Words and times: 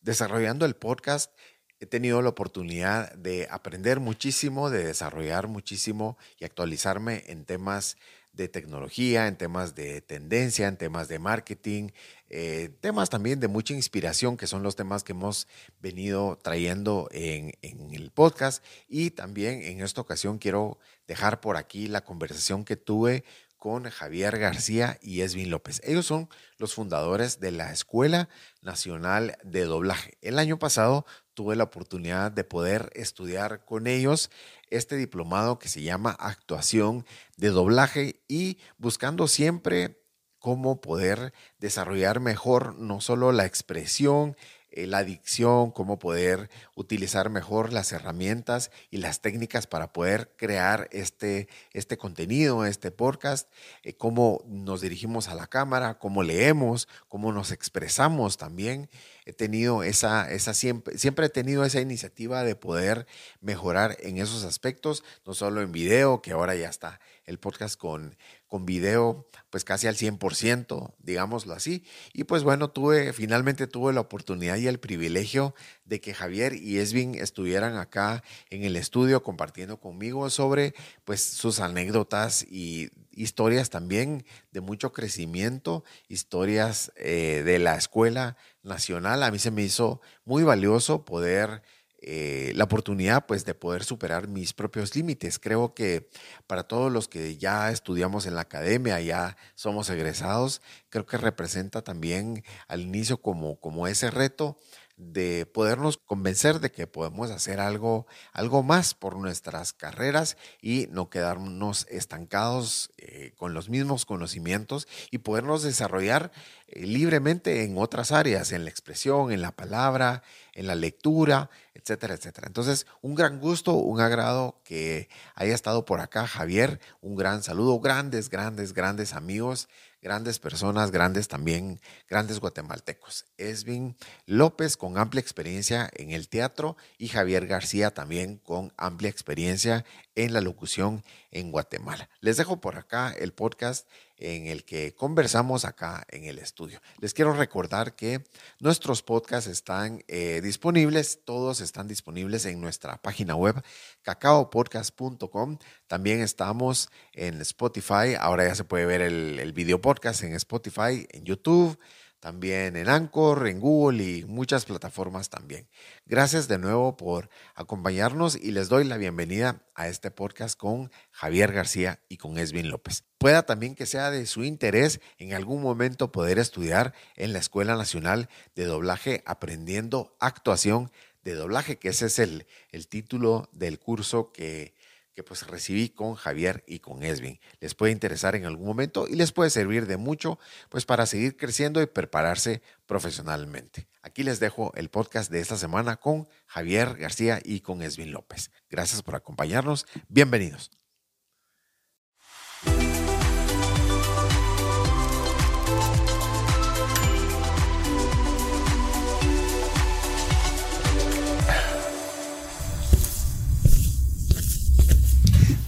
Desarrollando 0.00 0.64
el 0.64 0.76
podcast, 0.76 1.32
he 1.80 1.86
tenido 1.86 2.22
la 2.22 2.30
oportunidad 2.30 3.12
de 3.14 3.46
aprender 3.50 4.00
muchísimo, 4.00 4.70
de 4.70 4.84
desarrollar 4.84 5.48
muchísimo 5.48 6.18
y 6.38 6.44
actualizarme 6.44 7.24
en 7.26 7.44
temas 7.44 7.96
de 8.32 8.48
tecnología, 8.48 9.26
en 9.26 9.36
temas 9.36 9.74
de 9.74 10.00
tendencia, 10.00 10.68
en 10.68 10.76
temas 10.76 11.08
de 11.08 11.18
marketing, 11.18 11.90
eh, 12.30 12.70
temas 12.80 13.10
también 13.10 13.40
de 13.40 13.48
mucha 13.48 13.74
inspiración, 13.74 14.36
que 14.36 14.46
son 14.46 14.62
los 14.62 14.76
temas 14.76 15.02
que 15.02 15.12
hemos 15.12 15.48
venido 15.80 16.38
trayendo 16.40 17.08
en, 17.10 17.52
en, 17.62 17.92
el 17.94 18.10
podcast. 18.12 18.64
Y 18.88 19.10
también 19.10 19.62
en 19.62 19.80
esta 19.80 20.00
ocasión 20.00 20.38
quiero 20.38 20.78
dejar 21.08 21.40
por 21.40 21.56
aquí 21.56 21.88
la 21.88 22.04
conversación 22.04 22.64
que 22.64 22.76
tuve 22.76 23.24
con 23.58 23.90
Javier 23.90 24.38
García 24.38 24.98
y 25.02 25.20
Esvin 25.20 25.50
López. 25.50 25.80
Ellos 25.84 26.06
son 26.06 26.28
los 26.56 26.74
fundadores 26.74 27.40
de 27.40 27.50
la 27.50 27.72
Escuela 27.72 28.28
Nacional 28.62 29.36
de 29.42 29.64
Doblaje. 29.64 30.16
El 30.22 30.38
año 30.38 30.58
pasado 30.58 31.04
tuve 31.34 31.56
la 31.56 31.64
oportunidad 31.64 32.32
de 32.32 32.44
poder 32.44 32.90
estudiar 32.94 33.64
con 33.64 33.86
ellos 33.86 34.30
este 34.70 34.96
diplomado 34.96 35.58
que 35.58 35.68
se 35.68 35.82
llama 35.82 36.16
Actuación 36.18 37.04
de 37.36 37.48
Doblaje 37.48 38.20
y 38.28 38.58
buscando 38.78 39.28
siempre 39.28 40.00
cómo 40.38 40.80
poder 40.80 41.32
desarrollar 41.58 42.20
mejor 42.20 42.76
no 42.78 43.00
solo 43.00 43.32
la 43.32 43.44
expresión, 43.44 44.36
eh, 44.70 44.86
la 44.86 44.98
adicción, 44.98 45.70
cómo 45.70 45.98
poder 45.98 46.50
utilizar 46.74 47.30
mejor 47.30 47.72
las 47.72 47.92
herramientas 47.92 48.70
y 48.90 48.98
las 48.98 49.20
técnicas 49.20 49.66
para 49.66 49.92
poder 49.92 50.32
crear 50.36 50.88
este, 50.92 51.48
este 51.72 51.96
contenido, 51.96 52.66
este 52.66 52.90
podcast, 52.90 53.50
eh, 53.82 53.94
cómo 53.94 54.42
nos 54.46 54.80
dirigimos 54.80 55.28
a 55.28 55.34
la 55.34 55.46
cámara, 55.46 55.98
cómo 55.98 56.22
leemos, 56.22 56.88
cómo 57.08 57.32
nos 57.32 57.50
expresamos 57.50 58.36
también. 58.36 58.90
He 59.24 59.32
tenido 59.32 59.82
esa, 59.82 60.30
esa 60.30 60.54
siempre, 60.54 60.98
siempre 60.98 61.26
he 61.26 61.30
tenido 61.30 61.64
esa 61.64 61.80
iniciativa 61.80 62.44
de 62.44 62.54
poder 62.54 63.06
mejorar 63.40 63.96
en 64.00 64.18
esos 64.18 64.44
aspectos, 64.44 65.04
no 65.26 65.34
solo 65.34 65.62
en 65.62 65.72
video, 65.72 66.22
que 66.22 66.32
ahora 66.32 66.54
ya 66.54 66.68
está 66.68 67.00
el 67.24 67.38
podcast 67.38 67.78
con, 67.78 68.16
con 68.48 68.64
video 68.66 69.28
pues 69.50 69.64
casi 69.64 69.86
al 69.86 69.96
100%, 69.96 70.94
digámoslo 70.98 71.54
así. 71.54 71.84
Y 72.12 72.24
pues 72.24 72.42
bueno, 72.42 72.70
tuve, 72.70 73.12
finalmente 73.12 73.66
tuve 73.66 73.92
la 73.92 74.00
oportunidad 74.00 74.56
y 74.56 74.66
el 74.66 74.80
privilegio 74.80 75.54
de 75.84 76.00
que 76.00 76.14
Javier 76.14 76.54
y 76.54 76.78
Esvin 76.78 77.14
estuvieran 77.14 77.76
acá 77.76 78.22
en 78.50 78.64
el 78.64 78.76
estudio 78.76 79.22
compartiendo 79.22 79.78
conmigo 79.78 80.28
sobre 80.28 80.74
pues 81.04 81.22
sus 81.22 81.60
anécdotas 81.60 82.42
y 82.42 82.90
historias 83.12 83.70
también 83.70 84.24
de 84.52 84.60
mucho 84.60 84.92
crecimiento, 84.92 85.84
historias 86.08 86.92
eh, 86.96 87.42
de 87.44 87.58
la 87.58 87.76
escuela 87.76 88.36
nacional. 88.62 89.22
A 89.22 89.30
mí 89.30 89.38
se 89.38 89.50
me 89.50 89.62
hizo 89.62 90.00
muy 90.24 90.42
valioso 90.42 91.04
poder 91.04 91.62
eh, 92.00 92.52
la 92.54 92.64
oportunidad 92.64 93.26
pues 93.26 93.44
de 93.44 93.54
poder 93.54 93.82
superar 93.82 94.28
mis 94.28 94.52
propios 94.52 94.94
límites. 94.94 95.38
Creo 95.38 95.74
que 95.74 96.08
para 96.46 96.62
todos 96.62 96.92
los 96.92 97.08
que 97.08 97.36
ya 97.36 97.70
estudiamos 97.70 98.26
en 98.26 98.34
la 98.34 98.42
academia, 98.42 99.00
ya 99.00 99.36
somos 99.54 99.90
egresados, 99.90 100.62
creo 100.90 101.06
que 101.06 101.16
representa 101.16 101.82
también 101.82 102.44
al 102.68 102.82
inicio 102.82 103.20
como, 103.20 103.58
como 103.58 103.88
ese 103.88 104.10
reto 104.10 104.58
de 104.98 105.46
podernos 105.46 105.96
convencer 105.96 106.58
de 106.58 106.72
que 106.72 106.88
podemos 106.88 107.30
hacer 107.30 107.60
algo, 107.60 108.06
algo 108.32 108.64
más 108.64 108.94
por 108.94 109.16
nuestras 109.16 109.72
carreras 109.72 110.36
y 110.60 110.88
no 110.90 111.08
quedarnos 111.08 111.86
estancados 111.88 112.90
eh, 112.98 113.32
con 113.36 113.54
los 113.54 113.68
mismos 113.68 114.04
conocimientos 114.04 114.88
y 115.12 115.18
podernos 115.18 115.62
desarrollar 115.62 116.32
eh, 116.66 116.84
libremente 116.84 117.62
en 117.62 117.78
otras 117.78 118.10
áreas, 118.10 118.50
en 118.50 118.64
la 118.64 118.70
expresión, 118.70 119.30
en 119.30 119.40
la 119.40 119.52
palabra, 119.52 120.24
en 120.52 120.66
la 120.66 120.74
lectura, 120.74 121.48
etcétera, 121.74 122.14
etcétera. 122.14 122.48
Entonces, 122.48 122.86
un 123.00 123.14
gran 123.14 123.38
gusto, 123.38 123.74
un 123.74 124.00
agrado 124.00 124.60
que 124.64 125.08
haya 125.36 125.54
estado 125.54 125.84
por 125.84 126.00
acá 126.00 126.26
Javier, 126.26 126.80
un 127.00 127.14
gran 127.14 127.44
saludo, 127.44 127.78
grandes, 127.78 128.28
grandes, 128.30 128.74
grandes 128.74 129.14
amigos 129.14 129.68
grandes 130.00 130.38
personas, 130.38 130.90
grandes 130.90 131.28
también, 131.28 131.80
grandes 132.08 132.40
guatemaltecos. 132.40 133.26
Esvin 133.36 133.96
López 134.26 134.76
con 134.76 134.98
amplia 134.98 135.20
experiencia 135.20 135.90
en 135.94 136.10
el 136.10 136.28
teatro 136.28 136.76
y 136.98 137.08
Javier 137.08 137.46
García 137.46 137.92
también 137.92 138.38
con 138.38 138.72
amplia 138.76 139.10
experiencia 139.10 139.84
en 140.14 140.32
la 140.32 140.40
locución 140.40 141.04
en 141.30 141.50
Guatemala. 141.50 142.08
Les 142.20 142.36
dejo 142.36 142.60
por 142.60 142.76
acá 142.76 143.14
el 143.18 143.32
podcast 143.32 143.88
en 144.18 144.46
el 144.46 144.64
que 144.64 144.94
conversamos 144.94 145.64
acá 145.64 146.04
en 146.08 146.24
el 146.24 146.38
estudio. 146.38 146.80
Les 146.98 147.14
quiero 147.14 147.32
recordar 147.32 147.94
que 147.94 148.24
nuestros 148.60 149.02
podcasts 149.02 149.48
están 149.48 150.02
eh, 150.08 150.40
disponibles, 150.42 151.20
todos 151.24 151.60
están 151.60 151.88
disponibles 151.88 152.44
en 152.44 152.60
nuestra 152.60 153.00
página 153.00 153.34
web 153.34 153.62
cacaopodcast.com. 154.02 155.58
También 155.86 156.20
estamos 156.20 156.90
en 157.12 157.40
Spotify, 157.40 158.14
ahora 158.18 158.46
ya 158.46 158.54
se 158.54 158.64
puede 158.64 158.86
ver 158.86 159.00
el, 159.00 159.38
el 159.38 159.52
video 159.52 159.80
podcast 159.80 160.22
en 160.22 160.34
Spotify, 160.34 161.06
en 161.10 161.24
YouTube 161.24 161.78
también 162.20 162.76
en 162.76 162.88
Anchor, 162.88 163.46
en 163.48 163.60
Google 163.60 164.02
y 164.02 164.24
muchas 164.24 164.64
plataformas 164.64 165.30
también. 165.30 165.68
Gracias 166.06 166.48
de 166.48 166.58
nuevo 166.58 166.96
por 166.96 167.30
acompañarnos 167.54 168.36
y 168.36 168.50
les 168.50 168.68
doy 168.68 168.84
la 168.84 168.96
bienvenida 168.96 169.62
a 169.74 169.88
este 169.88 170.10
podcast 170.10 170.58
con 170.58 170.90
Javier 171.10 171.52
García 171.52 172.00
y 172.08 172.16
con 172.16 172.38
Esvin 172.38 172.70
López. 172.70 173.04
Pueda 173.18 173.44
también 173.44 173.74
que 173.74 173.86
sea 173.86 174.10
de 174.10 174.26
su 174.26 174.44
interés 174.44 175.00
en 175.18 175.34
algún 175.34 175.62
momento 175.62 176.12
poder 176.12 176.38
estudiar 176.38 176.94
en 177.16 177.32
la 177.32 177.38
Escuela 177.38 177.76
Nacional 177.76 178.28
de 178.54 178.64
Doblaje 178.64 179.22
aprendiendo 179.26 180.16
actuación 180.20 180.90
de 181.24 181.34
doblaje, 181.34 181.76
que 181.76 181.90
ese 181.90 182.06
es 182.06 182.18
el, 182.18 182.46
el 182.70 182.88
título 182.88 183.48
del 183.52 183.78
curso 183.78 184.32
que 184.32 184.74
que 185.18 185.24
pues 185.24 185.48
recibí 185.48 185.88
con 185.88 186.14
Javier 186.14 186.62
y 186.64 186.78
con 186.78 187.02
Esvin. 187.02 187.40
Les 187.58 187.74
puede 187.74 187.90
interesar 187.90 188.36
en 188.36 188.46
algún 188.46 188.68
momento 188.68 189.08
y 189.08 189.16
les 189.16 189.32
puede 189.32 189.50
servir 189.50 189.88
de 189.88 189.96
mucho 189.96 190.38
pues 190.68 190.86
para 190.86 191.06
seguir 191.06 191.36
creciendo 191.36 191.82
y 191.82 191.86
prepararse 191.86 192.62
profesionalmente. 192.86 193.88
Aquí 194.00 194.22
les 194.22 194.38
dejo 194.38 194.72
el 194.76 194.90
podcast 194.90 195.28
de 195.32 195.40
esta 195.40 195.56
semana 195.56 195.96
con 195.96 196.28
Javier 196.46 196.94
García 196.94 197.40
y 197.44 197.62
con 197.62 197.82
Esvin 197.82 198.12
López. 198.12 198.52
Gracias 198.70 199.02
por 199.02 199.16
acompañarnos. 199.16 199.86
Bienvenidos. 200.08 200.77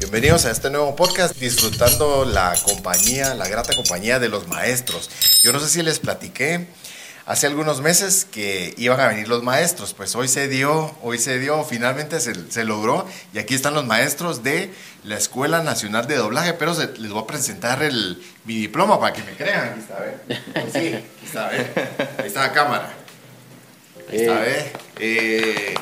Bienvenidos 0.01 0.47
a 0.47 0.51
este 0.51 0.71
nuevo 0.71 0.97
podcast, 0.97 1.37
disfrutando 1.37 2.25
la 2.25 2.55
compañía, 2.65 3.35
la 3.35 3.47
grata 3.47 3.75
compañía 3.77 4.19
de 4.19 4.31
los 4.31 4.49
maestros. 4.49 5.11
Yo 5.43 5.53
no 5.53 5.61
sé 5.61 5.69
si 5.69 5.83
les 5.83 5.99
platiqué 5.99 6.67
hace 7.27 7.47
algunos 7.47 7.83
meses 7.83 8.25
que 8.25 8.73
iban 8.79 8.99
a 8.99 9.09
venir 9.09 9.29
los 9.29 9.43
maestros, 9.43 9.93
pues 9.93 10.17
hoy 10.17 10.27
se 10.27 10.49
dio, 10.49 10.97
hoy 11.03 11.19
se 11.19 11.39
dio, 11.39 11.63
finalmente 11.65 12.19
se, 12.19 12.65
logró 12.65 13.07
y 13.35 13.41
aquí 13.41 13.55
están 13.55 13.75
los 13.75 13.85
maestros 13.85 14.43
de 14.43 14.73
la 15.05 15.19
Escuela 15.19 15.63
Nacional 15.63 16.07
de 16.07 16.17
Doblaje, 16.17 16.55
pero 16.55 16.73
les 16.73 17.11
voy 17.11 17.23
a 17.23 17.27
presentar 17.27 17.83
el, 17.83 18.23
mi 18.47 18.55
diploma 18.55 18.99
para 18.99 19.13
que 19.13 19.23
me 19.23 19.33
crean. 19.33 19.69
Aquí 19.69 19.81
está, 19.81 19.99
¿ve? 20.01 20.71
Sí, 20.73 20.95
aquí 20.95 21.27
está, 21.27 21.49
Ahí 21.49 22.27
está 22.27 22.41
la 22.41 22.53
cámara. 22.53 22.95
Ahí 24.11 24.19
está, 24.19 24.41
¿ve? 24.41 24.73
Eh, 24.99 25.75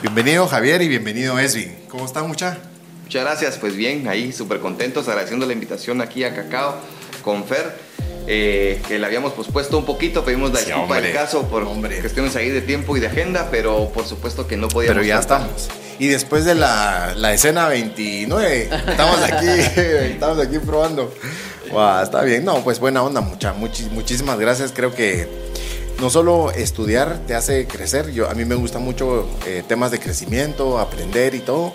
bienvenido 0.00 0.48
Javier 0.48 0.80
y 0.80 0.88
bienvenido 0.88 1.38
Esvin. 1.38 1.76
¿Cómo 1.90 2.06
están, 2.06 2.26
muchachos? 2.26 2.75
Muchas 3.06 3.22
gracias, 3.22 3.58
pues 3.58 3.76
bien, 3.76 4.08
ahí 4.08 4.32
súper 4.32 4.58
contentos, 4.58 5.06
agradeciendo 5.06 5.46
la 5.46 5.52
invitación 5.52 6.00
aquí 6.00 6.24
a 6.24 6.34
Cacao 6.34 6.74
con 7.22 7.44
Fer, 7.44 7.72
eh, 8.26 8.82
que 8.88 8.98
le 8.98 9.06
habíamos 9.06 9.32
pospuesto 9.32 9.78
un 9.78 9.84
poquito, 9.84 10.24
pedimos 10.24 10.52
la 10.52 10.58
disculpa 10.58 11.00
del 11.00 11.12
caso 11.12 11.44
por 11.44 11.62
hombre. 11.62 12.00
cuestiones 12.00 12.34
ahí 12.34 12.48
de 12.48 12.62
tiempo 12.62 12.96
y 12.96 13.00
de 13.00 13.06
agenda, 13.06 13.46
pero 13.48 13.90
por 13.94 14.06
supuesto 14.06 14.48
que 14.48 14.56
no 14.56 14.66
podíamos. 14.66 14.96
Pero 14.96 15.06
ya 15.06 15.20
estamos. 15.20 15.68
Y 16.00 16.08
después 16.08 16.44
de 16.44 16.56
la, 16.56 17.14
la 17.14 17.32
escena 17.32 17.68
29, 17.68 18.70
estamos 18.88 19.22
aquí, 19.22 19.46
estamos 19.76 20.44
aquí 20.44 20.58
probando. 20.58 21.14
Wow, 21.70 22.02
está 22.02 22.22
bien, 22.22 22.44
no, 22.44 22.64
pues 22.64 22.80
buena 22.80 23.04
onda, 23.04 23.20
mucha, 23.20 23.52
muchísimas 23.52 24.36
gracias, 24.40 24.72
creo 24.74 24.92
que 24.92 25.28
no 26.00 26.10
solo 26.10 26.50
estudiar 26.52 27.20
te 27.26 27.34
hace 27.34 27.66
crecer, 27.66 28.12
yo, 28.12 28.28
a 28.28 28.34
mí 28.34 28.44
me 28.44 28.54
gusta 28.54 28.78
mucho 28.78 29.26
eh, 29.46 29.62
temas 29.66 29.90
de 29.90 29.98
crecimiento, 29.98 30.78
aprender 30.78 31.34
y 31.34 31.40
todo, 31.40 31.72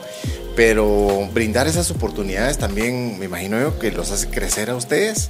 pero 0.56 1.28
brindar 1.34 1.68
esas 1.68 1.90
oportunidades 1.92 2.58
también 2.58 3.18
me 3.18 3.26
imagino 3.26 3.60
yo 3.60 3.80
que 3.80 3.92
los 3.92 4.12
hace 4.12 4.30
crecer 4.30 4.70
a 4.70 4.76
ustedes 4.76 5.30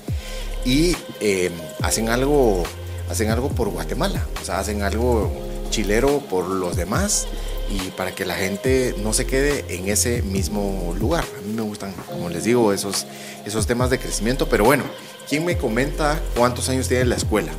y 0.65 0.95
eh, 1.19 1.51
hacen 1.81 2.09
algo 2.09 2.63
hacen 3.09 3.29
algo 3.29 3.49
por 3.49 3.69
Guatemala 3.69 4.25
o 4.41 4.45
sea 4.45 4.59
hacen 4.59 4.83
algo 4.83 5.31
chilero 5.69 6.19
por 6.29 6.47
los 6.47 6.75
demás 6.75 7.27
y 7.69 7.91
para 7.91 8.13
que 8.13 8.25
la 8.25 8.35
gente 8.35 8.95
no 9.01 9.13
se 9.13 9.25
quede 9.25 9.63
en 9.69 9.87
ese 9.87 10.21
mismo 10.23 10.93
lugar. 10.99 11.23
A 11.23 11.47
mí 11.47 11.53
me 11.53 11.61
gustan 11.61 11.93
como 12.07 12.29
les 12.29 12.43
digo 12.43 12.73
esos 12.73 13.05
esos 13.45 13.67
temas 13.67 13.89
de 13.89 13.99
crecimiento 13.99 14.49
pero 14.49 14.65
bueno 14.65 14.83
quién 15.29 15.45
me 15.45 15.57
comenta 15.57 16.19
cuántos 16.35 16.67
años 16.69 16.87
tiene 16.87 17.05
la 17.05 17.15
escuela 17.15 17.51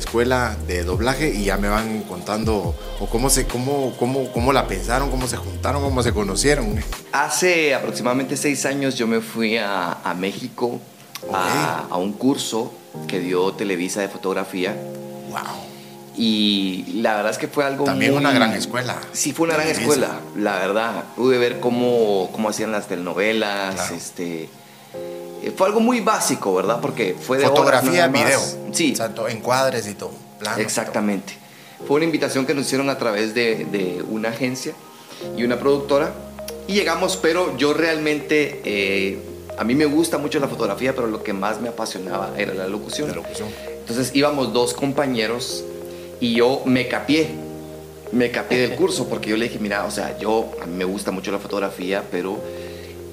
escuela 0.00 0.56
de 0.66 0.82
doblaje 0.82 1.30
y 1.30 1.44
ya 1.44 1.56
me 1.56 1.68
van 1.68 2.02
contando 2.02 2.74
o 2.98 3.06
cómo 3.06 3.30
se 3.30 3.46
cómo 3.46 3.94
cómo 3.98 4.32
cómo 4.32 4.52
la 4.52 4.66
pensaron, 4.66 5.10
cómo 5.10 5.28
se 5.28 5.36
juntaron, 5.36 5.82
cómo 5.82 6.02
se 6.02 6.12
conocieron. 6.12 6.82
Hace 7.12 7.74
aproximadamente 7.74 8.36
seis 8.36 8.66
años 8.66 8.96
yo 8.96 9.06
me 9.06 9.20
fui 9.20 9.56
a, 9.56 9.92
a 9.92 10.14
México 10.14 10.80
a, 11.32 11.86
a, 11.90 11.96
un 11.96 12.12
curso 12.12 12.72
que 13.06 13.20
dio 13.20 13.52
Televisa 13.52 14.00
de 14.00 14.08
fotografía. 14.08 14.74
Wow. 15.30 15.70
Y 16.16 16.84
la 16.96 17.14
verdad 17.14 17.30
es 17.30 17.38
que 17.38 17.48
fue 17.48 17.64
algo 17.64 17.84
También 17.84 18.14
una 18.14 18.32
gran 18.32 18.52
escuela. 18.52 18.96
Sí, 19.12 19.32
fue 19.32 19.46
una 19.46 19.54
gran 19.54 19.68
escuela, 19.68 20.20
la 20.36 20.58
verdad. 20.58 21.04
Pude 21.16 21.38
ver 21.38 21.60
cómo, 21.60 22.28
cómo 22.32 22.48
hacían 22.48 22.72
las 22.72 22.88
telenovelas, 22.88 23.90
este 23.90 24.48
eh, 24.94 25.29
fue 25.56 25.66
algo 25.66 25.80
muy 25.80 26.00
básico, 26.00 26.54
¿verdad? 26.54 26.80
Porque 26.80 27.16
fue 27.18 27.38
de 27.38 27.46
Fotografía, 27.46 28.08
video. 28.08 28.40
Sí. 28.72 28.90
Exacto, 28.90 29.28
encuadres 29.28 29.86
y 29.88 29.94
todo. 29.94 30.12
Exactamente. 30.58 31.34
Fue 31.86 31.96
una 31.96 32.04
invitación 32.04 32.46
que 32.46 32.54
nos 32.54 32.66
hicieron 32.66 32.90
a 32.90 32.98
través 32.98 33.34
de, 33.34 33.64
de, 33.64 34.02
una 34.08 34.30
agencia 34.30 34.74
y 35.36 35.44
una 35.44 35.58
productora. 35.58 36.12
Y 36.66 36.74
llegamos, 36.74 37.16
pero 37.16 37.56
yo 37.56 37.72
realmente, 37.72 38.60
eh, 38.64 39.18
a 39.58 39.64
mí 39.64 39.74
me 39.74 39.86
gusta 39.86 40.18
mucho 40.18 40.38
la 40.40 40.48
fotografía, 40.48 40.94
pero 40.94 41.06
lo 41.06 41.22
que 41.22 41.32
más 41.32 41.60
me 41.60 41.68
apasionaba 41.68 42.32
era 42.36 42.54
la 42.54 42.68
locución. 42.68 43.08
La 43.08 43.16
locución. 43.16 43.48
Entonces 43.80 44.14
íbamos 44.14 44.52
dos 44.52 44.74
compañeros 44.74 45.64
y 46.20 46.34
yo 46.34 46.62
me 46.64 46.86
capié. 46.86 47.28
Me 48.12 48.30
capié 48.30 48.68
del 48.68 48.76
curso 48.76 49.08
porque 49.08 49.30
yo 49.30 49.36
le 49.36 49.46
dije, 49.46 49.58
mira, 49.58 49.84
o 49.84 49.90
sea, 49.90 50.18
yo, 50.18 50.52
a 50.62 50.66
mí 50.66 50.76
me 50.76 50.84
gusta 50.84 51.10
mucho 51.10 51.32
la 51.32 51.38
fotografía, 51.38 52.04
pero 52.10 52.38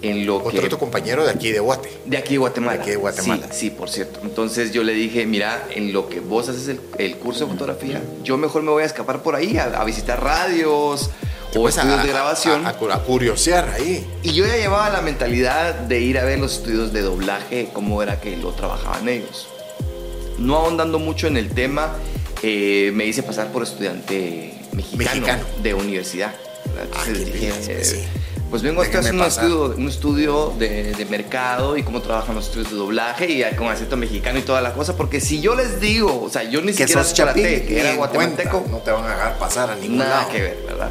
en 0.02 0.26
lo 0.26 0.38
Otro 0.38 0.62
que... 0.62 0.70
compañero 0.78 1.26
de 1.26 1.32
aquí 1.32 1.52
de 1.52 1.60
Guate. 1.60 1.90
De 2.06 2.18
aquí 2.18 2.34
de 2.34 2.38
Guatemala. 2.38 2.74
De 2.78 2.82
aquí 2.82 2.90
de 2.92 2.98
Guatemala. 2.98 3.48
Sí, 3.52 3.60
sí, 3.60 3.70
por 3.72 3.90
cierto. 3.90 4.20
Entonces 4.24 4.72
yo 4.72 4.84
le 4.84 4.94
dije, 4.94 5.26
mira, 5.26 5.68
en 5.74 5.94
lo 5.94 6.08
que 6.10 6.20
vos 6.20 6.50
haces 6.50 6.68
el, 6.68 6.80
el 6.98 7.16
curso 7.18 7.46
de 7.46 7.52
fotografía, 7.54 8.02
yo 8.24 8.38
mejor 8.38 8.64
me 8.64 8.72
voy 8.72 8.84
a 8.84 8.86
escapar 8.86 9.24
por 9.24 9.36
ahí 9.36 9.58
a, 9.58 9.66
a 9.66 9.84
visitar 9.86 10.24
radios 10.24 11.10
o 11.56 11.62
Pues 11.62 11.78
estudios 11.78 12.00
a, 12.00 12.04
de 12.04 12.10
grabación. 12.10 12.66
A, 12.68 12.74
curiosear 12.74 13.70
ahí. 13.70 14.06
Y 14.22 14.34
yo 14.34 14.46
ya 14.46 14.58
llevaba 14.58 14.90
la 14.90 15.02
mentalidad 15.02 15.74
de 15.74 16.00
ir 16.00 16.20
a 16.20 16.24
ver 16.26 16.40
los 16.40 16.58
estudios 16.58 16.94
de 16.94 17.02
doblaje, 17.02 17.70
cómo 17.74 18.04
era 18.04 18.20
que 18.22 18.38
lo 18.38 18.52
trabajaban 18.52 19.08
ellos. 19.10 19.48
No 20.38 20.58
ahondando 20.58 21.00
mucho 21.00 21.26
en 21.28 21.38
el 21.38 21.50
tema, 21.50 21.96
eh, 22.44 22.92
me 22.94 23.06
hice 23.06 23.24
pasar 23.24 23.52
por 23.52 23.64
estudiante 23.64 24.54
mexicano, 24.74 24.98
Mexicano. 25.10 25.44
de 25.64 25.74
universidad. 25.74 26.36
Ah, 26.94 27.04
dije, 27.08 27.32
bien, 27.32 27.84
sí. 27.84 28.04
Pues 28.50 28.62
vengo 28.62 28.82
a 28.82 28.86
hacer 28.86 29.14
un 29.14 29.22
estudio, 29.22 29.76
un 29.78 29.88
estudio 29.90 30.54
de, 30.58 30.94
de 30.94 31.06
mercado 31.06 31.76
y 31.78 31.84
cómo 31.84 32.02
trabajan 32.02 32.36
los 32.36 32.46
estudios 32.48 32.72
de 32.72 32.78
doblaje 32.78 33.30
y 33.30 33.44
con 33.56 33.68
acento 33.68 33.98
mexicano 33.98 34.40
y 34.40 34.42
toda 34.44 34.62
la 34.62 34.74
cosa, 34.74 34.96
porque 34.96 35.20
si 35.20 35.42
yo 35.42 35.54
les 35.56 35.82
digo, 35.82 36.22
o 36.24 36.30
sea, 36.30 36.44
yo 36.44 36.62
ni 36.62 36.68
Que 36.68 36.86
siquiera 36.88 37.04
sos 37.04 37.14
traté, 37.14 37.66
que 37.66 37.80
era 37.80 37.96
guatemalteco, 37.96 38.60
cuenta, 38.62 38.72
No 38.72 38.78
te 38.80 38.92
van 38.92 39.04
a 39.06 39.10
dejar 39.10 39.38
pasar 39.38 39.70
a 39.72 39.76
ningún 39.76 39.98
nada 39.98 40.22
lado. 40.22 40.32
que 40.32 40.42
ver, 40.42 40.58
¿verdad? 40.66 40.90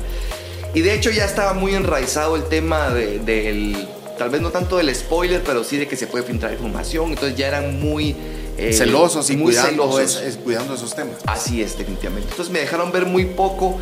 Y 0.75 0.81
de 0.83 0.95
hecho 0.95 1.11
ya 1.11 1.25
estaba 1.25 1.55
muy 1.55 1.75
enraizado 1.75 2.37
el 2.37 2.45
tema 2.45 2.91
de- 2.91 3.19
del, 3.21 3.89
tal 4.19 4.29
vez 4.29 4.43
no 4.43 4.51
tanto 4.51 4.77
del 4.77 4.95
spoiler, 4.95 5.43
pero 5.43 5.65
sí 5.65 5.79
de 5.79 5.89
que 5.89 5.97
se 5.97 6.07
puede 6.07 6.25
filtrar 6.25 6.53
información, 6.53 7.09
entonces 7.11 7.37
ya 7.39 7.49
eran 7.49 7.81
muy... 7.81 8.15
eh, 8.59 8.73
Celosos 8.75 9.31
y 9.31 9.37
muy 9.37 9.53
cuidando, 9.55 9.91
celosos. 9.91 10.21
es- 10.23 10.35
es 10.35 10.37
cuidando 10.37 10.75
esos 10.75 10.95
temas. 10.95 11.17
Así 11.27 11.63
es, 11.63 11.79
definitivamente. 11.79 12.29
Entonces 12.31 12.53
me 12.53 12.59
dejaron 12.61 12.93
ver 12.93 13.07
muy 13.07 13.25
poco. 13.25 13.79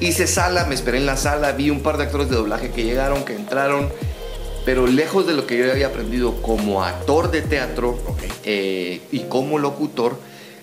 Hice 0.00 0.26
sala, 0.26 0.66
me 0.66 0.74
esperé 0.74 0.98
en 0.98 1.06
la 1.06 1.16
sala, 1.16 1.52
vi 1.52 1.70
un 1.70 1.80
par 1.82 1.96
de 1.96 2.04
actores 2.04 2.28
de 2.28 2.36
doblaje 2.36 2.70
que 2.70 2.84
llegaron, 2.84 3.24
que 3.24 3.34
entraron, 3.34 3.90
pero 4.64 4.86
lejos 4.86 5.26
de 5.26 5.32
lo 5.34 5.46
que 5.46 5.56
yo 5.56 5.70
había 5.70 5.86
aprendido 5.86 6.42
como 6.42 6.84
actor 6.84 7.30
de 7.30 7.40
teatro 7.42 7.90
Ok. 8.06 8.22
eh, 8.44 9.00
y 9.10 9.20
como 9.20 9.58
locutor, 9.58 10.18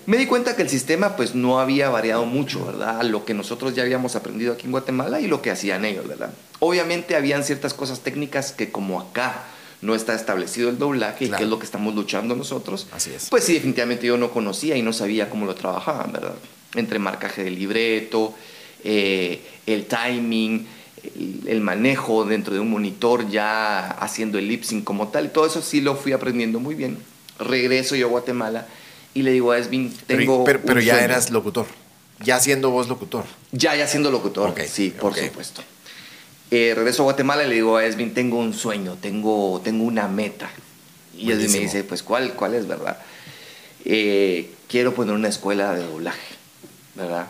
me 0.06 0.18
di 0.18 0.26
cuenta 0.26 0.54
que 0.54 0.62
el 0.62 0.68
sistema 0.68 1.16
pues 1.16 1.34
no 1.34 1.58
había 1.58 1.88
variado 1.88 2.26
mucho, 2.26 2.64
¿verdad? 2.64 3.02
Lo 3.02 3.24
que 3.24 3.34
nosotros 3.34 3.74
ya 3.74 3.82
habíamos 3.82 4.14
aprendido 4.14 4.52
aquí 4.52 4.66
en 4.66 4.70
Guatemala 4.72 5.20
y 5.20 5.26
lo 5.26 5.42
que 5.42 5.50
hacían 5.50 5.84
ellos, 5.84 6.06
¿verdad? 6.06 6.30
Obviamente 6.60 7.16
habían 7.16 7.42
ciertas 7.42 7.74
cosas 7.74 8.00
técnicas 8.00 8.52
que 8.52 8.70
como 8.70 9.00
acá 9.00 9.42
no 9.82 9.94
está 9.94 10.14
establecido 10.14 10.70
el 10.70 10.78
doblaje, 10.78 11.24
y 11.24 11.28
Claro. 11.28 11.38
que 11.38 11.44
es 11.44 11.50
lo 11.50 11.58
que 11.58 11.64
estamos 11.66 11.94
luchando 11.94 12.36
nosotros, 12.36 12.86
Así 12.92 13.10
es. 13.14 13.28
pues 13.30 13.44
sí, 13.44 13.54
definitivamente 13.54 14.06
yo 14.06 14.16
no 14.16 14.30
conocía 14.30 14.76
y 14.76 14.82
no 14.82 14.92
sabía 14.92 15.28
cómo 15.28 15.44
lo 15.44 15.54
trabajaban, 15.54 16.12
¿verdad? 16.12 16.34
Entre 16.74 16.98
marcaje 16.98 17.42
del 17.44 17.56
libreto, 17.58 18.34
eh, 18.84 19.42
el 19.66 19.86
timing, 19.86 20.66
el, 21.02 21.40
el 21.48 21.60
manejo 21.60 22.24
dentro 22.24 22.54
de 22.54 22.60
un 22.60 22.70
monitor, 22.70 23.28
ya 23.28 23.88
haciendo 23.90 24.38
el 24.38 24.46
lip 24.48 24.62
sync 24.62 24.84
como 24.84 25.08
tal, 25.08 25.26
y 25.26 25.28
todo 25.28 25.46
eso 25.46 25.62
sí 25.62 25.80
lo 25.80 25.96
fui 25.96 26.12
aprendiendo 26.12 26.60
muy 26.60 26.74
bien. 26.74 26.98
Regreso 27.38 27.96
yo 27.96 28.06
a 28.06 28.10
Guatemala 28.10 28.68
y 29.14 29.22
le 29.22 29.32
digo 29.32 29.50
a 29.52 29.58
Esvin, 29.58 29.92
tengo. 30.06 30.44
pero 30.44 30.60
pero, 30.60 30.66
pero 30.66 30.80
un 30.80 30.86
ya 30.86 30.92
sueño". 30.94 31.04
eras 31.04 31.30
locutor. 31.30 31.66
Ya 32.24 32.38
siendo 32.38 32.70
vos 32.70 32.88
locutor. 32.88 33.24
Ya, 33.50 33.74
ya 33.74 33.88
siendo 33.88 34.10
locutor, 34.10 34.50
Ok, 34.50 34.60
sí, 34.70 34.94
por 34.98 35.14
supuesto. 35.16 35.62
Eh, 36.50 36.72
regreso 36.76 37.02
a 37.02 37.04
Guatemala 37.04 37.44
y 37.44 37.48
le 37.48 37.54
digo 37.56 37.76
a 37.76 37.84
Esvin, 37.84 38.14
tengo 38.14 38.38
un 38.38 38.54
sueño, 38.54 38.96
tengo, 39.00 39.60
tengo 39.64 39.82
una 39.84 40.06
meta. 40.06 40.48
Y 41.18 41.32
Esvin 41.32 41.50
me 41.52 41.58
dice, 41.58 41.82
pues, 41.84 42.02
¿cuál, 42.02 42.34
cuál 42.34 42.54
es, 42.54 42.68
verdad? 42.68 42.98
Eh, 43.84 44.50
quiero 44.68 44.94
poner 44.94 45.14
una 45.14 45.28
escuela 45.28 45.74
de 45.74 45.84
doblaje, 45.84 46.20
¿verdad? 46.94 47.26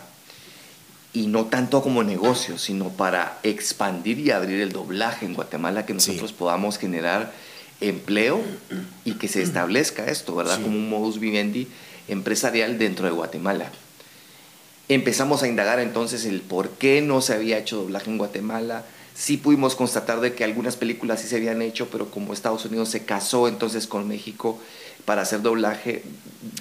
Y 1.15 1.27
no 1.27 1.45
tanto 1.45 1.81
como 1.81 2.03
negocio, 2.03 2.57
sino 2.57 2.89
para 2.89 3.39
expandir 3.43 4.19
y 4.19 4.31
abrir 4.31 4.59
el 4.59 4.73
doblaje 4.73 5.25
en 5.25 5.33
Guatemala, 5.33 5.85
que 5.85 5.93
Sí. 5.93 6.09
nosotros 6.11 6.33
podamos 6.33 6.77
generar 6.77 7.31
empleo 7.79 8.41
y 9.05 9.13
que 9.13 9.29
se 9.29 9.41
establezca 9.41 10.05
esto, 10.07 10.35
¿verdad? 10.35 10.57
Sí. 10.57 10.63
Como 10.63 10.75
un 10.77 10.89
modus 10.89 11.19
vivendi 11.19 11.67
empresarial 12.09 12.77
dentro 12.77 13.05
de 13.05 13.11
Guatemala. 13.13 13.71
Empezamos 14.89 15.41
a 15.41 15.47
indagar 15.47 15.79
entonces 15.79 16.25
el 16.25 16.41
por 16.41 16.69
qué 16.71 17.01
no 17.01 17.21
se 17.21 17.33
había 17.33 17.57
hecho 17.57 17.77
doblaje 17.77 18.09
en 18.11 18.17
Guatemala. 18.17 18.83
Sí 19.15 19.37
pudimos 19.37 19.75
constatar 19.75 20.19
de 20.19 20.33
que 20.33 20.43
algunas 20.43 20.75
películas 20.75 21.21
sí 21.21 21.27
se 21.29 21.37
habían 21.37 21.61
hecho, 21.61 21.87
pero 21.89 22.11
como 22.11 22.33
Estados 22.33 22.65
Unidos 22.65 22.89
se 22.89 23.05
casó 23.05 23.47
entonces 23.47 23.87
con 23.87 24.05
México 24.07 24.59
para 25.05 25.21
hacer 25.21 25.41
doblaje, 25.41 26.03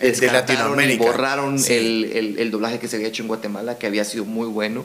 De 0.01 0.09
y 0.09 0.21
Latinoamérica. 0.31 1.05
borraron 1.05 1.59
Sí. 1.59 1.73
el, 1.75 2.05
el- 2.13 2.39
el 2.39 2.51
doblaje 2.51 2.79
que 2.79 2.89
se 2.89 2.97
había 2.97 3.09
hecho 3.09 3.23
en 3.23 3.29
Guatemala, 3.29 3.79
que 3.79 3.87
había 3.87 4.05
sido 4.05 4.25
muy 4.25 4.47
bueno. 4.47 4.85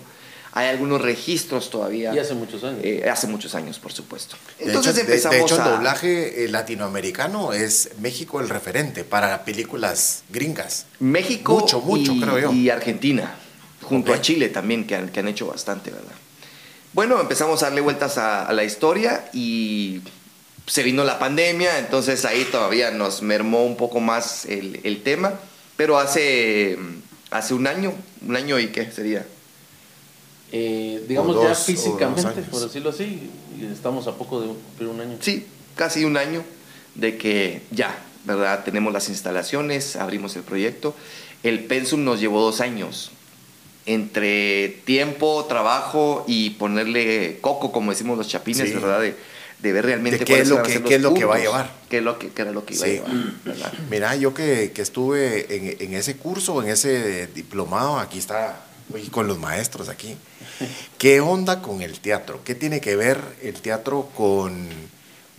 Hay 0.52 0.68
algunos 0.68 1.02
registros 1.02 1.70
todavía. 1.70 2.14
Y 2.14 2.18
hace 2.20 2.34
muchos 2.34 2.64
años. 2.64 2.80
Eh, 2.84 3.08
hace 3.10 3.28
muchos 3.28 3.54
años, 3.54 3.78
por 3.78 3.92
supuesto. 3.94 4.36
De 4.58 4.66
Entonces 4.66 4.94
hecho, 4.98 5.06
de- 5.06 5.12
empezamos 5.14 5.38
de, 5.38 5.44
hecho, 5.44 5.56
el 5.58 5.64
doblaje 5.64 6.46
eh, 6.46 6.48
latinoamericano 6.50 7.54
es 7.54 7.92
México 8.00 8.40
el 8.42 8.50
referente 8.50 9.04
para 9.04 9.46
películas 9.46 10.24
gringas. 10.30 10.86
México 11.00 11.60
Mucho, 11.60 11.82
mucho, 11.82 12.14
y, 12.14 12.20
creo 12.22 12.40
yo. 12.40 12.52
y 12.52 12.70
Argentina, 12.72 13.36
junto 13.84 14.12
Ok. 14.12 14.18
a 14.18 14.22
Chile 14.22 14.50
también, 14.50 14.88
que 14.88 14.96
han, 14.96 15.10
que 15.10 15.20
han 15.20 15.28
hecho 15.28 15.46
bastante, 15.46 15.92
¿verdad? 15.92 16.14
Bueno, 16.94 17.22
empezamos 17.22 17.62
a 17.62 17.68
darle 17.68 17.82
vueltas 17.82 18.18
a, 18.18 18.48
a 18.48 18.52
la 18.54 18.64
historia 18.64 19.30
y 19.32 20.02
se 20.70 20.84
vino 20.84 21.04
la 21.04 21.18
pandemia, 21.20 21.80
entonces 21.80 22.24
ahí 22.26 22.46
todavía 22.52 22.92
nos 22.92 23.22
mermó 23.24 23.66
un 23.66 23.76
poco 23.76 24.00
más 24.00 24.46
el, 24.46 24.80
el 24.84 25.02
tema, 25.02 25.34
pero 25.76 25.98
hace, 25.98 26.78
hace 27.32 27.54
un 27.56 27.66
año, 27.68 27.94
un 28.26 28.36
año 28.36 28.60
y 28.60 28.68
qué 28.68 28.92
sería. 28.92 29.26
Eh, 30.52 31.04
digamos 31.08 31.36
ya 31.42 31.50
dos- 31.50 31.60
o 31.60 31.64
físicamente, 31.64 32.42
por 32.44 32.62
decirlo 32.62 32.90
así, 32.90 33.30
estamos 33.72 34.08
a 34.08 34.14
poco 34.16 34.42
de 34.42 34.48
cumplir 34.48 34.90
un 34.90 35.02
año. 35.02 35.18
Sí, 35.22 35.46
casi 35.76 36.06
un 36.06 36.18
año 36.18 36.44
de 36.96 37.18
que 37.18 37.62
ya, 37.72 37.96
¿verdad? 38.26 38.64
Tenemos 38.64 38.92
las 38.94 39.10
instalaciones, 39.10 39.96
abrimos 39.96 40.36
el 40.36 40.44
proyecto. 40.44 40.96
El 41.44 41.64
Pensum 41.66 42.04
nos 42.04 42.20
llevó 42.20 42.42
dos 42.42 42.62
años. 42.62 43.12
Entre 43.86 44.82
tiempo, 44.86 45.46
trabajo 45.48 46.26
y 46.28 46.52
ponerle 46.52 47.38
coco, 47.42 47.72
como 47.72 47.92
decimos 47.92 48.18
los 48.18 48.28
chapines, 48.28 48.68
Sí. 48.70 48.74
¿verdad? 48.76 49.02
De, 49.02 49.16
de 49.60 49.74
ver 49.74 49.86
realmente 49.86 50.20
De 50.20 50.26
qué 50.26 50.40
es 50.40 50.48
lo 50.48 50.64
que- 50.64 50.82
qué 50.84 50.96
es 50.96 51.02
lo 51.02 51.14
que 51.14 51.26
va 51.26 51.36
a 51.36 51.40
llevar. 51.40 51.72
Qué, 51.90 51.98
es 51.98 52.04
lo 52.04 52.18
que, 52.18 52.30
qué 52.30 52.42
era 52.44 52.52
lo 52.52 52.66
que 52.66 52.76
iba 52.76 52.86
Sí. 52.86 52.92
a 52.92 52.94
llevar, 52.94 53.12
¿verdad? 53.46 53.74
Mira, 53.90 54.16
yo 54.16 54.34
que, 54.34 54.72
que 54.74 54.82
estuve 54.82 55.54
en, 55.56 55.76
en 55.82 55.94
ese 55.96 56.16
curso, 56.18 56.62
en 56.64 56.70
ese 56.70 57.28
diplomado, 57.28 58.00
aquí 58.00 58.20
está, 58.20 58.62
con 59.12 59.28
los 59.28 59.38
maestros 59.38 59.90
aquí. 59.90 60.16
¿Qué 60.98 61.20
onda 61.22 61.62
con 61.62 61.82
el 61.82 62.00
teatro? 62.00 62.42
¿Qué 62.44 62.56
tiene 62.56 62.80
que 62.82 62.96
ver 62.96 63.20
el 63.42 63.56
teatro 63.62 64.10
con... 64.16 64.68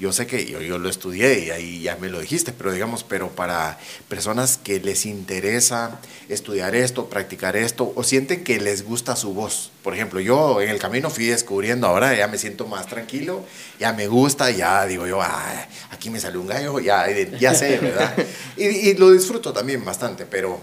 Yo 0.00 0.12
sé 0.14 0.26
que 0.26 0.46
yo, 0.46 0.78
lo 0.78 0.88
estudié 0.88 1.40
y 1.44 1.50
ahí 1.50 1.82
ya 1.82 1.96
me 1.96 2.08
lo 2.08 2.20
dijiste, 2.20 2.52
pero 2.54 2.72
digamos, 2.72 3.04
pero 3.04 3.28
para 3.28 3.78
personas 4.08 4.56
que 4.56 4.80
les 4.80 5.04
interesa 5.04 6.00
estudiar 6.30 6.74
esto, 6.74 7.10
practicar 7.10 7.54
esto, 7.54 7.92
o 7.94 8.02
sienten 8.02 8.42
que 8.42 8.58
les 8.60 8.82
gusta 8.82 9.14
su 9.14 9.34
voz. 9.34 9.70
Por 9.82 9.92
ejemplo, 9.94 10.18
yo 10.20 10.62
en 10.62 10.70
el 10.70 10.78
camino 10.78 11.10
fui 11.10 11.26
descubriendo, 11.26 11.86
ahora 11.86 12.16
ya 12.16 12.28
me 12.28 12.38
siento 12.38 12.66
más 12.66 12.86
tranquilo, 12.86 13.44
ya 13.78 13.92
me 13.92 14.06
gusta, 14.08 14.50
ya 14.50 14.86
digo 14.86 15.06
yo, 15.06 15.20
"Ah, 15.20 15.66
aquí 15.90 16.08
me 16.08 16.18
salió 16.18 16.40
un 16.40 16.46
gallo, 16.46 16.80
ya, 16.80 17.04
ya 17.38 17.52
sé, 17.54 17.78
¿verdad? 17.78 18.14
Y, 18.56 18.64
y 18.64 18.94
lo 18.94 19.10
disfruto 19.12 19.52
también 19.52 19.84
bastante, 19.84 20.24
pero 20.24 20.58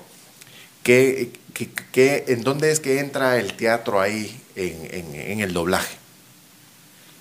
¿qué, 0.81 1.29
qué- 1.53 1.69
qué- 1.91 2.23
en 2.29 2.41
dónde 2.41 2.71
es 2.71 2.79
que 2.79 2.99
entra 2.99 3.37
el 3.37 3.53
teatro 3.53 4.01
ahí 4.01 4.41
en, 4.55 4.87
en- 4.91 5.15
en 5.15 5.39
el 5.41 5.53
doblaje? 5.53 5.95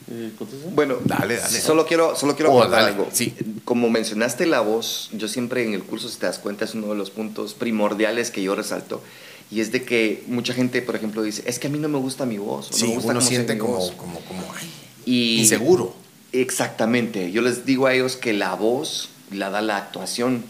Eh, 0.08 0.30
bueno, 0.72 0.96
dale, 1.04 1.36
dale. 1.36 1.60
Solo 1.60 1.84
quiero, 1.86 2.14
solo 2.14 2.36
quiero 2.36 2.52
Oh, 2.52 2.60
contar 2.60 2.80
dale, 2.82 2.92
algo. 2.92 3.08
sí. 3.12 3.34
Como 3.64 3.90
mencionaste 3.90 4.46
la 4.46 4.60
voz, 4.60 5.10
yo 5.12 5.26
siempre 5.26 5.64
en 5.64 5.74
el 5.74 5.82
curso, 5.82 6.08
si 6.08 6.18
te 6.18 6.26
das 6.26 6.38
cuenta, 6.38 6.64
es 6.64 6.74
uno 6.74 6.88
de 6.88 6.94
los 6.94 7.10
puntos 7.10 7.54
primordiales 7.54 8.30
que 8.30 8.42
yo 8.42 8.54
resalto. 8.54 9.02
Y 9.50 9.60
es 9.60 9.72
de 9.72 9.84
que 9.84 10.22
mucha 10.28 10.54
gente, 10.54 10.80
por 10.82 10.94
ejemplo, 10.96 11.22
dice, 11.22 11.42
es 11.46 11.58
que 11.58 11.66
a 11.66 11.70
mí 11.70 11.78
no 11.78 11.88
me 11.88 11.98
gusta 11.98 12.24
mi 12.26 12.38
voz. 12.38 12.68
o 12.68 12.70
no 12.72 12.76
Sí, 12.76 12.86
me 12.86 12.94
gusta 12.94 13.10
uno 13.10 13.18
cómo 13.18 13.28
se 13.28 13.34
siente 13.34 13.58
como, 13.58 13.74
voz". 13.78 13.90
como, 13.92 14.20
como 14.20 14.42
ay, 14.56 14.70
Y- 15.04 15.38
inseguro. 15.40 15.94
Exactamente. 16.32 17.32
Yo 17.32 17.42
les 17.42 17.64
digo 17.66 17.86
a 17.86 17.94
ellos 17.94 18.16
que 18.16 18.32
la 18.32 18.54
voz 18.54 19.08
la 19.32 19.50
da 19.50 19.60
la 19.60 19.76
actuación. 19.76 20.44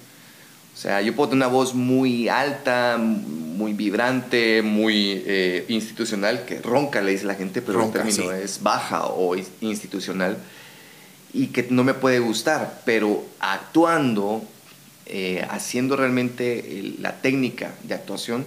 O 0.77 0.79
sea, 0.79 1.01
yo 1.01 1.17
puedo 1.17 1.31
tener 1.31 1.47
una 1.47 1.53
voz 1.55 1.73
muy 1.75 2.29
alta, 2.29 2.99
muy 3.01 3.73
vibrante, 3.73 4.61
muy 4.61 5.23
eh, 5.25 5.65
institucional, 5.69 6.45
que 6.45 6.61
ronca 6.61 7.01
le 7.01 7.13
dice 7.13 7.25
la 7.25 7.35
gente, 7.35 7.63
pero 7.63 7.79
Ronca, 7.79 8.03
el 8.03 8.15
término 8.15 8.31
sí. 8.37 8.43
es 8.43 8.63
baja 8.63 9.07
o 9.07 9.35
institucional 9.63 10.37
y 11.33 11.47
que 11.47 11.67
no 11.71 11.83
me 11.83 11.95
puede 11.95 12.19
gustar, 12.19 12.83
pero 12.85 13.25
actuando, 13.41 14.43
eh, 15.07 15.47
haciendo 15.49 15.97
realmente 15.97 16.79
el- 16.79 16.97
la 17.01 17.23
técnica 17.23 17.73
de 17.85 17.95
actuación, 17.95 18.45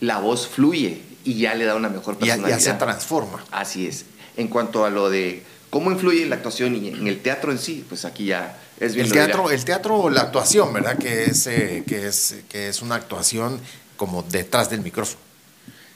la 0.00 0.18
voz 0.18 0.48
fluye 0.48 1.00
y 1.24 1.34
ya 1.38 1.54
le 1.54 1.64
da 1.64 1.76
una 1.76 1.88
mejor 1.90 2.16
personalidad. 2.18 2.58
ya 2.58 2.60
se 2.60 2.72
transforma. 2.74 3.44
Así 3.52 3.86
es. 3.86 4.04
En 4.36 4.48
cuanto 4.48 4.84
a 4.84 4.90
lo 4.90 5.10
de 5.10 5.44
cómo 5.70 5.92
influye 5.92 6.26
la 6.26 6.36
actuación 6.36 6.74
y 6.74 6.88
en 6.88 7.06
el 7.06 7.20
teatro 7.20 7.52
en 7.52 7.58
sí, 7.58 7.84
pues 7.88 8.04
aquí 8.04 8.26
ya 8.26 8.58
es 8.80 8.94
bien 8.94 9.06
El 9.06 9.12
teatro, 9.12 9.42
dirá. 9.44 9.54
el 9.54 9.64
teatro, 9.64 10.10
la 10.10 10.22
actuación, 10.22 10.72
¿verdad? 10.72 10.98
Que 10.98 11.24
es, 11.24 11.46
eh, 11.46 11.84
que 11.86 12.06
es, 12.06 12.36
que 12.48 12.68
es 12.68 12.82
una 12.82 12.94
actuación 12.94 13.60
como 13.96 14.22
detrás 14.22 14.70
del 14.70 14.80
micrófono 14.80 15.20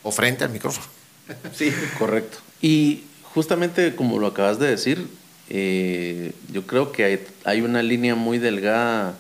o 0.02 0.12
frente 0.12 0.44
al 0.44 0.50
micrófono. 0.50 0.86
Sí. 1.54 1.72
Correcto. 1.98 2.38
Y 2.60 3.04
justamente 3.34 3.94
como 3.94 4.18
lo 4.18 4.26
acabas 4.26 4.58
de 4.58 4.66
decir, 4.68 5.06
eh, 5.48 6.32
yo 6.50 6.66
creo 6.66 6.92
que 6.92 7.04
hay, 7.04 7.26
hay 7.44 7.60
una 7.60 7.82
línea 7.82 8.14
muy 8.14 8.38
delgada 8.38 9.14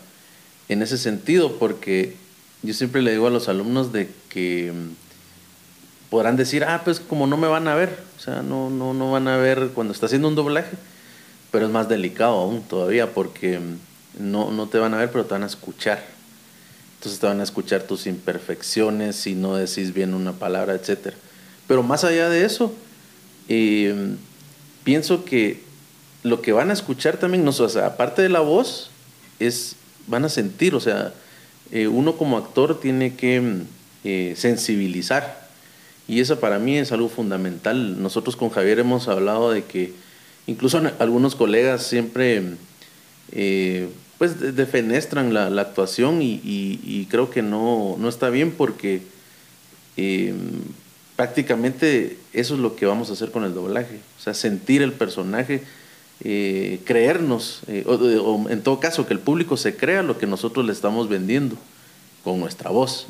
en 0.68 0.82
ese 0.82 0.98
sentido, 0.98 1.58
porque 1.58 2.16
yo 2.62 2.74
siempre 2.74 3.02
le 3.02 3.12
digo 3.12 3.26
a 3.26 3.30
los 3.30 3.48
alumnos 3.48 3.92
de 3.92 4.08
que 4.28 4.72
mm, 4.72 6.10
podrán 6.10 6.36
decir, 6.36 6.64
ah, 6.64 6.82
pues 6.84 7.00
como 7.00 7.26
no 7.26 7.36
me 7.36 7.48
van 7.48 7.68
a 7.68 7.74
ver, 7.74 8.02
o 8.16 8.20
sea, 8.20 8.42
no, 8.42 8.70
no, 8.70 8.94
no 8.94 9.12
van 9.12 9.28
a 9.28 9.36
ver 9.36 9.70
cuando 9.74 9.92
está 9.92 10.06
haciendo 10.06 10.28
un 10.28 10.34
doblaje, 10.34 10.76
pero 11.52 11.66
es 11.66 11.70
más 11.70 11.88
delicado 11.88 12.38
aún 12.38 12.62
todavía, 12.62 13.12
porque 13.12 13.60
mm, 13.60 14.30
no, 14.32 14.50
no 14.50 14.66
te 14.66 14.78
van 14.78 14.94
a 14.94 14.96
ver, 14.96 15.12
pero 15.12 15.26
te 15.26 15.34
van 15.34 15.44
a 15.44 15.46
escuchar. 15.46 16.02
Entonces 16.96 17.20
te 17.20 17.26
van 17.26 17.40
a 17.40 17.44
escuchar 17.44 17.82
tus 17.82 18.06
imperfecciones, 18.06 19.16
si 19.16 19.34
no 19.34 19.54
decís 19.54 19.94
bien 19.94 20.14
una 20.14 20.32
palabra, 20.32 20.74
etc. 20.74 21.14
Pero 21.68 21.82
más 21.82 22.04
allá 22.04 22.28
de 22.28 22.44
eso, 22.44 22.72
eh, 23.48 24.14
pienso 24.82 25.24
que 25.24 25.60
lo 26.22 26.40
que 26.40 26.52
van 26.52 26.70
a 26.70 26.72
escuchar 26.72 27.18
también, 27.18 27.44
no, 27.44 27.50
o 27.50 27.68
sea, 27.68 27.86
aparte 27.86 28.22
de 28.22 28.28
la 28.28 28.40
voz, 28.40 28.90
es, 29.38 29.76
van 30.06 30.24
a 30.24 30.28
sentir, 30.28 30.74
o 30.74 30.80
sea, 30.80 31.12
eh, 31.70 31.86
uno 31.88 32.16
como 32.16 32.38
actor 32.38 32.80
tiene 32.80 33.14
que 33.14 33.40
mm, 33.40 33.60
eh, 34.04 34.34
sensibilizar. 34.36 35.42
Y 36.08 36.20
eso 36.20 36.40
para 36.40 36.58
mí 36.58 36.78
es 36.78 36.92
algo 36.92 37.08
fundamental. 37.08 38.00
Nosotros 38.02 38.36
con 38.36 38.50
Javier 38.50 38.78
hemos 38.78 39.08
hablado 39.08 39.50
de 39.50 39.64
que 39.64 39.92
incluso 40.46 40.80
algunos 40.98 41.34
colegas 41.34 41.86
siempre 41.86 42.42
eh, 43.32 43.88
pues 44.18 44.38
de- 44.40 44.52
defenestran 44.52 45.32
la, 45.34 45.50
la 45.50 45.62
actuación 45.62 46.22
y, 46.22 46.34
y- 46.44 46.80
y 46.84 47.06
creo 47.10 47.30
que 47.30 47.42
no, 47.42 47.96
no 47.98 48.08
está 48.08 48.28
bien 48.30 48.52
porque 48.52 49.02
eh, 49.96 50.34
prácticamente 51.16 52.18
eso 52.32 52.54
es 52.54 52.60
lo 52.60 52.76
que 52.76 52.86
vamos 52.86 53.10
a 53.10 53.12
hacer 53.14 53.30
con 53.30 53.44
el 53.44 53.54
doblaje. 53.54 54.00
O 54.18 54.22
sea, 54.22 54.34
sentir 54.34 54.82
el 54.82 54.92
personaje, 54.92 55.62
eh, 56.24 56.80
creernos, 56.84 57.60
eh, 57.68 57.84
o, 57.86 57.92
o 57.94 58.48
en 58.48 58.62
todo 58.62 58.80
caso 58.80 59.06
que 59.06 59.12
el 59.14 59.20
público 59.20 59.56
se 59.56 59.76
crea 59.76 60.02
lo 60.02 60.18
que 60.18 60.26
nosotros 60.26 60.64
le 60.66 60.72
estamos 60.72 61.08
vendiendo 61.08 61.56
con 62.24 62.40
nuestra 62.40 62.70
voz. 62.70 63.06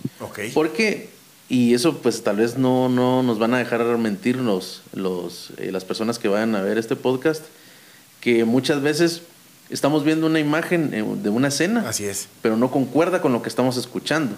Porque, 0.55 1.11
y 1.53 1.75
eso 1.75 1.99
pues 1.99 2.23
tal 2.23 2.37
vez 2.37 2.57
no, 2.57 2.89
no 2.89 3.23
nos 3.23 3.39
van 3.39 3.53
a 3.53 3.59
dejar 3.59 3.85
mentir 3.99 4.37
los, 4.37 4.81
los, 4.95 5.51
eh, 5.59 5.71
las 5.71 5.85
personas 5.85 6.19
que 6.19 6.29
vayan 6.29 6.55
a 6.55 6.63
ver 6.63 6.79
este 6.79 6.97
podcast, 6.97 7.43
que 8.23 8.47
muchas 8.47 8.81
veces 8.81 9.21
estamos 9.69 10.03
viendo 10.03 10.27
una 10.29 10.41
imagen 10.41 10.95
eh, 10.95 11.05
de 11.23 11.29
una 11.29 11.49
escena, 11.49 11.87
Así 11.87 12.05
es. 12.07 12.29
pero 12.41 12.57
no 12.57 12.71
concuerda 12.71 13.21
con 13.21 13.35
lo 13.35 13.43
que 13.43 13.51
estamos 13.51 13.77
escuchando. 13.77 14.35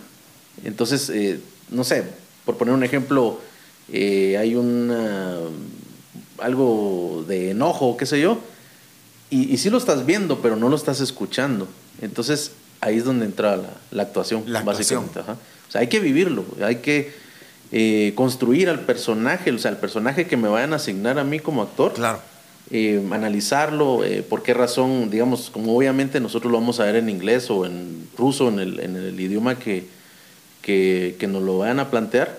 Entonces, 0.64 1.08
eh, 1.10 1.38
no 1.70 1.84
sé, 1.84 2.02
por 2.44 2.56
poner 2.56 2.74
un 2.74 2.82
ejemplo, 2.82 3.38
eh, 3.92 4.36
hay 4.36 4.56
una, 4.56 5.36
algo 6.38 7.24
de 7.28 7.50
enojo, 7.52 7.96
qué 7.96 8.06
sé 8.06 8.20
yo, 8.20 8.38
y, 9.30 9.52
y 9.52 9.58
sí 9.58 9.70
lo 9.70 9.78
estás 9.78 10.04
viendo, 10.04 10.40
pero 10.40 10.56
no 10.56 10.68
lo 10.68 10.74
estás 10.74 11.00
escuchando. 11.00 11.68
Entonces, 12.02 12.50
ahí 12.80 12.96
es 12.98 13.04
donde 13.04 13.24
entra 13.26 13.56
la, 13.56 13.70
la 13.92 14.02
actuación, 14.02 14.42
La 14.48 14.58
actuación. 14.60 15.06
básicamente. 15.06 15.20
ajá. 15.20 15.36
Sea, 15.74 15.80
hay 15.80 15.88
que 15.88 15.98
vivirlo, 15.98 16.44
hay 16.62 16.76
que 16.76 17.10
eh, 17.72 18.12
construir 18.14 18.68
al 18.68 18.80
personaje, 18.80 19.50
o 19.50 19.58
sea, 19.58 19.72
el 19.72 19.76
personaje 19.76 20.28
que 20.28 20.36
me 20.36 20.46
vayan 20.46 20.72
a 20.72 20.76
asignar 20.76 21.18
a 21.18 21.24
mí 21.24 21.40
como 21.40 21.62
actor 21.62 21.94
Claro. 21.94 22.20
eh, 22.70 23.02
analizarlo, 23.10 24.04
eh, 24.04 24.22
por 24.22 24.44
qué 24.44 24.54
razón, 24.54 25.10
digamos, 25.10 25.50
como 25.50 25.76
obviamente 25.76 26.20
nosotros 26.20 26.52
lo 26.52 26.60
vamos 26.60 26.78
a 26.78 26.84
ver 26.84 26.94
en 26.94 27.08
inglés 27.08 27.50
o 27.50 27.66
en 27.66 28.06
ruso, 28.16 28.48
en 28.50 28.60
el, 28.60 28.78
en 28.78 28.94
el 28.94 29.18
idioma 29.18 29.58
que, 29.58 29.86
que, 30.62 31.16
que 31.18 31.26
nos 31.26 31.42
lo 31.42 31.58
vayan 31.58 31.80
a 31.80 31.90
plantear, 31.90 32.38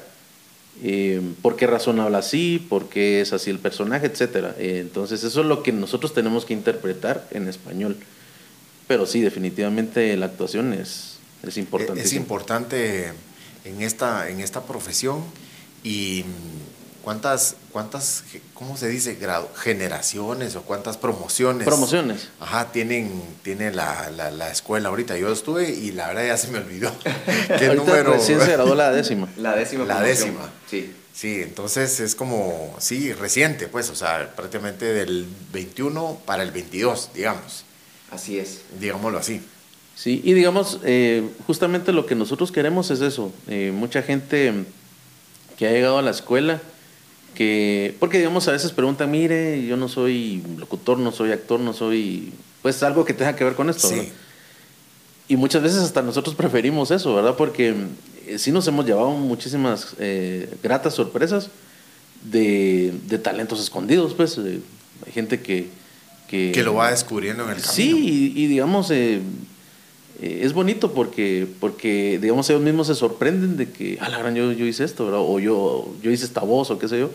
eh, 0.81 1.19
por 1.41 1.57
qué 1.57 1.67
razón 1.67 1.99
habla 1.99 2.19
así, 2.19 2.65
por 2.69 2.87
qué 2.87 3.19
es 3.19 3.33
así 3.33 3.49
el 3.49 3.59
personaje, 3.59 4.05
etc. 4.07 4.55
entonces 4.59 5.25
eso 5.25 5.41
es 5.41 5.45
lo 5.45 5.61
que 5.61 5.73
nosotros 5.73 6.13
tenemos 6.13 6.45
que 6.45 6.53
interpretar 6.53 7.27
en 7.31 7.49
español. 7.49 7.97
Pero 8.87 9.05
sí, 9.05 9.19
definitivamente 9.19 10.15
la 10.15 10.27
actuación 10.27 10.71
es, 10.71 11.14
es 11.49 11.57
importante. 11.57 12.01
Es 12.01 12.13
importante 12.13 13.11
en 13.63 13.81
esta, 13.81 14.29
en 14.29 14.39
esta 14.39 14.61
profesión 14.61 15.23
y 15.83 16.23
cuántas, 17.03 17.55
cuántas, 17.71 18.23
¿cómo 18.53 18.77
se 18.77 18.87
dice? 18.87 19.15
Grado- 19.15 19.49
generaciones 19.55 20.55
o 20.55 20.63
cuántas 20.63 20.97
promociones. 20.97 21.65
Promociones. 21.65 22.29
Ajá, 22.39 22.71
tienen, 22.71 23.11
tiene 23.43 23.71
la, 23.71 24.09
la, 24.11 24.31
la 24.31 24.51
escuela 24.51 24.89
ahorita. 24.89 25.17
Yo 25.17 25.31
estuve 25.31 25.69
y 25.69 25.91
la 25.91 26.07
verdad 26.07 26.27
ya 26.27 26.37
se 26.37 26.47
me 26.49 26.57
olvidó. 26.59 26.91
¿Qué 27.47 27.67
Ahorita 27.67 27.75
número? 27.75 28.13
recién 28.13 28.39
se 28.41 28.51
graduó 28.53 28.75
la 28.75 28.91
décima. 28.91 29.27
La 29.37 29.55
décima 29.55 29.85
La 29.85 29.97
promoción. 29.99 30.27
décima. 30.29 30.49
Sí. 30.69 30.93
Sí, 31.13 31.41
entonces 31.41 32.01
es 32.01 32.13
como, 32.13 32.75
sí, 32.79 33.13
reciente, 33.13 33.69
pues, 33.69 33.89
o 33.89 33.95
sea, 33.95 34.35
prácticamente 34.35 34.83
del 34.83 35.25
21 35.53 36.19
para 36.25 36.43
el 36.43 36.51
22, 36.51 37.11
digamos, 37.13 37.63
Así 38.11 38.37
es. 38.37 38.59
digámoslo 38.81 39.17
así. 39.19 39.41
Sí, 39.95 40.21
y 40.25 40.33
digamos, 40.33 40.79
eh, 40.83 41.27
justamente 41.47 41.93
lo 41.93 42.05
que 42.05 42.15
nosotros 42.15 42.51
queremos 42.51 42.91
es 42.91 42.99
eso. 42.99 43.31
Eh, 43.47 43.71
mucha 43.73 44.01
gente 44.01 44.65
que 45.57 45.67
ha 45.67 45.71
llegado 45.71 45.97
a 45.97 46.01
la 46.01 46.11
escuela, 46.11 46.61
que, 47.33 47.95
porque 47.99 48.17
digamos 48.17 48.47
a 48.49 48.51
veces 48.51 48.71
preguntan, 48.73 49.09
mire, 49.09 49.65
yo 49.65 49.77
no 49.77 49.87
soy 49.87 50.43
locutor, 50.57 50.99
no 50.99 51.13
soy 51.13 51.31
actor, 51.31 51.61
no 51.61 51.73
soy, 51.73 52.33
pues 52.61 52.83
algo 52.83 53.05
que 53.05 53.13
tenga 53.13 53.37
que 53.37 53.45
ver 53.45 53.55
con 53.55 53.69
esto. 53.69 53.87
Sí. 53.87 53.95
¿verdad? 53.95 54.11
Y 55.29 55.37
muchas 55.37 55.63
veces 55.63 55.79
hasta 55.79 56.01
nosotros 56.01 56.35
preferimos 56.35 56.91
eso, 56.91 57.15
¿verdad? 57.15 57.35
Porque 57.37 57.73
eh, 58.27 58.37
sí 58.37 58.51
nos 58.51 58.67
hemos 58.67 58.85
llevado 58.85 59.11
muchísimas 59.11 59.95
eh, 59.97 60.53
gratas 60.61 60.93
sorpresas 60.93 61.49
de, 62.21 62.93
de 63.07 63.17
talentos 63.17 63.61
escondidos, 63.61 64.13
pues. 64.13 64.37
hay 64.37 64.61
gente 65.13 65.41
que, 65.41 65.69
que... 66.27 66.51
Que 66.51 66.63
lo 66.63 66.73
va 66.75 66.91
descubriendo 66.91 67.43
en 67.45 67.51
el 67.51 67.55
camino. 67.55 67.73
Sí, 67.73 68.33
y, 68.35 68.43
y 68.43 68.47
digamos, 68.47 68.91
eh, 70.21 70.41
es 70.43 70.53
bonito 70.53 70.93
porque, 70.93 71.47
porque, 71.59 72.19
digamos, 72.21 72.49
ellos 72.49 72.61
mismos 72.61 72.87
se 72.87 72.95
sorprenden 72.95 73.57
de 73.57 73.69
que, 73.69 73.97
ah, 73.99 74.09
la 74.09 74.19
gran, 74.19 74.35
yo, 74.35 74.51
yo 74.51 74.65
hice 74.65 74.83
esto, 74.83 75.05
¿verdad? 75.05 75.21
O 75.21 75.39
yo, 75.39 75.93
yo 76.01 76.11
hice 76.11 76.25
esta 76.25 76.41
voz, 76.41 76.71
o 76.71 76.79
qué 76.79 76.87
sé 76.87 76.99
yo. 76.99 77.11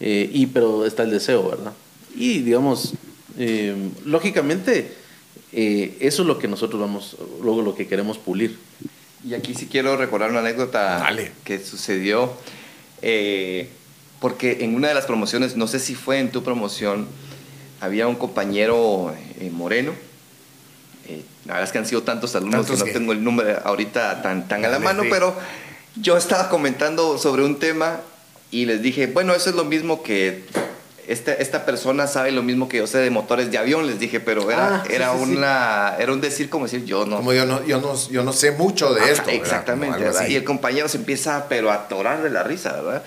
Eh, 0.00 0.28
y, 0.32 0.46
pero 0.46 0.84
está 0.84 1.04
el 1.04 1.10
deseo, 1.10 1.48
¿verdad? 1.48 1.72
Y, 2.16 2.40
digamos, 2.40 2.94
eh, 3.38 3.74
lógicamente, 4.04 4.92
eso 5.52 6.22
es 6.22 6.26
lo 6.26 6.38
que 6.38 6.48
nosotros 6.48 6.80
vamos, 6.80 7.16
luego 7.42 7.62
lo 7.62 7.74
que 7.74 7.86
queremos 7.86 8.18
pulir. 8.18 8.58
Y 9.24 9.34
aquí 9.34 9.54
sí 9.54 9.66
quiero 9.66 9.96
recordar 9.96 10.30
una 10.30 10.40
anécdota 10.40 10.98
Dale. 10.98 11.32
que 11.44 11.58
sucedió. 11.58 12.32
porque 14.20 14.58
en 14.60 14.74
una 14.74 14.88
de 14.88 14.94
las 14.94 15.06
promociones, 15.06 15.56
no 15.56 15.68
sé 15.68 15.78
si 15.78 15.94
fue 15.94 16.18
en 16.18 16.30
tu 16.30 16.42
promoción, 16.42 17.06
había 17.80 18.08
un 18.08 18.16
compañero 18.16 19.14
moreno. 19.52 19.92
La 21.48 21.54
verdad 21.54 21.64
es 21.64 21.72
que 21.72 21.78
han 21.78 21.86
sido 21.86 22.02
tantos 22.04 22.36
alumnos 22.36 22.60
Tantos 22.66 22.76
que 22.76 22.78
no 22.78 22.84
que- 22.84 22.92
tengo 22.92 23.12
el 23.12 23.24
número 23.24 23.58
ahorita 23.64 24.22
tan, 24.22 24.46
tan 24.46 24.64
a 24.64 24.68
la 24.68 24.78
mano, 24.78 25.02
sí. 25.02 25.08
pero 25.10 25.34
yo 25.96 26.16
estaba 26.16 26.48
comentando 26.48 27.18
sobre 27.18 27.42
un 27.42 27.58
tema 27.58 28.00
y 28.52 28.66
les 28.66 28.80
dije, 28.82 29.08
bueno, 29.08 29.34
eso 29.34 29.50
es 29.50 29.56
lo 29.56 29.64
mismo 29.64 30.02
que 30.02 30.44
esta, 31.06 31.32
esta 31.32 31.64
persona 31.64 32.06
sabe 32.06 32.32
lo 32.32 32.42
mismo 32.42 32.68
que 32.68 32.76
yo 32.76 32.86
sé 32.86 32.98
de 32.98 33.08
motores 33.10 33.50
de 33.50 33.56
avión, 33.58 33.86
les 33.86 33.98
dije, 33.98 34.20
pero 34.20 34.50
era, 34.50 34.76
Ah, 34.76 34.84
sí, 34.86 34.92
era, 34.94 35.12
sí, 35.14 35.18
sí. 35.24 35.32
una, 35.36 35.94
era 35.98 36.12
un 36.12 36.20
decir 36.20 36.50
como 36.50 36.66
decir, 36.66 36.84
yo 36.84 37.06
no, 37.06 37.16
Como 37.16 37.32
yo 37.32 37.46
no, 37.46 37.64
yo 37.66 37.80
no, 37.80 37.94
yo 38.10 38.22
no 38.22 38.32
sé 38.34 38.50
mucho 38.52 38.92
de 38.92 39.00
Ajá, 39.00 39.10
esto. 39.12 39.30
Exactamente, 39.30 39.98
¿verdad? 39.98 40.28
Y 40.28 40.36
el 40.36 40.44
compañero 40.44 40.86
se 40.88 40.98
empieza 40.98 41.46
pero 41.48 41.70
a 41.70 41.74
atorar 41.74 42.22
de 42.22 42.28
la 42.30 42.42
risa, 42.42 42.72
¿verdad? 42.82 43.02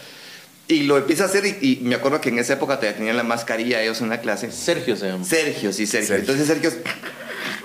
Y 0.68 0.84
lo 0.84 0.98
empieza 0.98 1.24
a 1.24 1.28
hacer 1.28 1.46
y, 1.46 1.80
me 1.84 1.94
acuerdo 1.96 2.20
que 2.22 2.30
en 2.30 2.40
esa 2.40 2.54
época 2.54 2.78
todavía 2.78 2.98
tenían 2.98 3.18
la 3.18 3.24
mascarilla 3.24 3.82
ellos 3.84 4.02
en 4.02 4.10
la 4.10 4.20
clase. 4.22 4.52
Sergio 4.52 4.96
se 4.96 5.08
llama. 5.08 5.24
Sergio, 5.26 5.72
sí, 5.72 5.86
Sergio. 5.86 6.16
Entonces 6.16 6.48
Sergio, 6.48 6.72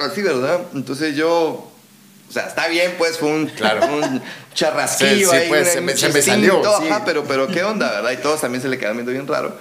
así, 0.00 0.22
¿verdad? 0.22 0.60
Entonces 0.74 1.16
yo, 1.16 1.70
o 2.28 2.32
sea, 2.32 2.46
está 2.46 2.68
bien, 2.68 2.94
pues 2.98 3.18
fue 3.18 3.28
un, 3.28 3.46
claro. 3.46 3.86
un 3.86 4.22
charrasquillo 4.54 5.32
ahí. 5.32 5.48
Pues, 5.48 5.72
se, 5.72 5.80
me, 5.80 5.96
salió. 6.22 6.62
pero, 7.04 7.24
pero 7.24 7.46
qué 7.46 7.62
onda, 7.62 7.90
¿verdad? 7.90 8.12
Y 8.12 8.16
todos 8.16 8.40
también 8.40 8.62
se 8.62 8.68
le 8.68 8.78
quedaron 8.78 8.96
viendo 8.96 9.12
bien 9.12 9.26
raro. 9.26 9.56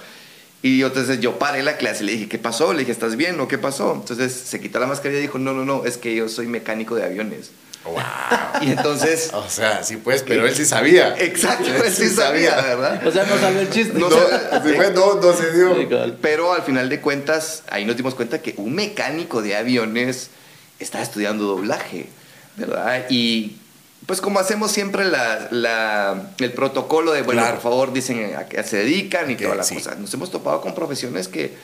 Y 0.62 0.82
entonces 0.82 1.20
yo 1.20 1.38
paré 1.38 1.62
la 1.62 1.76
clase 1.76 2.02
y 2.02 2.06
le 2.06 2.12
dije, 2.12 2.28
¿qué 2.28 2.38
pasó? 2.38 2.72
Le 2.72 2.80
dije, 2.80 2.92
¿estás 2.92 3.16
bien 3.16 3.38
o 3.38 3.46
qué 3.46 3.58
pasó? 3.58 3.94
Entonces 3.94 4.32
se 4.32 4.60
quitó 4.60 4.80
la 4.80 4.86
mascarilla 4.86 5.20
y 5.20 5.22
dijo, 5.22 5.38
no, 5.38 5.52
no, 5.52 5.64
no, 5.64 5.84
es 5.84 5.96
que 5.96 6.14
yo 6.14 6.28
soy 6.28 6.46
mecánico 6.46 6.96
de 6.96 7.04
aviones. 7.04 7.50
Wow. 7.86 8.62
Y 8.62 8.70
entonces. 8.72 9.30
O 9.36 9.48
sea, 9.48 9.82
sí, 9.82 9.96
pues, 9.96 10.22
pero 10.22 10.46
él 10.46 10.54
sí 10.54 10.64
sabía. 10.64 11.14
Exacto, 11.18 11.68
él 11.68 11.92
sí 11.92 12.08
sabía, 12.08 12.56
¿verdad? 12.56 13.06
O 13.06 13.12
sea, 13.12 13.24
no 13.24 13.38
salió 13.38 13.60
el 13.60 13.70
chiste. 13.70 13.98
No, 13.98 14.08
no, 14.08 15.32
se 15.34 15.52
dio. 15.52 16.16
Pero 16.20 16.52
al 16.52 16.62
final 16.62 16.88
de 16.88 17.00
cuentas, 17.00 17.62
ahí 17.68 17.84
nos 17.84 17.96
dimos 17.96 18.14
cuenta 18.14 18.40
que 18.40 18.54
un 18.56 18.74
mecánico 18.74 19.42
de 19.42 19.56
aviones 19.56 20.30
estaba 20.78 21.04
estudiando 21.04 21.44
doblaje, 21.44 22.08
¿verdad? 22.56 23.06
Y 23.08 23.56
pues 24.06 24.20
como 24.20 24.38
hacemos 24.38 24.70
siempre 24.70 25.04
la, 25.04 26.30
el 26.38 26.52
protocolo 26.52 27.12
de, 27.12 27.22
bueno, 27.22 27.44
por 27.46 27.60
favor, 27.60 27.92
dicen 27.92 28.36
a 28.36 28.46
qué 28.46 28.62
se 28.62 28.78
dedican 28.78 29.30
y 29.30 29.36
toda 29.36 29.54
la 29.56 29.64
cosa. 29.66 29.94
Nos 29.96 30.12
hemos 30.14 30.30
topado 30.30 30.60
con 30.60 30.74
profesiones 30.74 31.28
que 31.28 31.54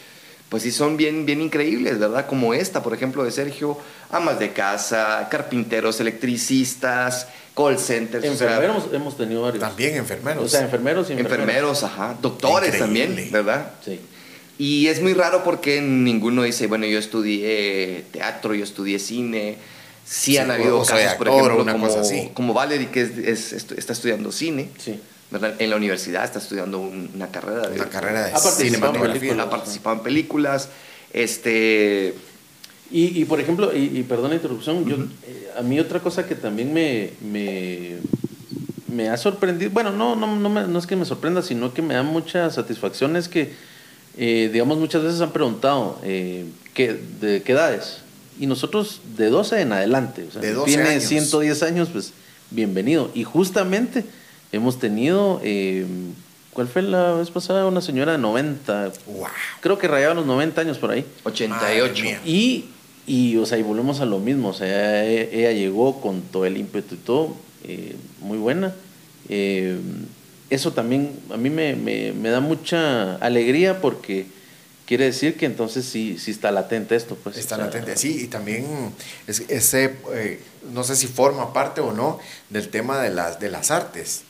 pues 0.53 0.65
sí 0.65 0.71
son 0.71 0.99
bien, 0.99 1.25
bien 1.25 1.41
increíbles, 1.41 1.99
¿verdad? 1.99 2.27
Como 2.27 2.53
esta, 2.53 2.83
por 2.83 2.93
ejemplo, 2.93 3.25
de 3.25 3.31
Sergio, 3.31 3.79
amas 4.11 4.39
de 4.39 4.53
casa, 4.53 5.27
carpinteros, 5.31 5.99
electricistas, 5.99 7.27
call 7.57 7.79
centers. 7.79 8.23
Enfermeros 8.23 8.85
hemos 8.93 9.17
tenido 9.17 9.41
varios. 9.41 9.65
También 9.65 9.97
enfermeros. 9.97 10.45
O 10.45 10.49
sea, 10.51 10.61
enfermeros 10.61 11.09
y 11.09 11.13
enfermeros. 11.13 11.41
Enfermeros, 11.41 11.83
ajá. 11.85 12.19
Doctores 12.21 12.79
también, 12.79 13.31
¿verdad? 13.33 13.73
Sí. 13.83 13.99
Y 14.59 14.89
es 14.89 15.01
muy 15.01 15.15
raro 15.15 15.43
porque 15.43 15.81
ninguno 15.81 16.43
dice, 16.43 16.67
bueno, 16.67 16.85
yo 16.85 16.99
estudié 16.99 18.05
teatro, 18.13 18.55
yo 18.55 18.65
estudié 18.65 18.99
cine. 18.99 19.57
Sí, 20.05 20.37
han 20.37 20.51
habido 20.51 20.85
casos, 20.85 21.15
por 21.15 21.29
ejemplo, 21.29 21.65
como, 21.65 21.89
como 22.35 22.53
Valerie, 22.53 22.91
que 22.91 23.01
está 23.01 23.95
estudiando 23.95 24.31
cine. 24.31 24.69
Sí. 24.77 25.01
En 25.59 25.71
la 25.71 25.77
universidad 25.77 26.25
está 26.25 26.39
estudiando 26.39 26.79
una 26.79 27.29
carrera 27.29 27.69
de, 27.69 27.77
una 27.77 27.89
carrera 27.89 28.25
de 28.25 28.33
ha 28.33 28.39
cinematografía, 28.39 29.41
ha 29.41 29.51
participado 29.51 29.97
en 29.97 30.03
películas. 30.03 30.69
Este, 31.13 32.15
y, 32.91 33.21
y 33.21 33.25
por 33.25 33.41
ejemplo, 33.41 33.75
y, 33.75 34.03
perdón 34.03 34.31
la 34.31 34.37
interrupción, 34.37 34.85
yo, 34.85 34.97
eh, 34.97 35.51
a 35.57 35.63
mí 35.63 35.81
otra 35.81 36.01
cosa 36.01 36.27
que 36.27 36.35
también 36.35 36.75
me, 36.75 37.13
me, 37.23 37.97
me 38.89 39.09
ha 39.09 39.17
sorprendido, 39.17 39.71
bueno, 39.71 39.91
no, 39.91 40.15
no, 40.15 40.37
no, 40.37 40.49
no, 40.67 40.79
es 40.79 40.87
que 40.87 40.97
me 40.97 41.07
sorprenda, 41.07 41.41
sino 41.41 41.73
que 41.73 41.81
me 41.81 41.95
da 41.95 42.03
mucha 42.03 42.51
satisfacción, 42.51 43.17
es 43.17 43.29
que, 43.29 43.55
eh, 44.19 44.51
digamos, 44.53 44.77
muchas 44.77 45.03
veces 45.03 45.23
han 45.23 45.33
preguntado, 45.33 45.99
eh, 46.03 46.45
¿qué, 46.75 47.01
¿de 47.21 47.43
qué 47.43 47.53
edades? 47.53 47.99
Y 48.39 48.47
nosotros 48.47 49.01
de 49.17 49.31
12 49.31 49.63
en 49.63 49.73
adelante, 49.73 50.27
o 50.29 50.31
sea, 50.31 50.43
de 50.43 50.53
12 50.53 50.67
tiene 50.67 51.01
110 51.01 51.63
años, 51.63 51.89
pues 51.91 52.13
bienvenido. 52.51 53.11
Y 53.15 53.25
justamente 53.25 54.05
Hemos 54.53 54.79
tenido, 54.79 55.41
eh, 55.43 55.87
¿cuál 56.53 56.69
fue 56.69 56.83
la 56.83 57.15
vez 57.15 57.31
pasada? 57.31 57.67
Una 57.67 57.81
señora 57.81 58.13
de 58.13 58.19
90. 58.19 58.93
Wow. 59.07 59.27
Creo 59.61 59.79
que 59.79 59.89
rayaba 59.89 60.13
los 60.13 60.27
90 60.27 60.61
años 60.61 60.77
por 60.77 60.91
ahí. 60.91 61.07
88. 61.25 62.05
Y, 62.27 62.67
y, 63.07 63.39
o 63.39 63.47
sea, 63.47 63.57
y 63.57 63.63
volvemos 63.63 64.01
a 64.01 64.05
lo 64.05 64.19
mismo. 64.19 64.51
O 64.51 64.53
sea, 64.53 65.05
ella, 65.07 65.53
llegó 65.53 66.03
con 66.03 66.21
todo 66.21 66.45
el 66.45 66.59
ímpetu 66.59 66.97
y 66.97 66.99
todo, 66.99 67.35
eh, 67.65 67.97
muy 68.21 68.37
buena. 68.37 68.75
Eh, 69.31 69.79
eso 70.51 70.73
también 70.73 71.19
a 71.31 71.39
mí 71.39 71.49
me, 71.49 71.75
me, 71.75 72.13
me, 72.13 72.29
da 72.29 72.41
mucha 72.41 73.15
alegría 73.17 73.81
porque 73.81 74.27
quiere 74.85 75.07
decir 75.07 75.39
que 75.39 75.47
entonces 75.47 75.87
sí, 75.87 76.19
sí 76.19 76.31
está 76.31 76.53
latente 76.53 76.95
esto. 76.95 77.17
Pues, 77.17 77.39
está 77.39 77.57
latente, 77.57 77.97
sí, 77.97 78.25
y 78.25 78.27
también 78.27 78.67
ese, 79.27 79.97
no 80.75 80.85
sé 80.85 80.95
si 80.95 81.07
forma 81.07 81.55
parte 81.55 81.81
o 81.81 81.93
no 81.93 82.19
del 82.51 82.69
tema 82.69 83.01
de 83.01 83.09
las, 83.09 83.41
de 83.41 83.49
las 83.49 83.71
artes. 83.71 84.25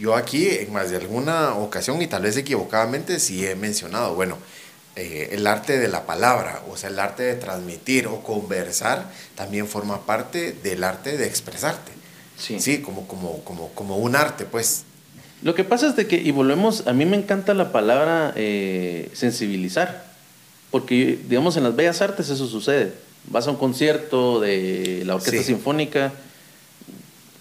Yo 0.00 0.16
aquí, 0.16 0.48
en 0.48 0.72
más 0.72 0.90
de 0.90 0.96
alguna 0.96 1.54
ocasión, 1.56 2.00
y 2.00 2.06
tal 2.06 2.22
vez 2.22 2.34
equivocadamente, 2.38 3.20
sí 3.20 3.46
he 3.46 3.54
mencionado, 3.54 4.14
bueno, 4.14 4.38
eh, 4.96 5.28
el 5.32 5.46
arte 5.46 5.78
de 5.78 5.88
la 5.88 6.06
palabra, 6.06 6.62
o 6.70 6.76
sea, 6.78 6.88
el 6.88 6.98
arte 6.98 7.22
de 7.22 7.34
transmitir 7.34 8.06
o 8.06 8.22
conversar, 8.22 9.10
también 9.34 9.68
forma 9.68 10.06
parte 10.06 10.52
del 10.52 10.84
arte 10.84 11.18
de 11.18 11.26
expresarte. 11.26 11.92
Sí. 12.38 12.60
Sí, 12.60 12.80
como, 12.80 13.06
como, 13.06 13.44
como, 13.44 13.68
como 13.74 13.98
un 13.98 14.16
arte, 14.16 14.46
pues. 14.46 14.84
Lo 15.42 15.54
que 15.54 15.64
pasa 15.64 15.88
es 15.88 15.96
de 15.96 16.06
que, 16.06 16.16
y 16.16 16.30
volvemos, 16.30 16.86
a 16.86 16.94
mí 16.94 17.04
me 17.04 17.18
encanta 17.18 17.52
la 17.52 17.70
palabra 17.70 18.32
eh, 18.36 19.10
sensibilizar, 19.12 20.06
porque, 20.70 21.18
digamos, 21.28 21.58
en 21.58 21.64
las 21.64 21.76
bellas 21.76 22.00
artes 22.00 22.30
eso 22.30 22.46
sucede. 22.46 22.94
Vas 23.26 23.46
a 23.46 23.50
un 23.50 23.56
concierto 23.56 24.40
de 24.40 25.02
la 25.04 25.16
Orquesta 25.16 25.42
Sinfónica, 25.42 26.10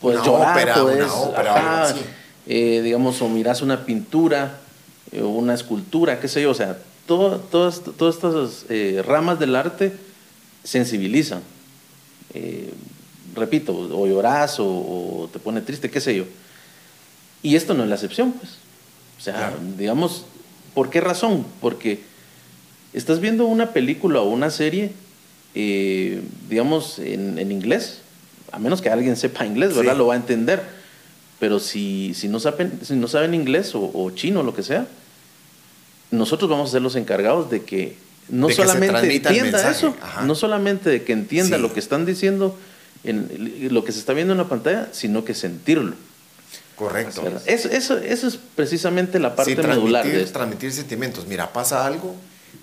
puedes 0.01 0.21
llorar, 0.23 0.57
ópera, 0.57 0.83
una 0.83 1.13
ópera, 1.13 1.95
eh, 2.51 2.81
digamos, 2.81 3.21
o 3.21 3.29
miras 3.29 3.61
una 3.61 3.85
pintura 3.85 4.59
eh, 5.11 5.21
o 5.21 5.29
una 5.29 5.53
escultura, 5.53 6.19
qué 6.19 6.27
sé 6.27 6.41
yo, 6.41 6.49
o 6.49 6.55
sea, 6.55 6.79
todo, 7.05 7.37
todas, 7.37 7.83
todas 7.95 8.15
estas 8.15 8.65
eh, 8.69 9.03
ramas 9.05 9.37
del 9.37 9.55
arte 9.55 9.93
sensibilizan. 10.63 11.43
repito, 13.35 13.73
o 13.73 14.07
lloras 14.07 14.55
o, 14.57 15.29
te 15.31 15.37
pone 15.37 15.61
triste, 15.61 15.91
qué 15.91 16.01
sé 16.01 16.15
yo. 16.15 16.25
Y 17.43 17.55
esto 17.55 17.75
no 17.75 17.83
es 17.83 17.89
la 17.89 17.95
excepción, 17.95 18.31
pues. 18.31 18.53
O 19.19 19.21
sea, 19.21 19.53
digamos, 19.77 20.25
¿por 20.73 20.89
qué 20.89 21.01
razón? 21.01 21.45
Porque 21.61 22.01
estás 22.93 23.19
viendo 23.19 23.45
una 23.45 23.73
película 23.73 24.21
o 24.21 24.29
una 24.29 24.49
serie, 24.49 24.91
digamos, 25.53 26.97
en, 26.97 27.51
inglés, 27.51 28.01
a 28.51 28.57
menos 28.57 28.81
que 28.81 28.89
alguien 28.89 29.15
sepa 29.17 29.45
inglés, 29.45 29.75
¿verdad? 29.75 29.95
Lo 29.95 30.07
va 30.07 30.15
a 30.15 30.17
entender 30.17 30.78
pero 31.39 31.59
si, 31.59 32.13
si, 32.13 32.27
no, 32.27 32.39
saben, 32.39 32.79
si 32.83 32.95
no 32.95 33.07
saben 33.07 33.33
inglés 33.33 33.73
o, 33.75 33.89
o 33.93 34.11
chino, 34.11 34.43
lo 34.43 34.53
que 34.53 34.63
sea, 34.63 34.87
nosotros 36.11 36.49
vamos 36.49 36.69
a 36.69 36.71
ser 36.73 36.81
los 36.81 36.95
encargados 36.95 37.49
de 37.49 37.63
que 37.63 37.95
no 38.29 38.49
solamente 38.49 39.15
entienda 39.15 39.69
eso, 39.69 39.95
no 40.23 40.35
solamente 40.35 40.89
de 40.89 41.03
que 41.03 41.13
entienda 41.13 41.57
lo 41.57 41.73
que 41.73 41.79
están 41.79 42.05
diciendo, 42.05 42.57
en, 43.03 43.69
lo 43.71 43.83
que 43.83 43.91
se 43.91 43.99
está 43.99 44.13
viendo 44.13 44.33
en 44.33 44.37
la 44.37 44.47
pantalla, 44.47 44.89
sino 44.91 45.25
que 45.25 45.33
sentirlo. 45.33 45.95
Correcto. 46.75 47.23
eso, 47.45 47.69
eso, 47.69 47.97
eso, 47.97 48.27
es 48.27 48.39
precisamente 48.55 49.19
la 49.19 49.35
parte 49.35 49.55
medular 49.55 50.05
de 50.05 50.25
Transmitir 50.25 50.71
sentimientos. 50.71 51.27
Mira, 51.27 51.51
pasa 51.51 51.85
algo 51.85 52.15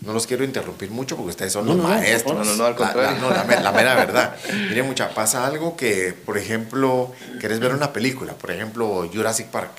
no 0.03 0.13
los 0.13 0.27
quiero 0.27 0.45
interrumpir 0.45 0.91
mucho 0.91 1.17
porque 1.17 1.31
ustedes 1.31 1.53
son 1.53 1.67
los 1.67 1.77
maestros. 1.77 2.37
No, 2.37 2.45
no, 2.45 2.57
no, 2.57 2.65
al 2.65 2.77
contrario. 2.77 3.31
La, 3.31 3.73
mera 3.73 3.95
verdad. 3.95 4.37
Mire, 4.69 4.83
mucha, 4.83 5.11
pasa 5.15 5.47
algo 5.47 5.77
que, 5.77 6.15
por 6.25 6.39
ejemplo, 6.39 7.13
quieres 7.41 7.61
ver 7.61 7.75
una 7.75 7.93
película, 7.93 8.35
por 8.35 8.51
ejemplo, 8.51 9.09
Jurassic 9.13 9.49
Park, 9.49 9.73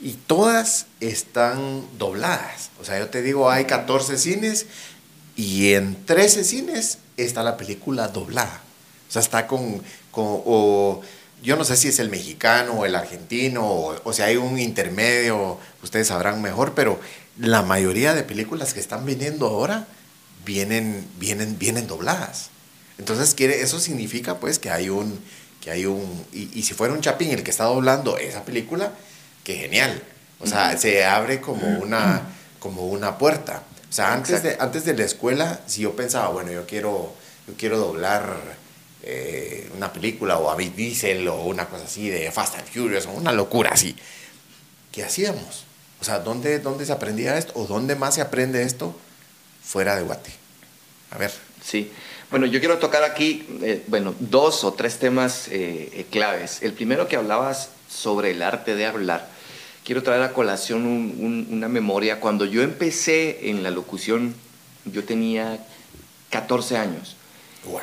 y 0.00 0.12
todas 0.12 0.86
están 1.00 1.86
dobladas. 1.96 2.70
O 2.80 2.84
sea, 2.84 2.98
yo 2.98 3.08
te 3.08 3.22
digo, 3.22 3.50
hay 3.50 3.64
14 3.64 4.18
cines 4.18 4.66
y 5.36 5.72
en 5.74 6.04
13 6.04 6.44
cines 6.44 6.98
está 7.16 7.42
la 7.42 7.56
película 7.56 8.08
doblada. 8.08 8.60
O 9.08 9.12
sea, 9.12 9.22
está 9.22 9.46
con, 9.46 9.80
con 10.10 10.42
o, 10.44 11.02
yo 11.42 11.56
no 11.56 11.64
sé 11.64 11.76
si 11.76 11.88
es 11.88 11.98
el 11.98 12.08
mexicano 12.08 12.72
o 12.72 12.84
el 12.84 12.94
argentino, 12.94 13.64
o, 13.64 14.00
o 14.02 14.12
si 14.12 14.22
hay 14.22 14.36
un 14.36 14.58
intermedio, 14.58 15.58
ustedes 15.82 16.08
sabrán 16.08 16.42
mejor, 16.42 16.74
pero 16.74 16.98
la 17.38 17.62
mayoría 17.62 18.14
de 18.14 18.22
películas 18.22 18.74
que 18.74 18.80
están 18.80 19.06
viniendo 19.06 19.46
ahora 19.46 19.86
vienen, 20.44 21.06
vienen, 21.18 21.58
vienen 21.58 21.86
dobladas. 21.86 22.50
Entonces, 22.98 23.34
quiere, 23.34 23.62
eso 23.62 23.80
significa 23.80 24.38
pues 24.38 24.58
que 24.58 24.70
hay 24.70 24.88
un, 24.88 25.20
que 25.60 25.70
hay 25.70 25.86
un, 25.86 26.24
y, 26.32 26.62
si 26.62 26.74
fuera 26.74 26.92
un 26.92 27.00
Chapín 27.00 27.30
el 27.30 27.42
que 27.42 27.50
está 27.50 27.64
doblando 27.64 28.18
esa 28.18 28.44
película, 28.44 28.92
que 29.44 29.54
genial. 29.56 30.02
O 30.40 30.46
sea, 30.46 30.76
se 30.76 31.04
abre 31.04 31.40
como 31.40 31.66
una, 31.78 32.22
como 32.58 32.86
una 32.88 33.16
puerta. 33.16 33.62
O 33.88 33.92
sea, 33.92 34.12
antes 34.12 34.42
de, 34.42 34.56
antes 34.58 34.84
de 34.84 34.94
la 34.94 35.04
escuela, 35.04 35.60
si 35.66 35.82
yo 35.82 35.94
pensaba, 35.94 36.28
bueno, 36.28 36.50
yo 36.50 36.66
quiero, 36.66 37.14
yo 37.46 37.54
quiero 37.56 37.78
doblar 37.78 38.36
eh, 39.02 39.70
una 39.76 39.92
película 39.92 40.38
o 40.38 40.50
a 40.50 40.56
Big 40.56 40.74
Diesel 40.74 41.26
o 41.28 41.44
una 41.44 41.66
cosa 41.66 41.84
así 41.84 42.08
de 42.08 42.30
Fast 42.32 42.56
and 42.56 42.66
Furious 42.66 43.06
o 43.06 43.10
una 43.10 43.32
locura 43.32 43.70
así, 43.72 43.94
¿qué 44.90 45.04
hacíamos? 45.04 45.64
O 46.02 46.04
sea, 46.04 46.18
¿dónde, 46.18 46.58
¿dónde 46.58 46.84
se 46.84 46.90
aprendía 46.90 47.38
esto? 47.38 47.52
¿O 47.54 47.64
dónde 47.64 47.94
más 47.94 48.16
se 48.16 48.22
aprende 48.22 48.64
esto? 48.64 48.92
Fuera 49.62 49.94
de 49.94 50.02
Guate. 50.02 50.32
A 51.12 51.16
ver. 51.16 51.30
Sí. 51.64 51.92
Bueno, 52.28 52.44
yo 52.46 52.58
quiero 52.58 52.78
tocar 52.78 53.04
aquí, 53.04 53.46
eh, 53.62 53.84
bueno, 53.86 54.12
dos 54.18 54.64
o 54.64 54.72
tres 54.72 54.98
temas 54.98 55.46
eh, 55.46 55.90
eh, 55.92 56.06
claves. 56.10 56.60
El 56.64 56.72
primero 56.72 57.06
que 57.06 57.14
hablabas 57.14 57.68
sobre 57.88 58.32
el 58.32 58.42
arte 58.42 58.74
de 58.74 58.84
hablar. 58.84 59.28
Quiero 59.84 60.02
traer 60.02 60.22
a 60.22 60.32
colación 60.32 60.86
una 60.86 61.68
memoria. 61.68 62.18
Cuando 62.18 62.46
yo 62.46 62.62
empecé 62.62 63.48
en 63.50 63.62
la 63.62 63.70
locución, 63.70 64.34
yo 64.84 65.04
tenía 65.04 65.64
14 66.30 66.78
años. 66.78 67.14
¡Wow! 67.64 67.80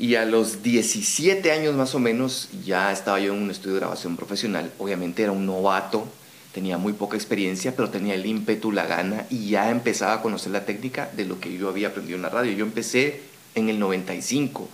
Y 0.00 0.16
a 0.16 0.24
los 0.24 0.64
17 0.64 1.52
años 1.52 1.76
más 1.76 1.94
o 1.94 2.00
menos 2.00 2.48
ya 2.64 2.90
estaba 2.90 3.20
yo 3.20 3.32
en 3.32 3.40
un 3.40 3.52
estudio 3.52 3.74
de 3.74 3.80
grabación 3.82 4.16
profesional. 4.16 4.72
Obviamente 4.80 5.22
era 5.22 5.30
un 5.30 5.46
novato 5.46 6.08
tenía 6.52 6.78
muy 6.78 6.92
poca 6.92 7.16
experiencia, 7.16 7.74
pero 7.74 7.90
tenía 7.90 8.14
el 8.14 8.26
ímpetu, 8.26 8.72
la 8.72 8.86
gana 8.86 9.26
y 9.30 9.48
ya 9.50 9.70
empezaba 9.70 10.14
a 10.14 10.22
conocer 10.22 10.52
la 10.52 10.64
técnica 10.64 11.10
de 11.16 11.24
lo 11.24 11.40
que 11.40 11.56
yo 11.56 11.68
había 11.68 11.88
aprendido 11.88 12.16
en 12.16 12.22
la 12.22 12.28
radio. 12.28 12.52
Yo 12.52 12.64
empecé 12.64 13.20
en 13.54 13.68
el 13.68 13.78
95 13.78 14.68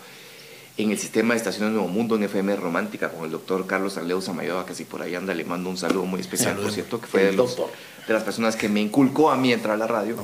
en 0.78 0.92
el 0.92 0.98
sistema 0.98 1.34
de 1.34 1.38
estaciones 1.38 1.72
Nuevo 1.72 1.88
Mundo 1.88 2.14
en 2.14 2.22
FM 2.22 2.54
Romántica 2.54 3.10
con 3.10 3.24
el 3.24 3.32
doctor 3.32 3.66
Carlos 3.66 3.96
Arleu 3.96 4.22
Samayoa, 4.22 4.64
que 4.64 4.76
si 4.76 4.84
por 4.84 5.02
ahí 5.02 5.16
anda, 5.16 5.34
le 5.34 5.44
mando 5.44 5.68
un 5.68 5.76
saludo 5.76 6.04
muy 6.04 6.20
especial, 6.20 6.56
por 6.56 6.70
cierto, 6.70 7.00
que 7.00 7.08
fue 7.08 7.24
de, 7.24 7.32
los, 7.32 7.56
de, 7.56 8.14
las 8.14 8.22
personas 8.22 8.54
que 8.54 8.68
me 8.68 8.80
inculcó 8.80 9.32
a 9.32 9.36
mí 9.36 9.52
entrar 9.52 9.74
a 9.74 9.76
la 9.76 9.88
radio. 9.88 10.16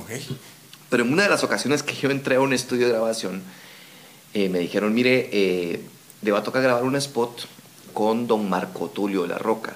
Pero 0.90 1.03
en 1.03 1.12
una 1.12 1.25
de 1.25 1.29
las 1.29 1.43
ocasiones 1.43 1.83
que 1.83 1.95
yo 1.95 2.09
entré 2.09 2.37
a 2.37 2.40
un 2.40 2.53
estudio 2.53 2.87
de 2.87 2.93
grabación, 2.93 3.43
eh, 4.33 4.49
me 4.49 4.61
dijeron, 4.61 4.95
mire, 4.95 5.29
eh, 5.33 5.81
le 6.23 6.31
va 6.31 6.38
a 6.38 6.43
tocar 6.45 6.62
grabar 6.62 6.85
un 6.85 6.95
spot 6.95 7.49
con 7.93 8.29
don 8.29 8.49
Marco 8.49 8.88
Tulio 8.88 9.23
de 9.23 9.29
la 9.29 9.38
Roca. 9.38 9.75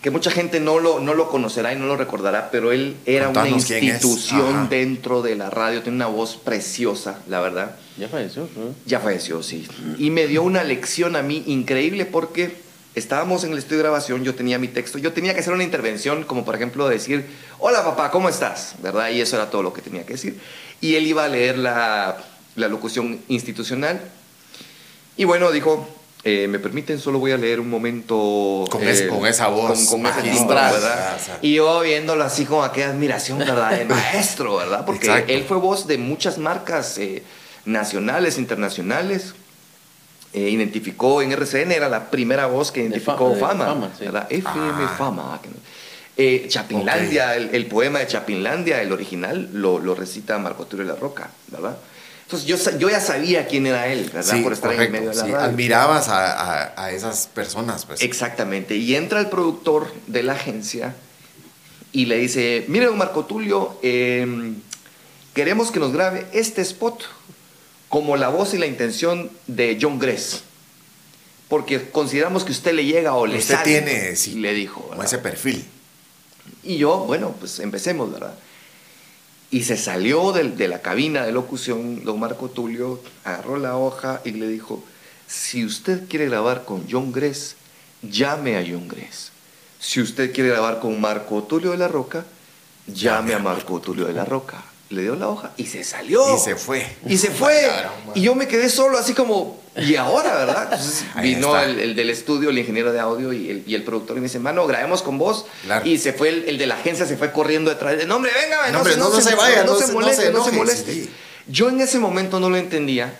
Que 0.00 0.10
mucha 0.10 0.30
gente 0.30 0.60
no 0.60 0.78
lo, 0.78 1.00
no 1.00 1.14
lo 1.14 1.28
conocerá 1.28 1.72
y 1.72 1.76
no 1.76 1.86
lo 1.86 1.96
recordará, 1.96 2.50
pero 2.50 2.70
él 2.72 2.96
era 3.04 3.28
una 3.28 3.48
institución 3.48 4.68
dentro 4.68 5.22
de 5.22 5.34
la 5.34 5.50
radio, 5.50 5.82
tiene 5.82 5.96
una 5.96 6.06
voz 6.06 6.36
preciosa, 6.36 7.20
la 7.28 7.40
verdad. 7.40 7.76
Ya 7.96 8.08
falleció, 8.08 8.48
Ya 8.86 9.00
falleció, 9.00 9.42
sí. 9.42 9.66
Y 9.98 10.10
me 10.10 10.26
dio 10.26 10.42
una 10.42 10.62
lección 10.62 11.16
a 11.16 11.22
mí 11.22 11.42
increíble 11.46 12.06
porque 12.06 12.56
estábamos 12.94 13.44
en 13.44 13.52
el 13.52 13.58
estudio 13.58 13.78
de 13.78 13.82
grabación, 13.84 14.24
yo 14.24 14.34
tenía 14.34 14.58
mi 14.58 14.68
texto, 14.68 14.98
yo 14.98 15.12
tenía 15.12 15.34
que 15.34 15.40
hacer 15.40 15.52
una 15.52 15.64
intervención, 15.64 16.24
como 16.24 16.44
por 16.44 16.54
ejemplo 16.54 16.88
decir, 16.88 17.26
hola 17.58 17.84
papá, 17.84 18.10
¿cómo 18.10 18.28
estás? 18.28 18.74
¿Verdad? 18.82 19.10
Y 19.10 19.20
eso 19.20 19.36
era 19.36 19.50
todo 19.50 19.62
lo 19.62 19.72
que 19.72 19.82
tenía 19.82 20.04
que 20.04 20.14
decir. 20.14 20.38
Y 20.80 20.94
él 20.94 21.06
iba 21.06 21.24
a 21.24 21.28
leer 21.28 21.58
la, 21.58 22.18
la 22.56 22.68
locución 22.68 23.20
institucional. 23.28 24.00
Y 25.16 25.24
bueno, 25.24 25.50
dijo, 25.50 25.88
eh, 26.24 26.48
me 26.48 26.58
permiten, 26.58 26.98
solo 26.98 27.20
voy 27.20 27.30
a 27.30 27.36
leer 27.36 27.60
un 27.60 27.70
momento. 27.70 28.64
Con, 28.70 28.82
eh, 28.82 29.06
con 29.06 29.24
esa 29.24 29.48
voz. 29.48 29.86
Con, 29.86 30.04
ese 30.04 30.22
timbre, 30.22 30.54
¿verdad? 30.54 31.16
Y 31.42 31.54
yo 31.54 31.80
viéndolo 31.80 32.24
así 32.24 32.44
como 32.44 32.64
a 32.64 32.72
qué 32.72 32.84
admiración, 32.84 33.38
¿verdad? 33.38 33.80
El 33.80 33.88
maestro, 33.88 34.56
¿verdad? 34.56 34.84
Porque 34.84 35.24
él 35.28 35.44
fue 35.46 35.58
voz 35.58 35.86
de 35.86 35.96
muchas 35.96 36.38
marcas 36.38 36.98
eh, 36.98 37.22
nacionales, 37.64 38.36
internacionales. 38.36 39.34
identificó 40.34 41.22
en 41.22 41.32
RCN, 41.32 41.72
era 41.72 41.88
la 41.88 42.10
primera 42.10 42.46
voz 42.46 42.72
que 42.72 42.80
identificó 42.80 43.34
Fama. 43.36 43.66
fama 43.66 43.90
¿verdad? 44.00 44.26
FM 44.28 44.84
ah. 44.84 44.94
Fama. 44.98 45.40
Chapinlandia, 46.48 47.36
el, 47.36 47.66
poema 47.66 48.00
de 48.00 48.08
Chapinlandia, 48.08 48.82
el 48.82 48.90
original, 48.90 49.50
lo, 49.52 49.78
lo 49.78 49.94
recita 49.94 50.36
Marco 50.38 50.66
Tulio 50.66 50.84
de 50.84 50.92
la 50.92 50.98
Roca, 50.98 51.30
¿verdad? 51.46 51.78
Entonces 52.28 52.46
yo, 52.46 52.78
yo 52.78 52.90
ya 52.90 53.00
sabía 53.00 53.46
quién 53.46 53.66
era 53.66 53.86
él, 53.86 54.10
¿verdad? 54.12 54.42
Por 54.42 54.52
estar 54.52 54.70
en 54.74 54.92
medio 54.92 55.08
de 55.08 55.14
la 55.14 55.24
sí. 55.24 55.32
Admirabas 55.32 56.08
a, 56.10 56.74
a, 56.76 56.92
esas 56.92 57.26
personas, 57.26 57.86
pues. 57.86 58.02
Exactamente. 58.02 58.76
Y 58.76 58.96
entra 58.96 59.18
el 59.18 59.28
productor 59.28 59.90
de 60.08 60.22
la 60.22 60.34
agencia 60.34 60.94
y 61.90 62.04
le 62.04 62.18
dice, 62.18 62.66
mire, 62.68 62.84
don 62.84 62.98
Marco 62.98 63.24
Tulio, 63.24 63.78
em, 63.80 64.56
queremos 65.32 65.70
que 65.70 65.80
nos 65.80 65.90
grabe 65.94 66.26
este 66.34 66.60
spot 66.60 67.02
como 67.88 68.18
la 68.18 68.28
voz 68.28 68.52
y 68.52 68.58
la 68.58 68.66
intención 68.66 69.30
de 69.46 69.78
John 69.80 69.98
Gress. 69.98 70.42
Porque 71.48 71.88
consideramos 71.88 72.44
que 72.44 72.52
usted 72.52 72.74
le 72.74 72.84
llega 72.84 73.14
o 73.14 73.26
le 73.26 73.38
usted 73.38 73.56
tiene, 73.64 74.16
sí, 74.16 74.34
le 74.34 74.52
dijo. 74.52 74.82
Como 74.82 75.02
ese 75.02 75.16
perfil. 75.16 75.64
Y 76.62 76.76
yo, 76.76 76.98
bueno, 77.06 77.34
pues 77.40 77.58
empecemos, 77.58 78.12
¿verdad? 78.12 78.34
Y 79.50 79.62
se 79.62 79.76
salió 79.76 80.32
de, 80.32 80.68
la 80.68 80.82
cabina 80.82 81.24
de 81.24 81.32
locución, 81.32 82.04
don 82.04 82.20
Marco 82.20 82.50
Tulio 82.50 83.00
agarró 83.24 83.56
la 83.56 83.76
hoja 83.76 84.20
y 84.24 84.32
le 84.32 84.46
dijo, 84.46 84.84
si 85.26 85.64
usted 85.64 86.06
quiere 86.08 86.26
grabar 86.26 86.64
con 86.64 86.84
John 86.90 87.12
Gress, 87.12 87.56
llame 88.02 88.56
a 88.56 88.64
John 88.68 88.88
Gress. 88.88 89.32
Si 89.78 90.00
usted 90.00 90.32
quiere 90.34 90.50
grabar 90.50 90.80
con 90.80 91.00
Marco 91.00 91.42
Tulio 91.44 91.70
de 91.70 91.78
la 91.78 91.88
Roca, 91.88 92.24
llame 92.86 93.34
a 93.34 93.38
Marco 93.38 93.80
Tulio 93.80 94.06
de 94.06 94.12
la 94.12 94.24
Roca 94.24 94.64
le 94.90 95.02
dio 95.02 95.16
la 95.16 95.28
hoja 95.28 95.52
y 95.56 95.66
se 95.66 95.84
salió. 95.84 96.34
Y 96.34 96.38
se 96.38 96.56
fue. 96.56 96.86
Y 97.06 97.18
se 97.18 97.30
fue. 97.30 97.70
y 98.14 98.22
yo 98.22 98.34
me 98.34 98.48
quedé 98.48 98.70
solo, 98.70 98.98
así 98.98 99.12
como, 99.12 99.60
¿y 99.76 99.96
ahora, 99.96 100.34
verdad? 100.34 100.62
Entonces 100.72 101.04
vino 101.22 101.58
el, 101.58 101.94
del 101.94 102.10
estudio, 102.10 102.50
el 102.50 102.58
ingeniero 102.58 102.92
de 102.92 103.00
audio 103.00 103.32
y 103.32 103.50
el, 103.50 103.64
y 103.66 103.74
el, 103.74 103.82
productor 103.82 104.16
y 104.16 104.20
me 104.20 104.26
dice, 104.26 104.38
mano, 104.38 104.66
grabemos 104.66 105.02
con 105.02 105.18
vos. 105.18 105.46
Y 105.84 105.98
se 105.98 106.12
fue 106.12 106.30
el, 106.30 106.58
de 106.58 106.66
la 106.66 106.76
agencia, 106.76 107.06
se 107.06 107.16
fue 107.16 107.32
corriendo 107.32 107.70
detrás 107.70 107.98
de, 107.98 108.06
no, 108.06 108.16
hombre, 108.16 108.32
venga, 108.34 108.70
no, 108.70 108.78
no, 108.78 109.20
se, 109.20 109.34
vaya, 109.34 109.64
no, 109.64 109.76
se, 109.76 109.92
moleste, 109.92 110.30
no 110.30 110.44
se, 110.44 110.52
moleste. 110.52 111.08
Yo 111.46 111.68
en 111.68 111.80
ese 111.80 111.98
momento 111.98 112.40
no 112.40 112.48
lo 112.50 112.56
entendía. 112.56 113.14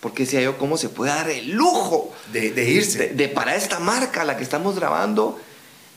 Porque 0.00 0.24
decía 0.24 0.40
yo, 0.40 0.56
¿cómo 0.56 0.78
se 0.78 0.88
puede 0.88 1.12
dar 1.12 1.28
el 1.28 1.50
lujo 1.50 2.10
de, 2.32 2.48
irse? 2.64 3.08
De, 3.08 3.28
para 3.28 3.54
esta 3.54 3.80
marca 3.80 4.22
a 4.22 4.24
la 4.24 4.38
que 4.38 4.42
estamos 4.42 4.74
grabando. 4.74 5.38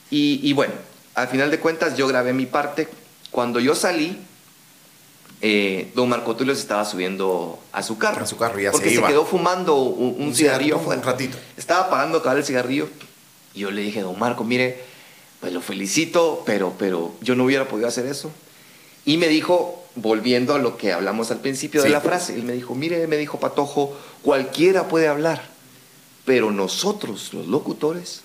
Y, 0.09 0.41
y 0.43 0.51
bueno, 0.51 0.73
al 1.15 1.29
final 1.29 1.49
de 1.49 1.59
cuentas 1.59 1.95
yo 1.95 2.05
grabé 2.05 2.33
mi 2.33 2.45
parte. 2.45 2.89
Cuando 3.31 3.61
yo 3.61 3.75
salí, 3.75 4.19
eh, 5.45 5.91
don 5.93 6.07
Marco 6.07 6.37
Tulio 6.37 6.55
se 6.55 6.61
estaba 6.61 6.85
subiendo 6.85 7.59
a 7.73 7.83
su 7.83 7.97
carro. 7.97 8.23
A 8.23 8.25
su 8.25 8.37
carro, 8.37 8.61
ya 8.61 8.71
Porque 8.71 8.95
se, 8.95 9.03
quedó 9.03 9.25
fumando 9.25 9.75
un, 9.75 10.33
cigarrillo. 10.33 10.77
un 10.79 11.03
ratito. 11.03 11.37
Estaba 11.57 11.87
apagando 11.87 12.23
cada 12.23 12.37
el 12.37 12.45
cigarrillo. 12.45 12.87
Y 13.53 13.59
yo 13.59 13.69
le 13.69 13.81
dije, 13.81 13.99
don 13.99 14.17
Marco, 14.17 14.45
mire, 14.45 14.81
pues 15.41 15.51
lo 15.51 15.59
felicito, 15.59 16.43
pero, 16.45 16.73
pero 16.79 17.13
yo 17.19 17.35
no 17.35 17.43
hubiera 17.43 17.67
podido 17.67 17.89
hacer 17.89 18.05
eso. 18.05 18.31
Y 19.03 19.17
me 19.17 19.27
dijo, 19.27 19.83
volviendo 19.95 20.55
a 20.55 20.59
lo 20.59 20.77
que 20.77 20.93
hablamos 20.93 21.29
al 21.29 21.41
principio 21.41 21.83
de 21.83 21.89
la 21.89 21.99
frase, 21.99 22.35
él 22.35 22.43
me 22.43 22.53
dijo, 22.53 22.73
mire, 22.73 23.05
me 23.07 23.17
dijo 23.17 23.37
Patojo, 23.37 23.97
cualquiera 24.21 24.87
puede 24.87 25.09
hablar, 25.09 25.43
pero 26.23 26.51
nosotros, 26.51 27.33
los 27.33 27.47
locutores, 27.47 28.21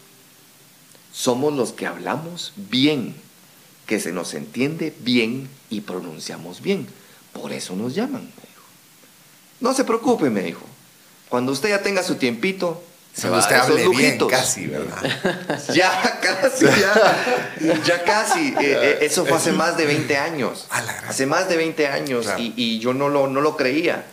somos 1.13 1.53
los 1.53 1.73
que 1.73 1.89
hablamos 1.89 2.53
bien, 2.55 3.17
que 3.87 3.99
se 3.99 4.13
nos 4.13 4.35
entiende 4.35 4.95
bien 5.01 5.49
y 5.69 5.81
pronunciamos 5.81 6.63
bien. 6.63 6.87
Por 7.41 7.53
eso 7.53 7.75
nos 7.77 7.95
llaman, 7.95 8.23
me 8.23 8.49
dijo. 8.49 8.65
No 9.61 9.75
se 9.75 9.85
preocupe, 9.85 10.31
me 10.31 10.43
dijo. 10.43 10.63
Cuando 11.29 11.53
usted 11.53 11.71
ya 11.71 11.83
tenga 11.83 12.03
su 12.03 12.17
tiempito, 12.17 12.83
se 13.19 13.29
va 13.29 13.39
usted 13.39 13.57
a 13.57 13.63
hable 13.65 13.89
bien, 13.89 14.19
casi, 14.29 14.67
¿verdad? 14.67 15.03
ya, 15.75 16.21
casi, 16.21 16.65
ya. 16.65 17.83
Ya 17.85 18.05
casi. 18.05 18.49
Eh, 18.49 18.55
eh, 18.61 18.99
eso 19.03 19.27
fue 19.27 19.37
hace 19.37 19.53
más 19.53 19.77
de 19.77 19.87
20 19.87 20.17
años. 20.17 20.67
Hace 21.07 21.27
más 21.27 21.49
de 21.49 21.57
20 21.57 21.89
años. 21.89 22.27
Y, 22.39 22.79
yo 22.79 22.95
no 22.95 23.09
lo, 23.09 23.27
no 23.27 23.41
lo 23.41 23.57
creía. 23.57 24.05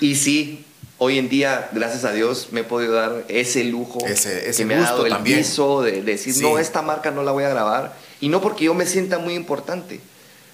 Y 0.00 0.14
sí, 0.14 0.64
hoy 0.98 1.18
en 1.18 1.28
día, 1.28 1.68
gracias 1.72 2.04
a 2.04 2.12
Dios, 2.12 2.48
me 2.52 2.60
he 2.60 2.64
podido 2.64 2.92
dar 2.92 3.24
ese 3.28 3.64
lujo 3.64 3.98
ese, 4.06 4.48
ese 4.48 4.62
que 4.62 4.66
me 4.66 4.76
ha 4.76 4.82
dado 4.82 5.04
el 5.04 5.12
también. 5.12 5.42
de, 5.42 6.02
decir, 6.02 6.36
no, 6.42 6.58
esta 6.58 6.80
marca 6.80 7.10
no 7.10 7.24
la 7.24 7.32
voy 7.32 7.42
a 7.42 7.48
grabar. 7.48 7.96
Y 8.20 8.28
no 8.28 8.40
porque 8.40 8.66
yo 8.66 8.74
me 8.74 8.86
sienta 8.86 9.18
muy 9.18 9.34
importante, 9.34 10.00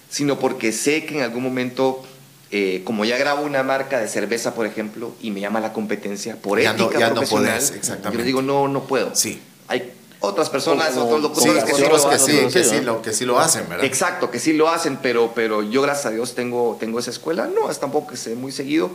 sino 0.09 0.39
porque 0.39 0.71
sé 0.71 1.05
que 1.05 1.17
en 1.17 1.23
algún 1.23 1.43
momento, 1.43 2.03
eh, 2.51 2.81
como 2.83 3.05
ya 3.05 3.17
grabo 3.17 3.43
una 3.43 3.63
marca 3.63 3.99
de 3.99 4.07
cerveza, 4.07 4.53
por 4.55 4.65
ejemplo, 4.65 5.13
y 5.21 5.31
me 5.31 5.39
llama 5.39 5.59
la 5.59 5.71
competencia 5.73 6.35
por 6.35 6.59
ética 6.59 6.87
profesional, 6.87 7.13
no 7.15 7.27
puedes, 7.27 7.71
exactamente. 7.71 8.11
yo 8.11 8.17
les 8.17 8.25
digo, 8.25 8.41
no, 8.41 8.67
no 8.67 8.83
puedo. 8.83 9.15
Sí. 9.15 9.39
Hay 9.67 9.93
otras 10.19 10.49
personas, 10.49 10.97
otros 10.97 11.21
locutores 11.21 11.63
que, 11.63 11.73
sí, 11.73 11.81
lo, 11.81 12.09
que, 12.09 12.19
sí, 12.19 12.39
que, 12.51 12.63
sí, 12.63 12.81
lo, 12.81 13.01
que 13.01 13.13
sí 13.13 13.25
lo 13.25 13.39
hacen, 13.39 13.69
¿verdad? 13.69 13.85
Exacto, 13.85 14.29
que 14.31 14.39
sí 14.39 14.53
lo 14.53 14.69
hacen, 14.69 14.97
pero, 15.01 15.31
pero 15.33 15.63
yo 15.63 15.81
gracias 15.81 16.07
a 16.07 16.11
Dios 16.11 16.35
tengo, 16.35 16.75
tengo 16.79 16.99
esa 16.99 17.11
escuela. 17.11 17.47
No, 17.47 17.69
es 17.69 17.79
tampoco 17.79 18.07
que 18.07 18.17
sé 18.17 18.35
muy 18.35 18.51
seguido, 18.51 18.89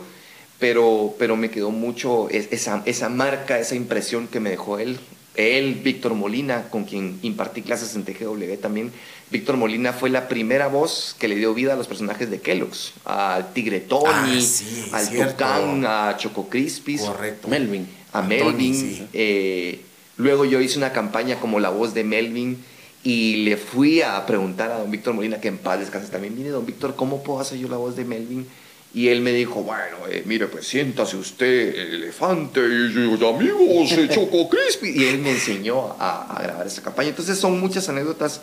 pero, 0.59 1.15
pero 1.17 1.35
me 1.35 1.49
quedó 1.49 1.71
mucho 1.71 2.29
esa, 2.29 2.83
esa 2.85 3.09
marca, 3.09 3.57
esa 3.57 3.75
impresión 3.75 4.27
que 4.27 4.39
me 4.39 4.49
dejó 4.51 4.77
él. 4.77 4.99
Él, 5.35 5.75
Víctor 5.83 6.13
Molina, 6.13 6.69
con 6.69 6.85
quien 6.85 7.19
impartí 7.21 7.61
clases 7.61 7.95
en 7.95 8.05
TGW 8.05 8.55
también, 8.61 8.91
Víctor 9.31 9.57
Molina 9.57 9.91
fue 9.91 10.09
la 10.09 10.27
primera 10.27 10.67
voz 10.67 11.15
que 11.17 11.27
le 11.27 11.35
dio 11.35 11.53
vida 11.53 11.73
a 11.73 11.75
los 11.75 11.87
personajes 11.87 12.29
de 12.29 12.39
Kellogg's, 12.41 12.93
al 13.05 13.53
Tigre 13.53 13.79
Tony, 13.81 14.07
ah, 14.91 14.97
al 14.97 15.09
Tucán, 15.09 15.85
a 15.85 16.15
Choco 16.17 16.47
Crispis, 16.47 17.01
Correcto. 17.01 17.47
Melvin, 17.47 17.87
a 18.13 18.21
Melvin. 18.21 19.07
Eh, 19.13 19.81
luego 20.17 20.45
yo 20.45 20.61
hice 20.61 20.77
una 20.77 20.93
campaña 20.93 21.39
como 21.39 21.59
la 21.59 21.69
voz 21.69 21.93
de 21.93 22.03
Melvin 22.03 22.63
y 23.03 23.37
le 23.37 23.57
fui 23.57 24.01
a 24.01 24.25
preguntar 24.25 24.71
a 24.71 24.79
don 24.79 24.91
Víctor 24.91 25.13
Molina, 25.13 25.41
que 25.41 25.47
en 25.47 25.57
paz 25.57 25.79
descanse 25.79 26.11
también, 26.11 26.35
mire 26.37 26.49
don 26.49 26.65
Víctor, 26.65 26.95
¿cómo 26.95 27.23
puedo 27.23 27.39
hacer 27.39 27.57
yo 27.57 27.67
la 27.67 27.77
voz 27.77 27.95
de 27.95 28.05
Melvin? 28.05 28.47
Y 28.93 29.09
él 29.09 29.19
me 29.19 29.33
dijo, 29.33 29.61
bueno, 29.61 29.97
eh, 30.09 30.23
mire, 30.25 30.47
pues 30.47 30.67
siéntase 30.67 31.17
usted 31.17 31.75
el 31.75 31.95
elefante 31.95 32.61
y 32.61 32.93
yo, 32.93 33.35
amigos, 33.35 33.89
Choco 34.09 34.47
Crispy. 34.47 34.91
Y 34.95 35.03
él 35.07 35.17
me 35.17 35.31
enseñó 35.31 35.97
a, 35.99 36.33
a 36.33 36.41
grabar 36.41 36.65
esa 36.65 36.81
campaña. 36.81 37.09
Entonces 37.09 37.37
son 37.37 37.59
muchas 37.59 37.89
anécdotas 37.89 38.39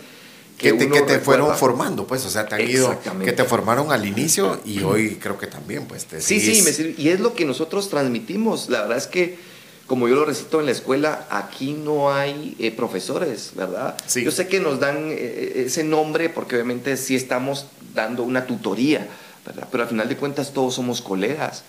que, 0.62 1.03
te, 1.03 1.18
fueron 1.18 1.57
formando, 1.57 2.07
pues, 2.07 2.25
o 2.25 2.31
sea, 2.31 2.46
te 2.46 2.55
han 2.55 2.68
ido, 2.68 2.98
que 3.25 3.33
te 3.33 3.44
formaron 3.44 3.90
al 3.92 4.07
inicio 4.07 4.61
y 4.64 4.81
hoy 4.83 5.16
creo 5.16 5.38
que 5.38 5.46
también, 5.46 5.87
pues, 5.87 6.07
te 6.07 6.20
Sí, 6.20 6.40
sí, 6.40 6.62
me 6.62 6.72
sirve. 6.72 6.94
y 6.96 7.09
es 7.09 7.20
lo 7.20 7.35
que 7.35 7.44
nosotros 7.44 7.88
transmitimos. 7.88 8.68
La 8.68 8.83
verdad 8.83 8.98
es 8.98 9.07
que, 9.07 9.38
como 9.87 10.09
yo 10.09 10.14
lo 10.14 10.25
recito 10.25 10.61
en 10.61 10.66
la 10.66 10.72
escuela, 10.72 11.27
aquí 11.31 11.72
no 11.72 12.14
hay 12.14 12.57
eh, 12.59 12.70
profesores, 12.70 13.53
¿verdad? 13.55 13.96
Yo 14.14 14.31
sé 14.31 14.46
que 14.46 14.61
nos 14.61 14.79
dan 14.79 15.11
eh, 15.11 15.16
eh, 15.18 15.64
ese 15.66 15.85
nombre 15.85 16.29
porque 16.29 16.55
obviamente 16.55 16.96
sí 16.96 17.16
estamos 17.16 17.66
dando 17.94 18.22
una 18.22 18.46
tutoría, 18.46 19.09
¿verdad? 19.44 19.68
Pero 19.70 19.83
al 19.83 19.88
final 19.88 20.09
de 20.09 20.16
cuentas 20.16 20.53
todos 20.53 20.75
somos 20.75 21.03
colegas. 21.03 21.64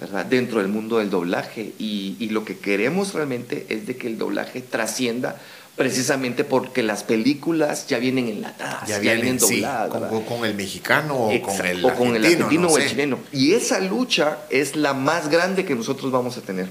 ¿verdad? 0.00 0.24
dentro 0.24 0.58
del 0.58 0.68
mundo 0.68 0.98
del 0.98 1.10
doblaje 1.10 1.74
y, 1.78 2.16
y, 2.18 2.30
lo 2.30 2.44
que 2.44 2.58
queremos 2.58 3.12
realmente 3.14 3.66
es 3.68 3.86
de 3.86 3.94
que 3.94 4.08
el 4.08 4.18
doblaje 4.18 4.60
trascienda 4.60 5.36
precisamente 5.76 6.44
porque 6.44 6.82
las 6.82 7.02
películas 7.02 7.86
ya 7.86 7.98
vienen 7.98 8.28
enlatadas, 8.28 8.88
ya, 8.88 8.98
vienen, 8.98 9.38
dobladas. 9.38 9.90
con, 10.26 10.44
el 10.44 10.54
mexicano 10.54 11.14
o 11.16 11.42
con 11.42 11.66
el 11.66 11.84
o 11.84 11.94
con 11.94 12.16
el 12.16 12.24
argentino 12.24 12.68
o 12.68 12.78
el 12.78 12.88
chileno. 12.88 13.18
Y 13.32 13.54
esa 13.54 13.80
lucha 13.80 14.38
es 14.50 14.76
la 14.76 14.92
más 14.92 15.28
grande 15.30 15.64
que 15.64 15.74
nosotros 15.74 16.12
vamos 16.12 16.36
a 16.36 16.42
tener. 16.42 16.68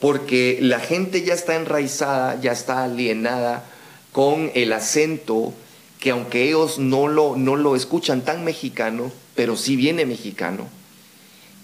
Porque 0.00 0.58
la 0.62 0.80
gente 0.80 1.22
ya 1.22 1.34
está 1.34 1.56
enraizada, 1.56 2.40
ya 2.40 2.52
está 2.52 2.84
alienada 2.84 3.64
con 4.12 4.50
el 4.54 4.72
acento 4.72 5.52
que 6.00 6.10
aunque 6.10 6.44
ellos 6.44 6.78
no 6.78 7.06
lo, 7.06 7.36
no 7.36 7.56
lo 7.56 7.76
escuchan 7.76 8.22
tan 8.22 8.42
mexicano, 8.42 9.12
pero 9.34 9.56
sí 9.56 9.76
viene 9.76 10.06
mexicano. 10.06 10.66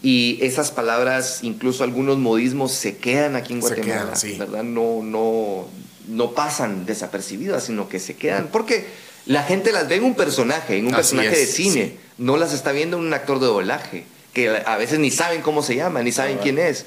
Y 0.03 0.39
esas 0.43 0.71
palabras, 0.71 1.41
incluso 1.43 1.83
algunos 1.83 2.19
modismos, 2.19 2.73
se 2.73 2.99
quedan 2.99 3.35
aquí 3.35 3.55
en 3.55 3.61
Guatemala, 3.61 4.13
¿verdad? 4.39 4.63
No, 4.63 5.03
no, 5.03 5.67
no 6.07 6.33
pasan 6.33 6.87
desapercibidas, 6.87 7.65
sino 7.65 7.89
que 7.89 7.99
se 7.99 8.17
quedan. 8.17 8.49
Porque 8.53 8.87
la 9.27 9.43
gente 9.43 9.73
las 9.73 9.89
ve 9.89 9.97
en 9.97 10.05
un 10.05 10.15
personaje, 10.15 10.79
en 10.79 10.87
un 10.87 10.93
personaje 10.93 11.31
de 11.31 11.47
cine, 11.47 11.97
no 12.19 12.37
las 12.37 12.53
está 12.53 12.73
viendo 12.73 12.97
en 12.97 13.05
un 13.05 13.15
actor 13.15 13.41
de 13.41 13.47
doblaje 13.47 14.05
que 14.37 14.51
a 14.51 14.77
veces 14.77 14.99
ni 14.99 15.11
saben 15.11 15.41
cómo 15.41 15.63
se 15.63 15.77
llama, 15.77 16.03
ni 16.03 16.13
saben 16.13 16.37
quién 16.37 16.59
es, 16.59 16.85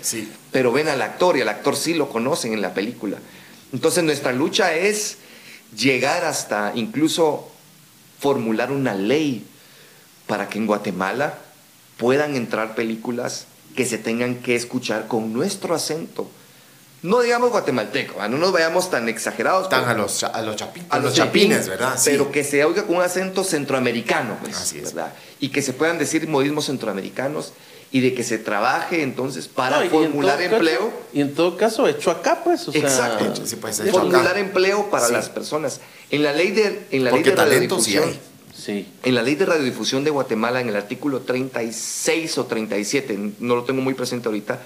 pero 0.51 0.71
ven 0.71 0.87
al 0.87 1.01
actor 1.01 1.35
y 1.35 1.41
al 1.41 1.49
actor 1.49 1.75
sí 1.75 1.95
lo 1.95 2.07
conocen 2.09 2.53
en 2.53 2.61
la 2.61 2.75
película. 2.75 3.17
Entonces 3.73 4.03
nuestra 4.03 4.31
lucha 4.33 4.75
es 4.75 5.17
llegar 5.75 6.25
hasta 6.25 6.71
incluso 6.75 7.49
formular 8.19 8.71
una 8.71 8.93
ley 8.93 9.47
para 10.27 10.47
que 10.47 10.59
en 10.59 10.67
Guatemala 10.67 11.39
puedan 11.97 12.35
entrar 12.35 12.75
películas 12.75 13.47
que 13.75 13.85
se 13.85 13.97
tengan 13.97 14.35
que 14.35 14.55
escuchar 14.55 15.07
con 15.07 15.33
nuestro 15.33 15.73
acento. 15.73 16.29
No 17.01 17.21
digamos 17.21 17.51
guatemalteco, 17.51 18.27
no 18.27 18.37
nos 18.37 18.51
vayamos 18.51 18.89
tan 18.89 19.07
exagerados. 19.07 19.69
Tan 19.69 19.85
a 19.87 19.93
los, 19.93 20.23
a 20.23 20.41
los, 20.41 20.57
a 20.89 20.99
los 20.99 21.13
chapines, 21.13 21.67
¿verdad? 21.69 21.97
Pero 22.03 22.31
que 22.31 22.43
se 22.43 22.63
oiga 22.65 22.83
con 22.83 22.97
un 22.97 23.01
acento 23.01 23.43
centroamericano, 23.43 24.37
pues, 24.41 24.57
Así 24.57 24.79
es. 24.79 24.93
¿verdad? 24.93 25.13
Y 25.39 25.49
que 25.49 25.61
se 25.61 25.71
puedan 25.71 25.97
decir 25.97 26.27
modismos 26.27 26.65
centroamericanos 26.65 27.53
y 27.91 28.01
de 28.01 28.13
que 28.13 28.23
se 28.23 28.37
trabaje 28.37 29.01
entonces 29.01 29.47
para 29.47 29.81
formular 29.89 30.41
empleo. 30.41 30.91
y 31.13 31.21
en 31.21 31.33
todo 31.33 31.57
caso, 31.57 31.87
hecho 31.87 32.11
acá, 32.11 32.41
pues. 32.43 32.67
O 32.67 32.73
Exacto. 32.73 33.45
sí, 33.45 33.55
pues, 33.55 33.81
formular 33.91 34.37
empleo 34.37 34.89
para 34.89 35.09
las 35.09 35.29
personas. 35.29 35.79
En 36.11 36.23
la 36.23 36.33
ley 36.33 36.51
de, 36.51 36.85
en 36.91 37.03
la 37.03 37.11
ley 37.11 37.23
de 37.23 37.35
radiodifusión. 37.35 38.29
Sí, 38.53 38.85
En 39.03 39.15
la 39.15 39.21
ley 39.21 39.35
de 39.35 39.45
radiodifusión 39.45 40.03
de 40.03 40.09
Guatemala, 40.09 40.59
en 40.59 40.67
el 40.67 40.75
artículo 40.75 41.21
36 41.21 42.37
o 42.39 42.45
37, 42.45 43.17
no 43.39 43.55
lo 43.55 43.63
tengo 43.63 43.81
muy 43.81 43.93
presente 43.93 44.27
ahorita, 44.27 44.59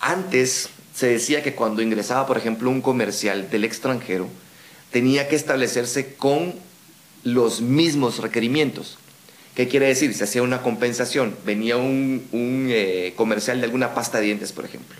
antes 0.00 0.70
se 0.96 1.08
decía 1.08 1.42
que 1.42 1.54
cuando 1.54 1.82
ingresaba, 1.82 2.26
por 2.26 2.38
ejemplo, 2.38 2.70
un 2.70 2.80
comercial 2.80 3.50
del 3.50 3.64
extranjero, 3.64 4.28
tenía 4.90 5.28
que 5.28 5.36
establecerse 5.36 6.14
con 6.14 6.54
los 7.22 7.60
mismos 7.60 8.18
requerimientos. 8.20 8.96
¿Qué 9.54 9.68
quiere 9.68 9.88
decir? 9.88 10.14
Se 10.14 10.24
hacía 10.24 10.42
una 10.42 10.62
compensación. 10.62 11.36
Venía 11.44 11.76
un, 11.76 12.26
eh, 12.32 13.12
comercial 13.14 13.58
de 13.58 13.66
alguna 13.66 13.92
pasta 13.92 14.18
de 14.18 14.24
dientes, 14.24 14.52
por 14.52 14.64
ejemplo, 14.64 14.96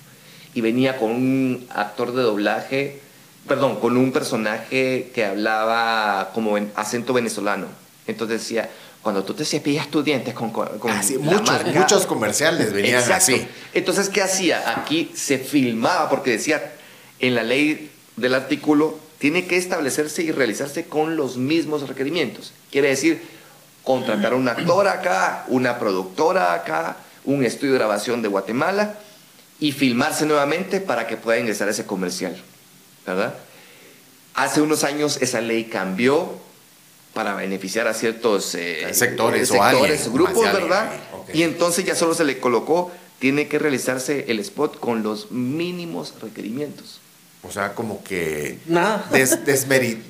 y 0.53 0.61
venía 0.61 0.99
con 0.99 1.13
un 1.13 1.67
actor 1.71 2.15
de 2.15 2.23
doblaje, 2.23 3.01
perdón, 3.49 3.81
con 3.81 3.97
un 3.97 4.13
personaje 4.13 5.11
que 5.15 5.25
hablaba 5.25 6.31
como 6.35 6.59
en 6.59 6.71
acento 6.75 7.15
venezolano. 7.15 7.69
Entonces 8.07 8.43
decía, 8.43 8.69
cuando 9.07 9.23
tú 9.23 9.35
te 9.35 9.45
cepillas 9.45 9.87
tus 9.87 10.05
dientes 10.05 10.35
con, 10.35 10.51
con 10.51 10.66
ah, 10.90 11.01
muchos, 11.21 11.64
muchos 11.73 12.07
comerciales 12.07 12.73
venían 12.73 13.12
así. 13.12 13.47
Entonces, 13.73 14.09
¿qué 14.09 14.21
hacía? 14.21 14.81
Aquí 14.81 15.12
se 15.14 15.38
filmaba 15.38 16.11
porque 16.11 16.33
decía 16.33 16.73
en 17.21 17.37
la 17.37 17.45
ley 17.45 17.92
del 18.16 18.35
artículo 18.35 18.99
tiene 19.21 19.47
que 19.47 19.59
establecerse 19.59 20.25
y 20.25 20.33
realizarse 20.33 20.87
con 20.87 21.14
los 21.14 21.37
mismos 21.37 21.87
requerimientos. 21.87 22.53
Quiere 22.73 22.88
decir, 22.88 23.23
contratar 23.85 24.33
a 24.33 24.35
un 24.35 24.49
actor 24.49 24.88
acá, 24.88 25.45
una 25.47 25.79
productora 25.79 26.53
acá, 26.55 26.97
un 27.25 27.45
estudio 27.45 27.75
de 27.75 27.79
grabación 27.79 28.23
de 28.23 28.29
Guatemala 28.29 28.99
y 29.61 29.71
filmarse 29.71 30.27
nuevamente 30.27 30.81
para 30.81 31.07
que 31.07 31.16
pueda 31.16 31.38
ingresar 31.38 31.69
ese 31.69 31.87
comercial, 31.87 32.37
¿verdad? 33.07 33.35
Hace 34.35 34.62
unos 34.62 34.83
años 34.83 35.23
esa 35.23 35.40
ley 35.40 35.66
cambió 35.66 36.40
para 37.17 37.35
beneficiar 37.35 37.89
a 37.89 37.95
ciertos 37.95 38.55
eh, 38.57 38.93
sectores, 38.93 39.49
sectores 39.49 40.13
grupos, 40.13 40.53
¿verdad? 40.53 40.93
Y 41.33 41.45
entonces 41.45 41.87
ya 41.87 41.95
solo 41.95 42.13
se 42.13 42.25
le 42.25 42.39
colocó, 42.41 42.91
tiene 43.19 43.49
que 43.49 43.59
realizarse 43.59 44.27
el 44.29 44.39
spot 44.41 44.79
con 44.79 45.03
los 45.03 45.31
mínimos 45.31 46.13
requerimientos. 46.21 47.01
O 47.43 47.51
sea, 47.51 47.75
como 47.75 48.05
que 48.05 48.59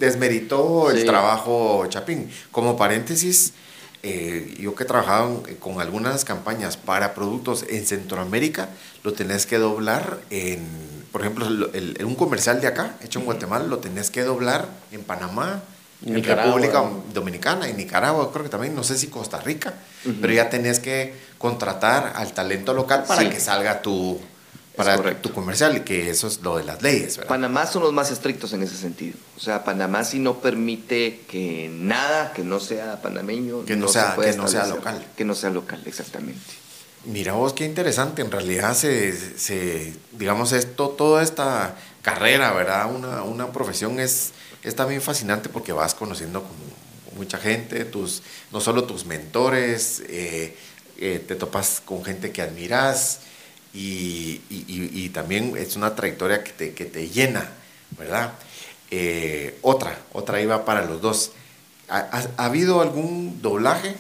desmeritó 0.01 0.91
el 0.91 1.05
trabajo 1.05 1.87
Chapín. 1.89 2.29
Como 2.51 2.77
paréntesis, 2.77 3.53
eh, 4.03 4.57
yo 4.59 4.75
que 4.75 4.83
he 4.83 4.87
trabajado 4.87 5.45
con 5.61 5.81
algunas 5.81 6.25
campañas 6.25 6.77
para 6.77 7.15
productos 7.15 7.65
en 7.69 7.87
Centroamérica, 7.87 8.71
lo 9.05 9.13
tenés 9.13 9.47
que 9.47 9.59
doblar 9.59 10.19
en, 10.31 10.67
por 11.13 11.21
ejemplo, 11.21 11.47
un 12.05 12.15
comercial 12.17 12.61
de 12.61 12.67
acá, 12.67 12.97
hecho 13.01 13.21
en 13.21 13.27
Guatemala, 13.27 13.65
lo 13.65 13.79
tenés 13.79 14.11
que 14.11 14.25
doblar 14.25 14.67
en 14.91 15.05
Panamá, 15.05 15.63
en 16.05 16.23
República 16.23 16.85
Dominicana, 17.13 17.69
en 17.69 17.77
Nicaragua, 17.77 18.31
creo 18.33 18.45
que 18.45 18.51
también, 18.51 18.75
no 18.75 18.85
sé 18.85 18.99
si 18.99 19.07
Costa 19.09 19.41
Rica, 19.41 19.75
pero 20.21 20.33
ya 20.33 20.51
tenés 20.51 20.79
que 20.79 21.15
contratar 21.39 22.13
al 22.17 22.33
talento 22.33 22.75
local 22.75 23.05
para 23.07 23.29
que 23.29 23.41
salga 23.41 23.83
tu, 23.83 24.21
para 24.77 25.21
tu 25.21 25.33
comercial, 25.33 25.77
y 25.79 25.81
que 25.81 26.11
eso 26.11 26.27
es 26.27 26.41
lo 26.43 26.59
de 26.59 26.65
las 26.65 26.83
leyes. 26.83 27.17
¿verdad? 27.17 27.29
Panamá 27.29 27.67
son 27.67 27.83
los 27.83 27.93
más 27.93 28.11
estrictos 28.11 28.53
en 28.53 28.63
ese 28.63 28.77
sentido. 28.77 29.17
O 29.37 29.41
sea, 29.41 29.65
Panamá 29.65 30.05
sí 30.05 30.19
no 30.19 30.41
permite 30.41 31.23
que 31.29 31.71
nada 31.73 32.33
que 32.33 32.45
no 32.45 32.61
sea 32.61 33.01
panameño, 33.01 33.65
que 33.65 33.77
no, 33.77 33.89
sea, 33.89 34.17
que 34.21 34.35
no 34.35 34.49
sea 34.49 34.67
local. 34.67 35.05
Que 35.17 35.25
no 35.25 35.35
sea 35.35 35.51
local, 35.51 35.83
exactamente. 35.87 36.41
Mira 37.07 37.33
vos, 37.33 37.53
qué 37.53 37.65
interesante. 37.65 38.21
En 38.21 38.31
realidad, 38.31 38.75
se, 38.75 39.39
se 39.39 39.95
digamos, 40.13 40.53
esto, 40.53 40.91
toda 40.91 41.23
esta 41.23 41.77
carrera, 42.03 42.53
¿verdad? 42.53 42.93
Una, 42.93 43.23
una 43.23 43.53
profesión 43.53 44.01
es, 44.01 44.33
es 44.67 44.75
también 44.75 45.01
fascinante 45.01 45.49
porque 45.49 45.73
vas 45.73 45.95
conociendo 45.95 46.43
como 46.43 46.55
mucha 47.17 47.39
gente, 47.39 47.85
tus, 47.85 48.23
no 48.51 48.61
solo 48.61 48.83
tus 48.83 49.07
mentores, 49.07 50.03
eh, 50.09 50.57
eh, 50.99 51.25
te 51.27 51.37
topas 51.37 51.81
con 51.85 52.05
gente 52.05 52.33
que 52.33 52.43
admiras 52.43 53.21
y, 53.73 55.11
también 55.15 55.57
es 55.57 55.77
una 55.77 55.95
trayectoria 55.95 56.43
que 56.43 56.53
te, 56.53 56.75
que 56.75 56.85
te 56.85 57.09
llena, 57.09 57.49
¿verdad? 57.97 58.33
Eh, 58.91 59.57
otra, 59.63 59.99
otra 60.13 60.41
iba 60.41 60.65
para 60.65 60.85
los 60.85 61.01
dos. 61.01 61.31
¿Ha, 61.89 62.27
habido 62.37 62.83
algún 62.83 63.41
doblaje 63.41 63.95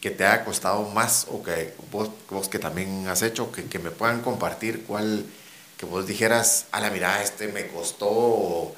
que 0.00 0.10
te 0.10 0.26
haya 0.26 0.44
costado 0.44 0.82
más 0.90 1.26
o 1.30 1.42
que 1.42 1.74
vos, 1.90 2.10
vos 2.28 2.48
que 2.48 2.58
también 2.58 3.06
has 3.08 3.22
hecho, 3.22 3.52
que, 3.52 3.64
que, 3.64 3.78
me 3.78 3.92
puedan 3.92 4.20
compartir 4.20 4.84
cuál, 4.84 5.24
que 5.78 5.86
vos 5.86 6.06
dijeras, 6.06 6.66
a 6.72 6.80
la 6.80 6.90
mirada, 6.90 7.22
este 7.22 7.48
me 7.48 7.68
costó 7.68 8.74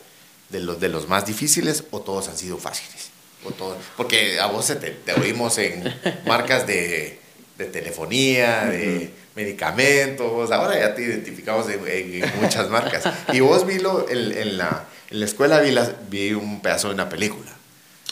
de 0.50 0.60
los, 0.60 0.80
de 0.80 0.88
los 0.88 1.08
más 1.08 1.26
difíciles 1.26 1.84
o 1.90 2.00
todos 2.00 2.28
han 2.28 2.36
sido 2.36 2.58
fáciles? 2.58 3.10
O 3.44 3.50
todo, 3.50 3.76
porque 3.96 4.40
a 4.40 4.46
vos 4.46 4.66
te, 4.66 4.74
te 4.74 5.12
oímos 5.12 5.58
en 5.58 5.92
marcas 6.26 6.66
de, 6.66 7.18
de 7.58 7.66
telefonía, 7.66 8.66
de 8.66 9.10
medicamentos, 9.34 10.50
ahora 10.50 10.78
ya 10.78 10.94
te 10.94 11.02
identificamos 11.02 11.66
en, 11.68 12.24
muchas 12.40 12.70
marcas. 12.70 13.04
Y 13.32 13.40
vos 13.40 13.66
vi 13.66 13.74
en, 13.74 14.58
la, 14.58 14.84
en 15.10 15.20
la 15.20 15.24
escuela 15.26 15.60
vi, 15.60 15.74
vi 16.08 16.32
un 16.32 16.60
pedazo 16.60 16.88
de 16.88 16.94
una 16.94 17.08
película. 17.08 17.50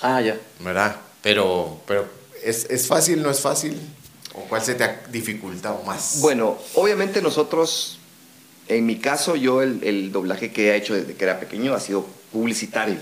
Ah, 0.01 0.21
ya. 0.21 0.37
¿Verdad? 0.61 0.97
Pero, 1.23 1.81
pero 1.87 2.07
¿es, 2.45 2.67
¿es 2.71 2.87
fácil, 2.87 3.23
no 3.23 3.31
es 3.31 3.41
fácil? 3.41 3.81
¿O 4.35 4.41
cuál 4.43 4.63
se 4.63 4.75
te 4.75 4.85
ha 4.85 5.03
dificultado 5.11 5.83
más? 5.85 6.19
Bueno, 6.21 6.59
obviamente 6.75 7.23
nosotros, 7.23 7.99
en 8.69 8.87
mi 8.87 8.97
caso, 8.97 9.37
yo 9.37 9.63
el, 9.63 9.85
el 9.85 10.11
doblaje 10.11 10.53
que 10.53 10.71
he 10.71 10.77
hecho 10.77 10.95
desde 10.95 11.15
que 11.15 11.25
era 11.25 11.39
pequeño 11.39 11.75
ha 11.75 11.81
sido 11.81 12.07
publicitario, 12.33 12.97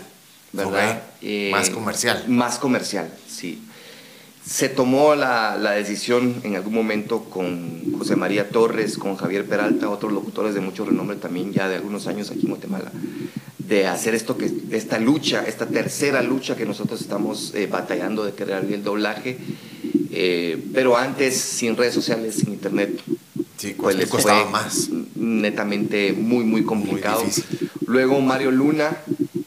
¿verdad? 0.53 1.03
más 1.51 1.69
eh, 1.69 1.73
comercial. 1.73 2.25
Más 2.29 2.59
comercial, 2.59 3.13
sí. 3.29 3.63
Se 4.45 4.69
tomó 4.69 5.15
la, 5.15 5.57
decisión 5.75 6.41
en 6.45 6.57
algún 6.57 6.75
momento 6.75 7.25
con 7.25 7.93
José 7.99 8.17
María 8.17 8.49
Torres, 8.49 8.99
con 8.99 9.17
Javier 9.17 9.47
Peralta, 9.47 9.89
otros 9.89 10.13
locutores 10.13 10.55
de 10.55 10.61
mucho 10.61 10.85
renombre 10.85 11.17
también 11.17 11.53
ya 11.53 11.69
de 11.69 11.77
algunos 11.77 12.07
años 12.07 12.31
aquí 12.31 12.41
en 12.43 12.49
Guatemala, 12.49 12.91
de 13.59 13.87
hacer 13.87 14.15
esto 14.15 14.37
que 14.37 14.51
esta 14.73 14.99
lucha, 14.99 15.45
esta 15.47 15.67
tercera 15.67 16.23
lucha 16.23 16.57
que 16.57 16.67
nosotros 16.67 17.01
estamos 17.01 17.55
eh, 17.55 17.67
batallando 17.67 18.25
de 18.25 18.33
crear 18.33 18.65
el 18.65 18.83
doblaje, 18.83 19.39
eh, 20.11 20.61
pero 20.75 20.97
antes 20.97 21.37
sin 21.39 21.77
redes 21.77 21.95
sociales, 21.95 22.37
sin 22.37 22.53
internet. 22.53 23.01
Sí, 23.61 23.75
pues 23.77 23.95
les 23.95 24.09
costaba 24.09 24.49
más. 24.49 24.89
Netamente 25.15 26.15
muy, 26.15 26.45
muy 26.45 26.65
complicado. 26.65 27.23
Luego 27.91 28.21
Mario 28.21 28.53
Luna, 28.53 28.97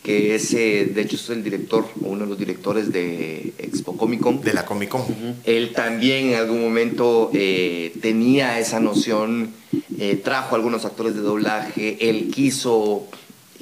que 0.04 0.36
es, 0.36 0.52
de 0.52 1.00
hecho 1.02 1.16
es 1.16 1.30
el 1.30 1.46
director, 1.46 1.88
o 2.04 2.10
uno 2.10 2.26
de 2.26 2.30
los 2.30 2.38
directores 2.38 2.92
de 2.92 3.54
Expo 3.58 3.96
Comic 3.96 4.20
Con. 4.20 4.42
De 4.42 4.54
la 4.54 4.66
Comic 4.66 4.90
Con. 4.90 5.06
Él 5.46 5.72
también 5.72 6.32
en 6.32 6.36
algún 6.36 6.62
momento 6.62 7.32
eh, 7.34 7.94
tenía 8.02 8.60
esa 8.60 8.82
noción, 8.82 9.54
eh, 9.98 10.20
trajo 10.22 10.56
algunos 10.56 10.84
actores 10.84 11.16
de 11.16 11.22
doblaje, 11.22 12.10
él 12.10 12.32
quiso 12.34 13.08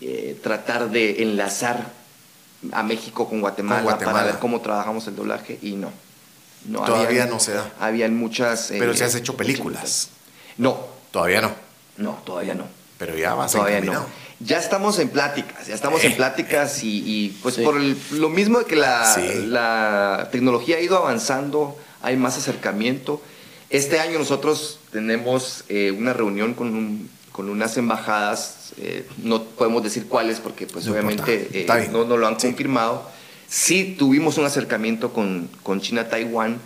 eh, 0.02 0.36
tratar 0.41 0.89
de 0.89 1.22
enlazar 1.22 1.94
a 2.72 2.82
México 2.82 3.30
con 3.30 3.39
Guatemala, 3.39 4.00
para 4.00 4.24
ver 4.24 4.39
cómo 4.39 4.62
trabajamos 4.62 5.06
el 5.06 5.15
doblaje 5.15 5.60
y 5.62 5.74
no. 5.74 5.91
no 6.65 6.82
Todavía 6.86 7.28
no 7.28 7.39
se 7.39 7.54
da. 7.54 7.72
Habían 7.80 8.17
muchas... 8.17 8.70
Pero 8.70 8.96
se 8.96 9.04
has 9.04 9.13
hecho 9.13 9.38
películas. 9.38 10.10
No. 10.58 10.76
Todavía 11.12 11.41
no. 11.41 11.52
No, 11.98 12.20
todavía 12.26 12.56
no. 12.56 12.65
Pero 12.98 13.15
ya 13.15 13.36
vas 13.36 13.52
todavía 13.52 13.82
no. 13.82 14.21
Ya 14.44 14.58
estamos 14.58 15.00
en 15.00 15.10
pláticas, 15.10 15.68
ya 15.68 15.76
estamos 15.76 16.04
en 16.04 16.16
pláticas 16.16 16.84
y, 16.84 17.38
pues 17.44 17.58
por 17.58 17.76
lo 18.12 18.30
mismo 18.30 18.60
que 18.66 18.76
la, 18.76 19.16
la 19.48 20.30
tecnología 20.32 20.78
ha 20.78 20.80
ido 20.80 20.98
avanzando, 20.98 21.78
hay 22.02 22.18
más 22.18 22.38
acercamiento. 22.38 23.22
Este 23.70 24.00
año 24.00 24.20
nosotros 24.20 24.80
tenemos 24.92 25.64
eh, 25.70 25.92
una 25.92 26.14
reunión 26.14 26.54
con 26.54 26.76
un 26.76 27.10
con 27.32 27.50
unas 27.50 27.78
embajadas, 27.78 28.74
eh, 28.78 29.08
no 29.24 29.44
podemos 29.44 29.84
decir 29.84 30.08
cuáles 30.08 30.40
porque 30.40 30.68
pues 30.68 30.88
obviamente 30.88 31.48
eh, 31.54 31.90
no, 31.92 32.06
no, 32.06 32.18
lo 32.18 32.28
han 32.28 32.36
confirmado. 32.36 33.10
Sí 33.48 33.96
tuvimos 33.98 34.38
un 34.38 34.46
acercamiento 34.46 35.12
con, 35.12 35.50
con 35.64 35.82
China 35.82 36.08
Taiwán 36.08 36.58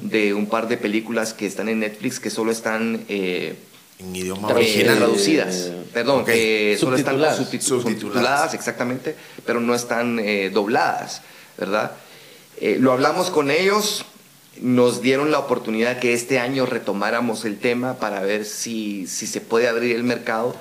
de 0.00 0.34
un 0.34 0.46
par 0.46 0.66
de 0.66 0.76
películas 0.76 1.34
que 1.34 1.46
están 1.46 1.68
en 1.68 1.80
Netflix 1.80 2.18
que 2.18 2.30
solo 2.30 2.50
están 2.50 3.04
eh, 3.08 3.54
en 4.02 4.16
idioma 4.16 4.48
original 4.48 4.98
traducidas, 4.98 5.70
perdón, 5.92 6.24
que 6.24 6.76
solo 6.78 6.96
están 6.96 7.20
subtituladas. 7.60 8.54
exactamente, 8.54 9.16
pero 9.46 9.60
no 9.60 9.74
están 9.74 10.20
dobladas, 10.52 11.22
¿verdad? 11.58 11.92
lo 12.60 12.92
hablamos 12.92 13.30
con 13.30 13.50
ellos, 13.50 14.04
nos 14.60 15.00
dieron 15.00 15.30
la 15.30 15.38
oportunidad 15.38 15.98
que 15.98 16.12
este 16.12 16.38
año 16.38 16.66
retomáramos 16.66 17.44
el 17.44 17.58
tema 17.58 17.94
para 17.94 18.20
ver 18.20 18.44
si, 18.44 19.06
si 19.06 19.26
se 19.26 19.40
puede 19.40 19.68
abrir 19.68 19.96
el 19.96 20.04
mercado, 20.04 20.54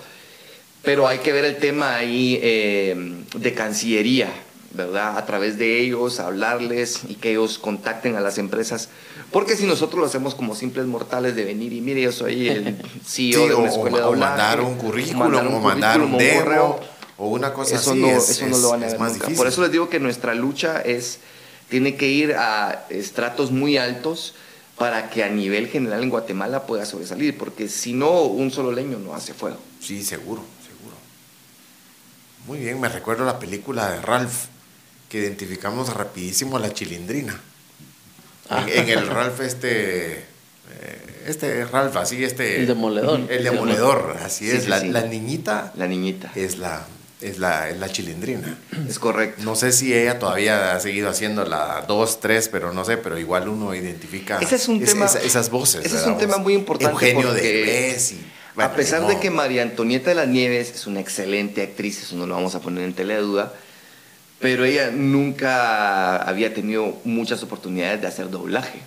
pero 0.82 1.08
hay 1.08 1.20
que 1.20 1.32
ver 1.32 1.46
el 1.46 1.58
tema 1.58 1.96
ahí 1.96 2.40
eh, 2.42 3.24
de 3.36 3.54
Cancillería, 3.54 4.30
¿verdad? 4.72 5.18
A 5.18 5.26
través 5.26 5.58
de 5.58 5.80
ellos, 5.80 6.20
hablarles 6.20 7.02
y 7.08 7.16
que 7.16 7.32
ellos 7.32 7.60
contacten 7.60 8.16
a 8.16 8.22
las 8.22 8.38
empresas. 8.38 8.90
Porque 9.32 9.56
si 9.56 9.66
nosotros 9.66 10.00
lo 10.00 10.06
hacemos 10.06 10.36
como 10.36 10.56
simples 10.56 10.86
mortales 10.86 11.36
de 11.36 11.46
venir 11.46 11.72
y 11.72 11.82
mire, 11.82 12.02
yo 12.02 12.12
soy 12.12 12.50
el 12.50 12.78
CEO 13.06 13.48
de 13.48 13.56
una 13.56 13.70
escuela 13.70 13.98
de 13.98 14.04
O 14.04 14.16
mandar 14.16 14.62
un 14.62 14.76
currículum, 14.76 15.54
o 15.54 15.60
mandar 15.60 16.02
un, 16.02 16.18
demo, 16.18 16.80
o 17.18 17.28
una 17.28 17.54
cosa 17.54 17.76
eso 17.76 17.92
así. 17.92 18.00
No, 18.00 18.08
eso 18.08 18.48
no 18.48 18.58
lo 18.58 18.70
van 18.72 18.84
a 18.84 18.88
ver 18.88 19.00
nunca. 19.00 19.30
Por 19.30 19.48
eso 19.48 19.62
les 19.62 19.72
digo 19.72 19.90
que 19.90 20.00
nuestra 20.00 20.36
lucha 20.36 20.82
es 20.82 21.20
tiene 21.70 21.96
que 21.96 22.10
ir 22.10 22.34
a 22.34 22.86
estratos 22.90 23.52
muy 23.52 23.78
altos 23.78 24.34
para 24.78 25.10
que 25.10 25.24
a 25.24 25.30
nivel 25.30 25.68
general 25.68 26.04
en 26.04 26.10
Guatemala 26.10 26.66
pueda 26.66 26.86
sobresalir, 26.86 27.38
porque 27.38 27.70
si 27.70 27.94
no, 27.94 28.24
un 28.24 28.52
solo 28.52 28.74
leño 28.74 28.98
no 28.98 29.14
hace 29.14 29.34
fuego. 29.34 29.58
Sí, 29.80 30.04
seguro, 30.04 30.44
seguro. 30.68 30.96
Muy 32.48 32.60
bien, 32.60 32.82
me 32.82 32.90
recuerdo 32.90 33.24
la 33.24 33.40
película 33.40 33.90
de 33.90 34.02
Ralph, 34.02 34.48
que 35.08 35.20
identificamos 35.20 35.94
rapidísimo 35.94 36.58
a 36.58 36.60
la 36.60 36.74
chilindrina. 36.74 37.40
En, 38.68 38.90
el 38.90 39.08
Ralph 39.08 39.40
este, 39.42 40.14
eh, 40.14 40.24
este 41.28 41.66
Ralph, 41.66 41.96
así 41.98 42.24
este... 42.24 42.60
El 42.60 42.68
demoledor. 42.68 43.22
El 43.30 43.44
demoledor, 43.44 44.18
así 44.24 44.50
es. 44.50 44.68
la, 44.68 44.84
la 44.84 45.04
niñita. 45.04 45.72
La 45.76 45.88
niñita. 45.88 46.32
Es 46.36 46.58
la 46.58 46.86
es 47.22 47.38
la, 47.38 47.70
es 47.70 47.80
la 47.80 47.90
chilindrina. 47.90 48.58
Es 48.90 49.00
correcto. 49.00 49.44
No 49.44 49.56
sé 49.56 49.72
si 49.72 49.94
ella 49.94 50.20
todavía 50.20 50.76
ha 50.76 50.80
seguido 50.80 51.10
haciendo 51.10 51.46
la 51.46 51.86
2, 51.88 52.20
3, 52.20 52.50
pero 52.50 52.74
no 52.74 52.84
sé, 52.84 52.98
pero 52.98 53.18
igual 53.18 53.48
uno 53.48 53.74
identifica 53.76 54.40
esas 54.40 55.50
voces. 55.50 55.86
Ese 55.86 55.98
es 55.98 56.06
un 56.06 56.18
tema 56.18 56.38
muy 56.38 56.54
importante. 56.54 56.92
Eugenio 56.92 57.34
de 57.34 57.96
y, 57.96 58.62
A 58.62 58.74
pesar 58.74 59.08
de 59.08 59.20
que 59.20 59.30
María 59.30 59.62
Antonieta 59.62 60.10
de 60.10 60.16
las 60.16 60.28
Nieves 60.28 60.72
es 60.74 60.88
una 60.88 61.00
excelente 61.00 61.62
actriz, 61.62 62.02
eso 62.02 62.16
no 62.16 62.26
lo 62.26 62.34
vamos 62.34 62.56
a 62.56 62.60
poner 62.60 62.84
en 62.84 62.94
tela 62.94 63.14
de 63.14 63.22
duda, 63.22 63.54
pero 64.42 64.66
ella 64.66 64.92
nunca 64.92 66.18
había 66.18 66.54
tenido 66.54 66.98
muchas 67.04 67.44
oportunidades 67.44 68.02
de 68.02 68.08
hacer 68.08 68.30
doblaje. 68.30 68.80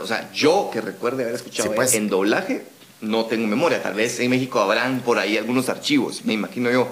O 0.00 0.06
sea, 0.06 0.30
yo 0.32 0.70
que 0.72 0.80
recuerde 0.80 1.24
haber 1.24 1.34
escuchado 1.34 1.74
pues. 1.74 1.94
en 1.94 2.08
doblaje, 2.08 2.64
no 3.00 3.26
tengo 3.26 3.46
memoria. 3.46 3.82
Tal 3.82 3.94
vez 3.94 4.18
en 4.20 4.30
México 4.30 4.60
habrán 4.60 5.00
por 5.00 5.18
ahí 5.18 5.36
algunos 5.36 5.68
archivos, 5.68 6.24
me 6.24 6.32
imagino 6.32 6.70
yo 6.70 6.88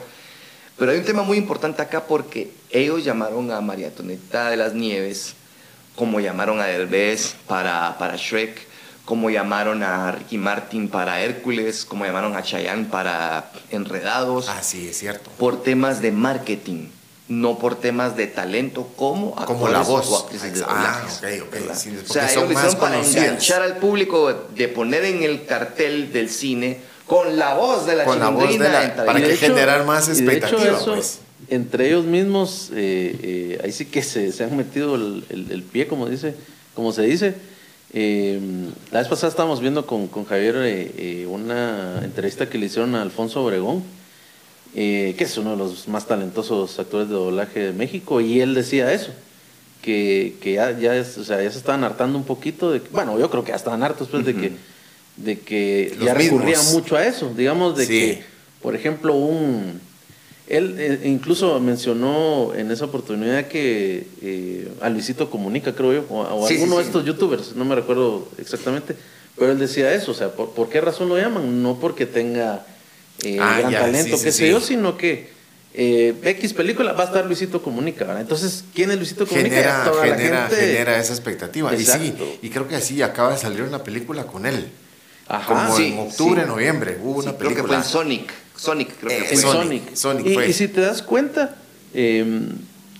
pero 0.83 0.93
hay 0.93 0.99
un 0.99 1.05
tema 1.05 1.23
muy 1.23 1.37
importante 1.37 1.83
acá 1.83 2.07
porque 2.07 2.51
ellos 2.71 3.05
llamaron 3.05 3.51
a 3.51 3.61
María 3.61 3.89
Antonieta 3.89 4.51
de 4.51 4.57
las 4.57 4.75
Nieves, 4.75 5.35
como 5.95 6.19
llamaron 6.21 6.61
a 6.61 6.65
Derbez 6.65 7.37
para, 7.47 7.97
para 7.99 8.17
Shrek, 8.17 8.67
como 9.05 9.31
llamaron 9.31 9.83
a 9.83 10.11
Ricky 10.13 10.39
Martin 10.39 10.89
para 10.89 11.21
Hércules, 11.21 11.85
como 11.85 12.05
llamaron 12.05 12.35
a 12.35 12.43
Chayanne 12.43 12.87
para 12.87 13.53
Enredados. 13.71 14.49
Ah, 14.49 14.63
sí, 14.63 14.89
es 14.89 14.99
cierto. 14.99 15.31
Por 15.39 15.63
temas 15.63 16.01
de 16.01 16.11
marketing, 16.11 16.89
no 17.29 17.59
por 17.59 17.77
temas 17.77 18.17
de 18.17 18.27
talento 18.27 18.89
como 18.97 19.35
como 19.35 19.69
la 19.69 19.83
voz. 19.83 20.09
O 20.11 20.19
actrices 20.19 20.55
de 20.55 20.65
ah, 20.67 21.03
ok, 21.07 21.27
ok. 21.47 21.57
o 21.71 22.13
sea, 22.13 22.31
ellos 22.31 22.45
lo 22.45 22.53
hicieron 22.53 22.77
para 22.77 23.05
enganchar 23.05 23.63
al 23.63 23.77
público, 23.77 24.49
de 24.55 24.69
poner 24.69 25.05
en 25.05 25.23
el 25.23 25.47
cartel 25.47 26.13
del 26.13 26.29
cine 26.29 26.81
con 27.07 27.37
la 27.37 27.55
voz 27.55 27.87
de 27.87 27.97
la 27.97 28.05
con 28.05 28.19
la 28.19 28.31
voz 28.31 28.59
de 28.59 28.69
la, 28.69 28.95
para 29.05 29.21
que 29.21 29.37
generar 29.37 29.85
más 29.85 30.09
expectativa 30.09 30.79
pues. 30.85 31.21
entre 31.49 31.89
ellos 31.89 32.05
mismos 32.05 32.71
eh, 32.75 33.19
eh, 33.23 33.61
ahí 33.63 33.73
sí 33.73 33.87
que 33.87 34.03
se, 34.03 34.33
se 34.33 34.45
han 34.45 34.57
metido 34.57 34.95
el, 34.95 35.25
el, 35.29 35.63
pie 35.63 35.87
como 35.87 36.09
dice 36.09 36.35
como 36.75 36.93
se 36.93 37.03
dice. 37.03 37.35
Eh, 37.95 38.41
la 38.91 39.01
vez 39.01 39.09
pasada 39.09 39.29
estábamos 39.29 39.61
viendo 39.61 39.87
con, 39.87 40.09
con 40.09 40.25
Javier 40.25 41.27
una 41.29 42.01
entrevista 42.03 42.49
que 42.49 42.57
le 42.57 42.67
hicieron 42.67 42.95
a 42.95 43.03
Alfonso 43.03 43.45
Obregón 43.45 43.83
que 44.75 45.17
es 45.19 45.37
uno 45.37 45.53
de 45.53 45.57
los 45.57 45.89
más 45.89 46.07
talentosos 46.07 46.79
actores 46.79 47.09
de 47.09 47.15
doblaje 47.15 47.61
de 47.61 47.73
México 47.73 48.21
y 48.21 48.41
él 48.41 48.55
decía 48.55 48.93
eso 48.93 49.13
que, 49.83 50.37
que 50.41 50.55
ya, 50.55 50.79
ya, 50.79 50.93
o 50.93 51.25
sea, 51.25 51.43
ya 51.43 51.51
se 51.51 51.59
estaban 51.59 51.85
hartando 51.85 52.17
un 52.17 52.25
poquito 52.25 52.71
de 52.71 52.81
bueno 52.91 53.19
yo 53.19 53.31
creo 53.31 53.45
que 53.45 53.51
ya 53.51 53.57
estaban 53.57 53.83
hartos 53.83 54.09
pues 54.09 54.25
de 54.25 54.35
que 54.35 54.53
de 55.17 55.39
que 55.39 55.97
ya 56.01 56.15
recurría 56.15 56.61
mucho 56.73 56.97
a 56.97 57.07
eso, 57.07 57.33
digamos, 57.37 57.77
de 57.77 57.87
que, 57.87 58.23
por 58.61 58.75
ejemplo, 58.75 59.15
un... 59.15 59.81
Él 60.49 60.75
eh, 60.79 61.01
incluso 61.05 61.61
mencionó 61.61 62.53
en 62.55 62.71
esa 62.71 62.87
oportunidad 62.87 63.47
que 63.47 64.07
eh, 64.21 64.69
a 64.81 64.91
Luisito 64.91 65.31
Comunica, 65.31 65.75
creo 65.75 65.93
yo, 65.93 66.05
o, 66.11 66.47
alguno 66.47 66.79
de 66.79 66.83
estos 66.83 67.05
youtubers, 67.05 67.55
no 67.55 67.65
me 67.65 67.75
recuerdo 67.75 68.29
exactamente, 68.39 68.97
pero 69.37 69.53
él 69.53 69.59
decía 69.59 69.95
eso, 69.95 70.11
o 70.11 70.15
sea, 70.15 70.31
¿por, 70.33 70.69
qué 70.69 70.81
razón 70.81 71.09
lo 71.09 71.17
llaman? 71.17 71.63
No 71.63 71.79
porque 71.79 72.07
tenga 72.07 72.67
eh, 73.23 73.39
ah, 73.41 73.59
gran 73.61 73.73
talento, 73.73 74.21
qué 74.23 74.33
sé 74.33 74.49
yo, 74.49 74.61
sino 74.61 74.97
que 74.97 75.31
X 75.75 76.53
película 76.53 76.93
va 76.93 77.05
a 77.05 77.07
estar 77.07 77.25
Luisito 77.25 77.63
Comunica, 77.63 78.05
¿verdad? 78.05 78.21
Entonces, 78.21 78.65
¿quién 78.75 78.91
es 78.91 78.97
Luisito 78.97 79.27
Comunica? 79.27 79.91
Genera, 80.03 80.49
genera, 80.51 80.99
esa 80.99 81.13
expectativa. 81.13 81.75
Y 81.75 81.85
sí, 81.85 82.15
y 82.43 82.51
creo 82.51 82.69
que 82.69 82.77
así 82.77 83.01
acaba 83.03 83.33
de 83.33 83.39
salir 83.39 83.63
una 83.63 83.83
película 83.83 84.25
con 84.25 84.47
él. 84.47 84.69
Ajá, 85.29 85.69
como 85.69 85.79
en 85.79 85.99
octubre, 85.99 86.45
noviembre, 86.45 86.99
hubo 87.03 87.21
una 87.21 87.33
película. 87.33 87.55
Creo 87.55 87.65
que 87.65 87.69
fue 87.69 87.77
en 87.77 87.85
Sonic. 87.85 88.33
Sonic, 88.57 88.89
creo 89.01 89.19
que 89.19 89.25
fue. 89.25 89.37
Sonic. 89.37 89.95
Sonic 89.95 90.27
y, 90.27 90.39
y, 90.39 90.53
si 90.53 90.69
te 90.69 90.81
das 90.81 91.01
cuenta, 91.01 91.57
em, 91.95 92.51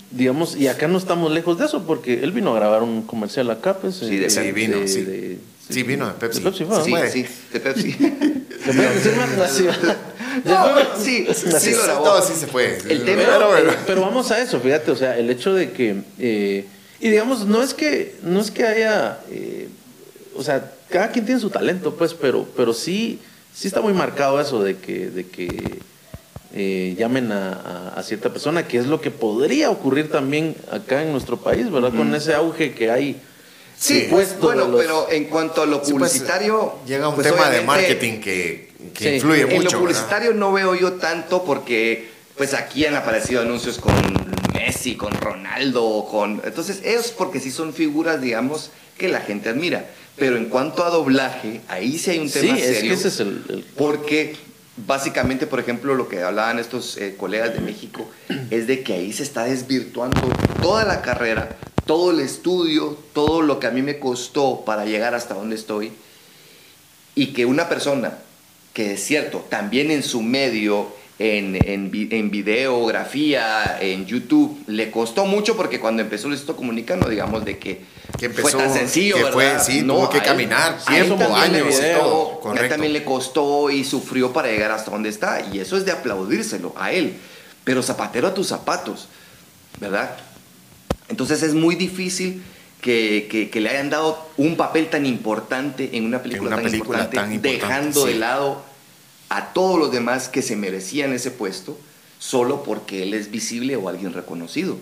digamos, 0.09 0.55
y 0.55 0.67
acá 0.67 0.87
no 0.87 0.97
estamos 0.97 1.31
lejos 1.31 1.59
de 1.59 1.65
eso, 1.65 1.85
porque 1.85 2.23
él 2.23 2.31
vino 2.31 2.51
a 2.53 2.55
grabar 2.55 2.81
un 2.81 3.03
comercial 3.03 3.51
acá, 3.51 3.77
pues. 3.77 3.95
Sí, 3.95 4.17
de, 4.17 4.29
sí 4.29 4.51
vino, 4.51 4.79
de, 4.79 4.87
sí. 4.87 5.01
De, 5.01 5.32
sí. 5.73 5.83
vino 5.83 6.07
de 6.07 6.13
Pepsi. 6.13 6.39
De 6.39 6.49
Pepsi, 6.49 6.65
fue, 6.65 7.09
sí, 7.09 7.23
sí, 7.23 7.33
de 7.51 7.59
Pepsi. 7.59 7.91
¿Se 7.93 8.73
puede 8.73 8.93
decir 8.95 9.15
más? 9.15 9.49
Así, 9.49 9.67
no, 10.45 11.01
sí, 11.03 11.27
sí, 11.33 11.71
lo. 11.87 12.03
No, 12.03 12.21
sí 12.21 12.33
se 12.35 12.47
fue. 12.47 12.77
El 12.89 13.03
tema, 13.05 13.23
pero, 13.23 13.57
eh, 13.57 13.77
pero, 13.85 14.01
vamos 14.01 14.31
a 14.31 14.41
eso, 14.41 14.59
fíjate, 14.59 14.91
o 14.91 14.95
sea, 14.95 15.17
el 15.17 15.29
hecho 15.29 15.53
de 15.53 15.71
que, 15.71 16.01
eh, 16.19 16.65
y 16.99 17.09
digamos, 17.09 17.45
no 17.45 17.61
es 17.61 17.73
que, 17.73 18.15
no 18.23 18.39
es 18.39 18.51
que 18.51 18.65
haya, 18.65 19.19
eh, 19.29 19.67
o 20.35 20.43
sea, 20.43 20.71
cada 20.89 21.11
quien 21.11 21.25
tiene 21.25 21.41
su 21.41 21.49
talento, 21.49 21.95
pues, 21.95 22.13
pero, 22.13 22.47
pero 22.55 22.73
sí, 22.73 23.19
sí 23.53 23.67
está 23.67 23.81
muy 23.81 23.93
marcado 23.93 24.39
eso 24.39 24.63
de 24.63 24.77
que, 24.77 25.09
de 25.09 25.27
que 25.27 25.79
eh, 26.55 26.95
llamen 26.99 27.31
a, 27.31 27.99
cierta 28.03 28.29
persona, 28.29 28.67
que 28.67 28.77
es 28.77 28.85
lo 28.85 29.01
que 29.01 29.09
podría 29.09 29.71
ocurrir 29.71 30.11
también 30.11 30.55
acá 30.71 31.01
en 31.01 31.11
nuestro 31.11 31.37
país, 31.37 31.71
¿verdad? 31.71 31.93
Con 31.95 32.13
ese 32.13 32.33
auge 32.33 32.73
que 32.73 32.91
hay. 32.91 33.19
Sí, 33.77 34.09
bueno, 34.39 34.73
pero 34.77 35.07
en 35.11 35.25
cuanto 35.25 35.61
a 35.61 35.65
lo 35.65 35.79
pues, 35.79 35.91
publicitario... 35.91 36.75
llega 36.85 37.09
un 37.09 37.15
pues, 37.15 37.27
tema 37.27 37.49
de 37.49 37.61
marketing 37.61 38.19
que, 38.19 38.71
que 38.93 39.15
influye 39.15 39.45
mucho. 39.45 39.55
En 39.55 39.63
lo 39.63 39.79
publicitario 39.79 40.33
no 40.33 40.53
veo 40.53 40.75
yo 40.75 40.93
tanto 40.93 41.43
porque 41.43 42.09
pues 42.37 42.53
aquí 42.53 42.85
han 42.85 42.95
aparecido 42.95 43.41
anuncios 43.41 43.77
con 43.77 43.93
Messi, 44.53 44.95
con 44.95 45.11
Ronaldo, 45.13 46.07
con... 46.09 46.41
Entonces, 46.43 46.81
ellos 46.83 47.13
porque 47.15 47.39
sí 47.39 47.51
son 47.51 47.73
figuras, 47.73 48.21
digamos, 48.21 48.71
que 48.97 49.07
la 49.07 49.21
gente 49.21 49.49
admira. 49.49 49.85
Pero 50.15 50.37
en 50.37 50.45
cuanto 50.45 50.83
a 50.85 50.89
doblaje, 50.89 51.61
ahí 51.67 51.97
sí 51.97 52.11
hay 52.11 52.19
un 52.19 52.29
tema 52.29 52.55
serio. 52.57 52.93
ese 52.93 53.07
es 53.07 53.19
el, 53.19 53.65
Porque 53.75 54.35
básicamente, 54.77 55.47
por 55.47 55.59
ejemplo, 55.59 55.95
lo 55.95 56.07
que 56.07 56.21
hablaban 56.21 56.59
estos 56.59 56.97
eh, 56.97 57.15
colegas 57.17 57.53
de 57.53 57.61
México 57.61 58.09
es 58.51 58.67
de 58.67 58.83
que 58.83 58.93
ahí 58.93 59.11
se 59.11 59.23
está 59.23 59.43
desvirtuando 59.43 60.21
toda 60.61 60.85
la 60.85 61.01
carrera, 61.01 61.55
todo 61.85 62.11
el 62.11 62.19
estudio, 62.19 62.97
todo 63.13 63.41
lo 63.41 63.59
que 63.59 63.67
a 63.67 63.71
mí 63.71 63.81
me 63.81 63.99
costó 63.99 64.63
para 64.65 64.85
llegar 64.85 65.15
hasta 65.15 65.33
donde 65.33 65.55
estoy. 65.55 65.91
Y 67.15 67.27
que 67.27 67.45
una 67.45 67.69
persona 67.69 68.17
que 68.73 68.93
es 68.93 69.03
cierto, 69.03 69.45
también 69.49 69.91
en 69.91 70.01
su 70.01 70.21
medio 70.21 70.87
en, 71.19 71.55
en, 71.55 71.91
en, 72.11 72.31
videografía, 72.31 73.77
en 73.79 74.05
YouTube. 74.05 74.63
Le 74.67 74.89
costó 74.89 75.25
mucho 75.25 75.55
porque 75.55 75.79
cuando 75.79 76.01
empezó 76.01 76.27
Luisito 76.27 76.55
Comunica, 76.55 76.95
no 76.95 77.07
digamos 77.07 77.45
de 77.45 77.59
que, 77.59 77.85
fue 78.33 78.51
tan 78.51 78.73
sencillo, 78.73 79.15
que 79.15 79.23
¿verdad? 79.23 79.63
Fue, 79.63 79.73
sí, 79.73 79.83
tuvo 79.83 80.09
que 80.09 80.21
caminar 80.21 80.77
tiempo, 80.83 81.35
años 81.35 81.79
y 81.79 81.99
todo. 81.99 82.39
Correcto. 82.39 82.69
también 82.69 82.93
le 82.93 83.03
costó 83.03 83.69
y 83.69 83.83
sufrió 83.83 84.33
para 84.33 84.49
llegar 84.49 84.71
hasta 84.71 84.91
donde 84.91 85.09
está. 85.09 85.41
Y 85.53 85.59
eso 85.59 85.77
es 85.77 85.85
de 85.85 85.91
aplaudírselo 85.91 86.73
a 86.75 86.91
él. 86.91 87.15
Pero 87.63 87.81
zapatero 87.81 88.27
a 88.27 88.33
tus 88.33 88.47
zapatos, 88.47 89.07
¿verdad? 89.79 90.17
Entonces 91.13 91.43
es 91.43 91.53
muy 91.53 91.75
difícil 91.75 92.41
que, 92.81 93.49
que, 93.51 93.61
le 93.61 93.69
hayan 93.69 93.91
dado 93.91 94.17
un 94.35 94.57
papel 94.57 94.89
tan 94.89 95.05
importante 95.05 95.91
en 95.93 96.05
una 96.05 96.23
película, 96.23 96.55
tan, 96.59 96.73
importante, 96.73 97.39
dejando 97.39 98.07
de 98.07 98.15
lado 98.15 98.63
a 99.29 99.53
todos 99.53 99.77
los 99.77 99.91
demás 99.91 100.27
que 100.27 100.41
se 100.41 100.55
merecían 100.55 101.13
ese 101.13 101.29
puesto 101.29 101.77
solo 102.17 102.63
porque 102.63 103.03
él 103.03 103.13
es 103.13 103.29
visible 103.29 103.75
o 103.75 103.89
alguien 103.89 104.11
reconocido. 104.11 104.79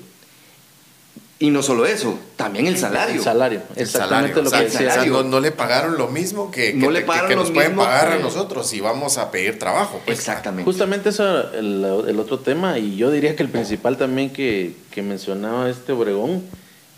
Y 1.41 1.49
no 1.49 1.63
solo 1.63 1.87
eso, 1.87 2.19
también 2.35 2.67
el 2.67 2.77
salario. 2.77 3.15
El 3.15 3.23
salario, 3.23 3.63
exactamente 3.75 4.43
lo 4.43 4.51
que 4.51 4.61
decía. 4.61 5.03
no, 5.07 5.39
le 5.39 5.51
pagaron 5.51 5.97
lo 5.97 6.07
mismo 6.07 6.51
que, 6.51 6.71
no 6.71 6.91
le 6.91 7.03
que, 7.03 7.35
nos 7.35 7.49
pueden 7.49 7.75
pagar 7.75 8.11
a 8.11 8.19
nosotros 8.19 8.67
si 8.67 8.79
vamos 8.79 9.17
a 9.17 9.31
pedir 9.31 9.57
trabajo. 9.57 9.99
Pues. 10.05 10.19
Exactamente. 10.19 10.65
Justamente 10.65 11.09
eso 11.09 11.51
el, 11.53 11.83
el 12.07 12.19
otro 12.19 12.37
tema, 12.37 12.77
y 12.77 12.95
yo 12.95 13.09
diría 13.09 13.35
que 13.35 13.41
el 13.41 13.49
principal 13.49 13.97
también 13.97 14.29
que, 14.29 14.75
que 14.91 15.01
mencionaba 15.01 15.67
este 15.67 15.93
Obregón, 15.93 16.43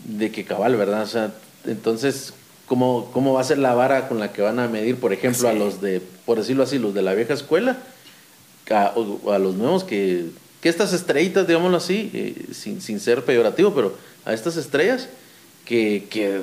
de 0.04 0.30
que 0.30 0.44
cabal, 0.44 0.76
¿verdad? 0.76 1.04
O 1.04 1.06
sea, 1.06 1.32
entonces, 1.64 2.34
¿cómo, 2.66 3.10
¿cómo 3.14 3.32
va 3.32 3.40
a 3.40 3.44
ser 3.44 3.56
la 3.56 3.74
vara 3.74 4.08
con 4.08 4.20
la 4.20 4.34
que 4.34 4.42
van 4.42 4.58
a 4.58 4.68
medir, 4.68 4.96
por 4.96 5.14
ejemplo, 5.14 5.48
a 5.48 5.54
los 5.54 5.80
de, 5.80 6.02
por 6.26 6.36
decirlo 6.36 6.64
así, 6.64 6.78
los 6.78 6.92
de 6.92 7.00
la 7.00 7.14
vieja 7.14 7.32
escuela, 7.32 7.78
a, 8.70 8.92
o 8.94 9.32
a 9.32 9.38
los 9.38 9.54
nuevos 9.54 9.84
que, 9.84 10.26
que 10.64 10.70
estas 10.70 10.94
estrellitas, 10.94 11.46
digámoslo 11.46 11.76
así, 11.76 12.10
eh, 12.14 12.46
sin, 12.54 12.80
sin, 12.80 12.98
ser 12.98 13.22
peyorativo, 13.22 13.74
pero 13.74 13.98
a 14.24 14.32
estas 14.32 14.56
estrellas, 14.56 15.10
que, 15.66 16.06
que, 16.08 16.40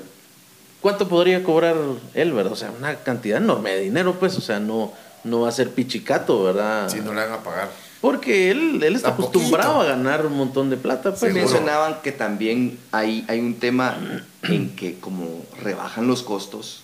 ¿cuánto 0.80 1.08
podría 1.08 1.42
cobrar 1.42 1.76
él, 2.14 2.32
verdad? 2.32 2.54
O 2.54 2.56
sea, 2.56 2.70
una 2.70 2.98
cantidad 2.98 3.42
enorme 3.42 3.72
de 3.72 3.82
dinero, 3.82 4.20
pues, 4.20 4.38
o 4.38 4.42
sea, 4.42 4.60
no, 4.60 4.94
no 5.24 5.42
va 5.42 5.50
a 5.50 5.52
ser 5.52 5.72
pichicato, 5.72 6.44
¿verdad? 6.44 6.88
Si 6.88 7.00
no 7.00 7.16
le 7.16 7.22
van 7.22 7.34
a 7.34 7.42
pagar. 7.42 7.72
Porque 8.00 8.52
él, 8.52 8.84
él 8.84 8.96
está 8.96 9.10
acostumbrado 9.10 9.82
a 9.82 9.86
ganar 9.86 10.24
un 10.28 10.38
montón 10.38 10.70
de 10.70 10.78
plata. 10.78 11.16
Pues. 11.16 11.34
mencionaban 11.34 12.04
que 12.04 12.12
también 12.12 12.78
hay, 12.92 13.26
hay 13.28 13.40
un 13.40 13.56
tema 13.56 13.98
en 14.44 14.76
que 14.76 15.00
como 15.00 15.44
rebajan 15.64 16.06
los 16.06 16.22
costos 16.22 16.84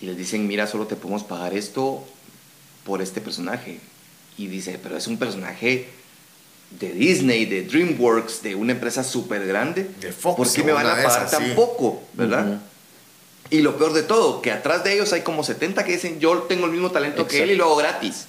y 0.00 0.06
les 0.06 0.16
dicen, 0.16 0.46
mira, 0.46 0.66
solo 0.66 0.86
te 0.86 0.96
podemos 0.96 1.22
pagar 1.22 1.52
esto 1.52 2.02
por 2.86 3.02
este 3.02 3.20
personaje. 3.20 3.78
Y 4.38 4.46
dice, 4.46 4.80
pero 4.82 4.96
es 4.96 5.06
un 5.06 5.18
personaje 5.18 6.00
de 6.78 6.92
Disney, 6.92 7.44
de 7.44 7.62
DreamWorks, 7.62 8.42
de 8.42 8.54
una 8.54 8.72
empresa 8.72 9.04
súper 9.04 9.46
grande. 9.46 9.88
De 10.00 10.12
Fox. 10.12 10.36
¿Por 10.36 10.52
qué 10.52 10.62
me 10.64 10.72
van 10.72 10.86
a 10.86 10.94
pagar 10.96 11.30
tan 11.30 11.54
poco? 11.54 12.02
¿Verdad? 12.14 12.60
Y 13.50 13.60
lo 13.60 13.76
peor 13.76 13.92
de 13.92 14.02
todo, 14.02 14.40
que 14.40 14.50
atrás 14.50 14.82
de 14.82 14.94
ellos 14.94 15.12
hay 15.12 15.20
como 15.20 15.44
70 15.44 15.84
que 15.84 15.92
dicen, 15.92 16.18
yo 16.20 16.38
tengo 16.44 16.66
el 16.66 16.72
mismo 16.72 16.90
talento 16.90 17.26
que 17.26 17.42
él 17.42 17.50
y 17.50 17.54
lo 17.54 17.64
hago 17.64 17.76
gratis. 17.76 18.26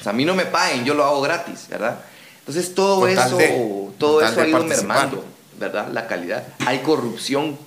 O 0.00 0.02
sea, 0.02 0.12
a 0.12 0.14
mí 0.14 0.24
no 0.24 0.34
me 0.34 0.46
paguen, 0.46 0.84
yo 0.86 0.94
lo 0.94 1.04
hago 1.04 1.20
gratis, 1.20 1.66
¿verdad? 1.68 2.00
Entonces 2.38 2.74
todo 2.74 3.06
eso, 3.06 3.38
todo 3.98 4.22
eso 4.22 4.40
ha 4.40 4.48
ido 4.48 4.64
mermando, 4.64 5.24
¿verdad? 5.58 5.88
La 5.92 6.06
calidad. 6.06 6.46
Hay 6.66 6.78
corrupción. 6.78 7.58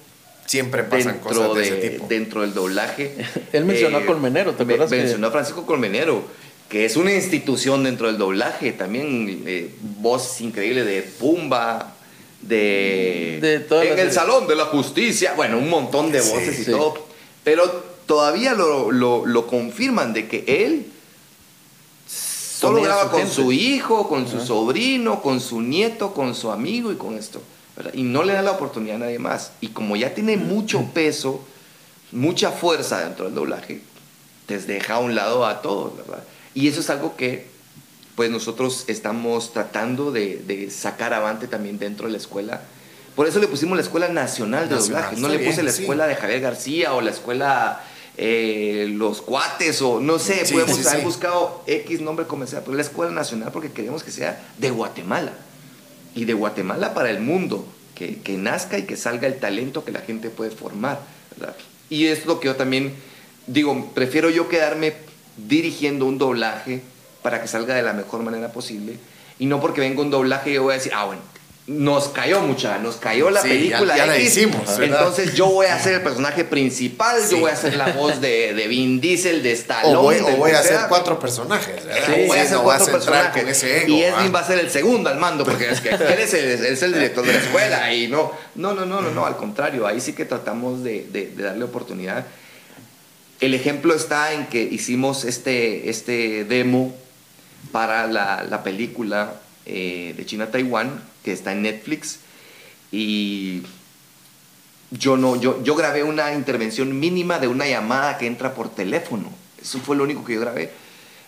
Siempre 0.45 0.83
pasan 0.83 1.19
cosas 1.19 1.53
de, 1.55 1.61
ese 1.61 1.75
tipo. 1.89 2.07
Dentro 2.09 2.41
del 2.41 2.53
doblaje. 2.53 3.15
Él 3.53 3.65
mencionó 3.65 3.99
a 3.99 4.01
eh, 4.01 4.05
Colmenero, 4.05 4.53
¿te 4.53 4.63
acuerdas? 4.63 4.91
Mencionó 4.91 5.27
a 5.27 5.31
Francisco 5.31 5.65
Colmenero, 5.65 6.25
que 6.69 6.85
es 6.85 6.95
una 6.95 7.13
institución 7.13 7.83
dentro 7.83 8.07
del 8.07 8.17
doblaje. 8.17 8.71
También 8.71 9.43
eh, 9.45 9.73
voz 9.99 10.41
increíble 10.41 10.83
de 10.83 11.01
Pumba, 11.01 11.95
de, 12.41 13.37
en 13.37 13.99
el 13.99 14.11
Salón 14.11 14.47
de 14.47 14.55
la 14.55 14.65
Justicia, 14.65 15.33
bueno, 15.35 15.57
un 15.57 15.69
montón 15.69 16.11
de 16.11 16.19
voces 16.19 16.67
y 16.67 16.71
todo, 16.71 17.07
pero 17.43 17.63
todavía 18.05 18.53
lo, 18.53 18.91
lo, 18.91 19.25
lo, 19.25 19.47
confirman 19.47 20.13
de 20.13 20.27
que 20.27 20.43
él 20.47 20.87
Solo 22.63 22.81
graba 22.81 23.11
con 23.11 23.29
su 23.29 23.51
hijo, 23.51 24.07
con 24.07 24.27
su 24.27 24.39
sobrino, 24.39 25.21
con 25.21 25.41
su 25.41 25.59
nieto, 25.61 26.13
con 26.13 26.33
su 26.33 26.49
amigo 26.49 26.93
y 26.93 26.95
con 26.95 27.17
esto. 27.17 27.41
Y 27.93 28.03
no 28.03 28.23
le 28.23 28.33
da 28.33 28.41
la 28.41 28.51
oportunidad 28.51 28.95
a 28.97 28.99
nadie 28.99 29.19
más. 29.19 29.51
Y 29.59 29.69
como 29.69 29.97
ya 29.97 30.13
tiene 30.13 30.37
mucho 30.37 30.81
peso, 30.93 31.43
mucha 32.13 32.51
fuerza 32.51 33.01
dentro 33.01 33.25
del 33.25 33.35
doblaje, 33.35 33.81
te 34.45 34.59
deja 34.59 34.95
a 34.95 34.99
un 34.99 35.13
lado 35.13 35.45
a 35.45 35.61
todos, 35.61 35.97
¿verdad? 35.97 36.23
Y 36.53 36.67
eso 36.67 36.81
es 36.81 36.89
algo 36.89 37.15
que 37.15 37.47
pues 38.15 38.29
nosotros 38.29 38.85
estamos 38.87 39.53
tratando 39.53 40.11
de, 40.11 40.69
sacar 40.71 41.13
avante 41.13 41.47
también 41.47 41.79
dentro 41.79 42.05
de 42.05 42.11
la 42.11 42.17
escuela. 42.17 42.61
Por 43.15 43.27
eso 43.27 43.39
le 43.39 43.47
pusimos 43.47 43.75
la 43.77 43.83
Escuela 43.83 44.07
Nacional 44.07 44.69
de 44.69 44.75
Doblaje. 44.75 45.17
No 45.17 45.29
le 45.29 45.39
puse 45.39 45.63
la 45.63 45.69
escuela 45.69 46.07
de 46.07 46.15
Javier 46.15 46.41
García 46.41 46.93
o 46.93 47.01
la 47.01 47.11
escuela 47.11 47.83
eh, 48.17 48.87
los 48.91 49.21
cuates 49.21 49.81
o 49.81 49.99
no 49.99 50.19
sé, 50.19 50.45
podemos 50.51 50.85
haber 50.85 51.03
buscado 51.03 51.63
X 51.65 52.01
nombre 52.01 52.27
comercial, 52.27 52.61
pero 52.63 52.75
la 52.75 52.83
Escuela 52.83 53.11
Nacional 53.11 53.51
porque 53.51 53.71
queremos 53.71 54.03
que 54.03 54.11
sea 54.11 54.43
de 54.59 54.69
Guatemala 54.69 55.33
y 56.13 56.25
de 56.25 56.33
Guatemala 56.33 56.93
para 56.93 57.09
el 57.09 57.21
mundo, 57.21 57.67
que, 57.95 58.19
que 58.19 58.37
nazca 58.37 58.77
y 58.77 58.83
que 58.83 58.97
salga 58.97 59.27
el 59.27 59.39
talento 59.39 59.83
que 59.83 59.91
la 59.91 60.01
gente 60.01 60.29
puede 60.29 60.51
formar. 60.51 60.99
Y 61.89 62.05
es 62.05 62.25
lo 62.25 62.39
que 62.39 62.47
yo 62.47 62.55
también 62.55 62.93
digo, 63.47 63.91
prefiero 63.93 64.29
yo 64.29 64.47
quedarme 64.47 64.93
dirigiendo 65.37 66.05
un 66.05 66.17
doblaje 66.17 66.81
para 67.21 67.41
que 67.41 67.47
salga 67.47 67.75
de 67.75 67.81
la 67.81 67.93
mejor 67.93 68.21
manera 68.21 68.51
posible 68.51 68.97
y 69.39 69.45
no 69.45 69.59
porque 69.59 69.81
venga 69.81 70.01
un 70.01 70.11
doblaje 70.11 70.53
yo 70.53 70.63
voy 70.63 70.73
a 70.73 70.77
decir, 70.77 70.91
ah, 70.95 71.05
bueno, 71.05 71.21
nos 71.65 72.09
cayó 72.09 72.41
mucha, 72.41 72.77
nos 72.77 72.97
cayó 72.97 73.29
la 73.29 73.41
película. 73.41 73.95
Ya, 73.95 74.05
la 74.05 74.17
hicimos. 74.17 74.61
Entonces 74.79 75.33
yo 75.33 75.47
voy 75.47 75.67
a 75.67 75.79
ser 75.79 75.93
el 75.93 76.01
personaje 76.01 76.43
principal, 76.43 77.21
yo 77.29 77.39
voy 77.39 77.51
a 77.51 77.55
ser 77.55 77.77
la 77.77 77.93
voz 77.93 78.19
de, 78.19 78.53
de 78.53 78.67
Vin 78.67 78.99
Diesel, 78.99 79.41
de 79.41 79.53
Stallone. 79.53 80.21
O 80.21 80.37
voy, 80.37 80.51
a 80.51 80.59
hacer 80.59 80.77
cuatro 80.89 81.17
personajes. 81.19 81.81
Sí, 82.05 82.25
voy 82.27 82.37
a 82.37 82.41
hacer 82.41 82.57
cuatro 82.57 82.85
personajes. 82.87 83.63
y 83.87 84.03
Edwin 84.03 84.35
va 84.35 84.41
a 84.41 84.47
ser 84.47 84.59
el 84.59 84.69
segundo 84.69 85.09
al 85.09 85.17
mando, 85.19 85.45
porque 85.45 85.69
es 85.69 85.79
que 85.79 85.89
él 85.91 86.19
es 86.19 86.33
el, 86.33 86.65
es 86.65 86.83
el 86.83 86.93
director 86.93 87.25
de 87.25 87.33
la 87.33 87.39
escuela. 87.39 87.93
Y 87.93 88.07
no, 88.09 88.31
no, 88.55 88.73
no, 88.73 88.85
no, 88.85 89.01
no, 89.01 89.11
no, 89.11 89.25
al 89.25 89.37
contrario, 89.37 89.87
ahí 89.87 90.01
sí 90.01 90.11
que 90.11 90.25
tratamos 90.25 90.83
de, 90.83 91.07
de, 91.11 91.27
de 91.27 91.43
darle 91.43 91.63
oportunidad. 91.63 92.25
El 93.43 93.53
ejemplo 93.53 93.93
está 93.93 94.31
en 94.31 94.45
que 94.45 94.63
hicimos 94.63 95.25
este, 95.25 95.89
este 95.89 96.45
demo 96.45 96.95
para 97.73 98.07
la, 98.07 98.45
la 98.49 98.63
película 98.63 99.41
eh, 99.65 100.13
de 100.15 100.25
China-Taiwán, 100.25 101.03
que 101.25 101.33
está 101.33 101.51
en 101.51 101.63
Netflix. 101.63 102.19
Y 102.89 103.63
yo 104.91 105.17
no, 105.17 105.35
yo, 105.35 105.61
yo 105.61 105.75
grabé 105.75 106.03
una 106.03 106.33
intervención 106.33 106.97
mínima 106.97 107.37
de 107.37 107.49
una 107.49 107.67
llamada 107.67 108.17
que 108.17 108.27
entra 108.27 108.53
por 108.53 108.73
teléfono. 108.73 109.29
Eso 109.61 109.77
fue 109.79 109.97
lo 109.97 110.05
único 110.05 110.23
que 110.23 110.35
yo 110.35 110.39
grabé. 110.39 110.71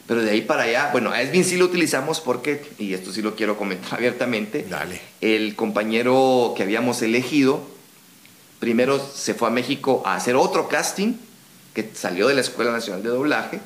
Pero 0.07 0.21
de 0.21 0.31
ahí 0.31 0.39
para 0.39 0.63
allá, 0.63 0.91
bueno, 0.93 1.11
a 1.11 1.21
Esvin 1.21 1.43
sí 1.43 1.57
lo 1.57 1.65
utilizamos 1.65 2.21
porque, 2.21 2.63
y 2.79 2.93
esto 2.93 3.11
sí 3.11 3.21
lo 3.21 3.35
quiero 3.35 3.57
comentar 3.57 3.93
abiertamente, 3.99 4.65
Dale. 4.69 5.01
el 5.19 5.57
compañero 5.57 6.53
que 6.55 6.63
habíamos 6.63 7.01
elegido, 7.01 7.61
primero 8.61 9.05
se 9.05 9.33
fue 9.33 9.49
a 9.49 9.51
México 9.51 10.01
a 10.05 10.15
hacer 10.15 10.37
otro 10.37 10.69
casting, 10.69 11.15
que 11.75 11.91
salió 11.93 12.27
de 12.27 12.33
la 12.33 12.41
Escuela 12.41 12.71
Nacional 12.71 13.03
de 13.03 13.09
Doblaje, 13.09 13.59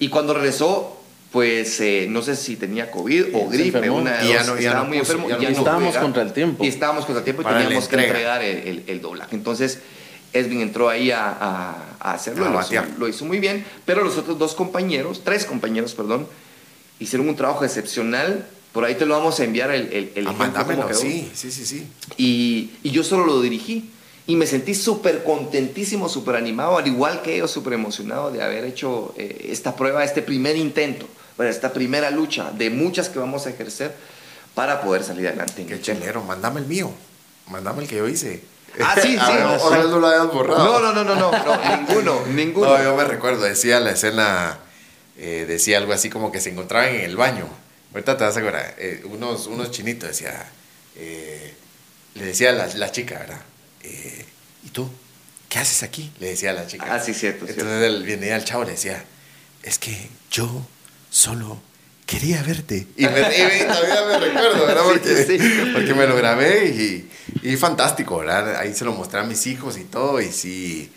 y 0.00 0.08
cuando 0.08 0.34
regresó 0.34 0.98
pues 1.30 1.78
eh, 1.80 2.06
no 2.08 2.22
sé 2.22 2.36
si 2.36 2.56
tenía 2.56 2.90
COVID 2.90 3.34
o 3.34 3.48
gripe, 3.48 3.90
una 3.90 4.24
y 4.24 4.28
ya 4.28 4.44
no, 4.44 4.56
estaba 4.56 4.84
muy 4.84 4.98
enfermo. 4.98 5.28
Ya, 5.28 5.48
estábamos 5.50 5.96
contra 5.96 6.22
el 6.22 6.32
tiempo. 6.32 6.64
Y 6.64 6.68
estábamos 6.68 7.04
contra 7.04 7.18
el 7.20 7.24
tiempo 7.24 7.42
y 7.42 7.44
teníamos 7.44 7.88
que 7.88 7.96
entregar 7.96 8.42
el, 8.42 8.84
el, 8.86 9.00
doblaje. 9.02 9.36
Entonces, 9.36 9.80
Esvin 10.32 10.62
entró 10.62 10.88
ahí 10.88 11.10
a, 11.10 11.28
a, 12.00 12.12
hacerlo, 12.12 12.48
lo, 12.48 12.60
hizo, 12.60 12.82
lo, 12.98 13.08
hizo, 13.08 13.24
muy 13.26 13.40
bien, 13.40 13.64
pero 13.84 14.02
los 14.02 14.16
otros 14.16 14.38
dos 14.38 14.54
compañeros, 14.54 15.22
tres 15.22 15.44
compañeros, 15.44 15.94
perdón, 15.94 16.26
hicieron 16.98 17.28
un 17.28 17.36
trabajo 17.36 17.64
excepcional. 17.64 18.46
Por 18.72 18.84
ahí 18.84 18.94
te 18.94 19.04
lo 19.04 19.16
vamos 19.16 19.38
a 19.40 19.44
enviar 19.44 19.70
el, 19.70 19.92
el, 19.92 20.12
el 20.14 20.26
ejemplo. 20.26 20.94
Sí, 20.94 21.30
sí, 21.34 21.50
sí, 21.50 21.66
sí. 21.66 21.86
Y, 22.16 22.70
y 22.82 22.90
yo 22.90 23.04
solo 23.04 23.26
lo 23.26 23.42
dirigí. 23.42 23.90
Y 24.28 24.36
me 24.36 24.46
sentí 24.46 24.76
súper 24.76 25.24
contentísimo, 25.24 26.08
súper 26.08 26.36
animado, 26.36 26.78
al 26.78 26.86
igual 26.86 27.22
que 27.22 27.34
ellos, 27.34 27.50
súper 27.50 27.72
emocionado 27.72 28.30
de 28.30 28.42
haber 28.42 28.64
hecho 28.64 29.12
eh, 29.16 29.48
esta 29.50 29.74
prueba, 29.74 30.04
este 30.04 30.22
primer 30.22 30.56
intento 30.56 31.08
esta 31.46 31.72
primera 31.72 32.10
lucha 32.10 32.50
de 32.52 32.70
muchas 32.70 33.08
que 33.08 33.18
vamos 33.18 33.46
a 33.46 33.50
ejercer 33.50 33.94
para 34.54 34.80
poder 34.80 35.04
salir 35.04 35.28
adelante. 35.28 35.64
Qué 35.66 35.80
chelero, 35.80 36.22
mándame 36.22 36.60
el 36.60 36.66
mío, 36.66 36.90
mándame 37.46 37.82
el 37.82 37.88
que 37.88 37.96
yo 37.96 38.08
hice. 38.08 38.42
Ah, 38.80 38.96
sí, 39.00 39.12
sí. 39.14 39.18
Ahora 39.18 39.84
no 39.84 39.98
lo 40.00 40.06
hayas 40.06 40.32
borrado. 40.32 40.64
No, 40.64 40.92
no, 40.92 41.04
no, 41.04 41.14
no, 41.14 41.30
no, 41.30 41.76
ninguno, 41.76 42.26
ninguno. 42.34 42.66
No, 42.76 42.82
yo 42.82 42.96
me 42.96 43.04
recuerdo, 43.04 43.44
decía 43.44 43.78
la 43.80 43.92
escena, 43.92 44.58
eh, 45.16 45.44
decía 45.46 45.78
algo 45.78 45.92
así 45.92 46.10
como 46.10 46.32
que 46.32 46.40
se 46.40 46.50
encontraban 46.50 46.94
en 46.94 47.02
el 47.02 47.16
baño. 47.16 47.46
Ahorita 47.92 48.16
te 48.16 48.24
vas 48.24 48.36
a 48.36 48.40
acordar, 48.40 48.74
eh, 48.78 49.02
unos, 49.04 49.46
unos 49.46 49.70
chinitos, 49.70 50.08
decía, 50.08 50.50
eh, 50.96 51.54
le 52.14 52.24
decía 52.24 52.50
a 52.50 52.52
la, 52.52 52.66
la 52.66 52.92
chica, 52.92 53.18
¿verdad? 53.18 53.40
¿Qué 55.48 55.58
haces 55.58 55.82
aquí? 55.82 56.12
Le 56.20 56.28
decía 56.28 56.50
a 56.50 56.54
la 56.54 56.66
chica. 56.66 56.86
Ah, 56.90 57.00
sí, 57.00 57.14
cierto. 57.14 57.46
Entonces 57.48 57.82
él 57.82 58.04
venía 58.04 58.36
al 58.36 58.44
chavo 58.44 58.64
le 58.64 58.72
decía, 58.72 59.02
es 59.62 59.78
que 59.78 59.96
yo 60.30 60.66
solo 61.10 61.60
quería 62.04 62.42
verte. 62.42 62.86
Y, 62.96 63.06
me, 63.06 63.20
todavía 63.20 64.04
me 64.06 64.18
recuerdo, 64.18 64.66
¿verdad? 64.66 64.82
Porque, 65.74 65.94
me 65.94 66.06
lo 66.06 66.16
grabé 66.16 66.66
y, 66.66 67.10
y, 67.42 67.56
fantástico, 67.56 68.18
¿verdad? 68.18 68.56
Ahí 68.56 68.74
se 68.74 68.84
lo 68.84 68.92
mostré 68.92 69.20
a 69.20 69.24
mis 69.24 69.46
hijos 69.46 69.78
y 69.78 69.84
todo, 69.84 70.20
y 70.20 70.32
sí, 70.32 70.90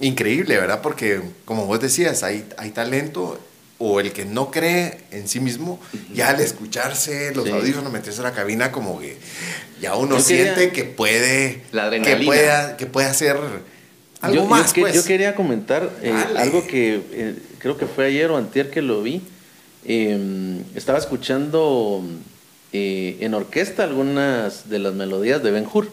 increíble, 0.00 0.56
¿verdad? 0.56 0.80
Porque, 0.80 1.20
como 1.44 1.66
vos 1.66 1.80
decías, 1.80 2.22
hay, 2.22 2.48
hay 2.56 2.70
talento 2.70 3.38
o 3.78 4.00
el 4.00 4.12
que 4.12 4.24
no 4.24 4.50
cree 4.50 4.98
en 5.10 5.28
sí 5.28 5.40
mismo, 5.40 5.80
ya 6.12 6.30
al 6.30 6.40
escucharse 6.40 7.34
los 7.34 7.48
audífonos, 7.48 7.92
meterse 7.92 8.20
a 8.20 8.24
la 8.24 8.32
cabina, 8.32 8.70
como 8.70 9.00
que 9.00 9.16
ya 9.80 9.96
uno 9.96 10.20
siente 10.20 10.70
que 10.70 10.84
puede, 10.84 11.62
que 12.02 12.16
pueda, 12.24 12.76
que 12.76 12.86
puede 12.86 13.08
hacer 13.08 13.36
algo 14.20 14.46
más. 14.46 14.72
Yo, 14.72 14.82
pues. 14.82 15.02
quería 15.02 15.34
comentar 15.34 15.90
eh, 16.02 16.12
algo 16.36 16.66
que 16.66 17.02
eh, 17.12 17.34
creo 17.58 17.76
que 17.76 17.86
fue 17.86 18.06
ayer 18.06 18.30
o 18.30 18.36
antier 18.36 18.70
que 18.70 18.80
lo 18.80 19.02
vi. 19.02 19.20
Em, 19.84 20.62
estaba 20.74 20.98
escuchando 20.98 22.02
eh, 22.72 23.18
en 23.20 23.34
orquesta 23.34 23.84
algunas 23.84 24.70
de 24.70 24.78
las 24.78 24.94
melodías 24.94 25.42
de 25.42 25.50
Ben 25.50 25.66
Hur. 25.70 25.88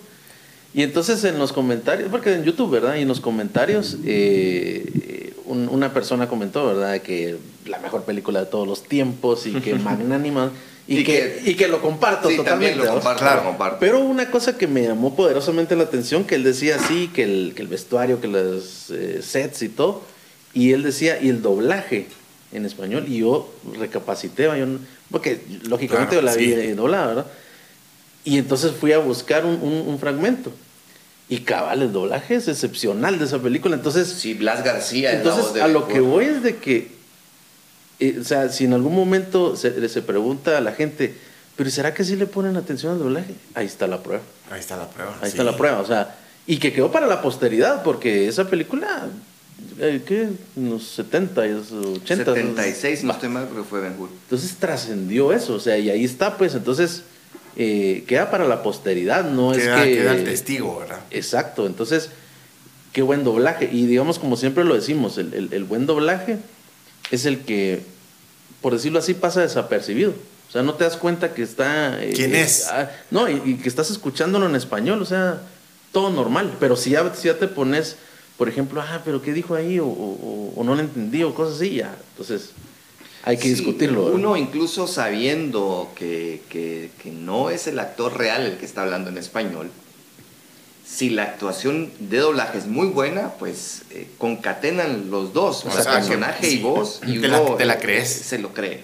Y 0.73 0.83
entonces 0.83 1.23
en 1.25 1.37
los 1.37 1.51
comentarios, 1.51 2.09
porque 2.09 2.33
en 2.33 2.45
YouTube, 2.45 2.71
¿verdad? 2.71 2.95
Y 2.95 3.01
en 3.01 3.07
los 3.09 3.19
comentarios, 3.19 3.97
una 5.51 5.93
persona 5.93 6.27
comentó, 6.27 6.65
¿verdad? 6.67 7.01
Que 7.01 7.37
la 7.65 7.79
mejor 7.79 8.03
película 8.03 8.39
de 8.41 8.45
todos 8.47 8.67
los 8.67 8.83
tiempos 8.83 9.45
y 9.45 9.53
que 9.55 9.75
magnánima. 9.89 10.51
Y, 10.87 11.03
que, 11.03 11.41
y 11.45 11.53
que 11.55 11.67
lo 11.67 11.81
comparto 11.81 12.27
totalmente. 12.29 12.83
Lo 12.83 12.99
comparto, 12.99 13.77
Pero 13.79 13.99
una 13.99 14.29
cosa 14.29 14.57
que 14.57 14.67
me 14.67 14.83
llamó 14.83 15.15
poderosamente 15.15 15.75
la 15.75 15.83
atención, 15.83 16.25
que 16.25 16.35
él 16.35 16.43
decía 16.43 16.79
sí, 16.79 17.09
que 17.13 17.23
el, 17.23 17.53
que 17.55 17.61
el 17.61 17.67
vestuario, 17.67 18.19
que 18.19 18.27
los 18.27 18.89
eh, 18.89 19.21
sets 19.21 19.61
y 19.61 19.69
todo, 19.69 20.01
y 20.53 20.73
él 20.73 20.83
decía, 20.83 21.21
y 21.21 21.29
el 21.29 21.41
doblaje 21.41 22.07
en 22.51 22.65
español, 22.65 23.05
y 23.07 23.19
yo 23.19 23.53
recapacité, 23.79 24.43
yo, 24.43 24.65
porque 25.09 25.41
lógicamente 25.63 26.15
yo 26.15 26.21
la 26.21 26.35
vi 26.35 26.51
doblada, 26.73 27.07
¿verdad? 27.07 27.25
Y 28.23 28.37
entonces 28.37 28.71
fui 28.71 28.91
a 28.91 28.99
buscar 28.99 29.45
un, 29.45 29.61
un, 29.61 29.99
fragmento. 29.99 30.51
Y 31.29 31.39
cabal, 31.39 31.81
el 31.81 31.93
doblaje 31.93 32.35
es 32.35 32.47
excepcional 32.47 33.17
de 33.17 33.25
esa 33.25 33.39
película. 33.39 33.75
Entonces. 33.75 34.07
Sí, 34.07 34.33
Blas 34.33 34.63
García. 34.63 35.13
Entonces, 35.13 35.61
a 35.61 35.67
lo 35.67 35.87
que 35.87 35.99
voy 35.99 36.25
es 36.25 36.43
de 36.43 36.57
que 36.57 37.01
o 38.19 38.23
sea, 38.23 38.49
si 38.49 38.65
en 38.65 38.73
algún 38.73 38.95
momento 38.95 39.55
se, 39.55 39.87
se 39.87 40.01
pregunta 40.01 40.57
a 40.57 40.61
la 40.61 40.71
gente, 40.71 41.15
pero 41.55 41.69
¿será 41.69 41.93
que 41.93 42.03
sí 42.03 42.15
le 42.15 42.25
ponen 42.25 42.57
atención 42.57 42.93
al 42.93 42.99
doblaje? 42.99 43.35
Ahí 43.53 43.67
está 43.67 43.85
la 43.87 44.01
prueba. 44.01 44.23
Ahí 44.49 44.59
está 44.59 44.75
la 44.75 44.89
prueba. 44.89 45.17
Ahí 45.21 45.29
está 45.29 45.43
la 45.43 45.55
prueba, 45.55 45.79
o 45.79 45.85
sea, 45.85 46.15
y 46.47 46.57
que 46.57 46.73
quedó 46.73 46.91
para 46.91 47.05
la 47.05 47.21
posteridad, 47.21 47.83
porque 47.83 48.27
esa 48.27 48.49
película, 48.49 49.07
eh, 49.79 50.01
¿qué? 50.05 50.29
En 50.55 50.69
los 50.71 50.83
70, 50.87 51.41
80. 51.41 52.05
76, 52.33 53.03
no 53.03 53.13
estoy 53.13 53.29
mal, 53.29 53.47
pero 53.51 53.63
fue 53.63 53.81
Ben 53.81 53.95
Hur. 53.99 54.09
Entonces 54.23 54.55
trascendió 54.55 55.31
eso, 55.31 55.53
o 55.53 55.59
sea, 55.59 55.77
y 55.77 55.91
ahí 55.91 56.03
está, 56.03 56.37
pues, 56.37 56.55
entonces 56.55 57.03
eh, 57.55 58.03
queda 58.07 58.31
para 58.31 58.45
la 58.47 58.63
posteridad, 58.63 59.25
no 59.25 59.53
es 59.53 59.59
que. 59.59 59.95
Queda 59.95 60.13
el 60.13 60.23
testigo, 60.23 60.79
¿verdad? 60.79 60.99
Exacto, 61.11 61.67
entonces, 61.67 62.09
qué 62.93 63.01
buen 63.01 63.23
doblaje. 63.23 63.69
Y 63.71 63.85
digamos, 63.85 64.19
como 64.19 64.37
siempre 64.37 64.63
lo 64.63 64.75
decimos, 64.75 65.17
el, 65.17 65.33
el, 65.33 65.53
el 65.53 65.63
buen 65.63 65.85
doblaje 65.85 66.37
es 67.11 67.25
el 67.25 67.39
que, 67.39 67.81
por 68.61 68.73
decirlo 68.73 68.99
así, 68.99 69.13
pasa 69.13 69.41
desapercibido. 69.41 70.13
O 70.51 70.51
sea, 70.51 70.63
no 70.63 70.73
te 70.73 70.83
das 70.83 70.97
cuenta 70.97 71.33
que 71.33 71.43
está... 71.43 72.03
Eh, 72.03 72.11
¿Quién 72.13 72.35
es? 72.35 72.67
Ah, 72.67 72.91
no, 73.09 73.29
y, 73.29 73.55
que 73.55 73.69
estás 73.69 73.89
escuchándolo 73.89 74.47
en 74.47 74.57
español, 74.57 75.01
o 75.01 75.05
sea, 75.05 75.43
todo 75.93 76.09
normal. 76.09 76.57
Pero 76.59 76.75
si 76.75 76.89
ya, 76.89 77.09
si 77.15 77.29
ya 77.29 77.39
te 77.39 77.47
pones, 77.47 77.95
por 78.37 78.49
ejemplo, 78.49 78.81
ah, 78.81 79.01
pero 79.05 79.21
¿qué 79.21 79.31
dijo 79.31 79.55
ahí? 79.55 79.79
O, 79.79 80.61
no 80.61 80.75
lo 80.75 80.81
entendí, 80.81 81.23
o 81.23 81.33
cosas 81.33 81.55
así, 81.55 81.75
ya. 81.75 81.95
Entonces, 82.11 82.49
hay 83.23 83.37
que 83.37 83.49
discutirlo. 83.49 84.07
Uno 84.07 84.37
incluso 84.37 84.87
sabiendo 84.87 85.91
que, 85.95 86.41
que, 86.49 86.91
que 87.01 87.11
no 87.11 87.49
es 87.49 87.67
el 87.67 87.79
actor 87.79 88.17
real 88.17 88.43
el 88.43 88.57
que 88.57 88.65
está 88.65 88.83
hablando 88.83 89.09
en 89.09 89.17
español, 89.17 89.69
si 90.91 91.09
la 91.09 91.23
actuación 91.23 91.91
de 91.99 92.17
doblaje 92.17 92.57
es 92.57 92.67
muy 92.67 92.87
buena, 92.87 93.33
pues 93.39 93.83
eh, 93.91 94.07
concatenan 94.17 95.09
los 95.09 95.33
dos, 95.33 95.65
o 95.65 95.71
sea, 95.71 95.93
personaje 95.93 96.49
y 96.49 96.59
voz, 96.59 96.99
y 97.07 97.17
uno 97.17 97.55
te 97.55 97.65
la, 97.65 97.79
crees. 97.79 98.09
se 98.09 98.39
lo 98.39 98.53
cree, 98.53 98.81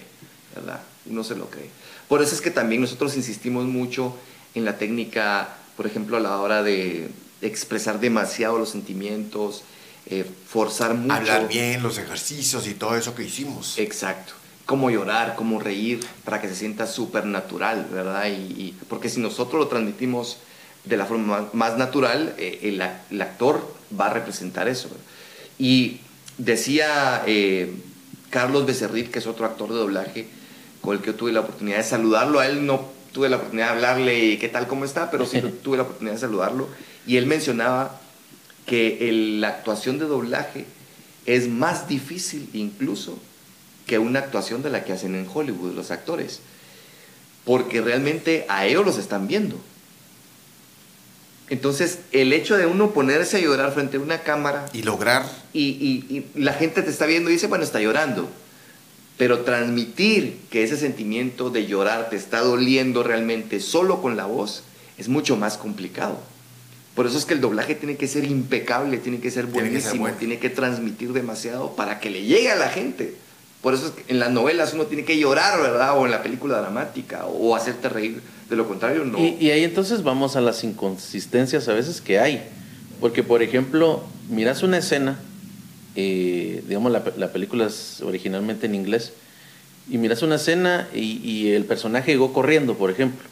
¿verdad? 0.54 0.80
Uno 1.06 1.22
se 1.22 1.36
lo 1.36 1.50
cree. 1.50 1.68
Por 2.08 2.22
eso 2.22 2.34
es 2.34 2.40
que 2.40 2.50
también 2.50 2.80
nosotros 2.80 3.14
insistimos 3.14 3.66
mucho 3.66 4.16
en 4.54 4.64
la 4.64 4.78
técnica, 4.78 5.56
por 5.76 5.86
ejemplo, 5.86 6.16
a 6.16 6.20
la 6.20 6.40
hora 6.40 6.62
de 6.62 7.10
expresar 7.42 8.00
demasiado 8.00 8.58
los 8.58 8.70
sentimientos, 8.70 9.62
eh, 10.10 10.24
forzar 10.46 10.94
mucho. 10.94 11.14
Hablar 11.14 11.48
bien, 11.48 11.82
los 11.82 11.98
ejercicios 11.98 12.66
y 12.66 12.74
todo 12.74 12.96
eso 12.96 13.14
que 13.14 13.24
hicimos. 13.24 13.78
Exacto. 13.78 14.32
Cómo 14.66 14.90
llorar, 14.90 15.34
cómo 15.36 15.60
reír, 15.60 16.00
para 16.24 16.40
que 16.40 16.48
se 16.48 16.54
sienta 16.54 16.86
súper 16.86 17.24
natural, 17.24 17.86
¿verdad? 17.90 18.26
y, 18.26 18.74
porque 18.88 19.08
si 19.08 19.20
nosotros 19.20 19.60
lo 19.60 19.68
transmitimos 19.68 20.38
de 20.88 20.96
la 20.96 21.06
forma 21.06 21.48
más 21.52 21.76
natural, 21.76 22.34
eh, 22.38 22.60
el, 22.62 23.20
actor 23.22 23.74
va 23.98 24.06
a 24.06 24.14
representar 24.14 24.68
eso. 24.68 24.88
Y 25.58 26.00
decía 26.38 27.22
eh, 27.26 27.72
Carlos 28.30 28.66
Becerril, 28.66 29.10
que 29.10 29.18
es 29.18 29.26
otro 29.26 29.46
actor 29.46 29.68
de 29.70 29.76
doblaje, 29.76 30.28
con 30.80 30.96
el 30.96 31.00
que 31.00 31.08
yo 31.08 31.14
tuve 31.14 31.32
la 31.32 31.40
oportunidad 31.40 31.78
de 31.78 31.84
saludarlo, 31.84 32.40
a 32.40 32.46
él 32.46 32.64
no 32.64 32.88
tuve 33.12 33.28
la 33.28 33.36
oportunidad 33.36 33.66
de 33.66 33.72
hablarle 33.72 34.38
qué 34.38 34.48
tal, 34.48 34.66
cómo 34.66 34.84
está, 34.84 35.10
pero 35.10 35.26
sí 35.26 35.40
tuve 35.62 35.76
la 35.76 35.82
oportunidad 35.82 36.14
de 36.14 36.20
saludarlo, 36.20 36.68
y 37.06 37.16
él 37.16 37.26
mencionaba 37.26 38.00
que 38.68 39.10
la 39.40 39.48
actuación 39.48 39.98
de 39.98 40.04
doblaje 40.04 40.64
es 41.26 41.48
más 41.48 41.88
difícil 41.88 42.48
incluso 42.52 43.18
que 43.86 43.98
una 43.98 44.20
actuación 44.20 44.62
de 44.62 44.70
la 44.70 44.84
que 44.84 44.92
hacen 44.92 45.16
en 45.16 45.26
Hollywood 45.32 45.74
los 45.74 45.90
actores, 45.90 46.40
porque 47.44 47.80
realmente 47.80 48.46
a 48.48 48.66
ellos 48.66 48.86
los 48.86 48.98
están 48.98 49.26
viendo 49.26 49.58
entonces, 51.50 52.00
el 52.12 52.32
hecho 52.32 52.56
de 52.56 52.66
uno 52.66 52.90
ponerse 52.90 53.38
a 53.38 53.40
llorar 53.40 53.72
frente 53.72 53.96
a 53.96 54.00
una 54.00 54.20
cámara. 54.20 54.66
Y 54.72 54.82
lograr. 54.82 55.24
Y, 55.52 56.24
la 56.34 56.52
gente 56.52 56.82
te 56.82 56.90
está 56.90 57.06
viendo 57.06 57.30
y 57.30 57.34
dice, 57.34 57.46
bueno, 57.46 57.64
está 57.64 57.80
llorando. 57.80 58.28
Pero 59.16 59.40
transmitir 59.40 60.38
que 60.50 60.62
ese 60.62 60.76
sentimiento 60.76 61.50
de 61.50 61.66
llorar 61.66 62.10
te 62.10 62.16
está 62.16 62.40
doliendo 62.40 63.02
realmente 63.02 63.60
solo 63.60 64.00
con 64.00 64.16
la 64.16 64.26
voz 64.26 64.62
es 64.96 65.08
mucho 65.08 65.36
más 65.36 65.56
complicado. 65.56 66.20
Por 66.98 67.06
eso 67.06 67.16
es 67.16 67.26
que 67.26 67.34
el 67.34 67.40
doblaje 67.40 67.76
tiene 67.76 67.94
que 67.94 68.08
ser 68.08 68.24
impecable, 68.24 68.98
tiene 68.98 69.20
que 69.20 69.30
ser 69.30 69.46
buenísimo, 69.46 70.08
tiene 70.18 70.40
que, 70.40 70.50
transmitir 70.50 71.12
demasiado 71.12 71.76
para 71.76 72.00
que 72.00 72.10
le 72.10 72.24
llegue 72.24 72.50
a 72.50 72.56
la 72.56 72.70
gente. 72.70 73.14
Por 73.62 73.72
eso 73.72 73.86
es 73.86 73.92
que 73.92 74.12
en 74.12 74.18
las 74.18 74.32
novelas 74.32 74.74
uno 74.74 74.86
tiene 74.86 75.04
que 75.04 75.16
llorar, 75.16 75.62
¿verdad? 75.62 75.96
O 75.96 76.06
en 76.06 76.10
la 76.10 76.24
película 76.24 76.58
dramática, 76.58 77.26
o 77.26 77.54
hacerte 77.54 77.88
reír 77.88 78.20
de 78.50 78.56
lo 78.56 78.66
contrario, 78.66 79.04
no. 79.04 79.16
Y, 79.16 79.48
ahí 79.48 79.62
entonces 79.62 80.02
vamos 80.02 80.34
a 80.34 80.40
las 80.40 80.64
inconsistencias 80.64 81.68
a 81.68 81.72
veces 81.72 82.00
que 82.00 82.18
hay. 82.18 82.42
Porque, 82.98 83.22
por 83.22 83.44
ejemplo, 83.44 84.02
miras 84.28 84.64
una 84.64 84.78
escena, 84.78 85.20
eh, 85.94 86.64
digamos, 86.66 86.90
la, 86.90 87.04
la, 87.16 87.32
película 87.32 87.66
es 87.66 88.00
originalmente 88.00 88.66
en 88.66 88.74
inglés, 88.74 89.12
y 89.88 89.98
miras 89.98 90.22
una 90.22 90.34
escena 90.34 90.88
y, 90.92 91.50
el 91.52 91.64
personaje 91.64 92.10
llegó 92.10 92.32
corriendo, 92.32 92.74
por 92.74 92.90
ejemplo. 92.90 93.28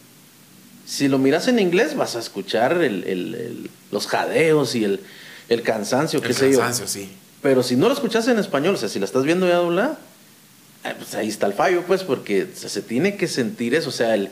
Si 0.86 1.08
lo 1.08 1.18
miras 1.18 1.48
en 1.48 1.58
inglés, 1.58 1.96
vas 1.96 2.16
a 2.16 2.20
escuchar 2.20 2.82
el, 2.82 3.04
el, 3.04 3.70
los 3.90 4.06
jadeos 4.06 4.74
y 4.74 4.84
el, 4.84 5.62
cansancio, 5.62 6.22
qué 6.22 6.32
sé 6.32 6.52
yo. 6.52 6.60
cansancio, 6.60 6.86
sí. 6.86 7.10
Pero 7.42 7.62
si 7.62 7.76
no 7.76 7.88
lo 7.88 7.94
escuchas 7.94 8.26
en 8.28 8.38
español, 8.38 8.74
o 8.74 8.78
sea, 8.78 8.88
si 8.88 8.98
la 8.98 9.04
estás 9.04 9.24
viendo 9.24 9.46
ya 9.48 9.56
doblada, 9.56 9.98
eh, 10.84 10.94
pues 10.96 11.14
ahí 11.14 11.28
está 11.28 11.46
el 11.46 11.52
fallo, 11.52 11.82
pues, 11.86 12.04
porque 12.04 12.46
se 12.54 12.82
tiene 12.82 13.16
que 13.16 13.26
sentir 13.26 13.74
eso, 13.74 13.88
o 13.88 13.92
sea, 13.92 14.14
el 14.14 14.30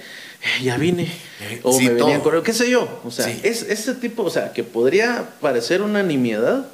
ya 0.63 0.77
vine, 0.77 1.11
eh, 1.41 1.61
o 1.63 1.79
me 1.81 1.91
venía 1.91 2.21
correo, 2.21 2.43
qué 2.43 2.53
sé 2.53 2.71
yo. 2.71 3.01
O 3.05 3.11
sea, 3.11 3.29
es 3.29 3.63
ese 3.63 3.95
tipo, 3.95 4.23
o 4.23 4.31
sea, 4.31 4.53
que 4.53 4.63
podría 4.63 5.31
parecer 5.41 5.83
una 5.83 6.03
nimiedad, 6.03 6.67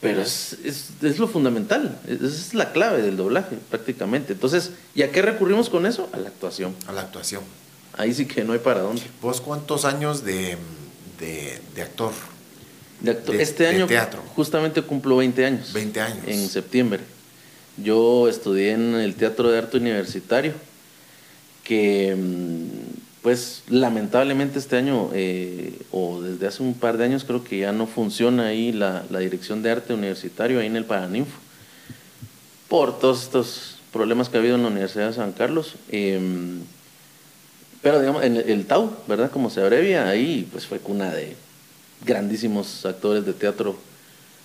pero 0.00 0.22
es, 0.22 0.56
es, 0.64 1.18
lo 1.18 1.28
fundamental, 1.28 1.98
es 2.06 2.54
la 2.54 2.72
clave 2.72 3.02
del 3.02 3.16
doblaje, 3.16 3.56
prácticamente. 3.68 4.32
Entonces, 4.32 4.70
¿y 4.94 5.02
a 5.02 5.10
qué 5.10 5.22
recurrimos 5.22 5.68
con 5.70 5.86
eso? 5.86 6.08
A 6.12 6.18
la 6.18 6.28
actuación. 6.28 6.74
A 6.86 6.92
la 6.92 7.02
actuación. 7.02 7.42
Ahí 7.98 8.14
sí 8.14 8.26
que 8.26 8.44
no 8.44 8.52
hay 8.52 8.60
para 8.60 8.80
dónde. 8.80 9.02
¿Vos 9.20 9.40
cuántos 9.40 9.84
años 9.84 10.24
de, 10.24 10.56
de, 11.18 11.82
actor? 11.82 12.12
De 13.00 13.10
actor. 13.10 13.34
este 13.34 13.66
año 13.66 13.86
teatro. 13.86 14.22
justamente 14.36 14.80
cumplo 14.82 15.16
20 15.16 15.44
años. 15.44 15.72
20 15.72 16.00
años. 16.00 16.24
En 16.26 16.48
septiembre. 16.48 17.00
Yo 17.76 18.28
estudié 18.28 18.72
en 18.72 18.94
el 18.94 19.14
Teatro 19.16 19.50
de 19.50 19.58
Arte 19.58 19.76
Universitario 19.76 20.52
que 21.64 22.16
mm, 22.16 23.22
pues 23.22 23.62
lamentablemente 23.68 24.58
este 24.58 24.76
año 24.76 25.10
eh, 25.12 25.78
o 25.90 26.20
desde 26.22 26.46
hace 26.46 26.62
un 26.62 26.74
par 26.74 26.96
de 26.96 27.04
años 27.04 27.24
creo 27.24 27.44
que 27.44 27.58
ya 27.58 27.72
no 27.72 27.86
funciona 27.86 28.46
ahí 28.46 28.72
la, 28.72 29.02
dirección 29.18 29.62
de 29.62 29.70
arte 29.70 29.92
universitario 29.92 30.60
ahí 30.60 30.66
en 30.66 30.76
el 30.76 30.84
Paraninfo 30.84 31.36
por 32.68 32.98
todos 32.98 33.24
estos 33.24 33.78
problemas 33.92 34.28
que 34.28 34.36
ha 34.36 34.40
habido 34.40 34.54
en 34.54 34.62
la 34.62 34.68
Universidad 34.68 35.08
de 35.08 35.14
San 35.14 35.32
Carlos. 35.32 35.74
Em, 35.90 36.60
pero 37.82 38.00
digamos, 38.00 38.24
en 38.24 38.36
el, 38.36 38.66
TAU, 38.66 38.90
¿verdad? 39.06 39.30
Como 39.30 39.50
se 39.50 39.60
abrevia, 39.60 40.08
ahí 40.08 40.48
pues 40.50 40.66
fue 40.66 40.78
cuna 40.78 41.12
de 41.12 41.36
grandísimos 42.04 42.84
actores 42.86 43.24
de 43.24 43.32
teatro 43.32 43.78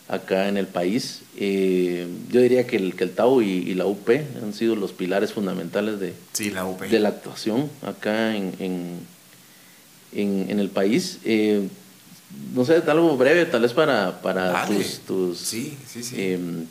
acá 0.07 0.47
en 0.47 0.57
el 0.57 0.67
país. 0.67 1.21
Eh, 1.37 2.07
yo 2.29 2.41
diría 2.41 2.67
que 2.67 2.75
el, 2.77 2.95
que 2.95 3.05
el 3.05 3.11
TAU 3.11 3.41
y, 3.41 3.73
la 3.73 3.85
UP 3.85 4.09
han 4.09 4.53
sido 4.53 4.75
los 4.75 4.91
pilares 4.91 5.33
fundamentales 5.33 5.99
de, 5.99 6.13
la, 6.51 6.65
de 6.65 6.99
la 6.99 7.09
actuación 7.09 7.69
acá 7.81 8.35
en, 8.35 8.53
en, 10.13 10.59
el 10.59 10.69
país. 10.69 11.19
Eh, 11.25 11.67
no 12.53 12.65
sé, 12.65 12.81
algo 12.87 13.15
breve, 13.17 13.45
tal 13.45 13.61
vez 13.61 13.73
para, 13.73 14.21
para 14.21 14.67
tus, 15.07 15.37
Sí, 15.37 15.77
sí, 15.87 16.03
sí. 16.03 16.15
Em, 16.17 16.65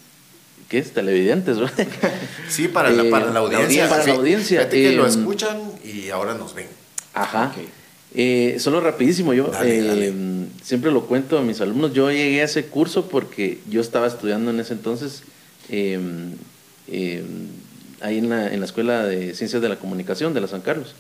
¿Qué 0.73 0.79
es? 0.79 0.93
Televidentes, 0.93 1.59
¿verdad? 1.59 1.87
Sí, 2.49 2.67
para 2.67 2.89
la, 2.89 3.05
para 3.11 3.31
la 3.31 3.41
audiencia. 3.41 3.91
Para 3.91 4.07
la 4.07 4.15
audiencia. 4.15 4.71
que 4.71 4.93
lo 4.93 5.05
em, 5.05 5.11
escuchan 5.11 5.59
y 5.85 6.09
ahora 6.09 6.33
nos 6.33 6.55
ven. 6.55 6.67
Ajá. 7.13 7.53
Eh, 8.15 8.57
solo 8.59 8.81
rapidísimo, 8.81 9.35
yo 9.35 9.53
eh, 9.63 10.15
siempre 10.63 10.91
lo 10.91 11.05
cuento 11.05 11.37
a 11.37 11.43
mis 11.43 11.61
alumnos, 11.61 11.93
yo 11.93 12.11
llegué 12.11 12.41
a 12.41 12.45
ese 12.45 12.65
curso 12.65 13.11
porque 13.11 13.59
yo 13.69 13.83
estaba 13.83 14.07
estudiando 14.07 14.51
en 14.51 14.61
ese 14.61 14.73
entonces 14.73 15.25
em, 15.69 16.37
em, 16.89 17.49
ahí 18.01 18.17
en 18.17 18.31
la, 18.31 18.51
en 18.51 18.61
la, 18.61 18.65
Escuela 18.65 19.05
de 19.05 19.35
Ciencias 19.35 19.61
de 19.61 19.69
la 19.69 19.77
Comunicación 19.77 20.33
de 20.33 20.41
la 20.41 20.49
San 20.49 20.63
Carlos 20.63 20.95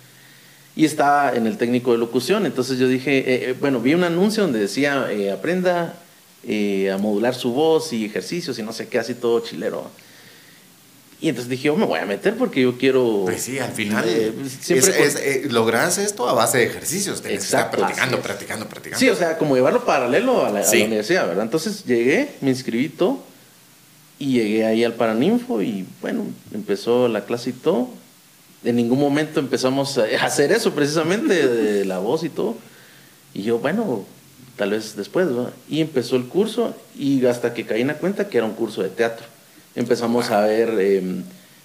y 0.76 0.84
estaba 0.84 1.34
en 1.34 1.46
el 1.46 1.56
técnico 1.56 1.92
de 1.92 1.98
locución, 1.98 2.44
entonces 2.44 2.78
yo 2.78 2.88
dije, 2.88 3.48
eh, 3.48 3.54
bueno, 3.58 3.80
vi 3.80 3.94
un 3.94 4.04
anuncio 4.04 4.42
donde 4.42 4.58
decía, 4.58 5.08
aprenda 5.32 5.94
a 6.44 6.98
modular 6.98 7.34
su 7.34 7.52
voz 7.52 7.92
y 7.92 8.04
ejercicios 8.04 8.58
y 8.58 8.62
no 8.62 8.72
sé 8.72 8.88
qué, 8.88 8.98
así 8.98 9.14
todo 9.14 9.40
chilero. 9.40 9.90
Y 11.22 11.28
entonces 11.28 11.48
dije, 11.48 11.68
yo 11.68 11.76
me 11.76 11.86
voy 11.86 12.00
a 12.00 12.04
meter 12.04 12.36
porque 12.36 12.62
yo 12.62 12.76
quiero... 12.76 13.22
Pues 13.26 13.42
sí, 13.42 13.56
al 13.60 13.70
final 13.70 14.04
eh, 14.08 14.32
siempre 14.60 14.92
eh, 14.98 15.46
logras 15.50 15.96
esto 15.98 16.28
a 16.28 16.32
base 16.32 16.58
de 16.58 16.64
ejercicios. 16.64 17.22
Te 17.22 17.32
Exacto, 17.32 17.78
practicando, 17.78 18.20
practicando, 18.20 18.68
practicando. 18.68 18.98
Sí, 18.98 19.08
o 19.08 19.14
sea, 19.14 19.38
como 19.38 19.54
llevarlo 19.54 19.84
paralelo 19.84 20.44
a 20.44 20.50
la, 20.50 20.68
universidad, 20.68 21.28
¿verdad? 21.28 21.44
Entonces 21.44 21.84
llegué, 21.84 22.32
me 22.40 22.50
inscribí 22.50 22.88
todo 22.88 23.22
y 24.18 24.32
llegué 24.32 24.66
ahí 24.66 24.82
al 24.82 24.94
Paraninfo 24.94 25.62
y 25.62 25.86
bueno, 26.00 26.24
empezó 26.52 27.06
la 27.06 27.24
clase 27.24 27.50
y 27.50 27.52
todo. 27.52 27.88
En 28.64 28.74
ningún 28.74 28.98
momento 28.98 29.38
empezamos 29.38 29.98
a 29.98 30.06
hacer 30.26 30.50
eso 30.50 30.74
precisamente, 30.74 31.46
de 31.46 31.84
la 31.84 32.00
voz 32.00 32.24
y 32.24 32.30
todo. 32.30 32.56
Y 33.32 33.44
yo, 33.44 33.60
bueno, 33.60 34.04
tal 34.56 34.70
vez 34.70 34.96
después, 34.96 35.28
¿verdad? 35.28 35.52
Y 35.68 35.80
empezó 35.80 36.16
el 36.16 36.26
curso 36.26 36.74
y 36.96 37.24
hasta 37.26 37.54
que 37.54 37.64
caí 37.64 37.82
en 37.82 37.88
la 37.88 37.98
cuenta 37.98 38.28
que 38.28 38.38
era 38.38 38.46
un 38.46 38.54
curso 38.54 38.82
de 38.82 38.88
teatro 38.88 39.26
empezamos 39.74 40.30
a 40.30 40.42
ver, 40.42 40.68
em, 40.80 41.22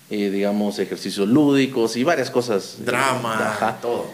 eh, 0.10 0.30
digamos, 0.30 0.80
ejercicios 0.80 1.28
lúdicos 1.28 1.96
y 1.98 2.04
varias 2.04 2.30
cosas. 2.30 2.78
Drama, 2.80 3.78
todo. 3.82 4.06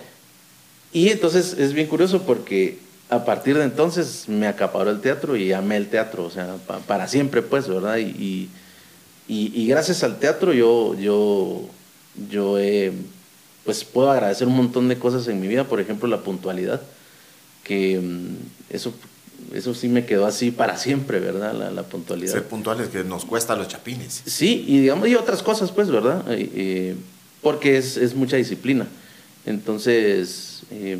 Y 0.91 1.09
entonces 1.09 1.55
es 1.57 1.74
bien 1.74 1.88
curioso 1.88 2.21
porque 2.24 2.80
a 3.09 3.26
partir 3.26 3.57
de 3.57 3.63
entonces 3.63 4.26
me 4.28 4.47
acaparó 4.47 4.89
el 4.89 5.01
teatro 5.01 5.36
y 5.36 5.51
amé 5.53 5.78
el 5.78 5.88
teatro, 5.88 6.26
o 6.26 6.30
sea, 6.30 6.55
para 6.88 7.07
siempre, 7.07 7.41
pues, 7.41 7.67
¿verdad? 7.67 7.97
Y, 7.97 8.49
y, 9.28 9.67
gracias 9.67 10.03
al 10.03 10.19
teatro 10.19 10.53
yo, 10.53 10.95
yo, 10.95 11.61
yo 12.30 12.57
pues 13.65 13.84
puedo 13.84 14.11
agradecer 14.11 14.47
un 14.47 14.55
montón 14.55 14.89
de 14.89 14.97
cosas 14.97 15.28
en 15.28 15.39
mi 15.39 15.47
vida, 15.47 15.63
por 15.63 15.80
ejemplo, 15.80 16.07
la 16.07 16.21
puntualidad, 16.21 16.82
que 17.64 17.95
em, 17.95 18.36
eso 18.70 18.93
eso 19.53 19.74
sí 19.74 19.88
me 19.88 20.05
quedó 20.05 20.26
así 20.26 20.51
para 20.51 20.78
siempre, 20.78 21.20
¿verdad? 21.20 21.53
La, 21.53 21.84
puntualidad. 21.84 22.34
Ser 22.34 22.43
puntuales 22.43 22.89
que 22.89 23.03
nos 23.03 23.26
cuesta 23.26 23.55
los 23.55 23.68
chapines. 23.68 24.24
Sí, 24.26 24.66
y 24.68 24.80
digamos, 24.80 25.07
y 25.07 25.16
otras 25.16 25.43
cosas, 25.43 25.72
pues, 25.72 25.89
¿verdad? 25.89 26.24
Eh, 26.32 26.49
eh, 26.55 26.95
porque 27.41 27.78
es, 27.78 27.97
es, 27.97 28.16
mucha 28.16 28.38
disciplina. 28.38 28.88
Entonces, 29.45 30.64
eh, 30.72 30.97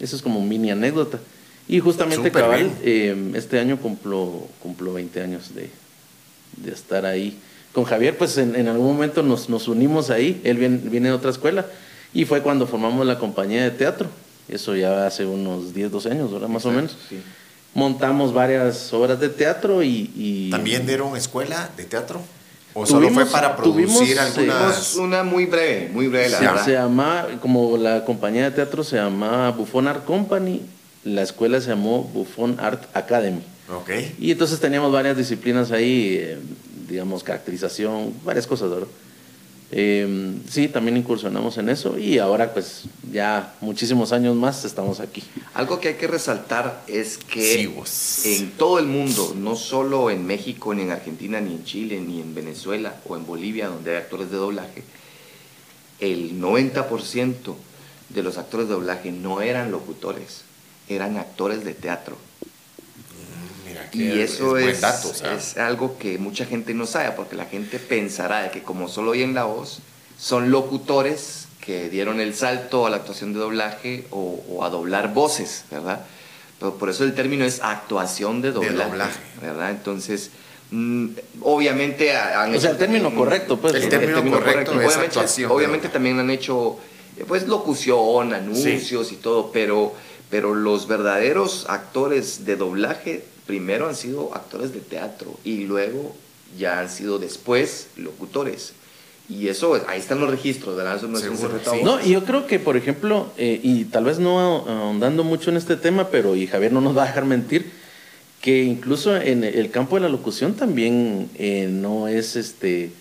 eso 0.00 0.16
es 0.16 0.22
como 0.22 0.44
mini 0.44 0.70
anécdota. 0.70 1.18
Y 1.66 1.80
justamente, 1.80 2.30
cabal, 2.30 2.70
este 2.82 3.58
año 3.58 3.78
cumplo, 3.78 4.48
cumplo 4.60 4.92
20 4.92 5.22
años 5.22 5.54
de, 5.54 5.70
de 6.58 6.72
estar 6.72 7.06
ahí. 7.06 7.38
Con 7.72 7.84
Javier, 7.84 8.18
pues 8.18 8.36
en, 8.36 8.54
en 8.54 8.68
algún 8.68 8.86
momento 8.86 9.22
nos, 9.22 9.48
nos, 9.48 9.66
unimos 9.66 10.10
ahí. 10.10 10.42
Él 10.44 10.58
viene, 10.58 10.76
viene 10.76 11.08
de 11.08 11.14
otra 11.14 11.30
escuela. 11.30 11.64
Y 12.12 12.26
fue 12.26 12.42
cuando 12.42 12.66
formamos 12.66 13.06
la 13.06 13.18
compañía 13.18 13.64
de 13.64 13.70
teatro. 13.70 14.08
Eso 14.48 14.76
ya 14.76 15.06
hace 15.06 15.24
unos 15.24 15.74
10, 15.74 15.90
12 15.90 16.10
años, 16.10 16.32
¿verdad? 16.32 16.48
Más 16.48 16.64
o 16.66 16.70
menos. 16.70 16.96
Sí 17.08 17.20
montamos 17.74 18.32
varias 18.32 18.92
obras 18.92 19.20
de 19.20 19.28
teatro 19.28 19.82
y... 19.82 20.48
¿También 20.50 20.86
dieron 20.86 21.16
escuela 21.16 21.68
de 21.76 21.84
teatro? 21.84 22.22
¿O 22.72 22.86
solo 22.86 23.10
fue 23.10 23.26
para 23.26 23.56
producir 23.56 24.18
algunas...? 24.18 24.94
Una 24.94 25.22
muy 25.22 25.46
breve, 25.46 25.90
muy 25.92 26.06
breve, 26.06 26.30
la 26.30 26.40
verdad. 26.40 26.64
Se 26.64 26.72
llama, 26.72 27.26
como 27.40 27.76
la 27.76 28.04
compañía 28.04 28.44
de 28.44 28.50
teatro 28.52 28.82
se 28.82 28.96
llama 28.96 29.50
Buffon 29.50 29.88
Art 29.88 30.04
Company, 30.04 30.62
la 31.04 31.22
escuela 31.22 31.60
se 31.60 31.68
llamó 31.68 32.02
Buffon 32.02 32.58
Art 32.58 32.84
Academy. 32.94 33.42
Ok. 33.72 33.90
Y 34.18 34.30
entonces 34.30 34.58
teníamos 34.60 34.92
varias 34.92 35.16
disciplinas 35.16 35.70
ahí, 35.70 36.16
eh, 36.18 36.38
digamos, 36.88 37.22
caracterización, 37.22 38.12
varias 38.24 38.46
cosas, 38.46 38.70
¿verdad? 38.70 38.88
Em, 39.76 40.40
sí, 40.48 40.68
también 40.68 40.96
incursionamos 40.96 41.58
en 41.58 41.68
eso 41.68 41.98
y 41.98 42.18
ahora 42.18 42.54
pues 42.54 42.82
ya 43.10 43.54
muchísimos 43.60 44.12
años 44.12 44.36
más 44.36 44.64
estamos 44.64 45.00
aquí. 45.00 45.24
Algo 45.52 45.80
que 45.80 45.88
hay 45.88 45.94
que 45.94 46.06
resaltar 46.06 46.84
es 46.86 47.18
que 47.18 47.64
en 48.24 48.50
todo 48.52 48.78
el 48.78 48.86
mundo, 48.86 49.34
no 49.36 49.56
solo 49.56 50.10
en 50.10 50.24
México, 50.24 50.72
ni 50.74 50.82
en 50.82 50.92
Argentina, 50.92 51.40
ni 51.40 51.54
en 51.54 51.64
Chile, 51.64 52.00
ni 52.00 52.20
en 52.20 52.36
Venezuela 52.36 53.00
o 53.08 53.16
en 53.16 53.26
Bolivia, 53.26 53.66
donde 53.66 53.90
hay 53.90 53.96
actores 53.96 54.30
de 54.30 54.36
doblaje, 54.36 54.84
el 55.98 56.40
90% 56.40 57.56
de 58.10 58.22
los 58.22 58.38
actores 58.38 58.68
de 58.68 58.74
doblaje 58.74 59.10
no 59.10 59.40
eran 59.40 59.72
locutores, 59.72 60.42
eran 60.88 61.16
actores 61.16 61.64
de 61.64 61.74
teatro 61.74 62.16
y 63.94 64.20
eso 64.20 64.56
es, 64.56 64.82
es, 65.22 65.56
algo 65.56 65.98
que 65.98 66.18
mucha 66.18 66.44
gente 66.44 66.74
no 66.74 66.86
sabe, 66.86 67.12
porque 67.12 67.36
la 67.36 67.46
gente 67.46 67.78
pensará 67.78 68.42
de 68.42 68.50
que 68.50 68.62
como 68.62 68.88
solo 68.88 69.12
oyen 69.12 69.34
la 69.34 69.44
voz, 69.44 69.80
son 70.18 70.50
locutores 70.50 71.48
que 71.64 71.88
dieron 71.88 72.20
el 72.20 72.34
salto 72.34 72.86
a 72.86 72.90
la 72.90 72.96
actuación 72.96 73.32
de 73.32 73.38
doblaje 73.38 74.04
o, 74.10 74.64
a 74.64 74.70
doblar 74.70 75.14
voces, 75.14 75.64
¿verdad? 75.70 76.04
Pero 76.58 76.74
por 76.74 76.90
eso 76.90 77.04
el 77.04 77.14
término 77.14 77.44
es 77.44 77.60
actuación 77.62 78.42
de 78.42 78.52
doblaje, 78.52 79.18
¿verdad? 79.40 79.70
Entonces, 79.70 80.30
mm, 80.70 81.06
obviamente 81.42 82.16
han 82.16 82.54
O 82.54 82.60
sea, 82.60 82.72
el 82.72 82.78
término 82.78 83.14
correcto, 83.14 83.58
pues. 83.58 83.74
El, 83.74 83.88
término, 83.88 84.30
correcto, 84.30 84.72
es 84.72 84.76
obviamente, 84.76 85.06
actuación. 85.06 85.50
Obviamente 85.50 85.88
también 85.88 86.18
han 86.18 86.30
hecho, 86.30 86.78
pues, 87.26 87.46
locución, 87.48 88.34
anuncios 88.34 89.10
y 89.10 89.16
todo, 89.16 89.50
pero, 89.52 89.94
pero 90.30 90.54
los 90.54 90.86
verdaderos 90.86 91.66
actores 91.68 92.44
de 92.44 92.56
doblaje 92.56 93.24
primero 93.46 93.88
han 93.88 93.94
sido 93.94 94.34
actores 94.34 94.72
de 94.72 94.80
teatro 94.80 95.38
y 95.44 95.64
luego 95.64 96.14
ya 96.58 96.80
han 96.80 96.88
sido 96.88 97.18
después 97.18 97.88
locutores. 97.96 98.72
Y 99.28 99.48
eso, 99.48 99.80
ahí 99.88 99.98
están 99.98 100.20
los 100.20 100.30
registros, 100.30 100.76
¿verdad? 100.76 100.96
Eso 100.96 101.08
no 101.08 101.18
es 101.18 101.24
un 101.24 101.82
No, 101.82 101.98
y 102.04 102.10
yo 102.10 102.24
creo 102.24 102.46
que, 102.46 102.58
por 102.58 102.76
ejemplo, 102.76 103.28
eh, 103.38 103.58
y 103.62 103.84
tal 103.84 104.04
vez 104.04 104.18
no 104.18 104.38
ahondando 104.38 105.24
mucho 105.24 105.50
en 105.50 105.56
este 105.56 105.76
tema, 105.76 106.08
pero 106.08 106.36
y 106.36 106.46
Javier 106.46 106.72
no 106.72 106.82
nos 106.82 106.96
va 106.96 107.04
a 107.04 107.06
dejar 107.06 107.24
mentir, 107.24 107.70
que 108.42 108.62
incluso 108.64 109.16
en 109.16 109.42
el 109.42 109.70
campo 109.70 109.96
de 109.96 110.02
la 110.02 110.10
locución 110.10 110.52
también 110.52 111.30
eh, 111.36 111.68
no 111.70 112.06
es 112.08 112.36
este 112.36 112.92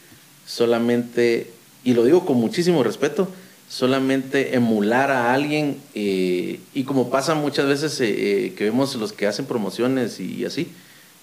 solamente, 0.45 1.51
y 1.83 1.93
lo 1.93 2.05
digo 2.05 2.25
con 2.25 2.37
muchísimo 2.37 2.83
respeto, 2.83 3.27
solamente 3.73 4.55
emular 4.55 5.09
a 5.09 5.33
alguien 5.33 5.81
eh, 5.95 6.59
y 6.75 6.83
como 6.83 7.09
pasa 7.09 7.33
muchas 7.33 7.65
veces 7.65 7.99
eh, 8.01 8.05
eh, 8.45 8.53
que 8.55 8.65
vemos 8.65 8.93
los 8.93 9.13
que 9.13 9.25
hacen 9.25 9.45
promociones 9.45 10.19
y, 10.19 10.45
así, 10.45 10.71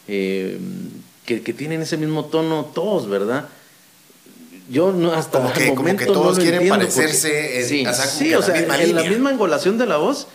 que, 0.08 0.58
que, 1.24 1.52
tienen 1.52 1.80
ese 1.80 1.96
mismo 1.96 2.24
tono 2.24 2.72
todos, 2.74 3.08
¿verdad? 3.08 3.46
Yo 4.68 4.90
no, 4.90 5.12
hasta 5.12 5.38
como 5.38 5.52
que, 5.52 5.72
momento 5.72 6.06
como 6.06 6.14
que 6.14 6.20
todos 6.20 6.38
quieren 6.40 6.68
parecerse, 6.68 7.62
sí, 7.62 8.34
o 8.34 8.42
sea, 8.42 8.60
la 8.62 8.82
en 8.82 8.96
la 8.96 9.04
misma 9.04 9.30
engolación 9.30 9.78
de 9.78 9.86
la 9.86 9.98
voz 9.98 10.26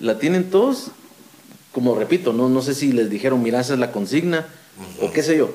la 0.00 0.18
tienen 0.18 0.50
todos, 0.50 0.88
como 1.72 1.94
repito, 1.94 2.34
no, 2.34 2.50
no 2.50 2.60
sé 2.60 2.74
si 2.74 2.92
les 2.92 3.08
dijeron, 3.08 3.42
mira, 3.42 3.60
esa 3.60 3.72
es 3.72 3.78
la 3.78 3.90
consigna, 3.90 4.46
o 5.00 5.10
qué 5.12 5.22
sé 5.22 5.38
yo. 5.38 5.54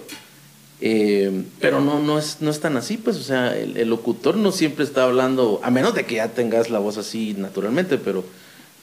Eh, 0.82 1.44
pero 1.60 1.82
no, 1.82 2.00
no, 2.00 2.18
es, 2.18 2.38
no 2.40 2.50
es 2.50 2.62
tan 2.62 2.78
así, 2.78 2.98
pues, 2.98 3.18
o 3.18 3.24
sea, 3.24 3.56
el, 3.58 3.90
locutor 3.90 4.38
no 4.38 4.52
siempre 4.52 4.86
está 4.86 5.04
hablando, 5.04 5.60
a 5.62 5.72
menos 5.72 5.94
de 5.94 6.06
que 6.06 6.16
ya 6.16 6.30
tengas 6.30 6.70
la 6.70 6.80
voz 6.80 6.98
así 6.98 7.36
naturalmente, 7.38 7.98
pero, 7.98 8.24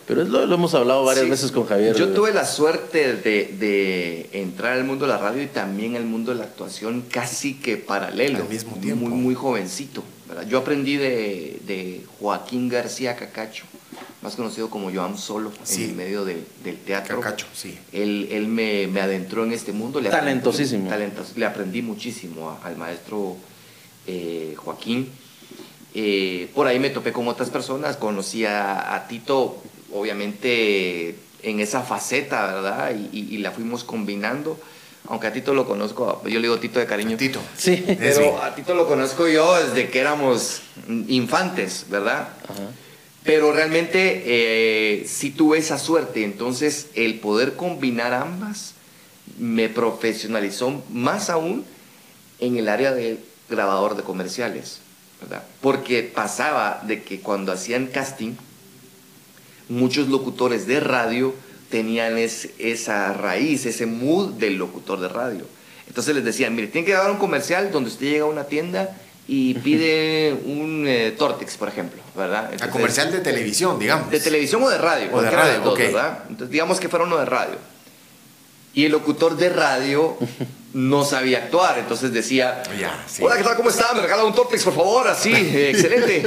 pero 0.07 0.21
es 0.21 0.29
lo, 0.29 0.43
hemos 0.43 0.75
hablado 0.75 1.05
varias 1.05 1.29
veces 1.31 1.53
con 1.53 1.65
Javier. 1.65 1.97
Yo 1.97 2.09
tuve 2.11 2.35
la 2.35 2.45
suerte 2.45 3.15
de, 3.15 4.29
entrar 4.33 4.75
al 4.75 4.85
mundo 4.85 5.07
de 5.07 5.13
la 5.13 5.19
radio 5.19 5.43
y 5.43 5.47
también 5.47 5.97
al 5.97 6.05
mundo 6.05 6.33
de 6.33 6.39
la 6.39 6.45
actuación 6.45 7.03
casi 7.11 7.55
que 7.55 7.79
paralelo. 7.79 8.41
Al 8.41 8.49
mismo 8.49 8.77
tiempo. 8.77 9.07
Muy, 9.07 9.19
muy 9.19 9.35
jovencito. 9.35 10.05
Yo 10.51 10.59
aprendí 10.59 10.97
de, 10.97 11.61
de 11.67 12.03
Joaquín 12.19 12.69
García 12.69 13.17
Cacacho 13.17 13.65
más 14.27 14.35
conocido 14.35 14.69
como 14.69 14.93
Joan 14.93 15.17
Solo, 15.17 15.53
en 15.71 15.97
medio 15.97 16.25
del 16.25 16.45
teatro. 16.85 17.21
Cacacho, 17.21 17.47
sí. 17.55 17.79
Él, 17.93 18.27
él 18.33 18.49
me, 18.49 18.89
me, 18.89 19.01
adentró 19.01 19.45
en 19.45 19.53
este 19.53 19.71
mundo. 19.71 20.01
Le 20.01 20.11
Talentosísimo. 20.11 20.91
le 21.37 21.47
aprendí 21.47 21.81
muchísimo 21.81 22.59
al 22.65 22.77
maestro 22.77 23.37
eh, 24.05 24.55
Joaquín. 24.57 25.13
Eh, 25.95 26.51
por 26.57 26.67
ahí 26.67 26.81
me 26.81 26.91
topé 26.91 27.13
con 27.13 27.29
otras 27.29 27.51
personas, 27.51 27.97
conocí 27.97 28.45
a, 28.45 29.07
Tito, 29.09 29.63
obviamente 29.95 31.15
en 31.45 31.61
esa 31.61 31.83
faceta, 31.83 32.53
¿verdad? 32.53 32.97
Y, 33.13 33.39
la 33.39 33.53
fuimos 33.53 33.85
combinando. 33.85 34.59
aunque 35.07 35.29
a 35.29 35.33
Tito 35.33 35.55
lo 35.55 35.69
conozco, 35.69 36.21
yo 36.25 36.41
le 36.41 36.49
digo 36.49 36.59
Tito 36.59 36.81
de 36.81 36.87
cariño. 36.87 37.17
Tito. 37.17 37.39
Sí. 37.57 37.85
Pero 37.87 38.43
a 38.43 38.57
Tito 38.57 38.75
lo 38.75 38.89
conozco 38.89 39.29
yo 39.29 39.55
desde 39.55 39.89
que 39.89 40.01
éramos 40.01 40.63
infantes, 41.07 41.87
¿verdad? 41.89 42.31
Pero 43.27 43.53
realmente 43.53 44.23
eh, 44.25 45.05
sí 45.07 45.31
tuve 45.31 45.59
esa 45.59 45.79
suerte. 45.79 46.23
Entonces, 46.23 46.89
el 46.95 47.19
poder 47.19 47.55
combinar 47.55 48.15
ambas 48.15 48.75
me 49.39 49.69
profesionalizó 49.69 50.83
más 50.91 51.29
aún 51.29 51.65
en 52.39 52.57
el 52.57 52.69
área 52.69 52.93
de 52.93 53.19
grabador 53.51 53.97
de 53.97 54.05
comerciales, 54.05 54.79
¿verdad? 55.21 55.43
Porque 55.61 56.03
pasaba 56.05 56.83
de 56.87 57.03
que 57.03 57.21
cuando 57.21 57.53
hacían 57.53 57.87
casting, 57.87 58.35
muchos 59.69 60.09
locutores 60.09 60.67
de 60.67 60.81
radio 60.81 61.35
tenían 61.69 62.17
esa 62.17 63.13
raíz, 63.13 63.67
ese 63.67 63.87
mood 63.87 64.35
del 64.35 64.57
locutor 64.57 65.01
de 65.01 65.09
radio. 65.09 65.47
Entonces 65.89 66.15
les 66.15 66.25
decían, 66.25 66.55
mire, 66.55 66.69
tiene 66.69 66.85
que 66.85 66.93
grabar 66.93 67.11
un 67.11 67.19
comercial 67.19 67.71
donde 67.73 67.91
usted 67.91 68.07
llega 68.07 68.25
a 68.25 68.29
una 68.29 68.45
tienda 68.45 68.97
y 69.29 69.55
pide 69.55 70.33
un 70.45 70.85
eh, 70.87 71.15
Tortex, 71.19 71.57
por 71.57 71.69
ejemplo, 71.69 72.01
¿verdad? 72.15 72.51
a 72.61 72.71
comercial 72.71 73.11
de 73.11 73.19
televisión, 73.19 73.79
digamos. 73.79 74.11
De 74.11 74.21
televisión 74.21 74.63
o 74.63 74.69
de 74.69 74.79
radio. 74.79 75.09
O 75.13 75.21
de 75.21 75.31
radio, 75.31 75.75
¿verdad? 75.75 76.25
Entonces 76.29 76.51
digamos 76.51 76.79
que 76.79 76.89
fuera 76.89 77.05
uno 77.05 77.19
de 77.19 77.25
radio. 77.25 77.57
Y 78.73 78.85
el 78.85 78.93
locutor 78.93 79.37
de 79.37 79.49
radio 79.49 80.17
no 80.75 81.05
sabía 81.05 81.39
actuar, 81.39 81.79
entonces 81.79 82.13
decía, 82.13 82.63
hola, 83.21 83.37
¿qué 83.37 83.43
tal? 83.43 83.57
¿Cómo 83.57 83.71
está? 83.71 83.95
Me 83.95 84.03
regala 84.03 84.25
un 84.25 84.35
Tortex, 84.35 84.63
por 84.63 84.75
favor, 84.75 85.09
así, 85.09 85.33
excelente. 85.35 86.23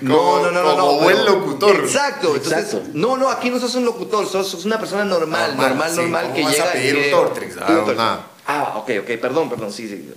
no, 0.00 0.42
no, 0.42 0.50
no, 0.50 0.62
no. 0.62 0.76
Como 0.76 1.00
buen 1.00 1.24
locutor. 1.24 1.76
Exacto, 1.76 2.34
entonces, 2.34 2.76
no, 2.94 3.16
no, 3.16 3.28
aquí 3.28 3.50
no 3.50 3.60
sos 3.60 3.74
un 3.76 3.84
locutor, 3.84 4.26
sos, 4.26 4.64
una 4.64 4.80
persona 4.80 5.04
normal, 5.04 5.56
normal, 5.56 5.94
normal, 5.94 6.32
que 6.32 6.44
llega 6.44 6.64
a 6.64 6.72
pedir 6.72 6.96
un 6.96 7.10
Tortex? 7.10 7.56
Ah, 7.60 8.26
ah, 8.46 8.72
ok, 8.78 8.90
ok, 9.02 9.10
perdón, 9.20 9.48
perdón, 9.48 9.70
sí, 9.70 9.86
sí. 9.86 10.12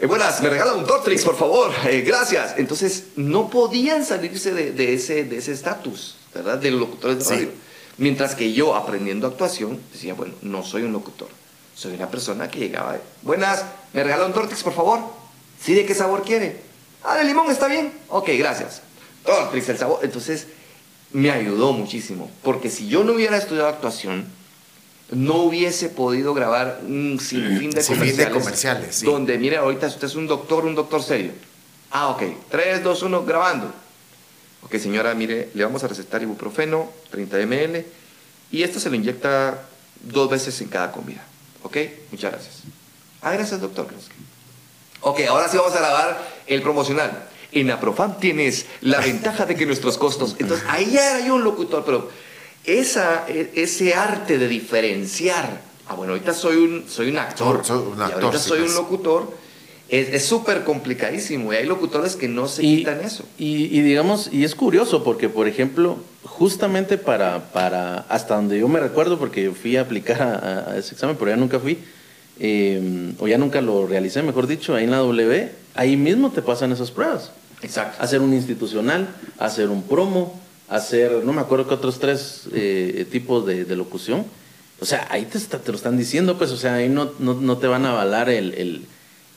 Eh, 0.00 0.06
buenas, 0.06 0.40
me 0.42 0.48
regala 0.48 0.74
un 0.74 0.86
Tortrix, 0.86 1.24
por 1.24 1.36
favor. 1.36 1.72
Eh, 1.86 2.02
gracias. 2.02 2.54
Entonces, 2.56 3.08
no 3.16 3.50
podían 3.50 4.04
salirse 4.04 4.52
de, 4.52 4.94
ese 4.94 5.24
de 5.24 5.38
ese 5.38 5.52
estatus, 5.52 6.16
¿verdad? 6.32 6.58
De 6.58 6.70
locutores 6.70 7.18
de 7.18 7.34
radio. 7.34 7.50
Mientras 7.96 8.36
que 8.36 8.52
yo, 8.52 8.76
aprendiendo 8.76 9.26
actuación, 9.26 9.80
decía, 9.92 10.14
bueno, 10.14 10.34
no 10.42 10.62
soy 10.62 10.82
un 10.82 10.92
locutor. 10.92 11.28
Soy 11.74 11.94
una 11.94 12.08
persona 12.08 12.48
que 12.48 12.60
llegaba. 12.60 12.96
Buenas, 13.22 13.64
me 13.92 14.04
regala 14.04 14.26
un 14.26 14.32
Tortrix, 14.32 14.62
por 14.62 14.72
favor. 14.72 15.00
¿Sí? 15.60 15.74
¿De 15.74 15.84
qué 15.84 15.94
sabor 15.94 16.22
quiere? 16.22 16.60
Ah, 17.02 17.16
de 17.16 17.24
limón, 17.24 17.50
está 17.50 17.66
bien. 17.66 17.92
Ok, 18.08 18.30
gracias. 18.38 18.82
Tortrix, 19.24 19.68
el 19.68 19.78
sabor. 19.78 19.98
Entonces, 20.04 20.46
me 21.10 21.32
ayudó 21.32 21.72
muchísimo. 21.72 22.30
Porque 22.44 22.70
si 22.70 22.86
yo 22.86 23.02
no 23.02 23.14
hubiera 23.14 23.36
estudiado 23.36 23.68
actuación, 23.68 24.26
no 25.10 25.36
hubiese 25.36 25.88
podido 25.88 26.34
grabar 26.34 26.80
un 26.82 27.18
sinfín 27.20 27.70
de 27.70 27.84
comerciales. 27.84 28.16
de 28.16 28.30
comerciales, 28.30 29.02
Donde, 29.02 29.38
mire, 29.38 29.56
ahorita 29.56 29.86
usted 29.86 30.06
es 30.06 30.14
un 30.14 30.26
doctor, 30.26 30.64
un 30.64 30.74
doctor 30.74 31.02
serio. 31.02 31.32
Ah, 31.90 32.08
ok. 32.08 32.22
3, 32.50 32.82
2, 32.82 33.02
1, 33.02 33.24
grabando. 33.24 33.72
Ok, 34.62 34.76
señora, 34.76 35.14
mire, 35.14 35.50
le 35.54 35.64
vamos 35.64 35.82
a 35.84 35.88
recetar 35.88 36.20
ibuprofeno, 36.22 36.90
30 37.10 37.38
ml, 37.46 37.86
y 38.50 38.62
esto 38.62 38.80
se 38.80 38.90
lo 38.90 38.96
inyecta 38.96 39.62
dos 40.02 40.28
veces 40.28 40.60
en 40.60 40.68
cada 40.68 40.92
comida. 40.92 41.24
Ok, 41.62 41.76
muchas 42.10 42.32
gracias. 42.32 42.56
Ah, 43.22 43.32
gracias, 43.32 43.60
doctor. 43.60 43.86
Ok, 45.00 45.20
ahora 45.28 45.48
sí 45.48 45.56
vamos 45.56 45.74
a 45.74 45.78
grabar 45.78 46.28
el 46.46 46.60
promocional. 46.62 47.28
En 47.52 47.70
Aprofam 47.70 48.18
tienes 48.18 48.66
la 48.82 49.00
ventaja 49.00 49.46
de 49.46 49.54
que 49.54 49.64
nuestros 49.64 49.96
costos. 49.96 50.36
Entonces, 50.38 50.66
ahí 50.68 50.90
ya 50.90 51.24
yo 51.24 51.34
un 51.36 51.44
locutor, 51.44 51.84
pero 51.84 52.10
esa, 52.68 53.24
e, 53.28 53.50
ese 53.54 53.94
arte 53.94 54.38
de 54.38 54.46
diferenciar, 54.46 55.62
ah, 55.88 55.94
bueno, 55.94 56.12
ahorita 56.12 56.34
soy 56.34 56.56
un, 56.56 56.84
soy 56.88 57.08
un 57.08 57.18
actor, 57.18 57.62
y 57.66 58.00
ahorita 58.00 58.38
soy 58.38 58.60
un 58.60 58.66
pues. 58.66 58.76
locutor, 58.76 59.32
es 59.88 60.22
súper 60.26 60.64
complicadísimo 60.64 61.50
y 61.50 61.56
hay 61.56 61.64
locutores 61.64 62.14
que 62.14 62.28
no 62.28 62.46
se 62.46 62.60
quitan 62.60 63.00
eso. 63.00 63.24
Y, 63.38 63.80
digamos, 63.80 64.28
y 64.30 64.44
es 64.44 64.54
curioso 64.54 65.02
porque, 65.02 65.30
por 65.30 65.48
ejemplo, 65.48 65.96
justamente 66.24 66.98
para, 66.98 67.52
para, 67.52 68.00
hasta 68.10 68.36
donde 68.36 68.58
yo 68.58 68.68
me 68.68 68.80
recuerdo, 68.80 69.18
porque 69.18 69.50
fui 69.50 69.78
a 69.78 69.82
aplicar 69.82 70.20
a, 70.20 70.76
ese 70.76 70.92
examen, 70.94 71.16
pero 71.18 71.30
ya 71.30 71.38
nunca 71.38 71.58
fui, 71.58 71.78
em, 72.38 73.14
o 73.18 73.26
ya 73.28 73.38
nunca 73.38 73.62
lo 73.62 73.86
realicé, 73.86 74.22
mejor 74.22 74.46
dicho, 74.46 74.74
ahí 74.74 74.84
en 74.84 74.90
la 74.90 74.98
W, 74.98 75.52
ahí 75.74 75.96
mismo 75.96 76.30
te 76.32 76.42
pasan 76.42 76.70
esas 76.70 76.90
pruebas. 76.90 77.30
Exacto. 77.62 78.02
Hacer 78.02 78.20
un 78.20 78.34
institucional, 78.34 79.08
hacer 79.38 79.70
un 79.70 79.82
promo, 79.82 80.38
hacer, 80.68 81.24
no 81.24 81.32
me 81.32 81.40
acuerdo 81.40 81.68
qué 81.68 81.74
otros 81.74 81.98
tres 81.98 82.42
eh, 82.52 83.06
tipos 83.10 83.46
de, 83.46 83.64
locución. 83.76 84.26
O 84.80 84.84
sea, 84.84 85.08
ahí 85.10 85.24
te, 85.24 85.38
te, 85.38 85.72
lo 85.72 85.76
están 85.76 85.96
diciendo, 85.96 86.38
pues, 86.38 86.50
o 86.50 86.56
sea, 86.56 86.74
ahí 86.74 86.88
no, 86.88 87.12
no, 87.18 87.58
te 87.58 87.66
van 87.66 87.84
a 87.84 87.92
avalar 87.92 88.28
el, 88.30 88.86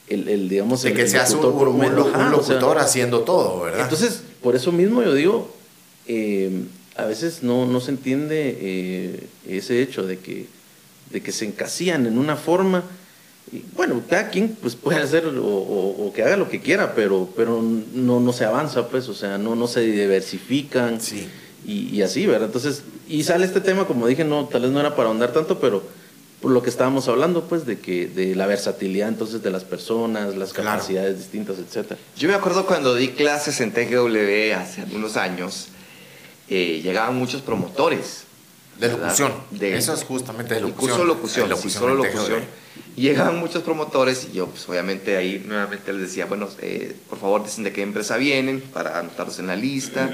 el, 0.07 0.49
digamos... 0.49 0.83
De 0.83 0.93
que 0.93 1.07
seas 1.07 1.33
un, 1.33 1.41
locutor 1.41 2.77
haciendo 2.77 3.21
todo, 3.21 3.61
¿verdad? 3.61 3.81
Entonces, 3.81 4.21
por 4.43 4.55
eso 4.55 4.71
mismo 4.71 5.01
yo 5.01 5.13
digo, 5.13 5.53
eh, 6.07 6.65
a 6.95 7.05
veces 7.05 7.41
no, 7.41 7.65
no 7.65 7.79
se 7.79 7.91
entiende 7.91 8.57
eh, 8.59 9.27
ese 9.47 9.81
hecho 9.81 10.03
de 10.03 10.19
que, 10.19 10.47
de 11.11 11.21
que 11.21 11.31
se 11.31 11.45
encasían 11.45 12.05
en 12.05 12.17
una 12.17 12.35
forma 12.35 12.83
bueno, 13.75 14.01
cada 14.09 14.29
quien 14.29 14.49
pues, 14.61 14.75
puede 14.75 14.99
hacer 14.99 15.25
o, 15.27 16.11
que 16.15 16.23
haga 16.23 16.37
lo 16.37 16.49
que 16.49 16.61
quiera, 16.61 16.95
pero, 16.95 17.29
pero 17.35 17.61
no, 17.61 18.19
no 18.19 18.33
se 18.33 18.45
avanza, 18.45 18.87
pues, 18.87 19.09
o 19.09 19.13
sea, 19.13 19.37
no, 19.37 19.55
no 19.55 19.67
se 19.67 19.81
diversifican 19.81 21.01
sí. 21.01 21.27
y, 21.65 22.01
así, 22.01 22.25
¿verdad? 22.25 22.45
Entonces, 22.45 22.83
y 23.07 23.23
sale 23.23 23.45
este 23.45 23.59
tema, 23.59 23.85
como 23.85 24.07
dije, 24.07 24.23
no, 24.23 24.45
tal 24.45 24.63
vez 24.63 24.71
no 24.71 24.79
era 24.79 24.95
para 24.95 25.09
ahondar 25.09 25.33
tanto, 25.33 25.59
pero 25.59 25.83
por 26.41 26.51
lo 26.51 26.63
que 26.63 26.69
estábamos 26.69 27.07
hablando, 27.09 27.43
pues, 27.43 27.65
de 27.65 27.79
que 27.79 28.07
de 28.07 28.35
la 28.35 28.47
versatilidad 28.47 29.09
entonces 29.09 29.43
de 29.43 29.51
las 29.51 29.65
personas, 29.65 30.35
las 30.37 30.53
capacidades 30.53 31.17
distintas, 31.17 31.57
etcétera. 31.59 31.99
Yo 32.15 32.29
me 32.29 32.35
acuerdo 32.35 32.65
cuando 32.65 32.95
di 32.95 33.09
clases 33.09 33.59
en 33.59 33.73
TGW 33.73 34.55
hace 34.55 34.81
algunos 34.81 35.17
años, 35.17 35.67
eh, 36.47 36.79
llegaban 36.81 37.15
muchos 37.17 37.41
promotores. 37.41 38.23
De 38.79 38.87
locución. 38.87 39.33
De, 39.51 39.77
Eso 39.77 39.93
es 39.93 40.03
justamente 40.03 40.55
de 40.55 40.61
locución. 40.61 40.89
El 40.89 40.95
curso 40.97 41.05
locución, 41.05 41.59
solo 41.69 41.95
locución 41.95 42.60
llegaban 42.95 43.39
muchos 43.39 43.63
promotores 43.63 44.27
y 44.31 44.37
yo, 44.37 44.47
pues 44.47 44.67
obviamente 44.67 45.17
ahí 45.17 45.43
nuevamente 45.45 45.93
les 45.93 46.03
decía, 46.03 46.25
bueno, 46.25 46.47
eh, 46.59 46.95
por 47.09 47.19
favor 47.19 47.43
dicen 47.43 47.63
de 47.63 47.71
qué 47.71 47.81
empresa 47.81 48.17
vienen 48.17 48.61
para 48.61 48.99
anotarlos 48.99 49.39
en 49.39 49.47
la 49.47 49.55
lista. 49.55 50.13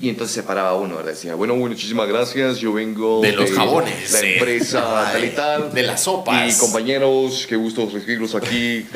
Y 0.00 0.08
entonces 0.08 0.34
se 0.34 0.42
paraba 0.42 0.74
uno, 0.74 0.96
¿verdad? 0.96 1.12
Decía, 1.12 1.34
bueno, 1.34 1.54
muchísimas 1.54 2.08
gracias, 2.08 2.58
yo 2.58 2.72
vengo 2.72 3.20
de 3.20 3.32
los 3.32 3.50
jabones, 3.50 4.10
de 4.10 4.22
la 4.22 4.28
empresa 4.28 4.80
tal 5.12 5.24
y 5.24 5.28
tal. 5.30 5.74
De 5.74 5.82
las 5.82 6.02
sopas. 6.02 6.56
Y 6.56 6.58
compañeros, 6.58 7.46
qué 7.46 7.56
gusto 7.56 7.88
recibirlos 7.92 8.34
aquí. 8.34 8.86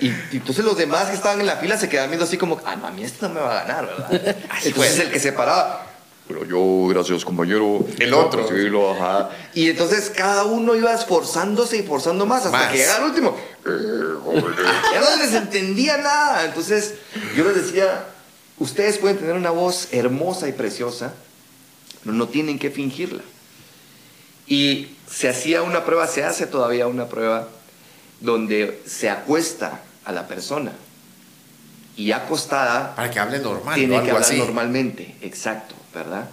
y, 0.00 0.12
entonces 0.32 0.64
los 0.64 0.76
demás 0.76 1.08
que 1.08 1.14
estaban 1.14 1.40
en 1.40 1.46
la 1.46 1.56
fila 1.56 1.76
se 1.76 1.88
quedaban 1.88 2.10
viendo 2.10 2.24
así 2.24 2.36
como, 2.36 2.60
ah, 2.64 2.74
no, 2.74 2.88
a 2.88 2.90
mí 2.90 3.04
esto 3.04 3.28
no 3.28 3.34
me 3.34 3.40
va 3.40 3.60
a 3.60 3.64
ganar, 3.64 3.86
¿verdad? 3.86 4.36
entonces 4.64 4.98
el 4.98 5.10
que 5.10 5.20
se 5.20 5.32
paraba, 5.32 5.89
pero 6.30 6.44
yo, 6.44 6.86
gracias 6.88 7.24
compañero. 7.24 7.84
El 7.98 8.14
otro. 8.14 8.46
Y 9.52 9.68
entonces 9.68 10.12
cada 10.14 10.44
uno 10.44 10.76
iba 10.76 10.94
esforzándose 10.94 11.78
y 11.78 11.82
forzando 11.82 12.24
más 12.24 12.46
hasta 12.46 12.70
que 12.70 12.78
llegaba 12.78 13.04
el 13.04 13.10
último. 13.10 13.36
ya 13.66 15.00
no 15.00 15.16
les 15.16 15.34
entendía 15.34 15.96
nada. 15.96 16.44
Entonces 16.44 16.94
yo 17.36 17.42
les 17.44 17.56
decía, 17.56 18.06
ustedes 18.58 18.98
pueden 18.98 19.18
tener 19.18 19.34
una 19.34 19.50
voz 19.50 19.88
hermosa 19.90 20.48
y 20.48 20.52
preciosa, 20.52 21.14
pero 22.04 22.14
no 22.14 22.28
tienen 22.28 22.60
que 22.60 22.70
fingirla. 22.70 23.22
Y 24.46 24.94
se 25.10 25.28
hacía 25.28 25.62
una 25.62 25.84
prueba, 25.84 26.06
se 26.06 26.22
hace 26.22 26.46
todavía 26.46 26.86
una 26.86 27.08
prueba 27.08 27.48
donde 28.20 28.80
se 28.86 29.10
acuesta 29.10 29.80
a 30.04 30.12
la 30.12 30.28
persona 30.28 30.70
y 31.96 32.12
acostada. 32.12 32.94
Para 32.94 33.10
que 33.10 33.18
hable 33.18 33.40
normal. 33.40 33.74
Tiene 33.74 34.00
que 34.04 34.12
hablar 34.12 34.34
normalmente, 34.34 35.16
exacto. 35.22 35.79
¿Verdad? 35.94 36.28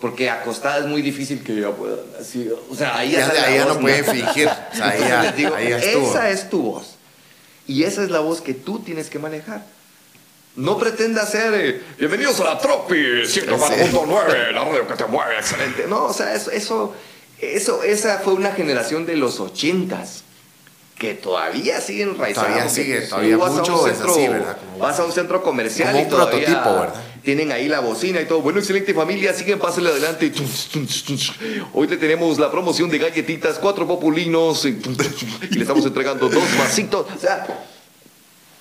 Porque 0.00 0.28
acostada 0.28 0.78
es 0.78 0.86
muy 0.86 1.02
difícil 1.02 1.42
que 1.42 1.54
yo 1.54 1.74
pueda 1.74 1.96
así, 2.20 2.50
o 2.70 2.74
sea, 2.74 2.98
ahí 2.98 3.12
ya, 3.12 3.64
no 3.66 3.80
puede 3.80 4.04
fingir, 4.04 4.48
o 4.48 4.76
sea, 4.76 4.88
ahí 4.88 5.32
digo, 5.36 5.56
esa 5.56 6.30
es 6.30 6.50
tu 6.50 6.62
voz. 6.62 6.96
Y 7.66 7.84
esa 7.84 8.02
es 8.02 8.10
la 8.10 8.20
voz 8.20 8.42
que 8.42 8.52
tú 8.52 8.80
tienes 8.80 9.08
que 9.08 9.18
manejar. 9.18 9.64
No 10.56 10.78
pretenda 10.78 11.26
ser 11.26 11.54
eh, 11.54 11.82
bienvenidos 11.98 12.38
a 12.40 12.44
la 12.44 12.58
Tropi 12.58 12.94
104.9, 12.94 14.52
la 14.52 14.64
radio 14.64 14.86
que 14.86 14.94
te 14.94 15.06
mueve, 15.06 15.36
excelente. 15.38 15.86
No, 15.88 16.04
o 16.04 16.12
sea, 16.12 16.34
eso, 16.34 16.50
eso, 16.50 16.94
eso, 17.40 17.82
esa 17.82 18.18
fue 18.18 18.34
una 18.34 18.52
generación 18.52 19.04
de 19.06 19.16
los 19.16 19.40
ochentas 19.40 20.22
que 20.96 21.14
todavía 21.14 21.80
siguen 21.80 22.16
raizados. 22.16 22.50
Todavía 22.50 22.70
sigue, 22.70 23.00
todavía 23.00 23.36
mucho 23.36 23.88
es 23.88 24.00
así, 24.00 24.28
¿verdad? 24.28 24.56
vas 24.78 25.00
a 25.00 25.04
un 25.04 25.12
centro 25.12 25.42
comercial 25.42 25.98
y 26.00 26.08
todavía 26.08 26.46
prototipo, 26.46 26.80
¿verdad? 26.80 27.02
Tienen 27.24 27.50
ahí 27.52 27.68
la 27.68 27.80
bocina 27.80 28.20
y 28.20 28.26
todo. 28.26 28.42
Bueno, 28.42 28.58
excelente 28.58 28.92
familia, 28.92 29.32
siguen, 29.32 29.58
pásenle 29.58 29.90
adelante. 29.90 30.30
Hoy 31.72 31.88
le 31.88 31.96
tenemos 31.96 32.38
la 32.38 32.50
promoción 32.50 32.90
de 32.90 32.98
galletitas, 32.98 33.58
cuatro 33.58 33.86
populinos 33.86 34.64
y, 34.66 34.72
le 35.50 35.62
estamos 35.62 35.84
entregando 35.86 36.28
dos 36.28 36.44
vasitos. 36.58 37.06
O 37.16 37.18
sea, 37.18 37.46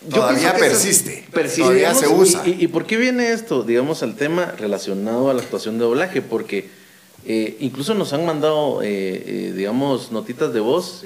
todavía 0.10 0.56
persiste, 0.56 1.28
todavía 1.58 1.94
se 1.94 2.08
usa. 2.08 2.44
¿Y, 2.46 2.68
por 2.68 2.86
qué 2.86 2.98
viene 2.98 3.34
esto, 3.34 3.64
digamos, 3.64 4.02
al 4.02 4.16
tema 4.16 4.54
relacionado 4.58 5.30
a 5.30 5.34
la 5.34 5.42
actuación 5.42 5.78
de 5.78 5.84
doblaje? 5.84 6.22
Porque 6.22 6.84
Eh, 7.26 7.56
incluso 7.62 7.94
nos 7.94 8.12
han 8.12 8.26
mandado, 8.26 8.82
digamos, 8.82 10.12
notitas 10.12 10.54
de 10.54 10.60
voz. 10.60 11.04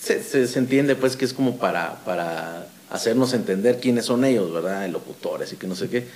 Se, 0.00 0.22
se, 0.22 0.58
entiende 0.58 0.94
pues 0.94 1.16
que 1.16 1.24
es 1.24 1.32
como 1.32 1.58
para, 1.58 2.04
para 2.04 2.68
hacernos 2.92 3.32
entender 3.32 3.80
quiénes 3.80 4.04
son 4.04 4.24
ellos, 4.24 4.52
¿verdad? 4.52 4.88
Locutores 4.88 5.52
y 5.52 5.56
que 5.56 5.66
no 5.66 5.74
sé 5.74 5.88
qué. 5.88 6.06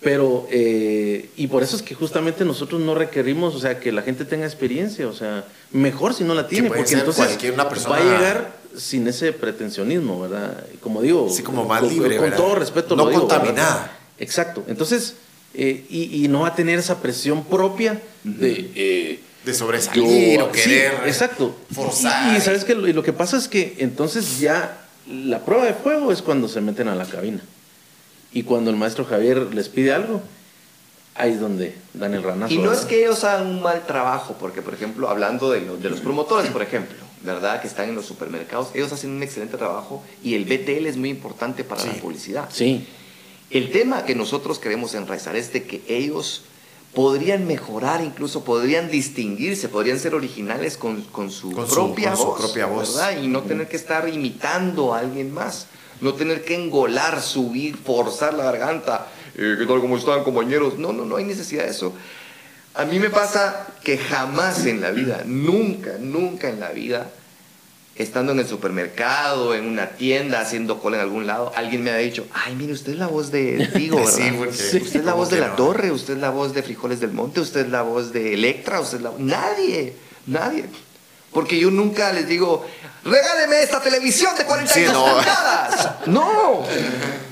Pero, 0.00 0.46
eh, 0.50 1.30
y 1.36 1.48
por 1.48 1.62
eso 1.62 1.74
es 1.74 1.82
que 1.82 1.94
justamente 1.94 2.44
nosotros 2.44 2.80
no 2.80 2.94
requerimos, 2.94 3.54
o 3.54 3.58
sea, 3.58 3.80
que 3.80 3.90
la 3.90 4.02
gente 4.02 4.24
tenga 4.24 4.46
experiencia, 4.46 5.08
o 5.08 5.12
sea, 5.12 5.44
mejor 5.72 6.14
si 6.14 6.22
no 6.22 6.34
la 6.34 6.46
tiene, 6.46 6.68
porque 6.68 6.94
entonces 6.94 7.38
una 7.52 7.68
persona... 7.68 7.96
va 7.96 8.00
a 8.00 8.04
llegar 8.04 8.56
sin 8.76 9.08
ese 9.08 9.32
pretensionismo, 9.32 10.20
¿verdad? 10.20 10.64
Como 10.80 11.02
digo, 11.02 11.28
sí, 11.30 11.42
como 11.42 11.64
más 11.64 11.82
libre, 11.82 12.18
con, 12.18 12.30
todo 12.32 12.54
respeto, 12.54 12.94
no 12.94 13.10
contaminada. 13.10 13.96
Exacto. 14.18 14.64
Entonces, 14.68 15.14
eh, 15.54 15.86
y, 15.88 16.28
no 16.28 16.40
va 16.40 16.48
a 16.48 16.54
tener 16.54 16.78
esa 16.78 17.00
presión 17.00 17.44
propia 17.44 18.00
de, 18.22 18.70
eh, 18.74 19.20
de 19.44 19.54
sobresalir 19.54 20.40
o 20.40 20.52
querer 20.52 20.92
exacto. 21.06 21.56
forzar. 21.72 22.36
Y, 22.36 22.40
sabes 22.40 22.64
que 22.64 22.74
lo, 22.74 22.86
lo 22.86 23.02
que 23.02 23.12
pasa 23.12 23.38
es 23.38 23.48
que 23.48 23.74
entonces 23.78 24.38
ya 24.38 24.85
la 25.08 25.44
prueba 25.44 25.64
de 25.64 25.74
fuego 25.74 26.12
es 26.12 26.22
cuando 26.22 26.48
se 26.48 26.60
meten 26.60 26.88
a 26.88 26.94
la 26.94 27.06
cabina. 27.06 27.40
Y 28.32 28.42
cuando 28.42 28.70
el 28.70 28.76
maestro 28.76 29.04
Javier 29.04 29.54
les 29.54 29.68
pide 29.68 29.92
algo, 29.92 30.20
ahí 31.14 31.32
es 31.32 31.40
donde 31.40 31.74
dan 31.94 32.14
el 32.14 32.22
ranazo. 32.22 32.52
Y 32.52 32.58
no 32.58 32.72
es 32.72 32.80
que 32.80 33.00
ellos 33.00 33.24
hagan 33.24 33.46
un 33.46 33.62
mal 33.62 33.86
trabajo, 33.86 34.36
porque 34.38 34.62
por 34.62 34.74
ejemplo, 34.74 35.08
hablando 35.08 35.50
de, 35.50 35.60
de 35.60 35.90
los 35.90 36.00
promotores, 36.00 36.50
por 36.50 36.62
ejemplo, 36.62 36.96
¿verdad? 37.22 37.60
Que 37.60 37.68
están 37.68 37.88
en 37.88 37.94
los 37.94 38.06
supermercados, 38.06 38.68
ellos 38.74 38.92
hacen 38.92 39.10
un 39.10 39.22
excelente 39.22 39.56
trabajo 39.56 40.02
y 40.22 40.34
el 40.34 40.44
BTL 40.44 40.86
es 40.86 40.96
muy 40.96 41.10
importante 41.10 41.64
para 41.64 41.84
la 41.84 41.92
publicidad. 41.94 42.48
Sí. 42.52 42.86
El 43.50 43.70
tema 43.70 44.04
que 44.04 44.14
nosotros 44.14 44.58
queremos 44.58 44.94
enraizar 44.94 45.36
es 45.36 45.52
de 45.52 45.64
que 45.64 45.82
ellos 45.88 46.42
podrían 46.96 47.46
mejorar, 47.46 48.02
incluso 48.02 48.42
podrían 48.42 48.90
distinguirse, 48.90 49.68
podrían 49.68 50.00
ser 50.00 50.16
originales 50.16 50.76
con, 50.76 51.02
con, 51.02 51.30
su, 51.30 51.52
propia 51.52 52.14
voz, 52.14 52.40
propia 52.40 52.66
voz. 52.66 52.96
¿verdad? 52.96 53.22
Y 53.22 53.28
no 53.28 53.42
tener 53.42 53.68
que 53.68 53.76
estar 53.76 54.08
imitando 54.08 54.92
a 54.92 54.98
alguien 54.98 55.32
más 55.32 55.68
no 56.00 56.14
tener 56.14 56.44
que 56.44 56.54
engolar, 56.54 57.20
subir, 57.22 57.76
forzar 57.76 58.34
la 58.34 58.44
garganta. 58.44 59.06
Eh, 59.34 59.56
¿Qué 59.58 59.66
tal? 59.66 59.80
¿Cómo 59.80 59.96
están, 59.96 60.24
compañeros? 60.24 60.78
No, 60.78 60.92
no, 60.92 61.04
no 61.04 61.16
hay 61.16 61.24
necesidad 61.24 61.64
de 61.64 61.70
eso. 61.70 61.92
A 62.74 62.84
mí 62.84 62.98
me 62.98 63.08
pasa 63.08 63.66
que 63.82 63.96
jamás 63.96 64.66
en 64.66 64.80
la 64.80 64.90
vida, 64.90 65.22
nunca, 65.24 65.96
nunca 65.98 66.50
en 66.50 66.60
la 66.60 66.70
vida, 66.70 67.10
estando 67.96 68.32
en 68.32 68.40
el 68.40 68.46
supermercado, 68.46 69.54
en 69.54 69.66
una 69.66 69.90
tienda, 69.90 70.40
haciendo 70.40 70.80
cola 70.80 70.96
en 70.98 71.02
algún 71.02 71.26
lado, 71.26 71.52
alguien 71.56 71.82
me 71.82 71.90
ha 71.90 71.96
dicho, 71.96 72.26
ay, 72.32 72.54
mire, 72.54 72.72
usted 72.72 72.92
es 72.92 72.98
la 72.98 73.06
voz 73.06 73.30
de 73.30 73.68
Tigo, 73.74 73.96
¿verdad? 74.04 74.12
sí, 74.12 74.32
porque, 74.36 74.50
usted 74.50 75.00
es 75.00 75.04
la 75.04 75.14
voz 75.14 75.30
de 75.30 75.40
La 75.40 75.56
Torre, 75.56 75.90
usted 75.90 76.14
es 76.14 76.20
la 76.20 76.30
voz 76.30 76.52
de 76.52 76.62
Frijoles 76.62 77.00
del 77.00 77.12
Monte, 77.12 77.40
usted 77.40 77.60
es 77.60 77.70
la 77.70 77.82
voz 77.82 78.12
de 78.12 78.34
Electra, 78.34 78.80
usted 78.80 78.98
es 78.98 79.02
la... 79.02 79.12
Nadie, 79.18 79.94
nadie. 80.26 80.66
Porque 81.32 81.58
yo 81.58 81.70
nunca 81.70 82.12
les 82.12 82.28
digo, 82.28 82.66
regáleme 83.04 83.62
esta 83.62 83.80
televisión 83.80 84.34
de 84.36 84.44
42 84.44 84.92
no. 84.92 85.04
pulgadas. 85.04 85.90
No. 86.06 86.62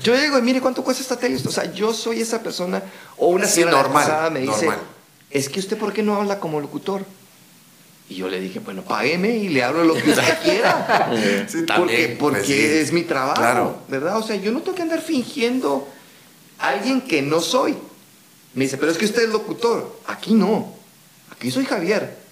Yo 0.03 0.21
digo, 0.21 0.41
mire 0.43 0.61
cuánto 0.61 0.83
cuesta 0.83 1.03
esta 1.03 1.17
televisión. 1.17 1.49
O 1.49 1.53
sea, 1.53 1.73
yo 1.73 1.95
soy 1.95 2.21
esa 2.21 2.43
persona. 2.43 2.83
O 3.17 3.29
una 3.29 3.47
señora 3.47 3.73
normal, 3.73 4.31
me 4.33 4.41
dice, 4.41 4.69
es 5.31 5.49
que 5.49 5.61
usted, 5.61 5.79
¿por 5.79 5.93
qué 5.93 6.03
no 6.03 6.17
habla 6.17 6.41
como 6.41 6.61
locutor? 6.61 7.07
Y 8.09 8.17
yo 8.17 8.29
le 8.29 8.41
dije, 8.41 8.59
bueno, 8.59 8.83
págueme 8.83 9.37
y 9.37 9.49
le 9.49 9.63
hablo 9.63 9.85
lo 9.85 9.95
que 9.95 10.11
usted 10.11 10.39
quiera. 10.45 11.11
porque 11.77 12.17
porque 12.19 12.39
pues 12.39 12.51
es 12.51 12.93
mi 12.93 13.03
trabajo, 13.03 13.41
claro. 13.41 13.79
¿verdad? 13.89 14.19
O 14.19 14.23
sea, 14.23 14.37
yo 14.37 14.53
no 14.53 14.61
tengo 14.61 14.77
que 14.77 14.83
andar 14.83 15.01
fingiendo 15.01 15.89
a 16.59 16.69
alguien 16.69 17.01
que 17.01 17.23
no 17.23 17.41
soy. 17.41 17.77
Me 18.55 18.65
dice, 18.65 18.77
pero 18.77 18.93
es 18.93 18.99
que 18.99 19.07
usted 19.07 19.25
es 19.25 19.31
locutor. 19.31 20.01
Aquí 20.07 20.35
no. 20.35 20.75
Aquí 21.31 21.51
soy 21.51 21.65
Javier. 21.65 22.25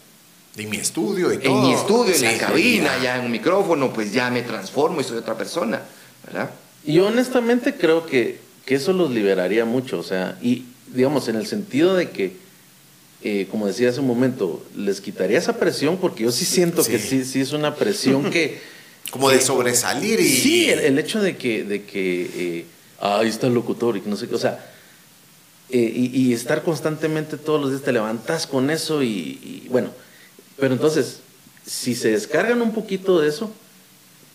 En 0.56 0.68
mi 0.68 0.76
estudio 0.76 1.32
y 1.32 1.38
todo. 1.38 1.56
En 1.56 1.62
mi 1.62 1.72
estudio, 1.72 2.14
en 2.14 2.22
la 2.22 2.38
cabina, 2.38 2.98
ya 3.02 3.16
en 3.16 3.24
un 3.24 3.30
micrófono, 3.30 3.92
pues 3.92 4.12
ya 4.12 4.30
me 4.30 4.42
transformo 4.42 5.00
y 5.00 5.04
soy 5.04 5.16
otra 5.16 5.36
persona, 5.36 5.80
¿verdad? 6.26 6.50
Y 6.84 6.98
honestamente 6.98 7.74
creo 7.74 8.04
que, 8.04 8.38
que 8.66 8.74
eso 8.74 8.92
los 8.92 9.10
liberaría 9.10 9.64
mucho, 9.64 9.98
o 9.98 10.02
sea, 10.02 10.38
y 10.42 10.66
digamos, 10.88 11.28
en 11.28 11.36
el 11.36 11.46
sentido 11.46 11.94
de 11.94 12.10
que, 12.10 12.36
eh, 13.24 13.46
como 13.50 13.66
decía 13.66 13.90
hace 13.90 14.00
un 14.00 14.06
momento, 14.06 14.64
les 14.76 15.00
quitaría 15.00 15.38
esa 15.38 15.58
presión, 15.58 15.98
porque 15.98 16.24
yo 16.24 16.32
sí 16.32 16.44
siento 16.44 16.84
que 16.84 16.98
sí, 16.98 17.24
sí 17.24 17.40
es 17.40 17.52
una 17.52 17.74
presión 17.74 18.30
que... 18.30 18.60
Como 19.10 19.28
de 19.28 19.40
sobresalir 19.40 20.20
y... 20.20 20.28
Sí, 20.28 20.70
el, 20.70 20.98
hecho 20.98 21.20
de 21.20 21.36
que, 21.36 21.64
de 21.64 21.84
que 21.84 22.30
eh, 22.34 22.64
ahí 23.00 23.28
está 23.28 23.46
el 23.46 23.54
locutor 23.54 23.96
y 23.96 24.00
que 24.00 24.08
no 24.08 24.16
sé 24.16 24.26
qué, 24.26 24.34
o 24.34 24.38
sea, 24.38 24.72
eh, 25.68 25.92
y, 25.94 26.32
estar 26.32 26.62
constantemente 26.62 27.36
todos 27.36 27.60
los 27.60 27.70
días 27.70 27.82
te 27.82 27.92
levantas 27.92 28.46
con 28.46 28.70
eso 28.70 29.02
y 29.02 29.66
bueno, 29.70 29.90
pero 30.58 30.74
entonces, 30.74 31.20
si 31.66 31.94
se 31.94 32.10
descargan 32.12 32.62
un 32.62 32.72
poquito 32.72 33.20
de 33.20 33.28
eso, 33.28 33.50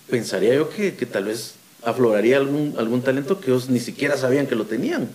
pensaría 0.09 0.55
yo 0.55 0.69
que, 0.69 0.91
tal 0.91 1.25
vez 1.25 1.53
afloraría 1.83 2.38
algún, 2.38 2.75
algún 2.77 3.01
talento 3.01 3.39
que 3.39 3.51
ellos 3.51 3.69
ni 3.69 3.79
siquiera 3.79 4.17
sabían 4.17 4.47
que 4.47 4.55
lo 4.55 4.65
tenían. 4.65 5.09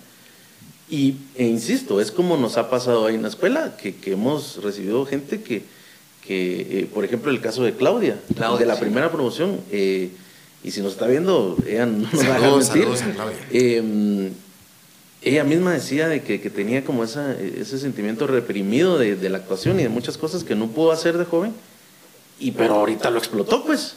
Y, 0.92 1.16
e 1.36 1.46
insisto, 1.46 2.02
es 2.02 2.12
como 2.12 2.36
nos 2.36 2.58
ha 2.58 2.68
pasado 2.68 3.06
ahí 3.06 3.14
en 3.14 3.22
la 3.22 3.28
escuela, 3.28 3.78
que, 3.78 3.96
hemos 4.12 4.62
recibido 4.62 5.06
gente 5.06 5.40
que, 5.40 5.62
que 6.20 6.80
eh, 6.80 6.88
por 6.92 7.02
ejemplo, 7.02 7.30
el 7.30 7.40
caso 7.40 7.62
de 7.62 7.72
Claudia, 7.72 8.20
de 8.58 8.66
la 8.66 8.78
primera 8.78 9.10
promoción, 9.10 9.58
eh, 9.70 10.10
y 10.62 10.70
si 10.70 10.82
nos 10.82 10.92
está 10.92 11.06
viendo, 11.06 11.56
ella 11.66 11.86
no 11.86 12.06
nos 12.12 12.28
va 12.28 12.36
a 12.36 12.56
mentir. 12.58 12.86
Em, 13.52 14.32
ella 15.22 15.44
misma 15.44 15.72
decía 15.72 16.08
de 16.08 16.20
que, 16.20 16.38
tenía 16.50 16.84
como 16.84 17.04
esa, 17.04 17.40
ese 17.40 17.78
sentimiento 17.78 18.26
reprimido 18.26 18.98
de, 18.98 19.30
la 19.30 19.38
actuación 19.38 19.80
y 19.80 19.84
de 19.84 19.88
muchas 19.88 20.18
cosas 20.18 20.44
que 20.44 20.54
no 20.54 20.66
pudo 20.66 20.92
hacer 20.92 21.16
de 21.16 21.24
joven, 21.24 21.54
y 22.38 22.50
pero 22.50 22.74
ahorita 22.74 23.08
lo 23.08 23.18
explotó 23.18 23.64
pues. 23.64 23.94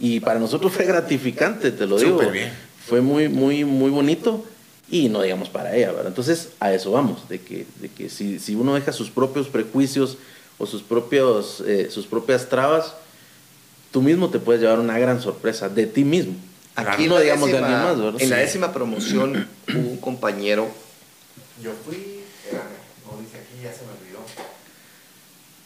Y 0.00 0.20
para 0.20 0.40
nosotros 0.40 0.72
fue 0.72 0.86
gratificante, 0.86 1.72
te 1.72 1.86
lo 1.86 1.98
digo. 1.98 2.20
Bien. 2.30 2.50
Fue 2.86 3.02
muy, 3.02 3.28
muy, 3.28 3.66
muy 3.66 3.90
bonito 3.90 4.46
y 4.90 5.08
no 5.08 5.22
digamos 5.22 5.48
para 5.48 5.74
ella, 5.74 5.92
¿verdad? 5.92 6.08
Entonces 6.08 6.50
a 6.60 6.72
eso 6.72 6.90
vamos, 6.92 7.28
de 7.28 7.40
que, 7.40 7.66
de 7.80 7.88
que 7.88 8.08
si, 8.08 8.38
si 8.38 8.54
uno 8.54 8.74
deja 8.74 8.92
sus 8.92 9.10
propios 9.10 9.48
prejuicios 9.48 10.18
o 10.58 10.66
sus, 10.66 10.82
propios, 10.82 11.62
eh, 11.66 11.88
sus 11.90 12.06
propias 12.06 12.48
trabas, 12.48 12.94
tú 13.90 14.02
mismo 14.02 14.30
te 14.30 14.38
puedes 14.38 14.62
llevar 14.62 14.78
una 14.78 14.98
gran 14.98 15.20
sorpresa 15.20 15.68
de 15.68 15.86
ti 15.86 16.04
mismo. 16.04 16.34
Aquí 16.74 17.06
no 17.06 17.18
digamos 17.18 17.50
de 17.50 17.58
alguien 17.58 17.78
más, 17.78 17.98
¿verdad? 17.98 18.22
En 18.22 18.30
la 18.30 18.36
décima 18.36 18.72
promoción 18.72 19.48
hubo 19.68 19.78
un 19.90 19.96
compañero. 19.98 20.70
Yo 21.62 21.72
fui, 21.84 22.20
como 23.04 23.20
dice 23.20 23.38
aquí, 23.38 23.62
ya 23.62 23.72
se 23.72 23.84
me 23.84 23.92
olvidó. 23.92 24.24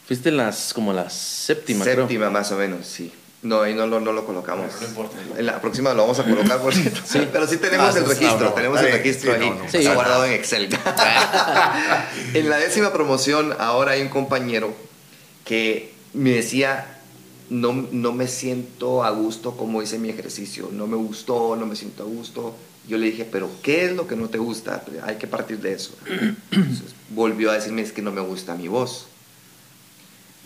Fuiste 0.07 0.31
las, 0.31 0.73
como 0.75 0.93
la 0.93 1.09
séptima, 1.11 1.85
Séptima, 1.85 2.31
más 2.31 2.51
o 2.53 2.57
menos, 2.57 2.87
sí. 2.87 3.13
No, 3.47 3.63
ahí 3.63 3.75
no, 3.75 3.87
no, 3.87 4.01
no 4.01 4.13
lo 4.13 4.27
colocamos. 4.27 4.73
no 4.81 4.89
importa. 4.89 5.17
En 5.39 5.47
la 5.47 5.61
próxima 5.61 5.95
lo 5.95 6.03
vamos 6.03 6.19
a 6.19 6.25
colocar, 6.25 6.61
por 6.61 6.75
cierto. 6.75 7.01
sí. 7.05 7.21
Pero 7.33 7.47
sí 7.47 7.59
tenemos 7.59 7.95
ah, 7.95 7.99
el 7.99 8.07
registro, 8.07 8.53
tenemos 8.53 8.81
el 8.81 8.93
registro 8.93 9.35
ahí. 9.35 9.53
Está 9.73 9.95
guardado 9.95 10.25
en 10.25 10.33
Excel. 10.33 10.69
en 12.35 12.51
la 12.51 12.57
décima 12.59 12.93
promoción, 12.93 13.55
ahora 13.59 13.93
hay 13.93 14.03
un 14.03 14.09
compañero 14.09 14.75
que 15.45 15.95
me 16.13 16.31
decía, 16.31 16.99
no, 17.49 17.87
no 17.93 18.13
me 18.13 18.27
siento 18.27 19.05
a 19.05 19.11
gusto 19.11 19.57
como 19.57 19.81
hice 19.81 20.01
mi 20.01 20.11
ejercicio, 20.11 20.69
no 20.73 20.89
me 20.89 20.97
gustó, 20.97 21.55
no 21.55 21.67
me 21.67 21.77
siento 21.77 22.03
a 22.03 22.07
gusto. 22.07 22.57
Yo 22.89 22.99
le 22.99 23.07
dije, 23.07 23.25
pero 23.25 23.49
¿qué 23.63 23.85
es 23.85 23.93
lo 23.93 24.09
que 24.09 24.17
no 24.17 24.29
te 24.29 24.39
gusta? 24.39 24.85
Hay 25.05 25.17
que 25.17 25.29
partir 25.29 25.61
de 25.61 25.73
eso. 25.73 25.93
volvió 27.11 27.53
a 27.53 27.55
decirme, 27.55 27.83
es 27.83 27.93
que 27.93 28.03
no 28.03 28.11
me 28.11 28.23
gusta 28.23 28.57
mi 28.57 28.67
voz. 28.67 29.07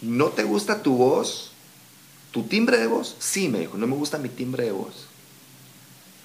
¿No 0.02 0.28
te 0.28 0.44
gusta 0.44 0.82
tu 0.82 0.96
voz? 0.96 1.49
¿Tu 2.30 2.44
timbre 2.44 2.78
de 2.78 2.86
voz? 2.86 3.16
Sí, 3.18 3.48
me 3.48 3.58
dijo, 3.58 3.76
no 3.76 3.86
me 3.86 3.96
gusta 3.96 4.18
mi 4.18 4.28
timbre 4.28 4.64
de 4.64 4.72
voz. 4.72 5.06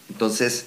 Entonces, 0.10 0.66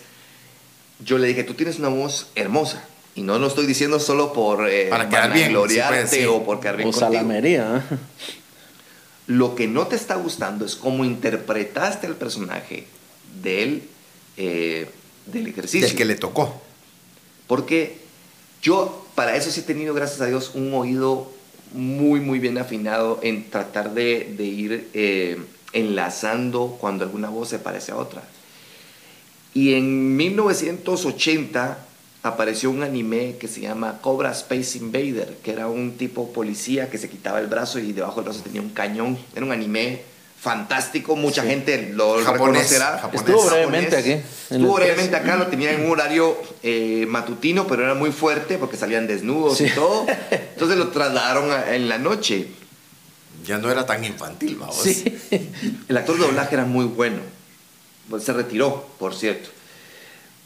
yo 1.04 1.18
le 1.18 1.28
dije, 1.28 1.44
tú 1.44 1.54
tienes 1.54 1.78
una 1.78 1.88
voz 1.88 2.28
hermosa. 2.34 2.84
Y 3.14 3.22
no 3.22 3.38
lo 3.38 3.48
estoy 3.48 3.66
diciendo 3.66 3.98
solo 3.98 4.32
por 4.32 4.68
eh, 4.68 4.86
para 4.88 5.08
quedar 5.08 5.32
bien, 5.32 5.50
gloriarte 5.50 6.26
o 6.28 6.44
por 6.44 6.60
quedar 6.60 6.76
bien 6.76 6.88
o 6.88 6.92
salamería. 6.92 7.84
Lo 9.26 9.54
que 9.54 9.66
no 9.66 9.86
te 9.88 9.96
está 9.96 10.14
gustando 10.14 10.64
es 10.64 10.76
cómo 10.76 11.04
interpretaste 11.04 12.06
el 12.06 12.14
personaje 12.14 12.86
del, 13.42 13.82
eh, 14.36 14.88
del 15.26 15.48
ejercicio. 15.48 15.88
Del 15.88 15.96
que 15.96 16.04
le 16.04 16.14
tocó. 16.14 16.62
Porque 17.46 17.98
yo 18.62 19.04
para 19.14 19.36
eso 19.36 19.50
sí 19.50 19.60
he 19.60 19.64
tenido, 19.64 19.94
gracias 19.94 20.20
a 20.20 20.26
Dios, 20.26 20.52
un 20.54 20.72
oído 20.72 21.30
muy, 21.72 22.20
muy 22.20 22.38
bien 22.38 22.58
afinado 22.58 23.20
en 23.22 23.50
tratar 23.50 23.94
de, 23.94 24.34
ir 24.38 24.88
eh, 24.94 25.38
enlazando 25.72 26.76
cuando 26.80 27.04
alguna 27.04 27.28
voz 27.28 27.48
se 27.48 27.58
parece 27.58 27.92
a 27.92 27.96
otra. 27.96 28.22
Y 29.54 29.74
en 29.74 30.16
1980 30.16 31.78
apareció 32.22 32.70
un 32.70 32.82
anime 32.82 33.36
que 33.38 33.48
se 33.48 33.60
llama 33.60 33.98
Cobra 34.00 34.32
Space 34.32 34.78
Invader, 34.78 35.38
que 35.42 35.52
era 35.52 35.68
un 35.68 35.92
tipo 35.96 36.32
policía 36.32 36.90
que 36.90 36.98
se 36.98 37.08
quitaba 37.08 37.40
el 37.40 37.46
brazo 37.46 37.78
y 37.78 37.92
debajo 37.92 38.16
del 38.16 38.24
brazo 38.24 38.42
tenía 38.42 38.60
un 38.60 38.70
cañón. 38.70 39.18
Era 39.34 39.44
un 39.44 39.52
anime 39.52 40.02
fantástico, 40.40 41.16
mucha 41.16 41.42
gente 41.42 41.90
lo 41.92 42.20
reconocerá. 42.20 43.10
Estuvo 43.12 43.44
brevemente 43.44 43.96
aquí. 43.96 44.12
Estuvo 44.50 44.74
brevemente 44.74 45.16
acá, 45.16 45.36
lo 45.36 45.48
tenía 45.48 45.72
en 45.72 45.84
un 45.84 45.90
horario 45.90 46.36
eh, 46.62 47.06
matutino, 47.08 47.66
pero 47.66 47.84
era 47.84 47.94
muy 47.94 48.12
fuerte 48.12 48.58
porque 48.58 48.76
salían 48.76 49.06
desnudos 49.06 49.60
y 49.60 49.70
todo. 49.70 50.06
Entonces 50.30 50.78
lo 50.78 50.88
trasladaron 50.88 51.50
en 51.68 51.88
la 51.88 51.98
noche. 51.98 52.48
Ya 53.44 53.58
no 53.58 53.70
era 53.70 53.86
tan 53.86 54.04
infantil, 54.04 54.56
vamos. 54.56 54.76
Sí. 54.76 55.04
El 55.88 55.96
actor 55.96 56.18
de 56.18 56.26
doblaje 56.26 56.54
era 56.54 56.64
muy 56.64 56.84
bueno. 56.84 57.18
Pues 58.10 58.24
se 58.24 58.32
retiró, 58.32 58.86
por 58.98 59.14
cierto. 59.14 59.50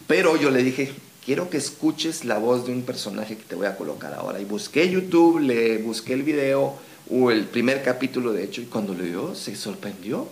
Pero 0.06 0.36
yo 0.36 0.50
le 0.50 0.62
dije, 0.62 0.92
quiero 1.24 1.48
que 1.48 1.56
escuches 1.56 2.24
la 2.24 2.38
voz 2.38 2.66
de 2.66 2.72
un 2.72 2.82
personaje 2.82 3.36
que 3.36 3.44
te 3.44 3.54
voy 3.54 3.66
a 3.66 3.76
colocar 3.76 4.14
ahora. 4.14 4.40
Y 4.40 4.44
busqué 4.44 4.88
YouTube, 4.88 5.40
le 5.40 5.78
busqué 5.78 6.14
el 6.14 6.22
video 6.22 6.76
o 7.10 7.30
el 7.30 7.46
primer 7.46 7.82
capítulo 7.82 8.32
de 8.32 8.44
hecho, 8.44 8.60
y 8.60 8.66
cuando 8.66 8.94
lo 8.94 9.04
vio 9.04 9.34
se 9.34 9.54
sorprendió. 9.56 10.28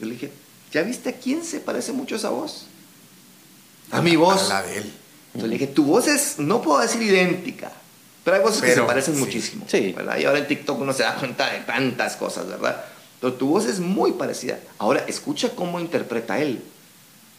Yo 0.00 0.06
le 0.06 0.12
dije, 0.12 0.32
¿ya 0.72 0.82
viste 0.82 1.10
a 1.10 1.12
quién 1.12 1.44
se 1.44 1.60
parece 1.60 1.92
mucho 1.92 2.16
esa 2.16 2.30
voz? 2.30 2.66
A, 3.90 4.00
mi 4.02 4.16
voz. 4.16 4.50
A 4.50 4.60
la 4.60 4.62
de 4.62 4.78
él. 4.78 4.92
Entonces 5.28 5.50
le 5.50 5.58
dije, 5.58 5.66
tu 5.72 5.84
voz 5.84 6.08
es, 6.08 6.38
no 6.38 6.60
puedo 6.60 6.80
decir 6.80 7.02
idéntica, 7.02 7.72
pero 8.24 8.36
hay 8.36 8.42
voces 8.42 8.62
que 8.62 8.74
se 8.74 8.82
parecen 8.82 9.18
muchísimo. 9.18 9.64
Sí. 9.68 9.92
¿verdad? 9.92 10.18
Y 10.18 10.24
ahora 10.24 10.38
en 10.38 10.46
TikTok 10.46 10.80
uno 10.80 10.92
se 10.92 11.02
da 11.02 11.16
cuenta 11.16 11.50
de 11.50 11.60
tantas 11.60 12.16
cosas, 12.16 12.46
¿verdad? 12.46 12.84
Pero 13.20 13.34
tu 13.34 13.48
voz 13.48 13.66
es 13.66 13.80
muy 13.80 14.12
parecida. 14.12 14.58
Ahora, 14.78 15.04
escucha 15.06 15.50
cómo 15.54 15.80
interpreta 15.80 16.40
él, 16.40 16.62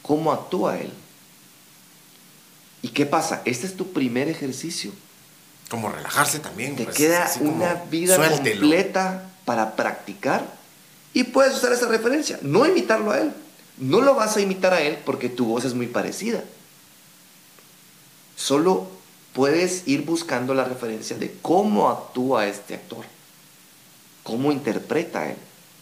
cómo 0.02 0.32
actúa 0.32 0.80
él. 0.80 0.90
¿Y 2.82 2.90
qué 2.90 3.06
pasa? 3.06 3.42
Este 3.46 3.68
es 3.68 3.76
tu 3.76 3.92
primer 3.92 4.28
ejercicio 4.28 4.92
como 5.70 5.90
relajarse 5.90 6.40
también. 6.40 6.76
Te 6.76 6.86
pues, 6.86 6.96
queda 6.96 7.32
una 7.40 7.74
vida 7.90 8.18
completa 8.18 9.30
para 9.46 9.76
practicar 9.76 10.46
y 11.14 11.24
puedes 11.24 11.56
usar 11.56 11.74
esa 11.74 11.88
referencia. 11.88 12.40
No 12.42 12.66
imitarlo 12.66 13.12
a 13.12 13.20
él. 13.20 13.34
No 13.78 14.02
lo 14.02 14.16
vas 14.16 14.38
a 14.38 14.42
imitar 14.42 14.74
a 14.74 14.82
él 14.82 15.00
porque 15.06 15.30
tu 15.30 15.46
voz 15.46 15.66
es 15.66 15.74
muy 15.74 15.88
parecida. 15.88 16.44
Solo 18.36 18.88
puedes 19.34 19.88
ir 19.88 20.04
buscando 20.04 20.54
la 20.54 20.64
referencia 20.64 21.18
de 21.18 21.36
cómo 21.42 21.90
actúa 21.90 22.48
este 22.48 22.76
actor, 22.76 23.06
cómo 24.22 24.52
interpreta 24.52 25.30
él. 25.30 25.38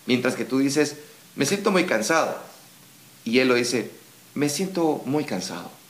Mientras 0.06 0.36
que 0.36 0.46
tú 0.46 0.60
dices, 0.60 0.96
me 1.36 1.46
siento 1.46 1.72
muy 1.72 1.86
cansado. 1.86 2.38
Y 3.26 3.40
él 3.40 3.50
lo 3.50 3.56
dice, 3.56 3.92
me 4.34 4.50
siento 4.50 5.02
muy 5.06 5.26
cansado 5.26 5.81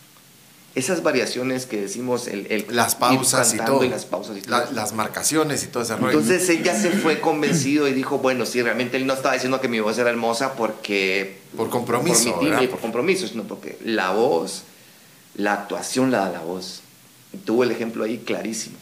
esas 0.74 1.04
variaciones 1.04 1.66
que 1.66 1.82
decimos, 1.82 2.28
el, 2.28 2.66
las 2.70 2.96
pausas 2.96 3.54
y 3.54 3.58
todo. 3.58 3.84
las 3.84 4.06
pausas 4.06 4.38
y 4.38 4.42
las 4.48 4.94
marcaciones 4.94 5.64
y 5.64 5.68
todo 5.68 5.84
ese 5.84 5.98
rollo. 5.98 6.20
Entonces 6.20 6.48
él 6.50 6.64
ya 6.64 6.80
se 6.80 6.92
fue 6.92 7.20
convencido 7.20 7.88
y 7.90 7.94
dijo, 7.94 8.20
bueno, 8.20 8.46
sí, 8.46 8.62
realmente 8.62 8.96
él 8.96 9.06
no 9.06 9.14
estaba 9.14 9.34
diciendo 9.34 9.60
que 9.60 9.68
mi 9.68 9.82
voz 9.82 9.98
era 9.98 10.10
hermosa 10.10 10.54
porque... 10.54 11.40
Por 11.58 11.70
compromiso. 11.70 12.36
Por, 12.36 12.70
por 12.70 12.80
compromiso, 12.80 13.28
sino 13.28 13.44
porque 13.44 13.78
la 13.84 14.12
voz, 14.12 14.64
la 15.36 15.54
actuación 15.54 16.10
la 16.10 16.20
da 16.20 16.30
la 16.30 16.40
voz. 16.40 16.82
tuvo 17.44 17.64
el 17.64 17.72
ejemplo 17.72 18.06
ahí 18.06 18.20
clarísimo. 18.20 18.78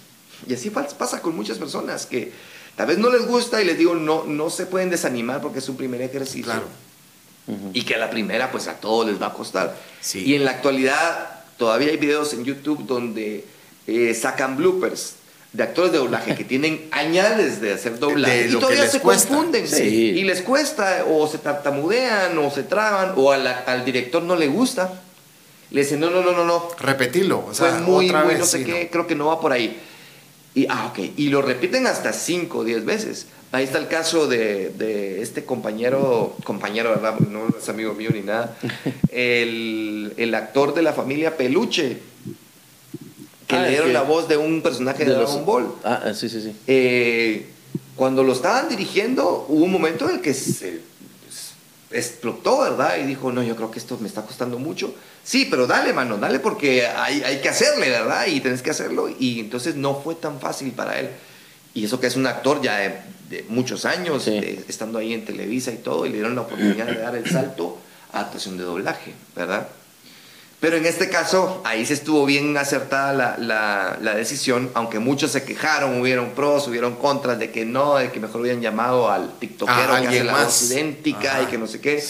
Y 0.47 0.53
así 0.53 0.69
pasa 0.69 1.21
con 1.21 1.35
muchas 1.35 1.57
personas 1.57 2.05
que 2.05 2.31
tal 2.75 2.85
vez 2.85 2.99
no 2.99 3.09
les 3.09 3.25
gusta 3.25 3.61
y 3.63 3.65
les 3.65 3.79
digo, 3.79 3.95
no, 3.95 4.25
no 4.25 4.51
se 4.51 4.67
pueden 4.67 4.91
desanimar 4.91 5.41
porque 5.41 5.57
es 5.57 5.65
su 5.65 5.75
primer 5.75 6.01
ejercicio. 6.03 6.45
Claro. 6.45 6.67
Y 7.73 7.81
que 7.81 7.95
a 7.95 7.97
la 7.97 8.11
primera, 8.11 8.51
pues 8.51 8.67
a 8.67 8.75
todos 8.75 9.07
les 9.07 9.19
va 9.19 9.27
a 9.27 9.33
costar. 9.33 9.75
Y 10.13 10.35
en 10.35 10.45
la 10.45 10.51
actualidad 10.51 11.38
Todavía 11.60 11.89
hay 11.89 11.97
videos 11.97 12.34
en 12.34 12.45
YouTube 12.45 12.88
donde 12.88 13.43
eh, 13.86 14.14
sacan 14.14 14.55
bloopers 14.55 15.16
de 15.51 15.64
actores 15.64 15.91
de 15.91 15.97
doblaje 15.97 16.34
que 16.36 16.43
tienen 16.53 16.88
añades 16.91 17.60
de 17.60 17.74
hacer 17.74 17.99
doblaje 17.99 18.47
y 18.49 18.53
todavía 18.53 18.88
se 18.88 19.01
confunden. 19.01 19.66
Y 19.84 20.24
les 20.24 20.41
cuesta 20.41 21.05
o 21.07 21.28
se 21.28 21.38
tartamudean 21.38 22.38
o 22.38 22.49
se 22.49 22.64
traban 22.64 23.14
o 23.18 23.32
al 23.32 23.86
director 23.86 24.24
no 24.24 24.38
le 24.38 24.47
gusta. 24.47 25.01
Le 25.72 25.82
dicen 25.82 25.99
no 25.99 26.10
no 26.10 26.24
no 26.24 26.32
no 26.32 26.45
no 26.45 26.68
repetirlo 26.80 27.45
o 27.45 27.53
sea, 27.53 27.70
fue 27.70 27.82
muy, 27.82 28.12
muy 28.12 28.36
no 28.36 28.45
sé 28.45 28.64
qué 28.64 28.89
creo 28.91 29.05
que 29.05 29.14
no 29.14 29.28
va 29.28 29.39
por 29.39 29.51
ahí 29.51 29.80
y 30.55 30.65
ah 30.69 30.87
ok 30.91 30.99
y 31.17 31.29
lo 31.29 31.41
repiten 31.41 31.87
hasta 31.87 32.13
5 32.13 32.57
o 32.57 32.63
10 32.63 32.85
veces 32.85 33.27
Ahí 33.51 33.63
está 33.63 33.79
el 33.79 33.87
caso 33.87 34.27
de, 34.27 35.21
este 35.21 35.43
compañero, 35.43 36.35
compañero, 36.43 36.91
¿verdad? 36.91 37.19
No 37.19 37.47
es 37.47 37.67
amigo 37.67 37.93
mío 37.93 38.11
ni 38.13 38.21
nada. 38.21 38.55
El, 39.11 40.31
actor 40.35 40.75
de 40.75 40.83
la 40.83 40.93
familia 40.93 41.35
Peluche, 41.35 41.97
que 43.47 43.55
ah, 43.55 43.63
le 43.63 43.69
dieron 43.69 43.91
la 43.91 44.03
voz 44.03 44.27
de 44.27 44.37
un 44.37 44.61
personaje 44.61 45.03
de, 45.03 45.13
Dragon 45.13 45.45
Ball. 45.45 45.71
Ah, 45.83 46.03
ah, 46.05 46.13
sí, 46.13 46.29
sí, 46.29 46.41
sí. 46.41 46.55
Eh, 46.67 47.47
cuando 47.95 48.23
lo 48.23 48.33
estaban 48.33 48.69
dirigiendo, 48.69 49.47
hubo 49.49 49.65
un 49.65 49.71
momento 49.71 50.07
en 50.07 50.17
el 50.17 50.21
que 50.21 50.35
se 50.35 50.81
explotó, 51.91 52.59
¿verdad? 52.59 52.97
Y 52.97 53.03
dijo, 53.03 53.31
no, 53.31 53.41
yo 53.43 53.55
creo 53.55 53.71
que 53.71 53.79
esto 53.79 53.97
me 53.99 54.07
está 54.07 54.23
costando 54.23 54.59
mucho. 54.59 54.93
Sí, 55.23 55.47
pero 55.49 55.67
dale, 55.67 55.93
mano, 55.93 56.17
dale 56.17 56.39
porque 56.39 56.85
hay, 56.85 57.21
hay 57.23 57.39
que 57.41 57.49
hacerle, 57.49 57.89
¿verdad? 57.89 58.27
Y 58.27 58.39
tenés 58.41 58.61
que 58.61 58.69
hacerlo. 58.69 59.09
Y 59.09 59.39
entonces 59.39 59.75
no 59.75 59.95
fue 60.01 60.15
tan 60.15 60.39
fácil 60.39 60.71
para 60.71 60.99
él. 60.99 61.09
Y 61.73 61.85
eso 61.85 61.99
que 61.99 62.07
es 62.07 62.15
un 62.15 62.27
actor 62.27 62.61
ya 62.61 62.77
de, 62.77 63.45
muchos 63.47 63.85
años, 63.85 64.27
estando 64.27 64.97
ahí 64.97 65.13
en 65.13 65.23
Televisa 65.23 65.71
y 65.71 65.77
todo, 65.77 66.05
y 66.05 66.09
le 66.09 66.15
dieron 66.15 66.35
la 66.35 66.41
oportunidad 66.41 66.87
de 66.87 66.97
dar 66.97 67.15
el 67.15 67.29
salto 67.29 67.77
a 68.11 68.21
actuación 68.21 68.57
de 68.57 68.63
doblaje, 68.63 69.13
¿verdad? 69.35 69.67
Pero 70.60 70.76
en 70.76 70.86
este 70.86 71.07
caso, 71.07 71.62
ahí 71.64 71.86
se 71.86 71.93
estuvo 71.93 72.26
bien 72.26 72.57
acertada 72.57 73.38
la, 73.38 73.97
la, 74.01 74.16
decisión, 74.16 74.70
aunque 74.74 74.99
muchos 74.99 75.32
se 75.32 75.43
quejaron, 75.43 76.01
hubieron 76.01 76.32
pros, 76.32 76.68
hubieron 76.68 76.95
contras 76.95 77.39
de 77.39 77.49
que 77.49 77.64
no, 77.64 77.95
de 77.95 78.12
que 78.12 78.20
mejor 78.20 78.41
hubieran 78.41 78.62
llamado 78.62 79.10
al 79.10 79.39
tiktokero 79.39 80.01
que 80.01 80.07
hace 80.07 80.24
la 80.26 80.43
voz 80.43 80.64
idéntica 80.64 81.43
y 81.43 81.45
que 81.45 81.57
no 81.57 81.66
sé 81.66 81.80
qué. 81.80 82.03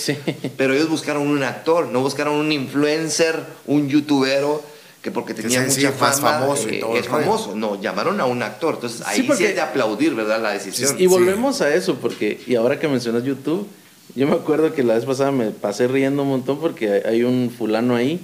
Pero 0.58 0.74
ellos 0.74 0.90
buscaron 0.90 1.28
un 1.28 1.44
actor, 1.44 1.90
no 1.90 2.02
buscaron 2.02 2.34
un 2.36 2.52
influencer, 2.52 3.40
un 3.68 3.88
youtubero 3.88 4.64
que 5.04 5.12
porque 5.12 5.36
tenía 5.36 5.62
mucha 5.62 5.92
fama 5.92 6.14
famoso 6.14 6.68
eh, 6.70 6.84
es 6.96 7.08
famoso. 7.08 7.56
No, 7.56 7.80
llamaron 7.80 8.20
a 8.20 8.26
un 8.26 8.42
actor. 8.42 8.74
Entonces 8.76 9.04
ahí 9.06 9.22
sí, 9.22 9.44
es 9.44 9.56
de 9.56 9.62
aplaudir, 9.62 10.16
¿verdad? 10.16 10.42
La 10.42 10.52
decisión. 10.52 10.96
Y 11.00 11.06
volvemos 11.06 11.62
a 11.62 11.72
eso, 11.74 11.96
porque, 11.96 12.42
y 12.48 12.56
ahora 12.56 12.80
que 12.80 12.88
mencionas 12.88 13.24
YouTube, 13.24 13.68
yo 14.16 14.26
me 14.26 14.34
acuerdo 14.34 14.74
que 14.74 14.82
la 14.82 14.96
vez 14.96 15.06
pasada 15.06 15.32
me 15.32 15.52
pasé 15.52 15.88
riendo 15.88 16.24
un 16.24 16.30
montón 16.30 16.60
porque 16.60 17.04
hay 17.06 17.24
un 17.24 17.54
fulano 17.56 17.96
ahí 17.96 18.20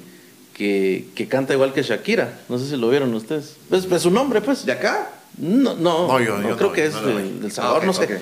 que, 0.56 1.10
que 1.14 1.28
canta 1.28 1.54
igual 1.54 1.74
que 1.74 1.84
Shakira. 1.84 2.40
No 2.50 2.58
sé 2.58 2.70
si 2.70 2.78
lo 2.78 2.90
vieron 2.90 3.14
ustedes. 3.14 3.58
Pues, 3.70 3.86
pues 3.86 4.02
su 4.02 4.10
nombre, 4.10 4.42
pues. 4.42 4.66
¿De 4.66 4.72
acá? 4.72 5.12
No, 5.38 5.76
no, 5.76 6.18
no, 6.18 6.58
creo 6.58 6.72
que 6.72 6.86
es 6.86 6.94
del 6.94 7.52
Salvador, 7.52 7.82
ah, 7.84 7.86
no 7.86 7.94
sé. 7.94 8.22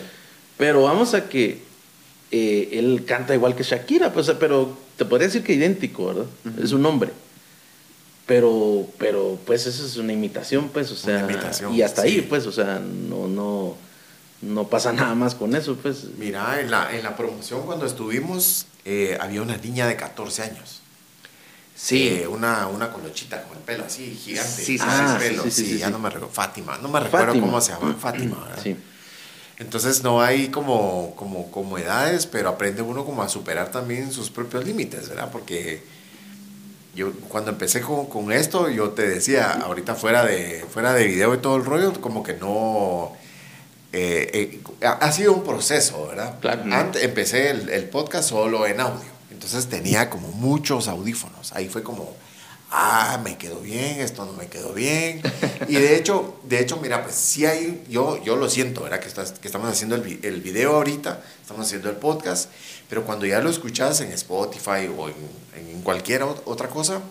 Pero 0.57 0.83
vamos 0.83 1.13
a 1.13 1.29
que 1.29 1.61
eh, 2.31 2.69
él 2.73 3.05
canta 3.05 3.35
igual 3.35 3.55
que 3.55 3.61
Shakira, 3.61 4.11
pues, 4.11 4.31
pero 4.39 4.75
te 4.97 5.05
podría 5.05 5.27
decir 5.27 5.43
que 5.43 5.53
idéntico, 5.53 6.07
¿verdad? 6.07 6.25
Es 6.61 6.71
un 6.71 6.81
nombre. 6.81 7.11
Pero, 8.25 8.87
pero 8.97 9.37
pues 9.45 9.67
eso 9.67 9.85
es 9.85 9.97
una 9.97 10.13
imitación, 10.13 10.69
pues, 10.69 10.89
o 10.91 10.95
sea, 10.95 11.27
y 11.71 11.81
hasta 11.81 12.03
ahí, 12.03 12.21
pues, 12.21 12.47
o 12.47 12.51
sea, 12.51 12.79
no, 12.79 13.27
no, 13.27 13.75
no 14.41 14.67
pasa 14.69 14.91
nada 14.91 15.13
más 15.13 15.35
con 15.35 15.55
eso, 15.55 15.75
pues. 15.75 16.05
Mira, 16.17 16.59
en 16.61 16.71
la, 16.71 16.95
en 16.95 17.03
la 17.03 17.15
promoción 17.15 17.63
cuando 17.63 17.85
estuvimos 17.85 18.65
eh, 18.85 19.17
había 19.19 19.41
una 19.41 19.57
niña 19.57 19.85
de 19.85 19.97
14 19.97 20.41
años. 20.41 20.82
Sí. 21.83 22.07
Eh, 22.07 22.27
una, 22.27 22.67
una 22.67 22.93
colochita 22.93 23.43
con 23.43 23.57
el 23.57 23.63
pelo 23.63 23.83
así, 23.83 24.15
gigante. 24.15 24.63
Sí, 24.63 24.77
sí, 24.77 24.85
ah, 24.87 25.17
pelo. 25.19 25.43
sí, 25.49 25.77
ya 25.77 25.89
no 25.89 25.99
me 25.99 26.09
recuerdo. 26.09 26.33
Fátima, 26.33 26.77
no 26.77 26.87
me 26.87 27.01
recuerdo 27.01 27.33
cómo 27.33 27.59
se 27.59 27.73
llama. 27.73 27.93
Fátima, 27.99 28.41
¿verdad? 28.45 28.63
Sí. 28.63 28.77
Entonces 29.59 30.01
no 30.01 30.21
hay 30.21 30.47
como, 30.47 31.13
como, 31.17 31.51
como 31.51 31.77
edades, 31.77 32.25
pero 32.25 32.47
aprende 32.47 32.81
uno 32.81 33.03
como 33.03 33.21
a 33.21 33.27
superar 33.27 33.69
también 33.69 34.13
sus 34.13 34.29
propios 34.29 34.63
límites, 34.63 35.09
¿verdad? 35.09 35.29
Porque 35.29 35.83
yo 36.95 37.11
cuando 37.27 37.51
empecé 37.51 37.81
con, 37.81 38.05
con, 38.05 38.31
esto, 38.31 38.69
yo 38.69 38.91
te 38.91 39.05
decía, 39.05 39.51
ahorita 39.51 39.95
fuera 39.95 40.23
de, 40.23 40.65
fuera 40.69 40.93
de 40.93 41.05
video 41.05 41.33
y 41.33 41.39
todo 41.39 41.57
el 41.57 41.65
rollo, 41.65 41.91
como 41.99 42.23
que 42.23 42.33
no... 42.33 43.11
Eh, 43.91 44.61
eh, 44.81 44.87
ha, 44.87 45.11
sido 45.11 45.33
un 45.33 45.43
proceso, 45.43 46.07
¿verdad? 46.07 46.39
Claro. 46.39 46.63
Antes 46.71 47.03
empecé 47.03 47.51
el, 47.51 47.69
el, 47.69 47.89
podcast 47.89 48.29
solo 48.29 48.65
en 48.65 48.79
audio, 48.79 49.11
entonces 49.33 49.67
tenía 49.67 50.09
como 50.09 50.29
muchos 50.29 50.87
audífonos. 50.87 51.51
Ahí 51.53 51.67
fue 51.67 51.83
como, 51.83 52.15
ah, 52.69 53.19
me 53.23 53.37
quedó 53.37 53.59
bien, 53.59 53.99
esto 53.99 54.25
no 54.25 54.33
me 54.33 54.47
quedó 54.47 54.73
bien. 54.73 55.21
Y 55.67 55.75
de 55.75 55.95
hecho, 55.95 56.39
de 56.43 56.59
hecho, 56.59 56.77
mira, 56.77 57.03
pues 57.03 57.15
sí 57.15 57.45
hay, 57.45 57.83
yo, 57.89 58.21
yo 58.23 58.35
lo 58.35 58.49
siento, 58.49 58.83
¿verdad? 58.83 58.99
Que, 58.99 59.07
estás, 59.07 59.31
que 59.31 59.47
estamos 59.47 59.69
haciendo 59.69 59.95
el, 59.95 60.19
el 60.23 60.41
video 60.41 60.75
ahorita, 60.75 61.21
estamos 61.41 61.65
haciendo 61.65 61.89
el 61.89 61.95
podcast, 61.95 62.49
pero 62.89 63.05
cuando 63.05 63.25
ya 63.25 63.39
lo 63.39 63.49
escuchas 63.49 64.01
en 64.01 64.11
Spotify 64.11 64.89
o 64.95 65.07
en, 65.07 65.15
en 65.55 65.81
cualquier 65.81 66.23
otra 66.23 66.69
cosa, 66.69 67.01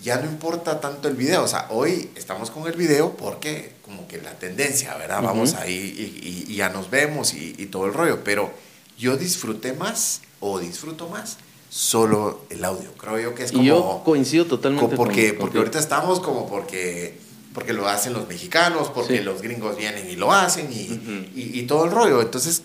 ya 0.00 0.16
no 0.18 0.30
importa 0.30 0.80
tanto 0.80 1.08
el 1.08 1.16
video. 1.16 1.42
O 1.42 1.48
sea, 1.48 1.66
hoy 1.70 2.10
estamos 2.14 2.50
con 2.50 2.66
el 2.66 2.76
video 2.76 3.16
porque 3.16 3.72
como 3.84 4.06
que 4.06 4.18
la 4.18 4.38
tendencia, 4.38 4.96
¿verdad? 4.96 5.22
Vamos 5.22 5.54
ahí 5.54 6.44
y, 6.46 6.54
ya 6.54 6.70
nos 6.70 6.88
vemos 6.90 7.34
y, 7.34 7.54
y, 7.58 7.66
todo 7.66 7.86
el 7.86 7.94
rollo. 7.94 8.22
Pero 8.24 8.52
yo 8.96 9.16
disfruté 9.16 9.72
más 9.72 10.22
o 10.40 10.58
disfruto 10.58 11.08
más 11.08 11.38
solo 11.70 12.42
el 12.50 12.64
audio. 12.64 12.92
Creo 12.94 13.18
yo 13.20 13.34
que 13.34 13.44
es 13.44 13.52
como... 13.52 13.64
yo 13.64 14.02
coincido 14.04 14.46
totalmente 14.46 14.96
porque, 14.96 15.34
Porque 15.34 15.58
ahorita 15.58 15.78
estamos 15.78 16.20
como 16.20 16.48
porque, 16.48 17.18
porque 17.52 17.72
lo 17.72 17.88
hacen 17.88 18.12
los 18.14 18.26
mexicanos, 18.26 18.88
porque 18.88 19.22
los 19.22 19.42
gringos 19.42 19.76
vienen 19.76 20.08
y 20.08 20.16
lo 20.16 20.32
hacen 20.32 20.68
y, 20.72 21.30
y 21.34 21.62
todo 21.64 21.84
el 21.84 21.90
rollo. 21.90 22.22
Entonces, 22.22 22.62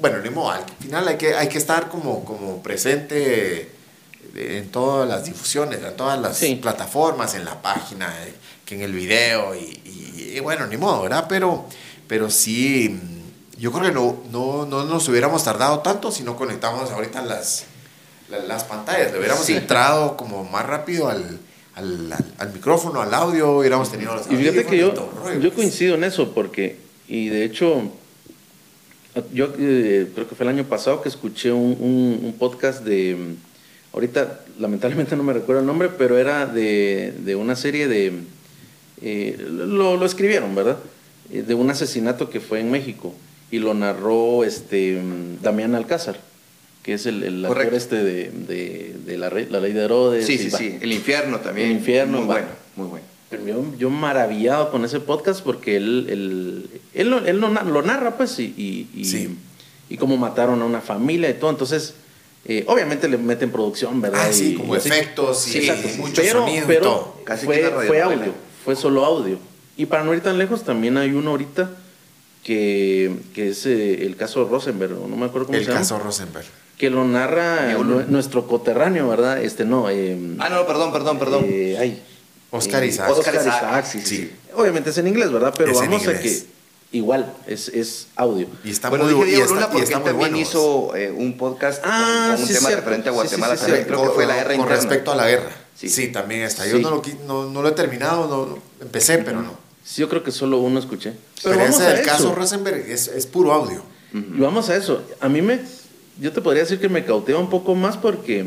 bueno, 0.00 0.18
ni 0.18 0.30
modo, 0.30 0.50
al 0.50 0.64
final 0.80 1.08
hay 1.08 1.16
que, 1.16 1.34
hay 1.34 1.48
que 1.48 1.58
estar 1.58 1.88
como, 1.88 2.24
como 2.24 2.62
presente 2.62 3.72
en 4.34 4.70
todas 4.70 5.08
las 5.08 5.24
difusiones, 5.24 5.82
en 5.82 5.96
todas 5.96 6.20
las 6.20 6.38
plataformas, 6.60 7.34
en 7.34 7.44
la 7.44 7.60
página, 7.60 8.14
eh, 8.24 8.34
que 8.64 8.76
en 8.76 8.82
el 8.82 8.92
video, 8.92 9.54
y, 9.54 10.38
bueno, 10.40 10.66
ni 10.66 10.76
modo, 10.76 11.02
¿verdad? 11.02 11.26
Pero, 11.28 11.66
pero 12.06 12.30
sí, 12.30 12.96
yo 13.58 13.72
creo 13.72 13.84
que 13.86 13.92
no, 13.92 14.22
no, 14.30 14.66
no 14.66 14.84
nos 14.84 15.08
hubiéramos 15.08 15.42
tardado 15.44 15.80
tanto 15.80 16.12
si 16.12 16.22
no 16.22 16.36
conectamos 16.36 16.90
ahorita 16.90 17.22
las, 17.22 17.64
las, 18.30 18.64
pantallas, 18.64 19.12
le 19.12 19.18
hubiéramos 19.18 19.48
entrado 19.50 20.16
como 20.16 20.44
más 20.44 20.64
rápido 20.64 21.08
al, 21.08 21.40
al, 21.74 22.14
al, 22.38 22.52
micrófono, 22.52 23.02
al 23.02 23.12
audio, 23.12 23.58
hubiéramos 23.58 23.90
tenido 23.90 24.14
Y 24.30 24.36
fíjate 24.36 24.64
que 24.64 24.78
yo, 24.78 24.94
yo 25.40 25.54
coincido 25.54 25.96
en 25.96 26.04
eso, 26.04 26.32
porque, 26.32 26.78
y 27.08 27.28
de 27.28 27.44
hecho, 27.44 27.90
yo 29.32 29.52
eh, 29.58 30.08
creo 30.14 30.28
que 30.28 30.36
fue 30.36 30.44
el 30.44 30.50
año 30.50 30.64
pasado 30.64 31.02
que 31.02 31.08
escuché 31.08 31.50
un, 31.50 32.20
un, 32.22 32.34
podcast 32.38 32.84
de, 32.84 33.34
ahorita 33.92 34.40
lamentablemente 34.60 35.16
no 35.16 35.24
me 35.24 35.32
recuerdo 35.32 35.62
el 35.62 35.66
nombre, 35.66 35.88
pero 35.88 36.16
era 36.16 36.46
de, 36.46 37.12
de 37.24 37.34
una 37.34 37.56
serie 37.56 37.88
de, 37.88 38.20
eh, 39.02 39.36
lo, 39.50 39.96
lo, 39.96 40.06
escribieron, 40.06 40.54
¿verdad? 40.54 40.78
Eh, 41.32 41.42
de 41.42 41.54
un 41.54 41.68
asesinato 41.70 42.30
que 42.30 42.38
fue 42.38 42.60
en 42.60 42.70
México 42.70 43.14
y 43.50 43.58
lo 43.58 43.74
narró 43.74 44.44
este 44.44 45.00
Damián 45.42 45.74
Alcázar 45.74 46.18
que 46.88 46.94
es 46.94 47.04
el, 47.04 47.22
el 47.22 47.44
actor 47.44 47.74
este 47.74 48.02
de, 48.02 48.30
de, 48.30 48.96
de 49.04 49.18
la, 49.18 49.28
la, 49.28 49.60
ley 49.60 49.74
de 49.74 49.84
Herodes. 49.84 50.24
Sí, 50.24 50.38
sí, 50.38 50.50
sí. 50.50 50.78
El 50.80 50.90
infierno 50.94 51.38
también. 51.40 51.68
El 51.68 51.76
infierno. 51.76 52.16
Muy 52.16 52.26
bueno, 52.26 52.46
muy 52.76 52.86
bueno. 52.86 53.06
Yo, 53.46 53.76
yo, 53.76 53.90
maravillado 53.90 54.70
con 54.70 54.86
ese 54.86 54.98
podcast 54.98 55.42
porque 55.42 55.76
él, 55.76 56.06
él, 56.08 56.80
él, 56.94 57.12
él 57.26 57.38
lo, 57.38 57.50
lo, 57.50 57.82
narra, 57.82 58.16
pues, 58.16 58.38
y, 58.38 58.88
y, 58.94 59.04
sí. 59.04 59.36
y, 59.90 59.98
cómo 59.98 60.16
mataron 60.16 60.62
a 60.62 60.64
una 60.64 60.80
familia 60.80 61.28
y 61.28 61.34
todo. 61.34 61.50
Entonces, 61.50 61.92
eh, 62.46 62.64
obviamente 62.66 63.06
le 63.06 63.18
meten 63.18 63.50
producción, 63.50 64.00
¿verdad? 64.00 64.28
Ah, 64.30 64.32
sí, 64.32 64.54
como 64.54 64.74
efectos 64.74 65.46
y, 65.48 65.60
sí, 65.60 65.70
mucho 65.98 66.22
pero, 66.22 66.40
sonido 66.40 66.66
pero 66.66 66.80
y 66.80 66.82
todo. 66.84 67.20
Casi 67.24 67.44
fue, 67.44 67.70
fue 67.86 68.00
audio, 68.00 68.32
fue 68.64 68.74
solo 68.76 69.04
audio. 69.04 69.38
Y 69.76 69.84
para 69.84 70.04
no 70.04 70.14
ir 70.14 70.22
tan 70.22 70.38
lejos, 70.38 70.62
también 70.62 70.96
hay 70.96 71.10
uno 71.10 71.32
ahorita 71.32 71.70
que, 72.44 73.14
que 73.34 73.50
es 73.50 73.66
eh, 73.66 74.06
el 74.06 74.16
caso 74.16 74.48
Rosenberg, 74.48 74.92
no 74.92 75.16
me 75.16 75.26
acuerdo 75.26 75.46
cómo 75.46 75.58
el 75.58 75.64
se 75.64 75.70
llama. 75.70 75.80
El 75.80 75.84
caso 75.84 75.98
Rosenberg 75.98 76.46
que 76.78 76.90
lo 76.90 77.04
narra 77.04 77.74
nuestro 78.08 78.46
coterráneo, 78.46 79.08
¿verdad? 79.08 79.42
Este 79.42 79.64
no. 79.64 79.90
Eh, 79.90 80.16
ah, 80.38 80.48
no, 80.48 80.64
perdón, 80.64 80.92
perdón, 80.92 81.18
perdón. 81.18 81.44
Eh, 81.48 81.76
ay, 81.78 82.02
Oscar 82.50 82.84
eh, 82.84 82.86
Isaac. 82.86 83.10
Oscar, 83.10 83.34
Isaac, 83.34 83.84
sí, 83.84 84.00
sí. 84.00 84.32
Obviamente 84.54 84.90
es 84.90 84.98
en 84.98 85.08
inglés, 85.08 85.32
¿verdad? 85.32 85.52
Pero 85.56 85.74
vamos 85.74 86.06
a 86.06 86.18
que 86.18 86.46
igual 86.92 87.34
es, 87.46 87.68
es 87.68 88.06
audio. 88.14 88.46
Y 88.64 88.70
está 88.70 88.88
bueno, 88.88 89.04
muy, 89.04 89.14
dije 89.14 89.26
Diego 89.26 89.54
Luna 89.54 89.70
porque 89.70 89.86
también 89.86 90.36
hizo 90.36 90.94
eh, 90.96 91.10
un 91.10 91.36
podcast 91.36 91.82
ah, 91.84 92.30
con, 92.32 92.42
un 92.42 92.46
sí, 92.46 92.54
tema 92.54 92.68
cierto. 92.68 92.84
referente 92.84 93.08
a 93.08 93.12
Guatemala 93.12 93.56
también. 93.56 93.84
Creo 93.84 94.02
que 94.04 94.08
fue 94.10 94.26
la 94.26 94.36
guerra 94.36 94.56
Con 94.56 94.68
respecto 94.68 95.12
a 95.12 95.16
la 95.16 95.28
guerra. 95.28 95.50
Sí, 95.74 96.08
también 96.08 96.42
está. 96.42 96.66
Yo 96.66 96.78
no 96.78 96.90
lo, 96.90 97.02
no, 97.26 97.50
no, 97.50 97.62
lo 97.62 97.68
he 97.68 97.72
terminado, 97.72 98.28
no, 98.28 98.58
empecé, 98.80 99.18
pero 99.18 99.42
no. 99.42 99.67
Sí, 99.88 100.02
yo 100.02 100.08
creo 100.10 100.22
que 100.22 100.32
solo 100.32 100.58
uno 100.58 100.78
escuché. 100.78 101.14
Pero, 101.42 101.56
pero 101.56 101.58
vamos 101.58 101.78
del 101.78 102.02
caso 102.02 102.34
Rosenberg 102.34 102.90
es, 102.90 103.08
es 103.08 103.26
puro 103.26 103.52
audio. 103.52 103.82
Y 104.12 104.38
vamos 104.38 104.68
a 104.68 104.76
eso. 104.76 105.02
A 105.20 105.28
mí 105.30 105.40
me 105.40 105.60
yo 106.20 106.32
te 106.32 106.42
podría 106.42 106.64
decir 106.64 106.78
que 106.78 106.88
me 106.88 107.04
cautiva 107.04 107.38
un 107.38 107.48
poco 107.48 107.74
más 107.74 107.96
porque 107.96 108.46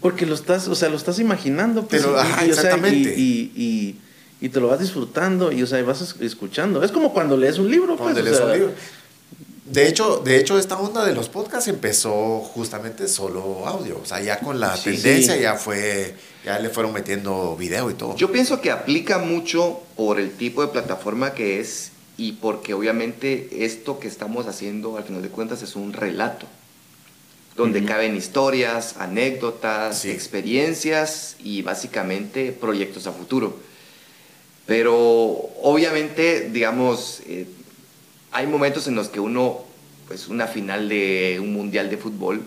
porque 0.00 0.26
lo 0.26 0.34
estás, 0.34 0.68
o 0.68 0.74
sea, 0.74 0.90
lo 0.90 0.96
estás 0.96 1.18
imaginando, 1.18 1.86
pues, 1.86 2.02
Pero, 2.02 2.18
ajá, 2.18 2.44
y, 2.44 2.50
exactamente. 2.50 3.14
y, 3.16 3.52
y, 3.56 3.98
y, 4.44 4.48
te 4.50 4.60
lo 4.60 4.68
vas 4.68 4.80
disfrutando 4.80 5.50
y 5.50 5.62
o 5.62 5.66
sea, 5.66 5.82
vas 5.82 6.16
escuchando. 6.20 6.82
Es 6.82 6.92
como 6.92 7.14
cuando 7.14 7.38
lees 7.38 7.58
un 7.58 7.70
libro, 7.70 7.96
pues, 7.96 8.14
lees 8.22 8.38
un 8.38 8.52
libro. 8.52 8.72
De 9.64 9.88
hecho, 9.88 10.18
de 10.18 10.36
hecho, 10.36 10.58
esta 10.58 10.78
onda 10.78 11.04
de 11.06 11.14
los 11.14 11.30
podcasts 11.30 11.68
empezó 11.68 12.40
justamente 12.40 13.08
solo 13.08 13.66
audio. 13.66 13.98
O 14.02 14.04
sea, 14.04 14.20
ya 14.20 14.38
con 14.40 14.60
la 14.60 14.76
sí, 14.76 14.90
tendencia 14.90 15.34
sí. 15.34 15.40
ya 15.40 15.54
fue, 15.54 16.14
ya 16.44 16.58
le 16.58 16.68
fueron 16.68 16.92
metiendo 16.92 17.56
video 17.56 17.90
y 17.90 17.94
todo. 17.94 18.14
Yo 18.16 18.30
pienso 18.30 18.60
que 18.60 18.70
aplica 18.70 19.18
mucho 19.18 19.80
por 19.96 20.20
el 20.20 20.32
tipo 20.32 20.60
de 20.60 20.68
plataforma 20.68 21.32
que 21.32 21.60
es 21.60 21.92
y 22.18 22.32
porque 22.32 22.74
obviamente 22.74 23.64
esto 23.64 23.98
que 23.98 24.06
estamos 24.06 24.46
haciendo 24.46 24.98
al 24.98 25.04
final 25.04 25.22
de 25.22 25.30
cuentas 25.30 25.62
es 25.62 25.76
un 25.76 25.92
relato 25.92 26.46
donde 27.56 27.80
uh 27.80 27.82
-huh. 27.82 27.88
caben 27.88 28.16
historias, 28.16 28.96
anécdotas, 28.98 30.00
sí. 30.00 30.10
experiencias 30.10 31.36
y 31.38 31.62
básicamente 31.62 32.52
proyectos 32.52 33.06
a 33.06 33.12
futuro. 33.12 33.56
Pero 34.66 34.94
obviamente, 35.62 36.50
digamos, 36.50 37.20
eh, 37.26 37.46
hay 38.34 38.48
momentos 38.48 38.88
en 38.88 38.96
los 38.96 39.08
que 39.08 39.20
uno, 39.20 39.64
pues 40.08 40.26
una 40.28 40.48
final 40.48 40.88
de 40.88 41.38
un 41.40 41.52
mundial 41.52 41.88
de 41.88 41.96
fútbol, 41.96 42.42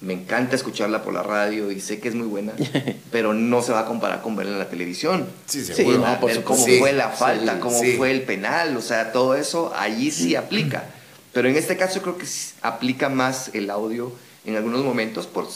me 0.00 0.12
encanta 0.12 0.54
escucharla 0.54 1.02
por 1.02 1.12
la 1.12 1.24
radio 1.24 1.72
y 1.72 1.80
sé 1.80 1.98
que 1.98 2.08
es 2.08 2.14
muy 2.14 2.28
buena, 2.28 2.52
pero 3.10 3.34
no 3.34 3.60
se 3.60 3.72
va 3.72 3.80
a 3.80 3.84
comparar 3.86 4.22
con 4.22 4.36
verla 4.36 4.52
en 4.52 4.58
la 4.60 4.68
televisión. 4.68 5.26
Sí, 5.46 5.64
seguro. 5.64 5.96
Sí, 5.96 6.02
no, 6.02 6.20
por 6.20 6.44
cómo 6.44 6.64
sí, 6.64 6.78
fue 6.78 6.92
la 6.92 7.10
falta, 7.10 7.54
sí, 7.54 7.60
cómo 7.60 7.82
fue 7.96 8.12
el 8.12 8.22
penal, 8.22 8.76
o 8.76 8.80
sea, 8.80 9.10
todo 9.10 9.34
eso 9.34 9.74
allí 9.76 10.12
sí 10.12 10.36
aplica. 10.36 10.84
Pero 11.32 11.48
en 11.48 11.56
este 11.56 11.76
caso 11.76 12.00
creo 12.02 12.16
que 12.16 12.26
aplica 12.62 13.08
más 13.08 13.50
el 13.52 13.68
audio 13.68 14.12
en 14.44 14.54
algunos 14.54 14.84
momentos 14.84 15.26
por, 15.26 15.48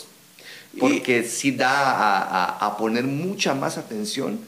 porque 0.81 1.21
y, 1.21 1.29
sí 1.29 1.53
da 1.53 1.93
a, 1.93 2.23
a, 2.23 2.67
a, 2.67 2.77
poner 2.77 3.05
mucha 3.05 3.55
más 3.55 3.79
atención 3.79 4.41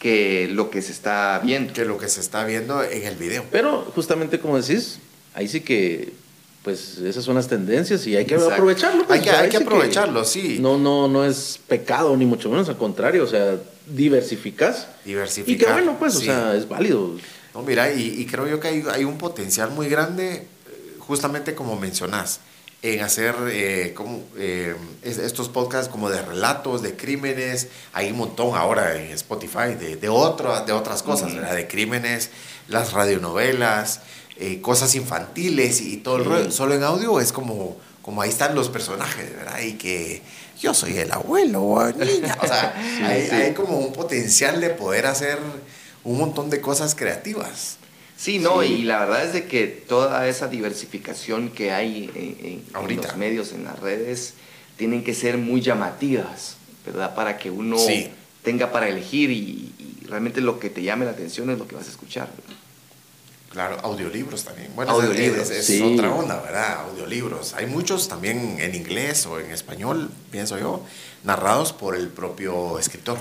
que 0.00 0.48
lo 0.50 0.70
que 0.70 0.82
se 0.82 0.90
está 0.90 1.38
viendo. 1.44 1.72
Que 1.72 1.84
lo 1.84 1.98
que 1.98 2.08
se 2.08 2.20
está 2.20 2.44
viendo 2.44 2.82
en 2.82 3.04
el 3.04 3.14
video. 3.14 3.44
Pero 3.52 3.82
justamente 3.94 4.40
como 4.40 4.60
decís, 4.60 4.98
ahí 5.34 5.46
sí 5.46 5.60
que 5.60 6.12
pues 6.64 6.98
esas 6.98 7.24
son 7.24 7.36
las 7.36 7.48
tendencias 7.48 8.06
y 8.06 8.16
hay 8.16 8.26
que 8.26 8.34
Exacto. 8.34 8.54
aprovecharlo. 8.54 9.06
Pues, 9.06 9.20
hay 9.20 9.24
que, 9.24 9.30
hay 9.30 9.48
que 9.48 9.56
aprovecharlo, 9.58 10.22
que 10.22 10.26
sí. 10.26 10.58
No, 10.60 10.76
no, 10.76 11.06
no 11.06 11.24
es 11.24 11.58
pecado, 11.68 12.16
ni 12.16 12.26
mucho 12.26 12.50
menos, 12.50 12.68
al 12.68 12.76
contrario, 12.76 13.24
o 13.24 13.26
sea, 13.26 13.58
diversificas. 13.86 14.88
Diversificar. 15.04 15.54
Y 15.54 15.58
que 15.58 15.72
bueno, 15.72 15.96
pues, 15.98 16.14
sí. 16.14 16.18
o 16.18 16.24
sea, 16.24 16.54
es 16.54 16.68
válido. 16.68 17.16
No, 17.54 17.62
mira, 17.62 17.92
y, 17.92 18.20
y 18.20 18.26
creo 18.26 18.46
yo 18.46 18.60
que 18.60 18.68
hay, 18.68 18.84
hay, 18.92 19.04
un 19.04 19.16
potencial 19.16 19.70
muy 19.70 19.88
grande, 19.88 20.46
justamente 20.98 21.54
como 21.54 21.76
mencionás 21.76 22.40
en 22.82 23.00
hacer 23.02 23.34
eh, 23.50 23.92
como, 23.94 24.22
eh, 24.38 24.74
estos 25.02 25.48
podcasts 25.48 25.90
como 25.90 26.08
de 26.08 26.22
relatos, 26.22 26.82
de 26.82 26.96
crímenes. 26.96 27.68
Hay 27.92 28.10
un 28.10 28.18
montón 28.18 28.56
ahora 28.56 28.96
en 28.96 29.12
Spotify 29.12 29.74
de, 29.78 29.96
de, 29.96 30.08
otro, 30.08 30.64
de 30.64 30.72
otras 30.72 31.02
cosas, 31.02 31.34
¿verdad? 31.34 31.54
De 31.54 31.68
crímenes, 31.68 32.30
las 32.68 32.92
radionovelas, 32.92 34.00
eh, 34.36 34.60
cosas 34.62 34.94
infantiles 34.94 35.82
y 35.82 35.98
todo 35.98 36.16
el 36.16 36.24
rollo. 36.24 36.50
Solo 36.50 36.74
en 36.74 36.82
audio 36.82 37.20
es 37.20 37.32
como, 37.32 37.76
como 38.00 38.22
ahí 38.22 38.30
están 38.30 38.54
los 38.54 38.70
personajes, 38.70 39.36
¿verdad? 39.36 39.60
Y 39.60 39.74
que 39.74 40.22
yo 40.58 40.72
soy 40.72 40.96
el 40.96 41.12
abuelo, 41.12 41.92
niña. 41.98 42.38
O 42.42 42.46
sea, 42.46 42.74
sí, 42.96 43.02
hay, 43.02 43.26
sí. 43.28 43.34
hay 43.34 43.52
como 43.52 43.76
un 43.76 43.92
potencial 43.92 44.58
de 44.58 44.70
poder 44.70 45.04
hacer 45.04 45.38
un 46.02 46.16
montón 46.16 46.48
de 46.48 46.62
cosas 46.62 46.94
creativas. 46.94 47.76
Sí, 48.20 48.38
no, 48.38 48.60
sí. 48.60 48.66
y 48.66 48.82
la 48.82 49.00
verdad 49.00 49.24
es 49.24 49.32
de 49.32 49.46
que 49.46 49.66
toda 49.66 50.28
esa 50.28 50.46
diversificación 50.46 51.48
que 51.48 51.72
hay 51.72 52.10
en, 52.14 52.46
en, 52.46 52.90
en, 52.90 52.96
los 52.98 53.16
medios, 53.16 53.52
en 53.52 53.64
las 53.64 53.78
redes, 53.78 54.34
tienen 54.76 55.02
que 55.02 55.14
ser 55.14 55.38
muy 55.38 55.62
llamativas, 55.62 56.56
¿verdad? 56.84 57.14
Para 57.14 57.38
que 57.38 57.50
uno 57.50 57.78
sí. 57.78 58.10
tenga 58.42 58.72
para 58.72 58.88
elegir 58.88 59.30
y, 59.30 59.72
y, 59.78 60.06
realmente 60.06 60.42
lo 60.42 60.58
que 60.60 60.68
te 60.68 60.82
llame 60.82 61.06
la 61.06 61.12
atención 61.12 61.48
es 61.48 61.58
lo 61.58 61.66
que 61.66 61.76
vas 61.76 61.86
a 61.86 61.90
escuchar. 61.90 62.28
¿verdad? 62.28 62.60
Claro, 63.52 63.78
audiolibros 63.82 64.44
también. 64.44 64.70
Bueno, 64.76 64.92
audiolibros, 64.92 65.48
es, 65.50 65.60
es, 65.60 65.66
sí. 65.66 65.80
otra 65.82 66.12
onda, 66.12 66.42
¿verdad? 66.42 66.90
Audiolibros. 66.90 67.54
Hay 67.54 67.64
muchos 67.64 68.06
también 68.06 68.58
en 68.60 68.74
inglés 68.74 69.24
o 69.24 69.40
en 69.40 69.50
español, 69.50 70.10
pienso 70.30 70.58
yo, 70.58 70.84
narrados 71.24 71.72
por 71.72 71.96
el 71.96 72.08
propio 72.08 72.78
escritor. 72.78 73.16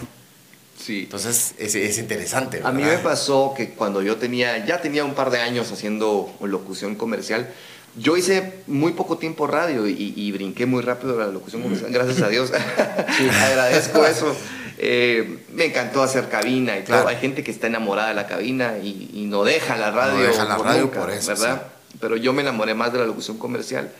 Sí. 0.79 1.01
Entonces 1.03 1.55
es, 1.57 1.75
es 1.75 1.97
interesante. 1.97 2.57
¿verdad? 2.57 2.71
A 2.71 2.73
mí 2.73 2.83
me 2.83 2.97
pasó 2.99 3.53
que 3.55 3.71
cuando 3.71 4.01
yo 4.01 4.15
tenía, 4.17 4.65
ya 4.65 4.81
tenía 4.81 5.03
un 5.03 5.13
par 5.13 5.29
de 5.29 5.39
años 5.39 5.71
haciendo 5.71 6.33
locución 6.41 6.95
comercial, 6.95 7.49
yo 7.95 8.15
hice 8.15 8.61
muy 8.67 8.93
poco 8.93 9.17
tiempo 9.17 9.47
radio 9.47 9.87
y, 9.87 10.13
y 10.15 10.31
brinqué 10.31 10.65
muy 10.65 10.81
rápido 10.81 11.17
la 11.17 11.27
locución 11.27 11.61
comercial, 11.61 11.91
gracias 11.91 12.21
a 12.21 12.29
Dios. 12.29 12.51
sí. 13.17 13.29
Agradezco 13.29 14.05
eso. 14.05 14.35
Eh, 14.81 15.39
me 15.51 15.65
encantó 15.65 16.01
hacer 16.01 16.29
cabina 16.29 16.77
y 16.77 16.83
claro. 16.83 17.01
todo. 17.01 17.09
Hay 17.09 17.17
gente 17.17 17.43
que 17.43 17.51
está 17.51 17.67
enamorada 17.67 18.09
de 18.09 18.15
la 18.15 18.27
cabina 18.27 18.77
y, 18.81 19.09
y 19.13 19.25
no 19.25 19.43
deja 19.43 19.75
la 19.75 19.91
radio. 19.91 20.13
No 20.13 20.27
deja 20.27 20.45
la 20.45 20.55
por 20.55 20.65
radio 20.67 20.81
nunca, 20.83 21.01
por 21.01 21.11
eso. 21.11 21.27
¿verdad? 21.27 21.63
Sí. 21.91 21.97
Pero 21.99 22.15
yo 22.15 22.31
me 22.31 22.41
enamoré 22.43 22.73
más 22.75 22.93
de 22.93 22.99
la 22.99 23.05
locución 23.05 23.37
comercial. 23.37 23.91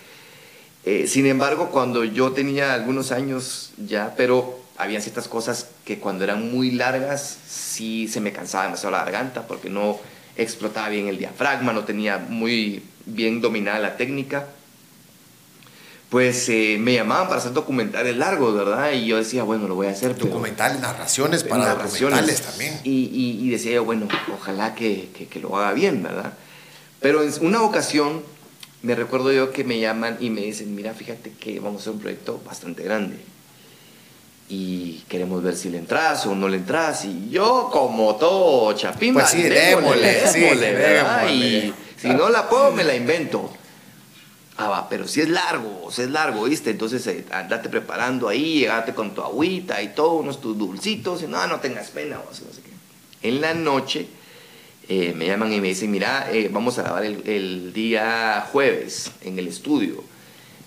Eh, 0.86 1.08
sin 1.08 1.26
embargo, 1.26 1.70
cuando 1.70 2.06
yo 2.06 2.32
tenía 2.32 2.74
algunos 2.74 3.12
años 3.12 3.72
ya, 3.78 4.14
pero 4.16 4.58
había 4.80 5.02
ciertas 5.02 5.28
cosas 5.28 5.68
que 5.84 6.00
cuando 6.00 6.24
eran 6.24 6.52
muy 6.52 6.72
largas 6.72 7.38
sí 7.48 8.08
se 8.08 8.22
me 8.22 8.32
cansaba 8.32 8.64
demasiado 8.64 8.92
la 8.92 9.04
garganta 9.04 9.46
porque 9.46 9.70
no 9.70 10.00
explotaba 10.38 10.88
bien 10.88 11.10
el 11.10 11.18
diafragma, 11.18 11.74
no 11.74 11.84
tenía 11.84 12.18
muy 12.18 12.82
bien 13.06 13.42
dominada 13.42 13.78
la 13.80 13.98
técnica. 13.98 14.48
Pues 16.10 16.48
eh, 16.50 16.78
me 16.80 16.94
llamaban 16.94 17.28
para 17.28 17.40
hacer 17.40 17.52
documentales 17.52 18.16
largos, 18.16 18.56
¿verdad? 18.56 18.94
Y 18.94 19.06
yo 19.06 19.18
decía, 19.18 19.44
bueno, 19.44 19.68
lo 19.68 19.76
voy 19.76 19.88
a 19.88 19.92
hacer. 19.92 20.18
Documentales, 20.18 20.80
narraciones 20.80 21.44
para 21.44 21.66
narraciones. 21.66 22.22
documentales 22.22 22.42
también. 22.42 22.80
Y, 22.84 23.12
y, 23.14 23.46
y, 23.46 23.50
decía 23.50 23.74
yo, 23.74 23.86
bueno, 23.86 24.08
ojalá 24.34 24.74
que, 24.74 25.10
que, 25.16 25.28
que, 25.28 25.40
lo 25.40 25.56
haga 25.58 25.74
bien, 25.74 26.02
¿verdad? 26.02 26.34
Pero 27.00 27.22
en 27.22 27.32
una 27.42 27.62
ocasión 27.62 28.24
me 28.82 28.96
recuerdo 28.96 29.32
yo 29.32 29.52
que 29.52 29.64
me 29.64 29.80
llaman 29.80 30.18
y 30.20 30.32
me 30.32 30.42
dicen, 30.42 30.74
mira, 30.74 30.94
fíjate 30.94 31.32
que 31.34 31.60
vamos 31.60 31.82
a 31.82 31.82
hacer 31.82 31.94
un 31.94 32.00
proyecto 32.00 32.42
bastante 32.44 32.82
grande 32.82 33.18
y 34.52 35.04
queremos 35.08 35.44
ver 35.44 35.56
si 35.56 35.70
le 35.70 35.78
entras 35.78 36.26
o 36.26 36.34
no 36.34 36.50
le 36.50 36.58
entras. 36.58 37.06
Y 37.06 37.30
yo, 37.30 37.70
como 37.72 38.16
todo 38.16 38.74
chapín, 38.74 39.14
pues 39.14 39.30
sí, 39.30 39.44
démosle, 39.44 40.28
sí, 40.28 40.40
démosle, 40.40 41.34
Y 41.34 41.74
si 41.96 42.10
no 42.10 42.30
la 42.30 42.50
puedo, 42.50 42.72
me 42.72 42.84
la 42.84 42.96
invento. 42.96 43.52
Ah, 44.58 44.68
va, 44.68 44.90
pero 44.90 45.08
si 45.08 45.22
es 45.22 45.30
largo, 45.30 45.90
si 45.90 46.02
es 46.02 46.10
largo, 46.10 46.44
¿viste? 46.44 46.72
Entonces 46.72 47.06
eh, 47.08 47.26
andate 47.32 47.70
preparando 47.70 48.28
ahí, 48.28 48.60
llegate 48.60 48.94
con 48.94 49.16
tu 49.16 49.22
agüita 49.22 49.82
y 49.82 49.90
todo, 49.90 50.16
unos 50.16 50.42
tus 50.42 50.58
dulcitos, 50.58 51.24
y 51.24 51.28
no, 51.28 51.48
no 51.48 51.62
tengas 51.62 51.92
pena, 51.92 52.20
o 52.20 52.26
no 52.26 52.36
sé 52.36 52.62
qué. 52.62 53.30
En 53.30 53.40
la 53.40 53.54
noche 53.54 54.08
eh, 54.90 55.14
me 55.16 55.28
llaman 55.28 55.54
y 55.54 55.62
me 55.62 55.70
dicen, 55.70 55.90
mira, 55.92 56.30
eh, 56.34 56.50
vamos 56.52 56.78
a 56.78 56.82
grabar 56.82 57.06
el, 57.06 57.26
el, 57.30 57.72
día 57.72 58.50
jueves 58.52 59.12
en 59.22 59.40
el 59.40 59.48
estudio. 59.48 60.04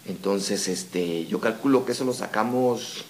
Entonces, 0.07 0.69
este, 0.69 1.27
yo 1.27 1.41
calculo 1.41 1.85
que 1.85 1.93
eso 1.93 2.05
lo 2.05 2.15
sacamos 2.15 3.05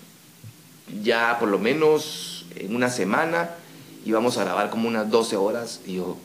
ya 1.03 1.39
por 1.39 1.49
lo 1.49 1.59
menos 1.59 2.45
en 2.57 2.75
una 2.75 2.91
semana 2.91 3.51
y 4.05 4.13
vamos 4.13 4.37
a 4.39 4.45
grabar 4.45 4.71
como 4.71 4.89
unas 4.89 5.11
12 5.11 5.37
horas. 5.37 5.81
Y 5.87 5.97
yo, 5.97 6.17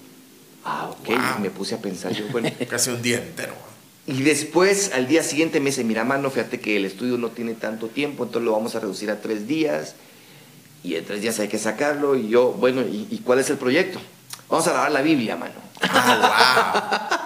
ah, 0.66 0.90
ok, 0.92 1.40
me 1.40 1.50
puse 1.50 1.76
a 1.76 1.78
pensar, 1.80 2.12
yo, 2.14 2.28
bueno. 2.30 2.50
Casi 2.70 2.90
un 2.90 3.02
día 3.02 3.18
entero. 3.18 3.54
Y 4.06 4.24
después, 4.24 4.92
al 4.94 5.08
día 5.08 5.22
siguiente, 5.22 5.60
me 5.60 5.70
dice, 5.70 5.84
mira, 5.84 6.04
mano, 6.06 6.30
fíjate 6.30 6.60
que 6.62 6.78
el 6.78 6.86
estudio 6.86 7.18
no 7.18 7.30
tiene 7.30 7.54
tanto 7.54 7.88
tiempo, 7.88 8.24
entonces 8.24 8.46
lo 8.46 8.54
vamos 8.54 8.76
a 8.76 8.80
reducir 8.80 9.12
a 9.12 9.20
tres 9.20 9.48
días. 9.48 9.96
Y 10.84 10.96
en 10.96 11.04
tres 11.06 11.22
días 11.22 11.40
hay 11.40 11.50
que 11.50 11.60
sacarlo. 11.60 12.16
Y 12.16 12.30
yo, 12.30 12.54
bueno, 12.54 12.82
¿y, 12.82 13.22
cuál 13.26 13.40
es 13.40 13.50
el 13.50 13.58
proyecto? 13.58 14.00
Vamos 14.50 14.66
a 14.68 14.72
grabar 14.72 14.92
la 14.92 15.02
Biblia, 15.02 15.36
mano. 15.36 15.56
Ah, 15.82 17.10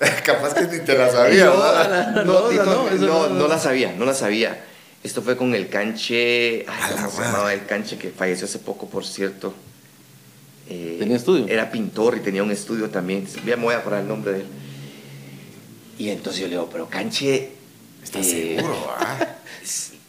wow. 0.00 0.08
Capaz 0.24 0.54
que 0.54 0.62
ni 0.62 0.84
te 0.84 0.96
la 0.96 1.10
sabía. 1.10 1.44
No, 1.44 2.24
no, 2.24 3.28
no, 3.28 3.48
la 3.48 3.58
sabía, 3.58 3.92
no 3.92 4.04
la 4.04 4.14
sabía. 4.14 4.64
Esto 5.04 5.20
fue 5.20 5.36
con 5.36 5.54
el 5.54 5.68
canche. 5.68 6.64
¿Cómo 6.64 7.10
se 7.10 7.20
llamaba 7.20 7.52
el 7.52 7.66
canche 7.66 7.98
que 7.98 8.08
falleció 8.08 8.46
hace 8.46 8.58
poco, 8.58 8.88
por 8.88 9.04
cierto? 9.04 9.52
Eh, 10.66 10.96
¿Tenía 10.98 11.16
estudio? 11.16 11.46
Era 11.46 11.70
pintor 11.70 12.16
y 12.16 12.20
tenía 12.20 12.42
un 12.42 12.50
estudio 12.50 12.88
también. 12.88 13.28
Ya 13.44 13.58
me 13.58 13.64
voy 13.64 13.74
a 13.74 13.78
acordar 13.78 14.00
el 14.00 14.08
nombre 14.08 14.32
de 14.32 14.40
él. 14.40 14.46
Y 15.98 16.08
entonces 16.08 16.40
yo 16.40 16.46
le 16.46 16.52
digo, 16.52 16.70
pero 16.72 16.88
canche. 16.88 17.52
¿Estás 18.02 18.26
eh, 18.28 18.56
seguro? 18.56 18.94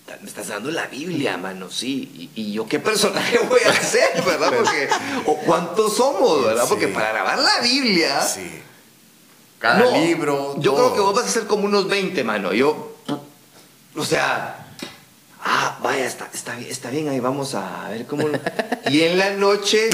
Ah? 0.07 0.17
me 0.21 0.29
estás 0.29 0.47
dando 0.47 0.71
la 0.71 0.87
Biblia, 0.87 1.35
mano, 1.35 1.69
sí. 1.69 2.29
Y, 2.33 2.53
yo 2.53 2.65
qué 2.67 2.79
personaje 2.79 3.37
voy 3.49 3.59
a 3.65 3.71
hacer, 3.71 4.23
verdad? 4.23 4.53
Porque, 4.55 4.87
o 5.25 5.37
cuántos 5.39 5.97
somos, 5.97 6.45
¿verdad? 6.45 6.65
Porque 6.69 6.87
para 6.87 7.11
grabar 7.11 7.39
la 7.39 7.59
Biblia. 7.61 8.21
Sí. 8.21 8.61
Cada 9.59 9.97
libro. 9.97 10.55
Yo 10.59 10.73
creo 10.73 10.93
que 10.93 11.01
vos 11.01 11.13
vas 11.13 11.25
a 11.25 11.29
ser 11.29 11.47
como 11.47 11.65
unos 11.65 11.89
20, 11.89 12.23
mano. 12.23 12.53
Yo. 12.53 12.95
O 13.97 14.05
sea 14.05 14.64
ah, 15.45 15.79
vaya, 15.81 16.05
está, 16.05 16.29
está, 16.33 16.55
bien, 16.55 16.69
está 16.69 16.89
bien, 16.89 17.07
ahí 17.07 17.19
vamos 17.19 17.55
a 17.55 17.87
ver 17.89 18.05
cómo... 18.05 18.27
y 18.89 19.01
en 19.01 19.17
la 19.17 19.31
noche 19.31 19.89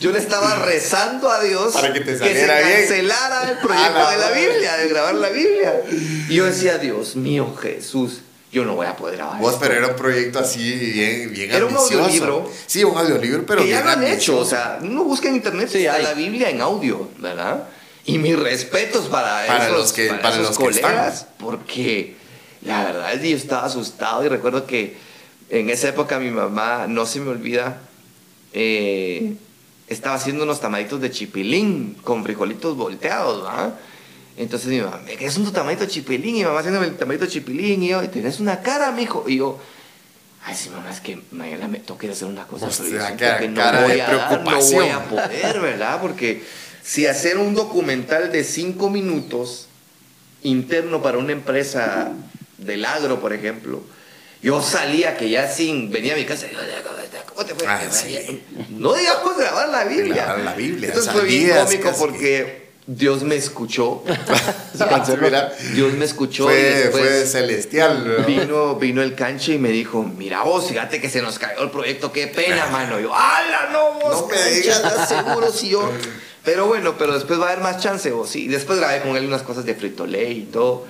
yo 0.00 0.12
le 0.12 0.18
estaba 0.18 0.56
rezando 0.64 1.30
a 1.30 1.42
Dios 1.42 1.74
Para 1.74 1.92
que, 1.92 2.00
te 2.00 2.16
se 2.16 2.24
cancelara 2.24 3.50
el 3.50 3.58
proyecto 3.58 4.10
de 4.10 4.16
la 4.16 4.30
Biblia, 4.30 4.76
de 4.76 4.88
grabar 4.88 5.14
la 5.14 5.28
Biblia. 5.28 5.82
Y 6.28 6.34
yo 6.34 6.46
decía, 6.46 6.78
Dios 6.78 7.16
mío, 7.16 7.54
Jesús, 7.60 8.20
yo 8.52 8.64
no 8.64 8.76
voy 8.76 8.86
a 8.86 8.96
poder 8.96 9.16
grabar. 9.16 9.40
Vos, 9.40 9.56
pero 9.60 9.74
era 9.74 9.88
un 9.88 9.96
proyecto 9.96 10.38
así 10.38 10.72
bien, 10.72 11.32
bien 11.32 11.50
Era 11.50 11.66
un 11.66 11.76
audiolibro. 11.76 12.50
Sí, 12.66 12.84
un 12.84 12.96
audiolibro, 12.96 13.44
pero 13.44 13.62
que 13.62 13.68
ya 13.68 13.82
lo 13.82 13.90
han 13.90 14.04
hecho. 14.04 14.38
O 14.38 14.44
sea, 14.44 14.78
uno 14.80 15.04
busca 15.04 15.28
en 15.28 15.36
internet 15.36 15.68
sí, 15.70 15.84
está 15.84 15.98
la 15.98 16.14
Biblia 16.14 16.48
en 16.48 16.60
audio, 16.60 17.08
¿verdad? 17.18 17.68
Y 18.04 18.18
mis 18.18 18.38
respetos 18.38 19.06
para, 19.08 19.46
para 19.46 19.68
los 19.68 19.92
que, 19.92 20.06
para, 20.06 20.36
los 20.36 20.56
colegas, 20.56 21.26
porque 21.38 22.16
la 22.62 22.84
verdad 22.84 23.12
es 23.12 23.20
que 23.20 23.30
yo 23.30 23.36
estaba 23.36 23.66
asustado 23.66 24.24
y 24.24 24.28
recuerdo 24.28 24.66
que 24.66 24.96
en 25.50 25.70
esa 25.70 25.88
época 25.88 26.18
mi 26.18 26.30
mamá, 26.30 26.86
no 26.88 27.06
se 27.06 27.20
me 27.20 27.30
olvida, 27.30 27.80
eh, 28.52 29.34
estaba 29.88 30.16
haciendo 30.16 30.44
unos 30.44 30.60
tamaditos 30.60 31.00
de 31.00 31.10
chipilín 31.10 31.96
con 32.02 32.22
frijolitos 32.22 32.76
volteados, 32.76 33.44
¿va? 33.44 33.74
Entonces 34.36 34.68
mi 34.68 34.80
mamá, 34.80 35.00
¿qué 35.04 35.26
es 35.26 35.36
un 35.36 35.52
tamadito 35.52 35.82
de 35.82 35.90
chipilín? 35.90 36.36
Y 36.36 36.38
mi 36.38 36.44
mamá 36.44 36.60
haciendo 36.60 36.82
el 36.82 36.96
tamadito 36.96 37.24
de 37.24 37.30
chipilín 37.30 37.82
y 37.82 37.88
yo, 37.88 38.08
tenés 38.08 38.38
una 38.38 38.60
cara, 38.60 38.92
mijo. 38.92 39.24
Y 39.26 39.38
yo, 39.38 39.58
ay, 40.44 40.54
sí, 40.54 40.70
mamá, 40.70 40.90
es 40.90 41.00
que 41.00 41.20
mañana 41.32 41.66
me 41.66 41.78
toca 41.80 42.08
hacer 42.08 42.28
una 42.28 42.46
cosa, 42.46 42.68
cara, 43.16 43.40
no, 43.48 43.82
voy 43.82 44.00
a 44.00 44.40
no 44.44 44.60
voy 44.60 44.88
a 44.88 45.04
poder, 45.04 45.60
¿verdad? 45.60 46.00
Porque 46.00 46.44
si 46.82 47.06
hacer 47.06 47.38
un 47.38 47.54
documental 47.54 48.30
de 48.30 48.44
cinco 48.44 48.90
minutos 48.90 49.66
interno 50.42 51.02
para 51.02 51.18
una 51.18 51.32
empresa 51.32 52.12
del 52.58 52.84
agro, 52.84 53.20
por 53.20 53.32
ejemplo, 53.32 53.82
yo 54.42 54.62
salía 54.62 55.16
que 55.16 55.30
ya 55.30 55.48
sin, 55.48 55.90
venía 55.90 56.14
a 56.14 56.16
mi 56.16 56.24
casa, 56.24 56.46
¿cómo 57.26 57.44
te 57.44 57.54
fue? 57.54 57.66
Ah, 57.66 57.80
no 58.70 58.94
digamos 58.94 59.36
grabar 59.36 59.68
la 59.68 59.84
Biblia. 59.84 60.14
Grabar 60.14 60.40
la 60.40 60.54
Biblia. 60.54 60.88
Entonces 60.88 61.12
fue 61.12 61.24
bien 61.24 61.56
cómico 61.56 61.92
porque 61.98 62.68
Dios 62.86 63.22
me 63.22 63.36
escuchó. 63.36 64.02
Dios 65.74 65.92
me 65.94 66.04
escuchó. 66.04 66.44
Fue, 66.44 66.88
fue 66.92 67.26
celestial. 67.26 68.24
Vino, 68.26 68.76
vino 68.76 69.02
el 69.02 69.14
canche 69.14 69.54
y 69.54 69.58
me 69.58 69.70
dijo, 69.70 70.02
mira 70.02 70.42
vos, 70.42 70.68
fíjate 70.68 71.00
que 71.00 71.10
se 71.10 71.20
nos 71.20 71.38
cayó 71.38 71.64
el 71.64 71.70
proyecto, 71.70 72.12
qué 72.12 72.28
pena, 72.28 72.66
mano. 72.66 73.00
yo, 73.00 73.14
¡hala, 73.14 73.70
no 73.72 73.94
vos! 73.94 74.22
No 74.22 74.28
me 74.28 74.50
digas, 74.50 74.76
¿estás 74.76 75.08
seguro 75.08 75.52
si 75.52 75.70
yo...? 75.70 75.90
Pero 76.44 76.66
bueno, 76.66 76.96
pero 76.96 77.12
después 77.12 77.38
va 77.38 77.48
a 77.48 77.52
haber 77.52 77.62
más 77.62 77.82
chance, 77.82 78.10
vos. 78.10 78.30
Sí, 78.30 78.48
después 78.48 78.78
grabé 78.78 79.02
con 79.02 79.14
él 79.18 79.26
unas 79.26 79.42
cosas 79.42 79.66
de 79.66 79.74
Frito 79.74 80.06
Lay 80.06 80.38
y 80.38 80.44
todo. 80.44 80.86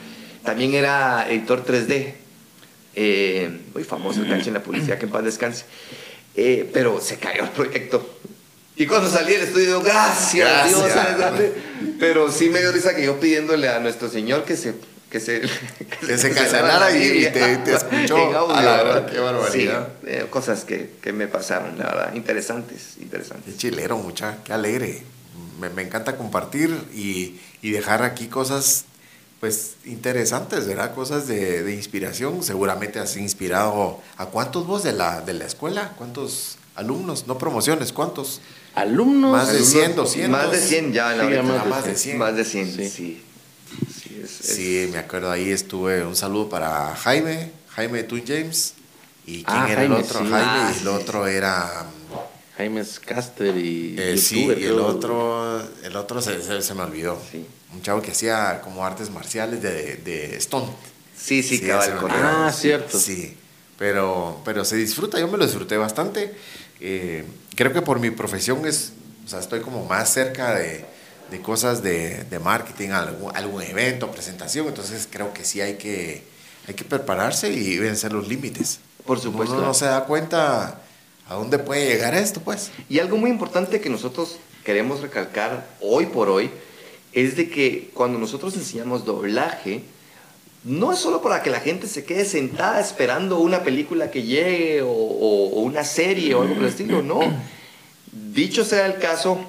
También 0.48 0.72
era 0.72 1.28
editor 1.28 1.62
3D. 1.62 2.14
Eh, 2.94 3.60
muy 3.74 3.84
famoso 3.84 4.22
en 4.22 4.54
la 4.54 4.62
publicidad, 4.62 4.96
que 4.96 5.04
en 5.04 5.10
paz 5.10 5.22
descanse. 5.22 5.66
Eh, 6.34 6.66
pero 6.72 7.02
se 7.02 7.18
cayó 7.18 7.44
el 7.44 7.50
proyecto. 7.50 8.18
Y 8.74 8.86
cuando 8.86 9.10
salí 9.10 9.32
del 9.32 9.42
estudio, 9.42 9.82
gracias, 9.82 10.68
Dios. 10.68 10.90
Pero 12.00 12.32
sí 12.32 12.48
me 12.48 12.60
dio 12.60 12.72
risa 12.72 12.96
que 12.96 13.04
yo 13.04 13.20
pidiéndole 13.20 13.68
a 13.68 13.78
nuestro 13.80 14.08
Señor 14.08 14.44
que 14.44 14.56
se 14.56 14.74
que 15.10 15.20
se, 15.20 15.42
que, 16.06 16.16
se 16.16 16.30
cancelara 16.30 16.96
y, 16.96 17.24
te, 17.30 17.58
te, 17.58 17.74
escuchó. 17.74 18.50
a 18.54 18.62
la 18.62 18.82
verdad, 18.82 19.10
qué 19.10 19.18
barbaridad. 19.18 19.88
Eh, 20.06 20.26
cosas 20.30 20.64
que, 20.64 20.92
que, 21.02 21.12
me 21.12 21.28
pasaron, 21.28 21.76
la 21.76 21.84
verdad, 21.84 22.14
interesantes, 22.14 22.96
interesantes. 23.02 23.52
Qué 23.52 23.58
chilero, 23.58 23.98
mucha, 23.98 24.38
qué 24.44 24.54
alegre. 24.54 25.02
Me, 25.60 25.68
me 25.68 25.82
encanta 25.82 26.16
compartir 26.16 26.74
y, 26.94 27.38
y, 27.60 27.70
dejar 27.72 28.02
aquí 28.02 28.28
cosas 28.28 28.86
pues 29.40 29.76
interesantes, 29.84 30.66
¿verdad? 30.66 30.94
Cosas 30.94 31.28
de, 31.28 31.62
de, 31.62 31.74
inspiración. 31.74 32.42
Seguramente 32.42 32.98
has 32.98 33.16
inspirado 33.16 34.00
a 34.16 34.26
cuántos 34.26 34.66
vos 34.66 34.82
de 34.82 34.92
la, 34.92 35.20
de 35.20 35.34
la 35.34 35.44
escuela, 35.44 35.92
cuántos 35.96 36.58
alumnos, 36.74 37.26
no 37.26 37.38
promociones, 37.38 37.92
cuántos. 37.92 38.40
Alumnos. 38.74 39.32
Más 39.32 39.52
de 39.52 39.62
100, 39.62 39.96
200. 39.96 40.30
Más 40.30 40.50
de 40.50 40.60
100 40.60 40.92
ya, 40.92 41.14
la 41.14 41.28
sí, 41.28 41.46
más, 41.46 41.66
más, 41.66 41.84
de 41.84 41.94
100. 41.96 42.18
Más 42.18 42.36
de 42.36 42.44
100, 42.44 42.72
sí. 42.72 42.88
Sí, 42.88 43.22
sí, 43.92 44.20
es, 44.22 44.30
sí, 44.30 44.88
me 44.92 44.98
acuerdo 44.98 45.30
ahí 45.30 45.50
estuve. 45.50 46.04
Un 46.04 46.16
saludo 46.16 46.48
para 46.48 46.94
Jaime, 46.96 47.52
Jaime 47.70 48.02
Tú 48.04 48.20
James. 48.24 48.74
¿Y 49.26 49.44
quién 49.44 49.56
ah, 49.58 49.66
era 49.68 49.80
Jaime, 49.82 49.96
el 49.96 50.02
otro? 50.02 50.18
Jaime, 50.20 50.36
ah, 50.40 50.72
y 50.74 50.80
el 50.80 50.88
otro 50.88 51.26
era. 51.26 51.86
Jaime 52.58 52.84
Caster 53.06 53.56
y. 53.56 53.96
Eh, 53.98 54.18
sí, 54.18 54.44
y 54.44 54.64
el 54.64 54.78
otro, 54.78 55.62
el 55.82 55.96
otro 55.96 56.20
se, 56.20 56.42
se, 56.42 56.60
se 56.60 56.74
me 56.74 56.82
olvidó. 56.82 57.18
Sí 57.32 57.46
un 57.72 57.82
chavo 57.82 58.00
que 58.00 58.12
hacía 58.12 58.60
como 58.62 58.84
artes 58.84 59.10
marciales 59.10 59.62
de, 59.62 59.96
de 59.96 60.40
stunt. 60.40 60.70
Sí, 61.16 61.42
sí, 61.42 61.60
cabal, 61.60 61.98
Ah, 62.10 62.52
cierto. 62.54 62.98
Sí, 62.98 63.36
pero, 63.76 64.40
pero 64.44 64.64
se 64.64 64.76
disfruta, 64.76 65.18
yo 65.18 65.28
me 65.28 65.36
lo 65.36 65.44
disfruté 65.44 65.76
bastante. 65.76 66.34
Eh, 66.80 67.24
creo 67.56 67.72
que 67.72 67.82
por 67.82 67.98
mi 67.98 68.10
profesión 68.10 68.64
es, 68.66 68.92
o 69.26 69.28
sea, 69.28 69.40
estoy 69.40 69.60
como 69.60 69.84
más 69.84 70.12
cerca 70.12 70.54
de, 70.54 70.84
de 71.30 71.42
cosas 71.42 71.82
de, 71.82 72.24
de, 72.24 72.38
marketing, 72.38 72.90
algún, 72.90 73.36
algún 73.36 73.62
evento, 73.62 74.10
presentación, 74.10 74.68
entonces 74.68 75.08
creo 75.10 75.34
que 75.34 75.44
sí 75.44 75.60
hay 75.60 75.74
que, 75.74 76.22
hay 76.68 76.74
que 76.74 76.84
prepararse 76.84 77.50
y 77.50 77.78
vencer 77.78 78.12
los 78.12 78.28
límites. 78.28 78.78
Por 79.04 79.18
supuesto. 79.18 79.56
Uno 79.56 79.66
no 79.66 79.74
se 79.74 79.86
da 79.86 80.04
cuenta 80.04 80.82
a 81.28 81.34
dónde 81.34 81.58
puede 81.58 81.86
llegar 81.86 82.14
esto, 82.14 82.40
pues. 82.40 82.70
Y 82.88 82.98
algo 82.98 83.16
muy 83.16 83.30
importante 83.30 83.80
que 83.80 83.90
nosotros 83.90 84.38
queremos 84.64 85.00
recalcar 85.00 85.66
hoy 85.80 86.06
por 86.06 86.28
hoy, 86.28 86.50
es 87.12 87.36
de 87.36 87.48
que 87.48 87.90
cuando 87.94 88.18
nosotros 88.18 88.54
enseñamos 88.54 89.04
doblaje, 89.04 89.82
no 90.64 90.92
es 90.92 90.98
solo 90.98 91.22
para 91.22 91.42
que 91.42 91.50
la 91.50 91.60
gente 91.60 91.86
se 91.86 92.04
quede 92.04 92.24
sentada 92.24 92.80
esperando 92.80 93.38
una 93.38 93.62
película 93.62 94.10
que 94.10 94.24
llegue 94.24 94.82
o, 94.82 94.88
una 94.88 95.84
serie 95.84 96.34
o 96.34 96.42
algo 96.42 96.54
por 96.54 96.64
el 96.64 96.68
estilo, 96.68 97.02
no. 97.02 97.20
Dicho 98.12 98.64
sea 98.64 98.86
el 98.86 98.98
caso, 98.98 99.40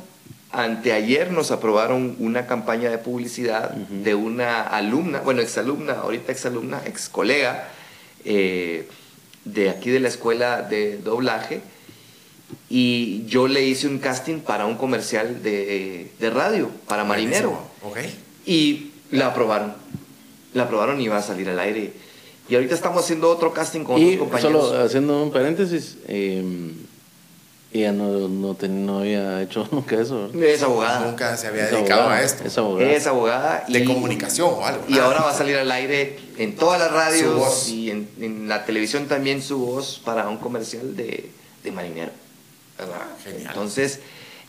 anteayer 0.51 1.31
nos 1.31 1.51
aprobaron 1.51 2.15
una 2.19 2.47
campaña 2.47 2.89
de 2.89 2.97
publicidad 2.97 3.71
de 3.71 4.15
una 4.15 4.61
alumna, 4.61 5.19
bueno, 5.21 5.41
exalumna, 5.41 5.93
ahorita 5.93 6.31
exalumna, 6.31 6.81
ex 6.85 7.09
colega, 7.09 7.69
eh, 8.25 8.87
de 9.53 9.69
aquí 9.69 9.89
de 9.89 9.99
la 9.99 10.07
escuela 10.07 10.61
de 10.61 10.97
doblaje, 10.97 11.61
y 12.69 13.25
yo 13.25 13.47
le 13.47 13.63
hice 13.63 13.87
un 13.87 13.99
casting 13.99 14.39
para 14.39 14.65
un 14.65 14.75
comercial 14.75 15.41
de, 15.43 16.11
de 16.19 16.29
radio, 16.29 16.69
para 16.87 17.03
Marinero. 17.03 17.59
Okay. 17.83 18.13
Y 18.45 18.91
La 19.11 19.27
aprobaron. 19.27 19.73
La 20.53 20.63
aprobaron 20.63 20.99
y 21.01 21.07
va 21.07 21.17
a 21.17 21.21
salir 21.21 21.49
al 21.49 21.59
aire. 21.59 21.93
Y 22.47 22.55
ahorita 22.55 22.73
estamos 22.73 23.03
haciendo 23.03 23.29
otro 23.29 23.53
casting 23.53 23.83
con 23.83 23.99
y 23.99 24.15
otros 24.15 24.29
compañeros. 24.29 24.69
Solo 24.69 24.83
haciendo 24.83 25.23
un 25.23 25.31
paréntesis, 25.31 25.97
eh, 26.07 26.43
ella 27.71 27.91
no, 27.91 28.27
no, 28.27 28.57
no, 28.67 28.99
había 28.99 29.41
hecho 29.41 29.67
nunca 29.71 29.99
eso. 30.01 30.31
Es 30.33 30.63
abogada. 30.63 31.01
Nunca 31.01 31.37
se 31.37 31.47
había 31.47 31.67
dedicado 31.67 32.09
a 32.09 32.21
esto. 32.21 32.43
Es 32.43 32.57
abogada. 32.57 32.91
Es 32.91 33.07
abogada. 33.07 33.65
De 33.67 33.85
comunicación 33.85 34.49
o 34.51 34.65
algo. 34.65 34.83
Y 34.87 34.97
ahora 34.97 35.21
va 35.21 35.31
a 35.31 35.33
salir 35.33 35.55
al 35.57 35.71
aire 35.71 36.17
en 36.37 36.55
todas 36.55 36.79
las 36.79 36.91
radios 36.91 37.69
y 37.69 37.91
en, 37.91 38.09
en, 38.19 38.47
la 38.47 38.65
televisión 38.65 39.07
también 39.07 39.43
su 39.43 39.59
voz 39.59 40.01
para 40.03 40.27
un 40.29 40.37
comercial 40.37 40.95
de, 40.95 41.29
de 41.63 41.71
marinero. 41.71 42.11
Genial. 43.23 43.47
Entonces, 43.49 43.99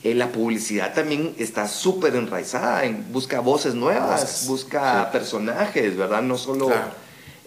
eh, 0.02 0.14
la 0.14 0.32
publicidad 0.32 0.94
también 0.94 1.34
está 1.36 1.68
súper 1.68 2.14
enraizada, 2.14 2.84
en, 2.84 3.12
busca 3.12 3.40
voces 3.40 3.74
nuevas, 3.74 4.46
busca 4.46 5.10
personajes, 5.10 5.96
¿verdad? 5.96 6.22
No 6.22 6.38
solo 6.38 6.70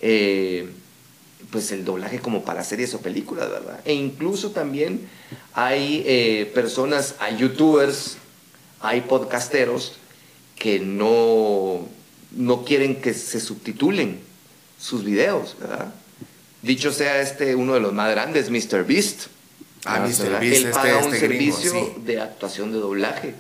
eh, 0.02 0.70
pues 1.52 1.72
el 1.72 1.86
doblaje 1.86 2.20
como 2.20 2.44
para 2.44 2.64
series 2.64 2.94
o 2.94 3.02
películas, 3.02 3.50
¿verdad? 3.50 3.80
E 3.86 3.94
incluso 3.94 4.52
también 4.52 5.08
hay 5.54 6.04
eh, 6.06 6.52
personas, 6.54 7.16
hay 7.20 7.38
youtubers, 7.38 8.18
hay 8.80 9.02
podcasteros 9.02 9.94
que 10.56 10.80
no, 10.80 11.88
no 12.32 12.64
quieren 12.64 13.02
que 13.02 13.14
se 13.14 13.40
subtitulen 13.40 14.20
sus 14.80 15.04
videos, 15.04 15.56
¿verdad? 15.60 15.94
Dicho 16.62 16.92
sea 16.92 17.22
este, 17.22 17.56
uno 17.56 17.74
de 17.74 17.80
los 17.80 17.94
más 17.94 18.10
grandes, 18.12 18.50
Mr. 18.50 18.86
Beast, 18.86 19.28
Ah, 19.86 20.06
Él 20.06 20.44
este, 20.44 20.70
paga 20.72 21.00
un 21.00 21.14
este 21.14 21.20
servicio 21.20 21.96
de 22.06 22.22
actuación 22.22 22.72
de 22.72 22.78
doblaje. 22.78 23.36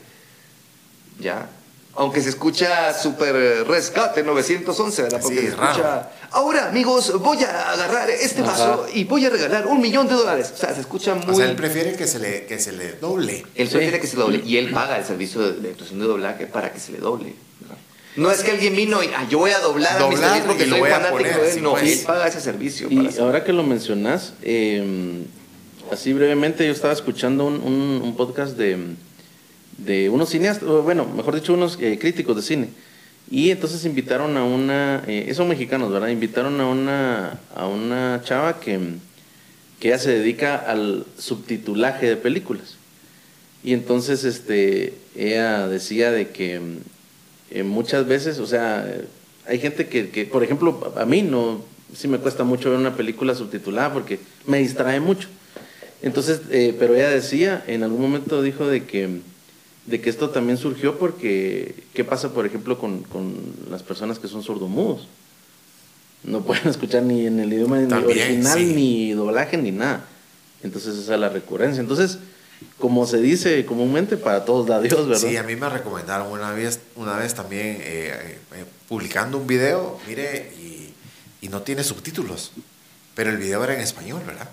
¿Ya? 1.20 1.50
Aunque 1.96 2.22
se 2.22 2.30
escucha 2.30 2.92
súper 2.94 3.68
rescate 3.68 4.24
911, 4.24 5.04
¿verdad? 5.04 5.20
Porque 5.22 5.42
se 5.42 5.48
escucha. 5.50 6.10
Ahora, 6.32 6.70
amigos, 6.70 7.14
voy 7.22 7.44
a 7.44 7.72
agarrar 7.72 8.10
este 8.10 8.42
vaso 8.42 8.88
y 8.92 9.04
voy 9.04 9.26
a 9.26 9.30
regalar 9.30 9.68
un 9.68 9.80
millón 9.80 10.08
de 10.08 10.16
dólares. 10.16 10.52
O 10.56 10.58
sea, 10.58 10.74
se 10.74 10.82
escucha 10.82 11.14
muy. 11.14 11.36
O 11.36 11.36
sea, 11.36 11.46
él 11.46 11.56
prefiere 11.56 11.96
que 11.96 12.08
se 12.08 12.18
le, 12.18 12.46
que 12.48 12.58
se 12.58 12.72
le 12.72 12.94
doble. 12.94 13.46
Él 13.54 13.68
prefiere 13.68 14.00
que 14.00 14.08
se 14.08 14.18
le 14.18 14.24
doble. 14.24 14.42
Y 14.44 14.58
él 14.58 14.72
paga 14.72 14.98
el 14.98 15.06
servicio 15.06 15.42
de, 15.42 15.70
actuación 15.70 16.00
de 16.00 16.06
doblaje 16.06 16.48
para 16.48 16.74
que 16.74 16.80
se 16.80 16.94
le 16.94 16.98
doble. 16.98 17.36
No 18.16 18.32
es 18.32 18.44
que 18.44 18.52
alguien 18.52 18.76
vino 18.76 19.04
y 19.04 19.08
ah, 19.08 19.28
yo 19.28 19.40
voy 19.40 19.52
a 19.52 19.60
doblar, 19.60 20.00
a 20.00 20.08
Mr. 20.08 20.46
porque 20.46 20.68
soy 20.68 20.82
fanático 20.82 21.18
de 21.18 21.52
él. 21.52 21.64
No, 21.64 21.72
pues. 21.72 22.00
él 22.00 22.06
paga 22.06 22.28
ese 22.28 22.42
servicio. 22.42 22.88
Y 22.92 23.10
ahora 23.20 23.44
que 23.44 23.54
lo 23.54 23.64
mencionas, 23.64 24.34
eh, 24.44 25.26
así 25.92 26.14
brevemente, 26.14 26.66
yo 26.66 26.72
estaba 26.72 26.94
escuchando 26.94 27.46
un, 27.46 27.56
un, 28.04 28.16
podcast 28.16 28.56
de, 28.56 28.78
de, 29.78 30.10
unos 30.10 30.30
cineastas, 30.30 30.68
bueno, 30.84 31.06
mejor 31.06 31.36
dicho, 31.36 31.54
unos 31.54 31.78
eh, 31.82 31.98
críticos 32.00 32.36
de 32.36 32.42
cine. 32.42 32.70
Y 33.30 33.52
entonces 33.52 33.86
invitaron 33.86 34.38
a 34.38 34.44
una, 34.44 35.04
eh, 35.08 35.32
son 35.34 35.48
mexicanos, 35.48 35.92
¿verdad? 35.92 36.10
Invitaron 36.10 36.60
a 36.60 36.68
una, 36.68 37.40
a 37.56 37.68
una 37.68 38.22
chava 38.24 38.60
que, 38.60 38.80
que 39.80 39.90
ya 39.90 39.98
se 39.98 40.12
dedica 40.12 40.56
al 40.56 41.06
subtitulaje 41.18 42.08
de 42.08 42.18
películas. 42.18 42.76
Y 43.64 43.74
entonces 43.74 44.24
este, 44.26 44.94
ella 45.16 45.68
decía 45.68 46.12
de 46.12 46.30
que 46.30 46.62
eh, 47.50 47.64
muchas 47.64 48.08
veces, 48.08 48.40
o 48.40 48.46
sea, 48.46 48.86
hay 49.48 49.60
gente 49.60 49.88
que, 49.88 50.10
que, 50.10 50.26
por 50.26 50.44
ejemplo, 50.44 50.94
a 50.98 51.06
mí 51.06 51.22
no, 51.22 51.64
sí 51.96 52.08
me 52.08 52.18
cuesta 52.18 52.44
mucho 52.44 52.70
ver 52.70 52.80
una 52.80 52.96
película 52.96 53.36
subtitulada 53.36 53.94
porque 53.94 54.20
me 54.46 54.60
distrae 54.60 55.00
mucho. 55.00 55.30
Entonces, 56.02 56.42
eh, 56.52 56.76
pero 56.78 56.96
ella 56.96 57.10
decía, 57.10 57.64
en 57.68 57.84
algún 57.84 58.02
momento 58.02 58.42
dijo 58.42 58.68
de 58.68 58.84
que, 58.84 59.22
de 59.86 60.02
que 60.02 60.10
esto 60.10 60.30
también 60.30 60.58
surgió 60.58 60.98
porque, 60.98 61.84
¿qué 61.94 62.04
pasa, 62.04 62.34
por 62.34 62.46
ejemplo, 62.46 62.80
con, 62.80 63.04
con 63.04 63.36
las 63.70 63.84
personas 63.84 64.20
que 64.20 64.28
son 64.28 64.44
sordomudos? 64.44 65.08
No 66.24 66.42
pueden 66.42 66.68
escuchar 66.70 67.04
ni 67.04 67.26
en 67.26 67.40
el 67.40 67.52
idioma 67.52 67.78
original, 67.78 68.76
ni 68.76 69.12
doblaje, 69.12 69.58
ni 69.58 69.72
nada. 69.72 70.06
Entonces, 70.64 70.98
esa 70.98 71.16
es 71.16 71.20
la 71.20 71.30
recurrencia. 71.30 71.82
Entonces, 71.82 72.20
como 72.80 73.06
se 73.06 73.20
dice 73.20 73.66
comúnmente, 73.66 74.16
para 74.16 74.46
todos 74.46 74.68
da 74.68 74.80
Dios, 74.80 75.08
¿verdad? 75.08 75.22
Sí, 75.22 75.36
a 75.36 75.44
mí 75.44 75.56
me 75.58 75.68
recomendaron 75.68 76.32
una 76.32 76.52
vez, 76.52 76.80
una 76.96 77.18
vez 77.18 77.34
también 77.34 77.78
eh, 77.82 78.38
eh, 78.54 78.66
publicando 78.88 79.38
un 79.38 79.48
video, 79.48 80.00
mire, 80.08 80.54
y, 80.58 80.94
y 81.46 81.50
no 81.50 81.62
tiene 81.62 81.84
subtítulos 81.84 82.52
pero 83.16 83.30
el 83.30 83.38
video 83.38 83.64
era 83.64 83.76
en 83.76 83.82
español, 83.82 84.24
¿verdad? 84.26 84.50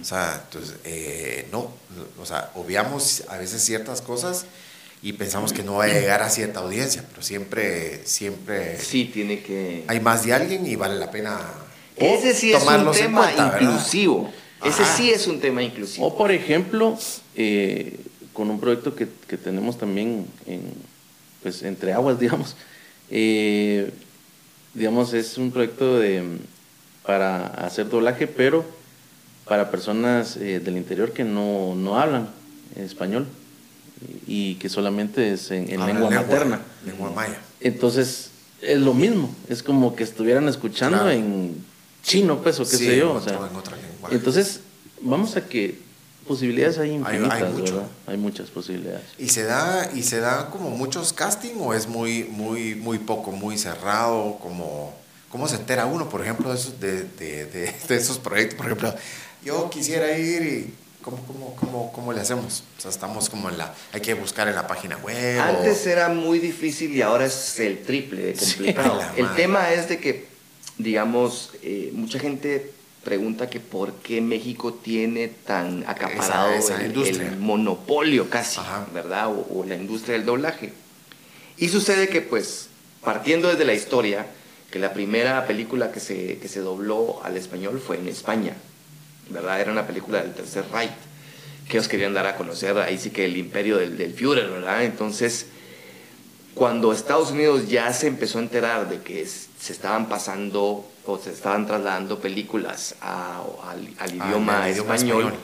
O 0.00 0.04
sea, 0.04 0.42
entonces, 0.44 0.76
eh, 0.84 1.48
no, 1.50 1.72
o 2.20 2.26
sea, 2.26 2.50
obviamos 2.54 3.24
a 3.28 3.38
veces 3.38 3.62
ciertas 3.62 4.00
cosas 4.02 4.46
y 5.04 5.12
pensamos 5.12 5.52
que 5.52 5.62
no 5.62 5.74
va 5.74 5.84
a 5.84 5.88
llegar 5.88 6.22
a 6.22 6.30
cierta 6.30 6.60
audiencia, 6.60 7.04
pero 7.10 7.20
siempre, 7.20 8.00
siempre... 8.06 8.78
Sí, 8.78 9.04
tiene 9.04 9.42
que... 9.42 9.84
Hay 9.86 10.00
más 10.00 10.24
de 10.24 10.32
alguien 10.32 10.66
y 10.66 10.76
vale 10.76 10.98
la 10.98 11.10
pena... 11.10 11.38
Ese 11.94 12.32
sí 12.32 12.54
es 12.54 12.64
un 12.64 12.90
tema 12.90 13.30
inclusivo. 13.36 14.32
Ese 14.64 14.82
sí 14.86 15.10
es 15.10 15.26
un 15.26 15.40
tema 15.40 15.62
inclusivo. 15.62 16.06
O 16.06 16.16
por 16.16 16.32
ejemplo, 16.32 16.98
eh, 17.36 18.00
con 18.32 18.48
un 18.48 18.58
proyecto 18.58 18.96
que, 18.96 19.06
que, 19.28 19.36
tenemos 19.36 19.76
también 19.76 20.26
en, 20.46 20.62
pues, 21.42 21.62
entre 21.64 21.92
aguas, 21.92 22.18
digamos, 22.18 22.56
eh, 23.10 23.90
digamos, 24.72 25.12
es 25.12 25.36
un 25.36 25.50
proyecto 25.50 25.98
de 25.98 26.24
para 27.04 27.48
hacer 27.48 27.90
doblaje, 27.90 28.26
pero 28.26 28.64
para 29.44 29.70
personas 29.70 30.38
eh, 30.38 30.60
del 30.60 30.78
interior 30.78 31.12
que 31.12 31.24
no, 31.24 31.74
no, 31.74 32.00
hablan 32.00 32.30
español 32.76 33.26
y 34.26 34.54
que 34.56 34.68
solamente 34.68 35.32
es 35.32 35.50
en, 35.50 35.68
lengua, 35.86 36.10
materna. 36.10 36.60
Lengua 36.84 37.10
maya. 37.10 37.38
Entonces, 37.60 38.30
es 38.60 38.78
lo 38.80 38.94
mismo, 38.94 39.34
es 39.48 39.62
como 39.62 39.94
que 39.94 40.04
estuvieran 40.04 40.48
escuchando 40.48 41.10
en 41.10 41.64
chino, 42.02 42.42
pues, 42.42 42.60
o 42.60 42.64
qué 42.64 42.76
sé 42.76 42.98
yo. 42.98 43.14
o 43.14 43.20
sea, 43.20 43.34
en 43.34 43.56
otra 43.56 43.76
lengua. 43.76 44.10
Entonces, 44.10 44.60
vamos 45.00 45.36
a 45.36 45.46
que 45.46 45.78
posibilidades 46.26 46.78
hay 46.78 46.92
infinitas, 46.92 47.42
hay, 47.42 47.52
¿verdad? 47.52 47.86
Hay 48.06 48.16
muchas 48.16 48.50
posibilidades. 48.50 49.04
¿Y 49.18 49.28
se 49.28 49.44
da 49.44 49.90
y 49.94 50.02
se 50.02 50.20
da 50.20 50.50
como 50.50 50.70
muchos 50.70 51.12
casting 51.12 51.54
o 51.58 51.74
es 51.74 51.86
muy 51.86 52.24
muy 52.24 52.74
muy 52.74 52.98
poco, 52.98 53.30
muy 53.30 53.58
cerrado, 53.58 54.38
como 54.40 54.94
¿Cómo 55.34 55.48
se 55.48 55.56
entera 55.56 55.86
uno, 55.86 56.08
por 56.08 56.22
ejemplo, 56.22 56.50
de 56.50 56.54
esos, 56.54 56.78
de, 56.78 57.02
de, 57.02 57.46
de, 57.46 57.96
esos 57.96 58.18
proyectos? 58.18 58.56
Por 58.56 58.66
ejemplo, 58.66 58.94
yo 59.44 59.68
quisiera 59.68 60.16
ir 60.16 60.42
y 60.42 60.74
¿cómo, 61.04 61.18
cómo, 61.26 61.56
cómo, 61.56 61.92
cómo 61.92 62.12
le 62.12 62.20
hacemos? 62.20 62.64
O 62.78 62.80
sea, 62.80 62.90
estamos 62.90 63.28
como 63.28 63.50
en 63.50 63.58
la... 63.58 63.74
Hay 63.92 64.00
que 64.00 64.14
buscar 64.14 64.48
en 64.48 64.54
la 64.54 64.66
página 64.66 64.96
web. 64.96 65.40
Antes 65.40 65.86
era 65.86 66.08
muy 66.08 66.38
difícil 66.38 66.94
y 66.96 67.02
ahora 67.02 67.26
es 67.26 67.60
el 67.60 67.82
triple 67.82 68.22
de 68.22 68.34
complicado. 68.34 69.00
el 69.16 69.28
tema 69.34 69.72
es 69.72 69.88
de 69.88 69.98
que, 69.98 70.26
digamos, 70.78 71.52
eh, 71.62 71.90
mucha 71.92 72.18
gente 72.18 72.72
pregunta 73.04 73.50
que 73.50 73.60
por 73.60 73.92
qué 73.96 74.22
México 74.22 74.72
tiene 74.72 75.28
tan 75.28 75.84
acaparado 75.86 76.54
el, 76.54 77.36
monopolio 77.38 78.30
casi, 78.30 78.60
¿verdad? 78.94 79.28
O, 79.28 79.60
o 79.60 79.64
la 79.64 79.74
industria 79.74 80.14
del 80.14 80.24
doblaje. 80.24 80.72
Y 81.58 81.68
sucede 81.68 82.08
que, 82.08 82.22
pues, 82.22 82.68
partiendo 83.02 83.48
desde 83.48 83.66
la 83.66 83.74
historia, 83.74 84.26
que 84.70 84.78
la 84.78 84.94
primera 84.94 85.46
película 85.46 85.92
que 85.92 86.00
se, 86.00 86.38
que 86.38 86.48
se 86.48 86.60
dobló 86.60 87.22
al 87.22 87.36
español 87.36 87.80
fue 87.84 87.98
en 87.98 88.08
España, 88.08 88.56
¿verdad? 89.30 89.60
Era 89.60 89.72
una 89.72 89.86
película 89.86 90.22
del 90.22 90.34
Tercer 90.34 90.64
Reich, 90.72 90.90
que 91.68 91.76
ellos 91.76 91.88
querían 91.88 92.14
dar 92.14 92.26
a 92.26 92.36
conocer 92.36 92.76
ahí 92.78 92.98
sí 92.98 93.10
que 93.10 93.24
el 93.24 93.36
imperio 93.36 93.78
del, 93.78 93.96
del 93.96 94.12
Führer, 94.12 94.50
¿verdad? 94.50 94.84
Entonces, 94.84 95.46
cuando 96.54 96.92
Estados 96.92 97.30
Unidos 97.32 97.68
ya 97.68 97.92
se 97.92 98.06
empezó 98.06 98.38
a 98.38 98.42
enterar 98.42 98.88
de 98.88 99.00
que 99.00 99.26
se 99.26 99.72
estaban 99.72 100.08
pasando 100.08 100.88
o 101.06 101.18
se 101.18 101.32
estaban 101.32 101.66
trasladando 101.66 102.20
películas 102.20 102.94
al, 103.00 103.88
al, 103.98 104.14
idioma, 104.14 104.68
español, 104.68 105.34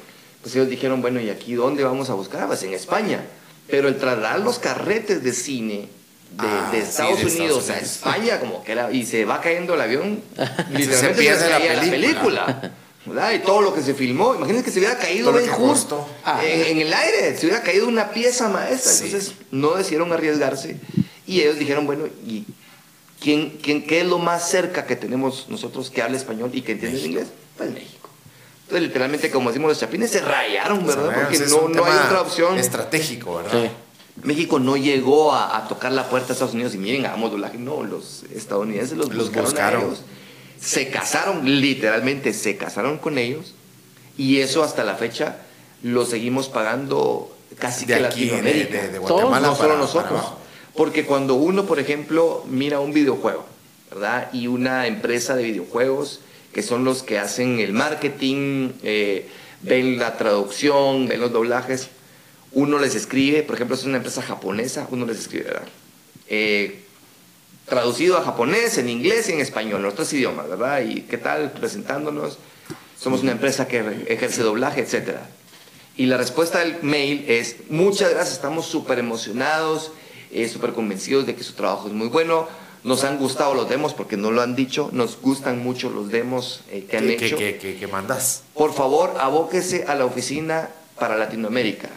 pues 0.40 0.54
ellos 0.54 0.68
dijeron, 0.68 1.02
bueno, 1.02 1.20
¿y 1.20 1.28
aquí 1.30 1.54
dónde 1.54 1.84
vamos 1.84 2.10
a 2.10 2.14
buscar? 2.14 2.46
Pues 2.46 2.62
en 2.62 2.72
España. 2.72 3.24
Pero 3.68 3.88
el 3.88 3.98
trasladar 3.98 4.40
los 4.40 4.58
carretes 4.58 5.22
de 5.22 5.32
cine 5.32 5.88
de, 6.30 6.46
ah, 6.46 6.70
Estados, 6.74 7.22
Unidos 7.22 7.70
a 7.70 7.78
España, 7.78 8.38
como 8.38 8.62
que 8.62 8.72
era, 8.72 8.90
y 8.90 9.04
se 9.04 9.24
va 9.24 9.40
cayendo 9.40 9.74
el 9.74 9.80
avión, 9.80 10.22
literalmente 10.70 10.96
se, 10.96 11.14
pierde 11.14 11.48
la 11.48 11.90
película. 11.90 12.72
¿verdad? 13.06 13.32
Y 13.32 13.38
todo 13.40 13.62
lo 13.62 13.74
que 13.74 13.82
se 13.82 13.94
filmó, 13.94 14.34
imagínense 14.34 14.64
que 14.64 14.70
se 14.70 14.78
hubiera 14.78 14.98
caído 14.98 15.32
justo 15.50 16.06
en, 16.42 16.78
el 16.78 16.92
aire, 16.92 17.36
se 17.36 17.46
hubiera 17.46 17.62
caído 17.62 17.88
una 17.88 18.10
pieza 18.10 18.48
maestra, 18.48 18.92
entonces 18.92 19.34
no 19.50 19.74
decidieron 19.74 20.12
arriesgarse 20.12 20.76
y 21.26 21.40
ellos 21.40 21.58
dijeron, 21.58 21.86
bueno, 21.86 22.06
¿y 22.26 22.44
quién, 23.20 23.58
quién, 23.62 23.86
qué 23.86 24.00
es 24.00 24.06
lo 24.06 24.18
más 24.18 24.48
cerca 24.48 24.86
que 24.86 24.96
tenemos 24.96 25.46
nosotros 25.48 25.90
que 25.90 26.02
habla 26.02 26.16
español 26.16 26.50
y 26.52 26.62
que 26.62 26.72
entiende 26.72 27.00
inglés? 27.00 27.28
Pues 27.56 27.70
México. 27.70 28.08
Entonces, 28.62 28.88
literalmente, 28.88 29.30
como 29.30 29.50
decimos 29.50 29.70
los 29.70 29.80
chapines, 29.80 30.10
se 30.10 30.20
rayaron, 30.20 30.86
¿verdad? 30.86 31.12
Porque 31.14 31.38
no, 31.40 31.68
no 31.68 31.84
hay 31.84 31.98
otra 32.06 32.22
opción. 32.22 32.56
Estratégico, 32.56 33.36
¿verdad? 33.36 33.50
Sí. 33.52 33.70
México 34.22 34.58
no 34.58 34.76
llegó 34.76 35.34
a, 35.34 35.66
tocar 35.68 35.92
la 35.92 36.08
puerta 36.08 36.28
a 36.28 36.32
Estados 36.32 36.54
Unidos 36.54 36.74
y 36.74 36.78
miren, 36.78 37.06
hagamos 37.06 37.30
doblaje. 37.30 37.58
No, 37.58 37.82
los 37.82 38.24
estadounidenses 38.34 38.96
los, 38.96 39.08
buscaron, 39.32 39.96
Se 40.60 40.90
casaron, 40.90 41.44
literalmente 41.60 42.32
se 42.32 42.56
casaron 42.56 42.98
con 42.98 43.18
ellos. 43.18 43.54
Y 44.16 44.40
eso 44.40 44.62
hasta 44.62 44.84
la 44.84 44.96
fecha 44.96 45.38
lo 45.82 46.04
seguimos 46.04 46.48
pagando 46.48 47.34
casi 47.58 47.86
de 47.86 47.94
que 47.94 48.00
Latinoamérica. 48.00 48.88
De, 48.88 48.98
Guatemala 48.98 49.48
no 49.48 49.56
solo 49.56 49.76
nosotros. 49.76 50.20
Porque 50.74 51.04
cuando 51.04 51.34
uno, 51.34 51.66
por 51.66 51.80
ejemplo, 51.80 52.44
mira 52.48 52.80
un 52.80 52.92
videojuego, 52.92 53.44
¿verdad? 53.90 54.32
Y 54.32 54.46
una 54.46 54.86
empresa 54.86 55.34
de 55.34 55.44
videojuegos, 55.44 56.20
que 56.52 56.62
son 56.62 56.84
los 56.84 57.02
que 57.02 57.18
hacen 57.18 57.60
el 57.60 57.72
marketing, 57.72 58.72
eh, 58.82 59.28
ven 59.62 59.98
la 59.98 60.16
traducción, 60.16 61.08
ven 61.08 61.20
los 61.20 61.32
doblajes, 61.32 61.88
uno 62.52 62.78
les 62.78 62.94
escribe, 62.94 63.42
por 63.42 63.56
ejemplo, 63.56 63.76
es 63.76 63.84
una 63.84 63.98
empresa 63.98 64.22
japonesa, 64.22 64.86
uno 64.90 65.06
les 65.06 65.18
escribe, 65.18 65.44
¿verdad? 65.44 65.68
Eh, 66.28 66.84
traducido 67.70 68.18
a 68.18 68.22
japonés, 68.22 68.76
en 68.76 68.90
inglés 68.90 69.30
y 69.30 69.32
en 69.32 69.40
español, 69.40 69.80
en 69.80 69.86
otros 69.86 70.12
idiomas, 70.12 70.46
¿verdad? 70.50 70.82
Y 70.82 71.02
qué 71.02 71.16
tal 71.16 71.52
presentándonos. 71.52 72.36
Somos 72.98 73.22
una 73.22 73.32
empresa 73.32 73.66
que 73.66 74.04
ejerce 74.08 74.42
doblaje, 74.42 74.82
etc. 74.82 75.16
Y 75.96 76.04
la 76.04 76.18
respuesta 76.18 76.58
del 76.58 76.82
mail 76.82 77.24
es, 77.28 77.56
muchas 77.70 78.10
gracias, 78.10 78.34
estamos 78.34 78.66
súper 78.66 78.98
emocionados, 78.98 79.92
eh, 80.32 80.48
súper 80.48 80.72
convencidos 80.72 81.26
de 81.26 81.34
que 81.34 81.42
su 81.42 81.54
trabajo 81.54 81.88
es 81.88 81.94
muy 81.94 82.08
bueno. 82.08 82.46
Nos 82.84 83.04
han 83.04 83.18
gustado 83.18 83.54
los 83.54 83.68
demos 83.68 83.94
porque 83.94 84.16
no 84.16 84.30
lo 84.30 84.42
han 84.42 84.54
dicho, 84.54 84.90
nos 84.92 85.20
gustan 85.20 85.62
mucho 85.62 85.88
los 85.88 86.10
demos 86.10 86.62
eh, 86.70 86.86
que 86.90 86.98
han 86.98 87.08
hecho. 87.08 87.36
¿Qué, 87.36 87.56
qué, 87.56 87.76
qué 87.76 87.86
mandas? 87.86 88.42
Por 88.54 88.74
favor, 88.74 89.14
abóquese 89.18 89.84
a 89.86 89.94
la 89.94 90.04
oficina 90.04 90.70
para 90.98 91.16
Latinoamérica 91.16 91.88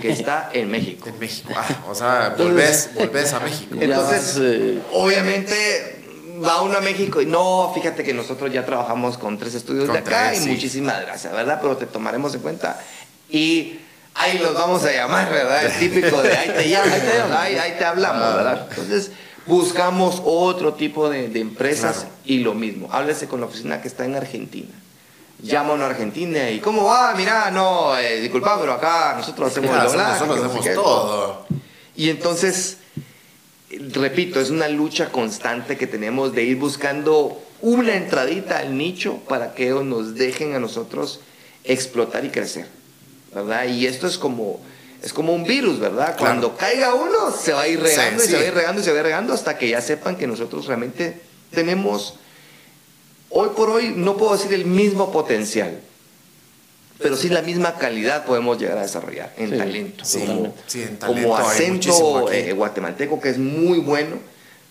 que 0.00 0.10
está 0.10 0.50
en 0.52 0.70
México. 0.70 1.08
En 1.08 1.18
México. 1.18 1.52
Ah, 1.56 1.84
o 1.88 1.94
sea, 1.94 2.34
volvés, 2.36 2.90
volvés 2.94 3.32
a 3.32 3.40
México. 3.40 3.76
Entonces, 3.80 4.38
eh, 4.40 4.78
obviamente 4.92 6.02
va 6.44 6.62
uno 6.62 6.78
a 6.78 6.80
México 6.80 7.20
y 7.20 7.26
no, 7.26 7.70
fíjate 7.74 8.02
que 8.02 8.14
nosotros 8.14 8.52
ya 8.52 8.64
trabajamos 8.64 9.18
con 9.18 9.38
tres 9.38 9.54
estudios 9.54 9.92
de 9.92 9.98
acá 9.98 10.34
y 10.34 10.40
muchísimas 10.40 11.00
gracias, 11.02 11.32
¿verdad? 11.32 11.58
Pero 11.60 11.76
te 11.76 11.86
tomaremos 11.86 12.34
en 12.34 12.40
cuenta 12.40 12.80
y 13.28 13.78
ahí 14.14 14.38
los 14.38 14.54
vamos 14.54 14.84
a 14.84 14.92
llamar, 14.92 15.30
¿verdad? 15.30 15.66
El 15.66 15.72
típico 15.72 16.22
de 16.22 16.36
ahí 16.36 16.50
te 16.50 16.66
llamo, 16.68 17.36
ahí, 17.36 17.56
ahí, 17.56 17.74
te 17.78 17.84
hablamos, 17.84 18.22
ah. 18.22 18.36
¿verdad? 18.36 18.66
Entonces 18.70 19.12
buscamos 19.46 20.20
otro 20.24 20.74
tipo 20.74 21.08
de, 21.08 21.26
empresas 21.40 22.06
y 22.24 22.38
lo 22.38 22.54
mismo. 22.54 22.88
Háblese 22.92 23.28
con 23.28 23.40
la 23.40 23.46
oficina 23.46 23.80
que 23.80 23.88
está 23.88 24.04
en 24.04 24.16
Argentina 24.16 24.70
llama 25.42 25.70
a 25.70 25.74
una 25.74 25.86
Argentina 25.86 26.50
y 26.50 26.60
¿cómo 26.60 26.84
va? 26.84 27.14
Mirá, 27.14 27.50
no, 27.50 27.98
eh, 27.98 28.20
disculpa, 28.20 28.58
pero 28.60 28.72
acá 28.72 29.14
nosotros 29.18 29.50
hacemos 29.50 29.76
el 29.76 29.82
doblaje. 29.82 30.20
Nosotros 30.20 30.44
hacemos 30.44 30.74
todo. 30.74 31.46
Y 31.96 32.08
entonces, 32.08 32.78
repito, 33.92 34.40
es 34.40 34.50
una 34.50 34.68
lucha 34.68 35.10
constante 35.10 35.76
que 35.76 35.86
tenemos 35.86 36.32
de 36.32 36.44
ir 36.44 36.56
buscando 36.56 37.42
una 37.60 37.94
entradita 37.94 38.58
al 38.58 38.76
nicho 38.76 39.18
para 39.28 39.54
que 39.54 39.66
ellos 39.66 39.84
nos 39.84 40.14
dejen 40.14 40.54
a 40.54 40.58
nosotros 40.58 41.20
explotar 41.64 42.24
y 42.24 42.30
crecer, 42.30 42.66
¿verdad? 43.34 43.66
Y 43.66 43.86
esto 43.86 44.06
es 44.06 44.18
como, 44.18 44.60
es 45.02 45.12
como 45.12 45.32
un 45.32 45.44
virus, 45.44 45.78
¿verdad? 45.78 46.16
Cuando 46.18 46.56
caiga 46.56 46.94
uno, 46.94 47.30
se 47.30 47.52
va 47.52 47.62
a 47.62 47.68
ir 47.68 47.80
regando 47.80 48.22
y 48.22 48.26
se 48.26 48.36
va 48.36 48.42
a 48.42 48.46
ir 48.46 48.54
regando 48.54 48.80
y 48.80 48.84
se 48.84 48.90
va 48.90 48.96
a 48.96 49.00
ir 49.00 49.06
regando 49.06 49.32
hasta 49.32 49.58
que 49.58 49.68
ya 49.68 49.80
sepan 49.80 50.16
que 50.16 50.26
nosotros 50.26 50.66
realmente 50.66 51.20
tenemos 51.52 52.14
Hoy 53.34 53.50
por 53.56 53.70
hoy 53.70 53.94
no 53.96 54.18
puedo 54.18 54.32
decir 54.32 54.52
el 54.52 54.66
mismo 54.66 55.10
potencial, 55.10 55.80
pero 56.98 57.16
sí 57.16 57.30
la 57.30 57.40
misma 57.40 57.78
calidad 57.78 58.26
podemos 58.26 58.58
llegar 58.58 58.76
a 58.76 58.82
desarrollar 58.82 59.32
en 59.38 59.56
talento. 59.56 60.04
como, 61.06 61.36
acento 61.36 62.30
eh, 62.30 62.52
guatemalteco 62.52 63.20
que 63.20 63.30
es 63.30 63.38
muy 63.38 63.78
bueno, 63.78 64.16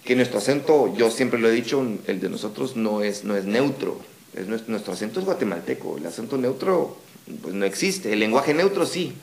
que 0.05 0.15
nuestro 0.15 0.37
acento, 0.37 0.95
yo 0.95 1.09
siempre 1.09 1.39
lo 1.39 1.49
he 1.49 1.51
dicho, 1.51 1.83
el 2.05 2.19
de 2.19 2.29
nosotros 2.29 2.75
no 2.75 3.01
es, 3.01 3.23
no 3.23 3.35
es 3.35 3.45
neutro, 3.45 3.99
es 4.35 4.47
nuestro, 4.47 4.93
acento 4.93 5.19
es 5.19 5.25
guatemalteco, 5.25 5.97
el 5.97 6.05
acento 6.05 6.37
neutro 6.37 6.97
pues 7.41 7.55
no 7.55 7.65
existe, 7.65 8.13
el 8.13 8.19
lenguaje 8.19 8.53
neutro 8.53 8.85
sí, 8.85 9.13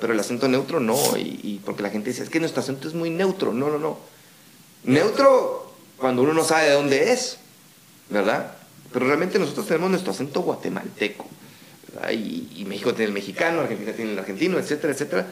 pero 0.00 0.14
el 0.14 0.20
acento 0.20 0.48
neutro 0.48 0.80
no, 0.80 0.96
y, 1.18 1.38
y 1.42 1.60
porque 1.66 1.82
la 1.82 1.90
gente 1.90 2.10
dice, 2.10 2.22
es 2.22 2.30
que 2.30 2.40
nuestro 2.40 2.62
acento 2.62 2.88
es 2.88 2.94
muy 2.94 3.10
neutro, 3.10 3.52
no, 3.52 3.68
no, 3.68 3.78
no. 3.78 3.98
Neutro 4.84 5.74
cuando 5.98 6.22
uno 6.22 6.32
no 6.32 6.44
sabe 6.44 6.68
de 6.68 6.72
dónde 6.72 7.12
es, 7.12 7.36
¿verdad? 8.08 8.55
Pero 8.92 9.06
realmente 9.06 9.38
nosotros 9.38 9.66
tenemos 9.66 9.90
nuestro 9.90 10.12
acento 10.12 10.42
guatemalteco. 10.42 11.26
Y, 12.12 12.64
México 12.66 12.92
tiene 12.92 13.06
el 13.06 13.12
mexicano, 13.12 13.60
Argentina 13.60 13.92
tiene 13.92 14.12
el 14.12 14.18
argentino, 14.18 14.58
etcétera, 14.58 14.92
etcétera. 14.92 15.26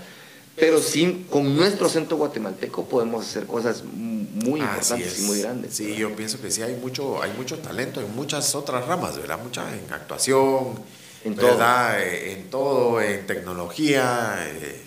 Pero 0.56 0.80
sí, 0.80 1.26
con 1.30 1.56
nuestro 1.56 1.86
acento 1.86 2.16
guatemalteco 2.16 2.84
podemos 2.84 3.26
hacer 3.26 3.46
cosas 3.46 3.82
muy 3.84 4.60
importantes 4.60 5.18
y 5.18 5.22
muy 5.22 5.40
grandes. 5.40 5.74
Sí, 5.74 5.96
yo 5.96 6.14
pienso 6.14 6.40
que 6.40 6.50
sí 6.50 6.62
hay 6.62 6.76
mucho, 6.76 7.22
hay 7.22 7.32
mucho 7.32 7.58
talento 7.58 8.00
en 8.00 8.14
muchas 8.14 8.54
otras 8.54 8.86
ramas, 8.86 9.16
¿verdad? 9.16 9.38
Mucha 9.42 9.64
en 9.74 9.92
actuación, 9.92 10.80
en 11.24 11.34
¿verdad? 11.34 11.94
Todo. 11.94 12.02
Eh, 12.04 12.32
en 12.32 12.50
todo, 12.50 13.00
en 13.00 13.26
tecnología, 13.26 14.36
eh, 14.46 14.82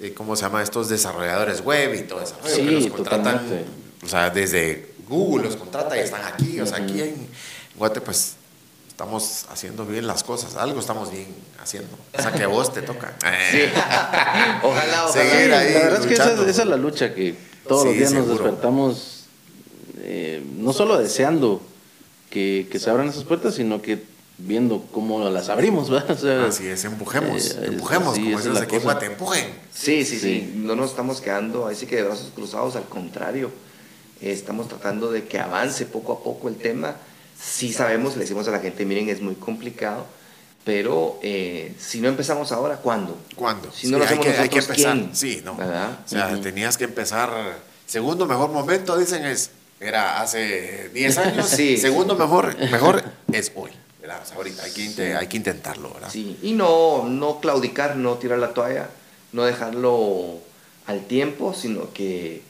eh, 0.00 0.14
¿cómo 0.14 0.34
se 0.34 0.42
llama? 0.42 0.62
Estos 0.62 0.88
desarrolladores 0.88 1.60
web 1.60 1.94
y 1.94 2.02
todo 2.02 2.20
eso. 2.20 2.36
Sí, 2.44 2.64
que 2.64 2.70
los 2.72 2.86
contratan, 2.88 3.40
o 4.02 4.08
sea, 4.08 4.30
desde 4.30 4.94
Google 5.08 5.44
los 5.44 5.56
contrata 5.56 5.96
y 5.96 6.00
están 6.00 6.24
aquí, 6.24 6.60
o 6.60 6.66
sea, 6.66 6.78
aquí 6.78 7.00
en 7.00 7.28
Guate, 7.78 8.00
pues 8.00 8.34
estamos 8.88 9.46
haciendo 9.50 9.86
bien 9.86 10.08
las 10.08 10.24
cosas, 10.24 10.56
algo 10.56 10.80
estamos 10.80 11.12
bien 11.12 11.28
haciendo. 11.62 11.96
O 12.12 12.20
sea, 12.20 12.32
que 12.32 12.42
a 12.42 12.48
vos 12.48 12.72
te 12.72 12.82
toca. 12.82 13.16
Sí. 13.50 13.60
ojalá, 14.62 15.06
ojalá. 15.06 15.12
Seguir 15.12 15.54
ahí 15.54 15.72
la 15.72 15.80
verdad 15.80 16.00
es 16.00 16.06
que 16.06 16.14
esa, 16.14 16.32
es 16.62 16.66
la 16.66 16.76
lucha 16.76 17.14
que 17.14 17.36
todos 17.66 17.86
los 17.86 17.94
días 17.94 18.12
nos 18.12 18.28
despertamos, 18.28 19.26
eh, 20.00 20.42
no 20.56 20.72
solo 20.72 20.98
deseando 20.98 21.62
que, 22.30 22.66
que, 22.70 22.78
se 22.80 22.90
abran 22.90 23.08
esas 23.08 23.24
puertas, 23.24 23.54
sino 23.54 23.80
que 23.80 24.02
viendo 24.38 24.84
cómo 24.92 25.28
las 25.30 25.48
abrimos, 25.48 25.90
¿verdad? 25.90 26.46
Así 26.48 26.66
es, 26.66 26.84
empujemos, 26.84 27.56
eh, 27.56 27.66
empujemos, 27.66 28.18
como 28.18 28.36
decimos 28.36 28.60
aquí 28.60 28.76
en 28.76 28.82
Guate, 28.82 29.06
empujen. 29.06 29.46
Sí, 29.72 30.04
sí, 30.04 30.18
sí, 30.18 30.54
no 30.56 30.74
nos 30.74 30.90
estamos 30.90 31.20
quedando 31.20 31.68
así 31.68 31.86
que 31.86 31.96
de 31.96 32.02
brazos 32.02 32.32
cruzados, 32.34 32.74
al 32.74 32.84
contrario, 32.84 33.50
estamos 34.20 34.66
tratando 34.66 35.12
de 35.12 35.26
que 35.26 35.38
avance 35.38 35.86
poco 35.86 36.12
a 36.14 36.22
poco 36.22 36.48
el 36.48 36.56
tema 36.56 36.96
sí 37.40 37.72
sabemos, 37.72 38.14
le 38.14 38.22
decimos 38.22 38.48
a 38.48 38.50
la 38.50 38.60
gente, 38.60 38.84
miren, 38.84 39.08
es 39.08 39.20
muy 39.20 39.34
complicado, 39.34 40.06
pero 40.64 41.18
eh, 41.22 41.74
si 41.78 42.00
no 42.00 42.08
empezamos 42.08 42.52
ahora, 42.52 42.76
¿cuándo? 42.76 43.18
¿Cuándo? 43.36 43.72
Si 43.72 43.88
no 43.88 43.98
lo 43.98 44.04
hacemos 44.04 44.26
hay 44.26 44.48
que, 44.48 44.58
empezar. 44.58 44.98
Sí, 45.12 45.40
no. 45.44 45.52
O 45.52 46.08
sea, 46.08 46.40
tenías 46.42 46.76
que 46.76 46.84
empezar. 46.84 47.30
Segundo 47.86 48.26
mejor 48.26 48.50
momento, 48.50 48.98
dicen, 48.98 49.24
es 49.24 49.50
era 49.80 50.20
hace 50.20 50.90
10 50.92 51.18
años. 51.18 51.48
sí, 51.48 51.76
segundo 51.76 52.16
mejor, 52.16 52.58
mejor 52.70 53.02
es 53.32 53.52
hoy. 53.54 53.70
ahorita 54.34 54.64
hay 54.64 54.72
que, 54.72 55.14
hay 55.14 55.26
que 55.26 55.36
intentarlo, 55.36 55.92
¿verdad? 55.94 56.10
Sí, 56.10 56.38
y 56.42 56.52
no, 56.52 57.04
no 57.04 57.40
claudicar, 57.40 57.96
no 57.96 58.14
tirar 58.14 58.38
la 58.38 58.52
toalla, 58.52 58.88
no 59.32 59.44
dejarlo 59.44 60.38
al 60.86 61.06
tiempo, 61.06 61.54
sino 61.54 61.92
que 61.92 62.42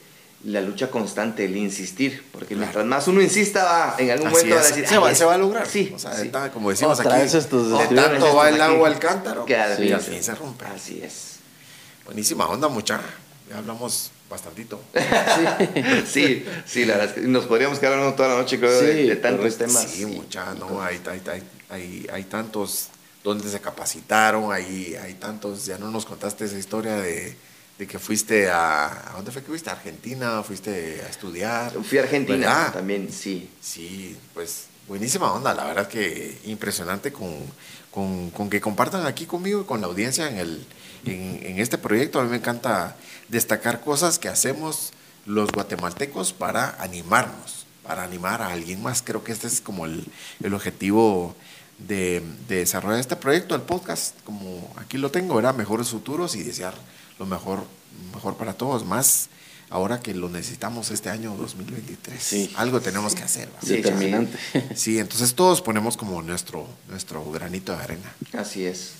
la 0.44 0.60
lucha 0.60 0.90
constante, 0.90 1.44
el 1.44 1.56
insistir, 1.56 2.24
porque 2.30 2.54
mientras 2.54 2.84
más 2.86 3.08
uno 3.08 3.20
insista, 3.20 3.64
va, 3.64 3.96
en 3.98 4.10
algún 4.10 4.30
momento 4.30 4.54
va 4.54 4.60
a 4.60 4.64
decir, 4.64 4.86
se, 4.86 4.98
va, 4.98 5.14
se 5.14 5.24
va, 5.24 5.34
a 5.34 5.38
lograr. 5.38 5.66
Sí, 5.66 5.92
o 5.94 5.98
sea, 5.98 6.12
como 6.52 6.70
decimos 6.70 7.00
aquí, 7.00 7.08
de 7.08 7.94
tanto 7.94 8.34
va 8.34 8.48
el 8.48 8.60
agua 8.60 8.88
al 8.88 8.98
cántaro, 8.98 9.44
que 9.44 9.56
al 9.56 9.76
fin 10.00 10.22
se 10.22 10.34
rompe. 10.34 10.64
Así 10.66 11.00
es. 11.02 11.38
Buenísima 12.04 12.48
onda, 12.48 12.68
mucha. 12.68 13.00
Ya 13.50 13.58
hablamos 13.58 14.12
bastantito. 14.30 14.80
sí, 16.06 16.44
sí, 16.66 16.84
la 16.84 16.98
verdad 16.98 17.16
es 17.16 17.22
que 17.22 17.28
nos 17.28 17.46
podríamos 17.46 17.78
quedar 17.78 17.94
hablando 17.94 18.14
toda 18.14 18.28
la 18.30 18.36
noche, 18.36 18.58
creo, 18.58 18.80
de, 18.80 19.16
tantos 19.16 19.56
temas. 19.56 19.86
Sí, 19.90 20.06
mucha, 20.06 20.54
no, 20.54 20.82
hay, 20.82 21.00
hay, 21.06 21.42
hay, 21.70 22.06
hay, 22.12 22.24
tantos 22.24 22.88
donde 23.24 23.48
se 23.48 23.60
capacitaron, 23.60 24.52
hay, 24.52 24.96
hay 25.02 25.14
tantos, 25.14 25.66
ya 25.66 25.78
no 25.78 25.90
nos 25.90 26.04
contaste 26.04 26.44
esa 26.44 26.58
historia 26.58 26.96
de 26.96 27.36
de 27.78 27.86
que 27.86 27.98
fuiste 27.98 28.50
a... 28.50 29.10
¿A 29.10 29.12
dónde 29.14 29.30
fue 29.30 29.42
que 29.42 29.48
fuiste? 29.48 29.70
¿A 29.70 29.74
Argentina? 29.74 30.42
¿Fuiste 30.42 31.00
a 31.06 31.08
estudiar? 31.08 31.72
Fui 31.84 31.98
a 31.98 32.02
Argentina 32.02 32.70
también, 32.72 33.10
sí. 33.12 33.48
Sí, 33.60 34.16
pues 34.34 34.66
buenísima 34.88 35.32
onda, 35.32 35.54
la 35.54 35.64
verdad 35.64 35.86
que 35.86 36.38
impresionante 36.44 37.12
con, 37.12 37.30
con, 37.90 38.30
con 38.30 38.50
que 38.50 38.60
compartan 38.60 39.06
aquí 39.06 39.26
conmigo 39.26 39.60
y 39.60 39.64
con 39.64 39.80
la 39.80 39.86
audiencia 39.86 40.28
en, 40.28 40.38
el, 40.38 40.66
en, 41.04 41.40
en, 41.42 41.60
este 41.60 41.78
proyecto. 41.78 42.18
A 42.18 42.24
mí 42.24 42.30
me 42.30 42.36
encanta 42.38 42.96
destacar 43.28 43.80
cosas 43.80 44.18
que 44.18 44.28
hacemos 44.28 44.92
los 45.24 45.52
guatemaltecos 45.52 46.32
para 46.32 46.82
animarnos, 46.82 47.66
para 47.84 48.02
animar 48.02 48.42
a 48.42 48.48
alguien 48.48 48.82
más. 48.82 49.02
Creo 49.02 49.22
que 49.22 49.30
este 49.30 49.46
es 49.46 49.60
como 49.60 49.86
el, 49.86 50.04
el 50.42 50.54
objetivo 50.54 51.36
de, 51.78 52.22
de, 52.48 52.56
desarrollar 52.56 53.00
este 53.00 53.16
proyecto, 53.16 53.54
el 53.54 53.62
podcast, 53.62 54.14
como 54.24 54.72
aquí 54.76 54.98
lo 54.98 55.10
tengo, 55.10 55.38
era 55.38 55.52
mejores 55.52 55.88
futuros 55.88 56.34
y 56.34 56.42
desear 56.42 56.74
lo 57.18 57.26
mejor, 57.26 57.64
mejor 58.14 58.36
para 58.36 58.54
todos, 58.54 58.84
más 58.84 59.28
ahora 59.70 60.00
que 60.00 60.14
lo 60.14 60.28
necesitamos 60.28 60.90
este 60.90 61.10
año 61.10 61.34
2023. 61.36 62.22
Sí. 62.22 62.52
Algo 62.56 62.80
tenemos 62.80 63.14
que 63.14 63.22
hacer. 63.22 63.48
Determinante. 63.62 64.38
Sí, 64.74 64.98
entonces 64.98 65.34
todos 65.34 65.62
ponemos 65.62 65.96
como 65.96 66.22
nuestro, 66.22 66.66
nuestro 66.88 67.24
granito 67.30 67.76
de 67.76 67.82
arena. 67.82 68.12
Así 68.32 68.64
es. 68.64 68.92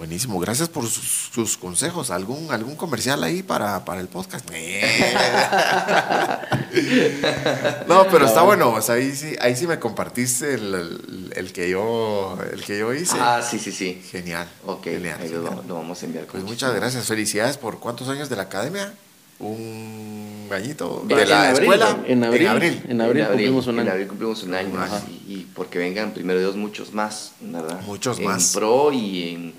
Buenísimo, 0.00 0.40
gracias 0.40 0.68
por 0.70 0.86
sus, 0.86 1.58
consejos. 1.58 2.10
¿Algún, 2.10 2.50
¿Algún 2.50 2.74
comercial 2.74 3.22
ahí 3.22 3.42
para, 3.42 3.84
para 3.84 4.00
el 4.00 4.08
podcast? 4.08 4.50
no, 7.86 8.06
pero 8.10 8.24
está 8.24 8.40
bueno. 8.40 8.74
ahí, 8.88 9.14
sí, 9.14 9.36
ahí 9.42 9.54
sí 9.54 9.66
me 9.66 9.78
compartiste 9.78 10.54
el, 10.54 11.30
el, 11.36 11.52
que 11.52 11.68
yo, 11.68 12.38
el 12.50 12.64
que 12.64 12.78
yo 12.78 12.94
hice. 12.94 13.18
Ah, 13.20 13.42
sí, 13.42 13.58
sí, 13.58 13.72
sí. 13.72 14.02
Genial. 14.10 14.48
Ok, 14.64 14.84
genial, 14.84 15.20
Lo, 15.68 15.74
vamos 15.74 16.02
a 16.02 16.06
enviar. 16.06 16.24
Pues 16.24 16.44
muchas 16.44 16.74
gracias. 16.74 17.04
Felicidades 17.04 17.58
por 17.58 17.78
cuántos 17.78 18.08
años 18.08 18.30
de 18.30 18.36
la 18.36 18.44
academia. 18.44 18.94
Un 19.40 20.48
añito 20.52 21.02
de 21.06 21.26
la 21.26 21.52
escuela. 21.52 22.04
En 22.06 22.22
abril. 22.24 22.82
En 22.88 23.00
abril, 23.00 23.26
cumplimos 23.26 23.66
un 23.66 23.78
año. 23.78 23.82
En 23.82 23.92
abril 23.92 24.08
cumplimos 24.08 24.42
un 24.42 24.54
año. 24.54 24.70
Y, 25.26 25.46
porque 25.54 25.78
vengan 25.78 26.12
primero 26.12 26.38
Dios 26.38 26.56
muchos 26.56 26.92
más, 26.92 27.32
¿verdad? 27.40 27.80
Muchos 27.82 28.20
más. 28.20 28.54
En 28.54 28.60
pro 28.60 28.92
y 28.92 29.30
en 29.30 29.54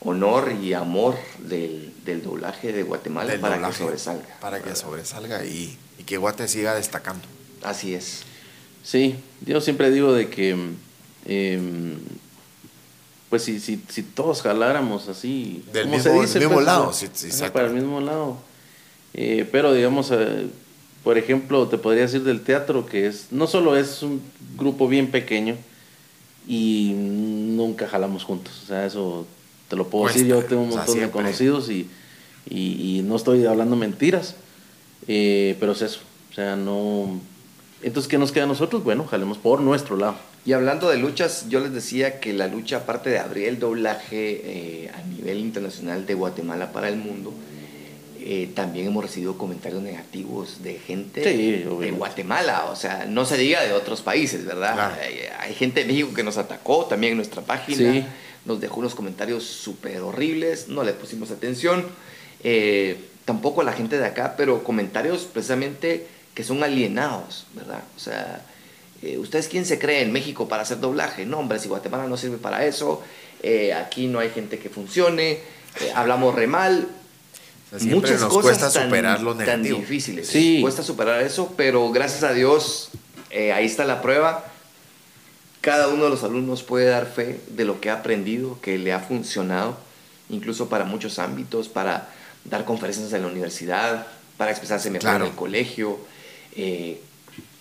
honor 0.00 0.52
y 0.62 0.72
amor 0.72 1.16
del, 1.38 1.92
del 2.04 2.22
doblaje 2.22 2.72
de 2.72 2.82
Guatemala 2.82 3.34
para 3.40 3.68
que 3.68 3.74
sobresalga. 3.74 4.38
Para 4.40 4.62
que 4.62 4.74
sobresalga 4.74 5.44
y, 5.44 5.76
y 5.98 6.04
que 6.04 6.16
Guate 6.16 6.48
siga 6.48 6.74
destacando. 6.74 7.24
Así 7.62 7.94
es. 7.94 8.22
Sí, 8.82 9.16
yo 9.44 9.60
siempre 9.60 9.90
digo 9.90 10.12
de 10.12 10.30
que, 10.30 10.56
em, 11.26 11.98
pues 13.28 13.42
si, 13.42 13.60
si, 13.60 13.82
si, 13.88 14.02
todos 14.02 14.40
jaláramos 14.40 15.08
así, 15.08 15.62
del 15.72 15.88
mismo, 15.88 16.26
se 16.26 16.38
mismo 16.40 16.54
pues, 16.54 16.66
lado, 16.66 16.92
para 17.52 17.66
el 17.66 17.74
mismo 17.74 18.00
lado. 18.00 18.38
Eh, 19.14 19.48
pero 19.50 19.72
digamos, 19.72 20.10
eh, 20.12 20.46
por 21.02 21.18
ejemplo, 21.18 21.66
te 21.68 21.78
podría 21.78 22.02
decir 22.02 22.22
del 22.22 22.42
teatro 22.42 22.86
que 22.86 23.06
es, 23.06 23.28
no 23.30 23.46
solo 23.46 23.76
es 23.76 24.02
un 24.02 24.20
grupo 24.56 24.88
bien 24.88 25.10
pequeño 25.10 25.56
y 26.46 26.92
nunca 26.94 27.88
jalamos 27.88 28.24
juntos, 28.24 28.60
o 28.64 28.66
sea, 28.66 28.86
eso 28.86 29.26
te 29.68 29.76
lo 29.76 29.88
puedo 29.88 30.06
decir, 30.08 30.26
yo 30.26 30.44
tengo 30.44 30.62
un 30.62 30.70
montón 30.70 30.98
de 30.98 31.10
conocidos 31.10 31.70
y, 31.70 31.88
y, 32.48 33.02
no 33.04 33.16
estoy 33.16 33.46
hablando 33.46 33.76
mentiras, 33.76 34.36
eh, 35.06 35.56
pero 35.60 35.72
es 35.72 35.82
eso, 35.82 36.00
o 36.30 36.34
sea, 36.34 36.56
no 36.56 37.20
entonces, 37.82 38.10
¿qué 38.10 38.18
nos 38.18 38.30
queda 38.30 38.44
a 38.44 38.46
nosotros? 38.46 38.84
Bueno, 38.84 39.06
jalemos 39.06 39.38
por 39.38 39.60
nuestro 39.60 39.96
lado. 39.96 40.16
Y 40.44 40.52
hablando 40.52 40.88
de 40.88 40.98
luchas, 40.98 41.46
yo 41.48 41.60
les 41.60 41.72
decía 41.72 42.20
que 42.20 42.32
la 42.32 42.46
lucha, 42.46 42.78
aparte 42.78 43.10
de 43.10 43.18
abrir 43.18 43.48
el 43.48 43.58
doblaje 43.58 44.84
eh, 44.84 44.90
a 44.94 45.02
nivel 45.02 45.38
internacional 45.38 46.06
de 46.06 46.14
Guatemala 46.14 46.72
para 46.72 46.88
el 46.88 46.96
mundo, 46.96 47.32
eh, 48.22 48.50
también 48.54 48.86
hemos 48.86 49.04
recibido 49.04 49.38
comentarios 49.38 49.82
negativos 49.82 50.62
de 50.62 50.78
gente 50.78 51.20
de 51.20 51.90
Guatemala, 51.92 52.66
o 52.70 52.76
sea, 52.76 53.06
no 53.06 53.24
se 53.24 53.36
diga 53.36 53.62
de 53.62 53.72
otros 53.72 54.02
países, 54.02 54.44
¿verdad? 54.44 54.98
Hay, 55.38 55.54
gente 55.54 55.80
de 55.80 55.86
México 55.86 56.14
que 56.14 56.22
nos 56.22 56.36
atacó 56.36 56.86
también 56.86 57.12
en 57.12 57.16
nuestra 57.18 57.42
página, 57.42 58.06
nos 58.44 58.60
dejó 58.60 58.80
unos 58.80 58.94
comentarios 58.94 59.44
súper 59.44 60.00
horribles, 60.00 60.68
no 60.68 60.84
le 60.84 60.92
pusimos 60.92 61.30
atención, 61.30 61.86
eh, 62.42 62.98
tampoco 63.24 63.60
a 63.60 63.64
la 63.64 63.72
gente 63.72 63.98
de 63.98 64.06
acá, 64.06 64.34
pero 64.36 64.64
comentarios 64.64 65.22
precisamente 65.22 66.06
que 66.34 66.44
son 66.44 66.62
alienados, 66.62 67.46
¿verdad? 67.54 67.82
O 67.96 68.00
sea, 68.00 68.42
eh, 69.02 69.18
¿ustedes 69.18 69.48
quién 69.48 69.64
se 69.64 69.78
cree 69.78 70.02
en 70.02 70.12
México 70.12 70.48
para 70.48 70.62
hacer 70.62 70.80
doblaje? 70.80 71.24
No, 71.24 71.38
hombre, 71.38 71.58
si 71.58 71.68
Guatemala 71.68 72.06
no 72.06 72.16
sirve 72.16 72.36
para 72.36 72.66
eso, 72.66 73.02
eh, 73.42 73.72
aquí 73.72 74.06
no 74.06 74.18
hay 74.18 74.30
gente 74.30 74.58
que 74.58 74.68
funcione, 74.68 75.32
eh, 75.32 75.92
hablamos 75.94 76.34
re 76.34 76.46
mal. 76.46 76.88
Muchas 77.72 78.20
nos 78.20 78.32
cosas 78.32 78.42
cuesta 78.42 78.70
superar 78.70 79.20
lo 79.20 79.34
Tan 79.36 79.62
difíciles. 79.62 80.26
Sí. 80.26 80.58
Cuesta 80.60 80.82
superar 80.82 81.22
eso, 81.22 81.54
pero 81.56 81.90
gracias 81.90 82.24
a 82.24 82.32
Dios, 82.32 82.90
ahí 83.30 83.64
está 83.64 83.84
la 83.84 84.02
prueba. 84.02 84.44
Cada 85.60 85.88
uno 85.88 86.04
de 86.04 86.10
los 86.10 86.24
alumnos 86.24 86.62
puede 86.62 86.86
dar 86.86 87.06
fe 87.06 87.38
de 87.48 87.64
lo 87.64 87.80
que 87.80 87.90
ha 87.90 87.94
aprendido, 87.94 88.58
que 88.62 88.78
le 88.78 88.92
ha 88.92 89.00
funcionado, 89.00 89.76
incluso 90.30 90.68
para 90.68 90.84
muchos 90.84 91.18
ámbitos, 91.18 91.68
para 91.68 92.08
dar 92.44 92.64
conferencias 92.64 93.12
en 93.12 93.22
la 93.22 93.28
universidad, 93.28 94.06
para 94.38 94.52
expresarse 94.52 94.90
mejor 94.90 95.16
en 95.16 95.22
el 95.22 95.32
colegio, 95.32 95.98
eh, 96.56 96.98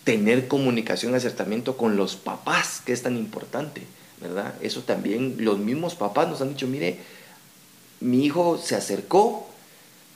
tener 0.05 0.47
comunicación, 0.47 1.13
acertamiento 1.13 1.75
con 1.75 1.97
los 1.97 2.15
papás, 2.15 2.81
que 2.85 2.93
es 2.93 3.03
tan 3.03 3.17
importante, 3.17 3.81
¿verdad? 4.21 4.53
Eso 4.61 4.81
también, 4.83 5.35
los 5.39 5.59
mismos 5.59 5.95
papás 5.95 6.29
nos 6.29 6.41
han 6.41 6.49
dicho, 6.49 6.67
mire, 6.67 6.99
mi 7.99 8.25
hijo 8.25 8.57
se 8.63 8.75
acercó, 8.75 9.48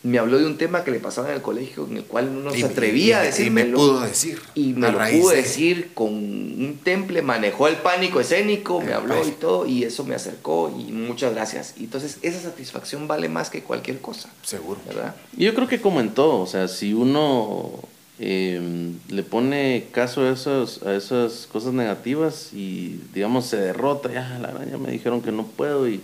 me 0.03 0.19
habló 0.19 0.37
de 0.37 0.45
un 0.45 0.57
tema 0.57 0.83
que 0.83 0.91
le 0.91 0.99
pasaba 0.99 1.29
en 1.29 1.35
el 1.35 1.41
colegio, 1.41 1.87
en 1.89 1.97
el 1.97 2.03
cual 2.03 2.43
no 2.43 2.51
se 2.51 2.65
atrevía 2.65 3.19
a 3.19 3.23
decirme. 3.23 3.61
Y 3.61 3.65
me 3.65 3.73
pudo 3.73 4.01
decir. 4.01 4.41
Y 4.53 4.73
me 4.73 4.91
lo 4.91 4.99
pudo 4.99 5.29
decir 5.29 5.91
con 5.93 6.09
un 6.09 6.79
temple, 6.83 7.21
manejó 7.21 7.67
el 7.67 7.77
pánico 7.77 8.19
escénico, 8.19 8.81
me 8.81 8.93
habló 8.93 9.25
y 9.27 9.31
todo, 9.31 9.65
y 9.65 9.83
eso 9.83 10.03
me 10.03 10.15
acercó, 10.15 10.73
y 10.77 10.91
muchas 10.91 11.33
gracias. 11.33 11.75
entonces, 11.79 12.17
esa 12.21 12.39
satisfacción 12.41 13.07
vale 13.07 13.29
más 13.29 13.49
que 13.49 13.63
cualquier 13.63 13.99
cosa. 13.99 14.29
Seguro. 14.43 14.79
¿Verdad? 14.85 15.15
Yo 15.37 15.53
creo 15.53 15.67
que 15.67 15.81
como 15.81 15.99
en 16.01 16.13
todo, 16.13 16.41
o 16.41 16.47
sea, 16.47 16.67
si 16.67 16.93
uno 16.93 17.79
Em, 18.19 18.99
le 19.09 19.23
pone 19.23 19.87
caso 19.91 20.21
a, 20.21 20.31
esos, 20.31 20.83
a 20.83 20.93
esas 20.93 21.47
cosas 21.51 21.73
negativas 21.73 22.53
y, 22.53 23.01
digamos, 23.13 23.47
se 23.47 23.57
derrota, 23.57 24.11
ya, 24.11 24.37
la 24.39 24.51
verdad, 24.51 24.67
ya 24.69 24.77
me 24.77 24.91
dijeron 24.91 25.21
que 25.21 25.31
no 25.31 25.45
puedo 25.45 25.89
y 25.89 25.99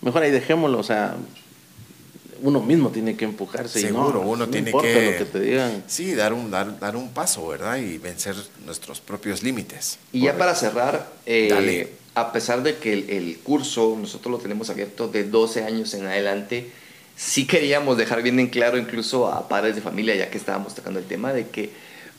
mejor 0.00 0.22
ahí 0.22 0.30
dejémoslo, 0.30 0.78
o 0.78 0.82
sea, 0.84 1.16
uno 2.42 2.60
mismo 2.60 2.90
tiene 2.90 3.16
que 3.16 3.24
empujarse. 3.24 3.80
Seguro, 3.80 4.20
y 4.20 4.24
no, 4.24 4.30
uno 4.30 4.48
tiene 4.48 4.72
que, 4.72 5.16
que 5.18 5.24
te 5.24 5.40
digan. 5.40 5.84
Sí, 5.86 6.14
dar 6.14 6.32
un, 6.32 6.50
dar, 6.50 6.78
dar, 6.78 6.96
un 6.96 7.10
paso, 7.10 7.48
¿verdad? 7.48 7.78
Y 7.78 7.98
vencer 7.98 8.34
nuestros 8.64 9.00
propios 9.00 9.42
límites. 9.42 9.98
Y 10.12 10.22
ya 10.22 10.36
para 10.36 10.54
cerrar, 10.54 11.12
eh, 11.26 11.92
a 12.14 12.32
pesar 12.32 12.62
de 12.62 12.76
que 12.76 12.92
el, 12.92 13.10
el, 13.10 13.38
curso 13.38 13.96
nosotros 14.00 14.32
lo 14.32 14.38
tenemos 14.38 14.70
abierto 14.70 15.08
de 15.08 15.24
12 15.24 15.64
años 15.64 15.94
en 15.94 16.06
adelante, 16.06 16.70
sí 17.16 17.46
queríamos 17.46 17.96
dejar 17.96 18.22
bien 18.22 18.40
en 18.40 18.48
claro 18.48 18.78
incluso 18.78 19.28
a 19.28 19.48
padres 19.48 19.74
de 19.74 19.82
familia, 19.82 20.14
ya 20.14 20.30
que 20.30 20.38
estábamos 20.38 20.74
tocando 20.74 20.98
el 20.98 21.04
tema, 21.04 21.32
de 21.32 21.48
que 21.48 21.70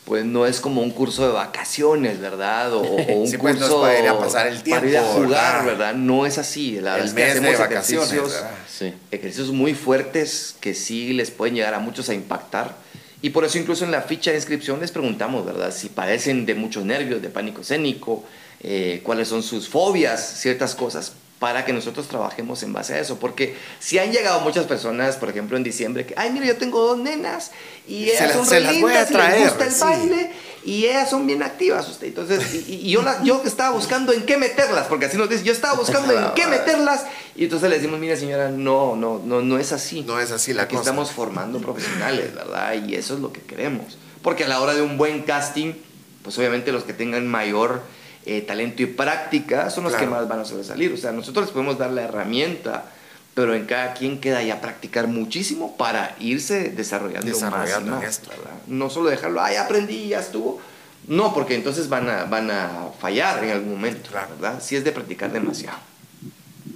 pues 0.06 0.26
no 0.26 0.46
es 0.46 0.60
como 0.60 0.82
un 0.82 0.92
curso 0.92 1.26
de 1.28 1.34
vacaciones, 1.34 2.20
¿verdad? 2.20 2.74
O, 2.74 2.82
un 2.82 3.28
sí, 3.28 3.38
pues, 3.38 3.58
curso 3.58 3.82
para 3.82 4.00
ir 4.00 4.08
a 4.08 4.18
pasar 4.18 4.48
el 4.48 4.64
tiempo, 4.64 4.82
para 4.82 4.92
ir 4.92 4.98
a 4.98 5.04
jugar, 5.04 5.66
¿verdad? 5.66 5.94
No 5.94 6.26
es 6.26 6.38
así. 6.38 6.80
La 6.80 6.98
el 6.98 7.14
mes 7.14 7.42
de 7.42 7.56
vacaciones, 7.56 8.12
ejercicios, 8.12 8.44
sí. 8.70 8.94
ejercicios 9.12 9.52
muy 9.52 9.74
fuertes 9.74 10.56
que 10.60 10.74
sí 10.74 11.14
les 11.14 11.32
pueden 11.32 11.56
llegar 11.56 11.74
a 11.74 11.80
muchos 11.80 12.10
a 12.10 12.14
impactar. 12.14 12.76
Y 13.22 13.30
por 13.30 13.46
eso 13.46 13.60
incluso 13.60 13.86
en 13.86 13.92
la 13.92 14.02
ficha 14.02 14.32
de 14.32 14.38
inscripción 14.38 14.80
les 14.80 14.92
preguntamos, 14.92 15.46
¿verdad? 15.46 15.72
Si 15.72 15.90
padecen 15.90 16.46
de 16.48 16.56
muchos 16.56 16.84
nervios, 16.84 17.22
de 17.22 17.30
pánico 17.30 17.62
escénico, 17.62 18.24
eh, 18.64 19.02
cuáles 19.04 19.28
son 19.28 19.44
sus 19.44 19.70
fobias, 19.70 20.40
ciertas 20.40 20.74
cosas, 20.74 21.14
para 21.42 21.66
que 21.66 21.74
nosotros 21.74 22.08
trabajemos 22.08 22.62
en 22.62 22.72
base 22.72 22.94
a 22.94 23.00
eso. 23.00 23.18
Porque 23.18 23.58
si 23.80 23.98
han 23.98 24.12
llegado 24.12 24.42
muchas 24.42 24.68
personas, 24.68 25.16
por 25.16 25.28
ejemplo, 25.28 25.58
en 25.58 25.64
diciembre, 25.64 26.06
que, 26.06 26.14
ay, 26.16 26.30
mira, 26.30 26.46
yo 26.46 26.56
tengo 26.56 26.80
dos 26.86 27.00
nenas 27.00 27.50
y 27.88 28.04
ellas 28.12 28.34
son 28.34 28.48
re 28.48 28.60
lindas 28.60 29.10
y 29.10 29.14
les 29.16 29.50
gusta 29.50 29.66
el 29.66 29.74
baile 29.74 30.32
y 30.64 30.86
ellas 30.86 31.10
son 31.10 31.26
bien 31.26 31.42
activas. 31.42 31.90
Usted. 31.90 32.10
Entonces, 32.10 32.68
y, 32.68 32.92
yo, 32.92 33.04
yo 33.24 33.42
estaba 33.44 33.72
buscando 33.72 34.14
en 34.14 34.24
qué 34.28 34.38
meterlas, 34.38 34.86
porque 34.86 35.08
así 35.08 35.18
nos 35.18 35.30
dice, 35.30 35.44
yo 35.44 35.52
estaba 35.52 35.74
buscando 35.74 36.14
en 36.14 36.32
qué 36.36 36.46
meterlas. 36.48 37.06
Y 37.36 37.46
entonces 37.46 37.72
le 37.72 37.78
decimos, 37.78 38.00
mira, 38.00 38.16
señora, 38.16 38.52
no, 38.52 38.96
no, 38.96 39.20
no, 39.26 39.42
no 39.42 39.58
es 39.58 39.72
así. 39.72 40.02
No 40.02 40.20
es 40.20 40.30
así 40.30 40.54
la 40.54 40.64
Aquí 40.64 40.76
estamos 40.76 41.10
formando 41.10 41.58
profesionales, 41.58 42.36
¿verdad? 42.36 42.76
Y 42.88 42.94
eso 42.94 43.16
es 43.16 43.20
lo 43.20 43.34
que 43.34 43.42
queremos. 43.42 43.98
Porque 44.22 44.44
a 44.44 44.48
la 44.48 44.62
hora 44.62 44.76
de 44.76 44.84
un 44.84 44.96
buen 44.96 45.24
casting, 45.24 45.74
pues 46.22 46.38
obviamente 46.38 46.72
los 46.72 46.84
que 46.84 46.94
tengan 46.94 47.26
mayor 47.26 47.82
eh, 48.26 48.42
talento 48.42 48.84
y 48.84 48.86
práctica 48.86 49.70
son 49.70 49.86
los 49.86 49.96
que 49.96 50.06
más 50.06 50.28
van 50.28 50.42
a 50.42 50.46
sobresalir. 50.46 50.94
O 50.94 50.98
sea, 50.98 51.12
nosotros 51.12 51.46
les 51.46 51.54
podemos 51.54 51.78
dar 51.78 51.92
la 51.92 52.04
herramienta, 52.04 52.86
pero 53.34 53.56
en 53.56 53.66
cada 53.66 53.94
quien 53.94 54.20
queda 54.20 54.44
ya 54.44 54.62
practicar 54.62 55.08
muchísimo 55.08 55.76
para 55.78 56.16
irse 56.20 56.70
desarrollando, 56.70 57.28
desarrollando 57.28 57.96
más, 57.98 58.22
No 58.68 58.90
solo 58.90 59.10
dejarlo, 59.10 59.42
ay, 59.42 59.56
aprendí, 59.56 60.10
ya 60.10 60.20
estuvo. 60.20 60.62
No, 61.08 61.34
porque 61.34 61.56
entonces 61.56 61.90
van 61.90 62.10
a, 62.10 62.26
van 62.26 62.52
a 62.52 62.90
fallar 63.00 63.44
en 63.44 63.52
algún 63.52 63.72
momento, 63.72 64.12
¿verdad? 64.12 64.62
Si 64.62 64.76
es 64.76 64.84
de 64.84 64.92
practicar 64.92 65.32
demasiado. 65.32 65.78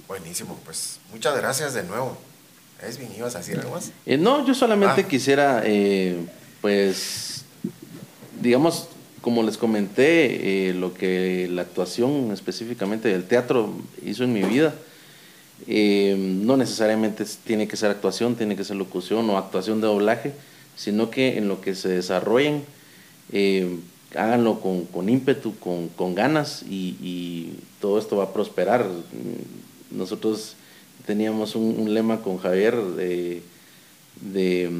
Buenísimo, 0.08 0.58
pues 0.64 0.98
muchas 1.12 1.36
gracias 1.36 1.74
de 1.74 1.84
nuevo. 1.84 2.16
¿Es 2.82 2.98
bien? 2.98 3.10
¿Ibas 3.16 3.34
a 3.36 3.38
decir 3.38 3.58
algo 3.58 3.72
más? 3.72 3.92
Eh, 4.04 4.18
no, 4.18 4.44
yo 4.44 4.54
solamente 4.54 5.02
ah. 5.02 5.08
quisiera, 5.08 5.62
eh, 5.64 6.26
pues, 6.60 7.44
digamos, 8.40 8.88
como 9.26 9.42
les 9.42 9.58
comenté, 9.58 10.68
eh, 10.68 10.72
lo 10.72 10.94
que 10.94 11.48
la 11.50 11.62
actuación 11.62 12.30
específicamente 12.30 13.08
del 13.08 13.24
teatro 13.24 13.74
hizo 14.04 14.22
en 14.22 14.32
mi 14.32 14.44
vida, 14.44 14.72
eh, 15.66 16.14
no 16.16 16.56
necesariamente 16.56 17.24
tiene 17.44 17.66
que 17.66 17.76
ser 17.76 17.90
actuación, 17.90 18.36
tiene 18.36 18.54
que 18.54 18.62
ser 18.62 18.76
locución 18.76 19.28
o 19.28 19.36
actuación 19.36 19.80
de 19.80 19.88
doblaje, 19.88 20.30
sino 20.76 21.10
que 21.10 21.38
en 21.38 21.48
lo 21.48 21.60
que 21.60 21.74
se 21.74 21.88
desarrollen, 21.88 22.62
eh, 23.32 23.80
háganlo 24.14 24.60
con, 24.60 25.08
ímpetu, 25.08 25.56
con, 25.58 26.14
ganas 26.14 26.62
y, 26.62 27.54
todo 27.80 27.98
esto 27.98 28.18
va 28.18 28.26
a 28.26 28.32
prosperar. 28.32 28.86
Nosotros 29.90 30.54
teníamos 31.04 31.56
un, 31.56 31.92
lema 31.92 32.22
con 32.22 32.38
Javier 32.38 32.80
de 32.80 33.42
de 34.20 34.70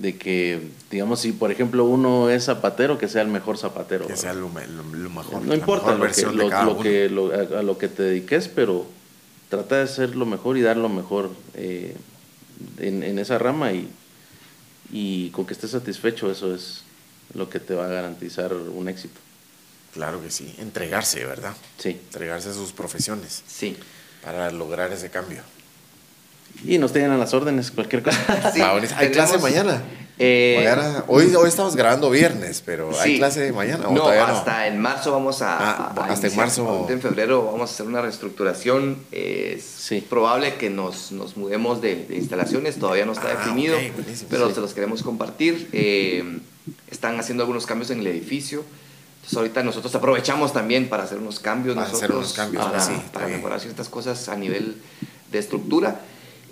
que, 0.00 0.60
digamos, 0.90 1.20
si 1.20 1.32
por 1.32 1.50
ejemplo 1.50 1.84
uno 1.84 2.30
es 2.30 2.44
zapatero, 2.44 2.98
que 2.98 3.08
sea 3.08 3.22
el 3.22 3.28
mejor 3.28 3.58
zapatero. 3.58 4.06
Que 4.06 4.16
sea 4.16 4.32
lo, 4.32 4.48
mejor. 4.48 5.42
No 5.42 5.54
importa 5.54 5.94
lo 5.94 6.10
que, 6.10 6.22
lo, 7.08 7.30
que 7.30 7.56
a, 7.56 7.62
lo 7.62 7.78
que 7.78 7.88
te 7.88 8.02
dediques, 8.02 8.48
pero 8.48 8.86
trata 9.48 9.78
de 9.78 9.86
ser 9.86 10.16
lo 10.16 10.26
mejor 10.26 10.56
y 10.56 10.62
dar 10.62 10.76
lo 10.76 10.88
mejor 10.88 11.30
eh, 11.54 11.94
en, 12.78 13.02
en, 13.02 13.18
esa 13.18 13.38
rama 13.38 13.72
y, 13.72 13.88
y 14.90 15.30
con 15.30 15.46
que 15.46 15.52
estés 15.52 15.70
satisfecho, 15.72 16.30
eso 16.30 16.54
es 16.54 16.82
lo 17.34 17.48
que 17.48 17.60
te 17.60 17.74
va 17.74 17.86
a 17.86 17.88
garantizar 17.88 18.52
un 18.54 18.88
éxito. 18.88 19.20
Claro 19.92 20.22
que 20.22 20.30
sí, 20.30 20.54
entregarse, 20.58 21.24
¿verdad? 21.26 21.54
Sí. 21.78 21.90
Entregarse 21.90 22.48
a 22.48 22.54
sus 22.54 22.72
profesiones. 22.72 23.42
Sí. 23.46 23.76
Para 24.22 24.50
lograr 24.50 24.90
ese 24.92 25.10
cambio. 25.10 25.42
Y 26.64 26.78
nos 26.78 26.92
tienen 26.92 27.10
a 27.10 27.16
las 27.16 27.34
órdenes, 27.34 27.70
cualquier 27.70 28.02
cosa. 28.02 28.18
¿Hay 28.96 29.10
clase 29.10 29.38
mañana? 29.38 29.82
Eh, 30.18 30.72
hoy, 31.08 31.34
hoy 31.34 31.48
estamos 31.48 31.74
grabando 31.74 32.08
viernes, 32.10 32.62
pero 32.64 32.90
¿hay 33.00 33.18
clase 33.18 33.50
mañana? 33.52 33.86
no, 33.90 34.06
hasta 34.06 34.68
en 34.68 34.80
marzo 34.80 35.10
vamos 35.10 35.42
a. 35.42 35.56
Ah, 35.58 36.06
hasta 36.08 36.28
en 36.28 36.36
marzo. 36.36 36.86
En 36.88 37.00
febrero 37.00 37.44
vamos 37.46 37.70
a 37.70 37.74
hacer 37.74 37.86
una 37.86 38.02
reestructuración. 38.02 38.98
Es 39.10 39.90
probable 40.08 40.54
que 40.54 40.70
nos, 40.70 41.12
nos 41.12 41.36
mudemos 41.36 41.80
de, 41.80 42.06
instalaciones, 42.10 42.78
todavía 42.78 43.06
no 43.06 43.12
está 43.12 43.28
ah, 43.28 43.38
definido, 43.38 43.76
pero 44.28 44.54
se 44.54 44.60
los 44.60 44.74
queremos 44.74 45.02
compartir. 45.02 45.68
Eh, 45.72 46.40
están 46.90 47.18
haciendo 47.18 47.42
algunos 47.42 47.66
cambios 47.66 47.90
en 47.90 48.00
el 48.00 48.06
edificio. 48.06 48.64
Entonces 49.16 49.38
ahorita 49.38 49.62
nosotros 49.62 49.94
aprovechamos 49.94 50.52
también 50.52 50.88
para 50.88 51.04
hacer 51.04 51.18
unos 51.18 51.38
cambios 51.38 51.76
para 51.76 51.88
hacer 51.88 52.10
unos 52.10 52.32
cambios, 52.32 52.64
para, 52.64 53.02
para 53.12 53.28
mejorar 53.28 53.60
ciertas 53.60 53.88
cosas 53.88 54.28
a 54.28 54.36
nivel 54.36 54.76
de 55.30 55.38
estructura. 55.38 56.00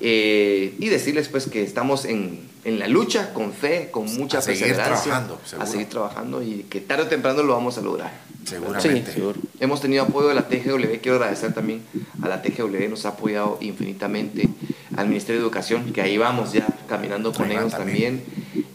Eh, 0.02 0.74
y 0.78 0.88
decirles 0.88 1.28
pues 1.28 1.46
que 1.46 1.62
estamos 1.62 2.06
en, 2.06 2.48
en, 2.64 2.78
la 2.78 2.88
lucha, 2.88 3.34
con 3.34 3.52
fe, 3.52 3.88
con 3.90 4.06
mucha 4.14 4.38
a 4.38 4.42
Seguir 4.42 4.72
trabajando, 4.72 5.38
a 5.58 5.66
seguir 5.66 5.88
trabajando 5.88 6.42
y 6.42 6.64
que 6.70 6.80
tarde 6.80 7.04
o 7.04 7.06
temprano 7.06 7.42
lo 7.42 7.52
vamos 7.52 7.76
a 7.76 7.82
lograr. 7.82 8.10
Seguramente. 8.44 9.12
Hemos 9.60 9.80
tenido 9.82 10.04
apoyo 10.04 10.28
de 10.28 10.34
la 10.34 10.48
TGW, 10.48 11.00
quiero 11.02 11.16
agradecer 11.16 11.52
también 11.52 11.82
a 12.22 12.28
la 12.28 12.40
TGW, 12.40 12.88
nos 12.88 13.04
ha 13.04 13.10
apoyado 13.10 13.58
infinitamente 13.60 14.48
al 14.96 15.06
Ministerio 15.08 15.40
de 15.40 15.46
Educación, 15.46 15.92
que 15.92 16.00
ahí 16.00 16.16
vamos 16.16 16.52
ya 16.52 16.66
caminando 16.88 17.32
con 17.32 17.50
ellos 17.50 17.70
también. 17.70 18.22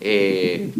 Eh, 0.02 0.72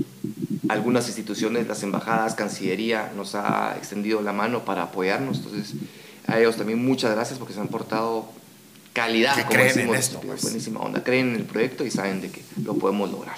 algunas 0.70 1.08
instituciones, 1.08 1.68
las 1.68 1.82
embajadas, 1.84 2.36
Cancillería, 2.36 3.12
nos 3.16 3.36
ha 3.36 3.76
extendido 3.78 4.22
la 4.22 4.34
mano 4.34 4.64
para 4.64 4.84
apoyarnos. 4.84 5.38
Entonces, 5.38 5.74
a 6.28 6.40
ellos 6.40 6.56
también 6.56 6.84
muchas 6.84 7.12
gracias 7.12 7.40
porque 7.40 7.54
se 7.54 7.60
han 7.60 7.68
portado 7.68 8.28
calidad, 8.96 9.36
como 9.36 9.50
creen 9.50 9.80
en 9.80 9.94
esto, 9.94 10.22
pues. 10.22 10.42
buenísima 10.42 10.80
onda, 10.80 11.04
creen 11.04 11.32
en 11.32 11.36
el 11.36 11.44
proyecto 11.44 11.86
y 11.86 11.92
saben 11.92 12.22
de 12.22 12.32
que 12.32 12.42
lo 12.64 12.76
podemos 12.76 13.12
lograr. 13.12 13.36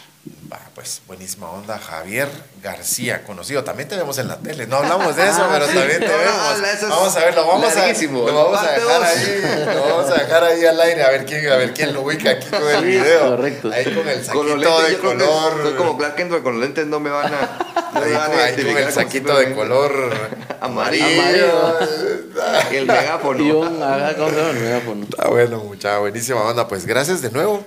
Va, 0.52 0.60
pues 0.74 1.02
buenísima 1.06 1.50
onda, 1.50 1.78
Javier 1.78 2.30
García, 2.64 3.24
conocido. 3.24 3.64
También 3.64 3.90
te 3.90 3.96
vemos 3.96 4.18
en 4.18 4.28
la 4.28 4.38
tele. 4.38 4.66
No 4.66 4.78
hablamos 4.78 5.16
de 5.16 5.28
eso, 5.28 5.46
pero 5.52 5.66
también 5.66 6.00
te 6.00 6.08
vemos. 6.08 6.90
vamos 6.90 7.16
a 7.16 7.20
ver, 7.20 7.36
lo 7.36 7.46
vamos 7.46 7.76
a, 7.76 7.94
lo 8.02 8.34
vamos 8.34 8.60
a 8.60 8.72
dejar 8.72 9.04
ahí. 9.04 9.66
Lo 9.66 9.82
vamos 9.82 10.12
a 10.12 10.14
dejar 10.16 10.44
ahí 10.46 10.66
al 10.66 10.80
aire 10.80 11.04
a 11.04 11.10
ver 11.10 11.26
quién, 11.26 11.48
a 11.50 11.58
ver 11.58 11.74
quién 11.74 11.94
lo 11.94 12.02
ubica 12.02 12.32
aquí 12.32 12.48
con 12.48 12.68
el 12.68 12.86
video. 12.86 13.30
Correcto. 13.36 13.72
Ahí 13.74 13.94
con 13.94 14.08
el 14.08 14.26
saquito 14.26 14.82
de 14.82 14.98
color. 14.98 15.62
Soy 15.62 15.74
como 15.74 15.98
Clark 15.98 16.16
Kent, 16.16 16.42
con 16.42 16.54
los 16.54 16.62
lentes 16.62 16.88
no 16.88 17.00
me 17.00 17.10
van 17.10 17.34
a. 17.34 17.58
ahí, 17.94 18.64
con, 18.64 18.78
el 18.78 18.92
saquito 18.92 19.38
de 19.38 19.54
color 19.54 20.14
amarillo. 20.62 21.80
el 22.72 22.86
megáfono. 22.86 23.44
Y 23.44 23.52
un, 23.52 23.82
el 23.82 24.60
megáfono. 24.60 25.04
Está 25.04 25.28
bueno, 25.28 25.60
mucha 25.60 25.98
buenísima 26.00 26.42
onda. 26.44 26.68
Pues 26.68 26.86
gracias 26.86 27.22
de 27.22 27.32
nuevo. 27.32 27.66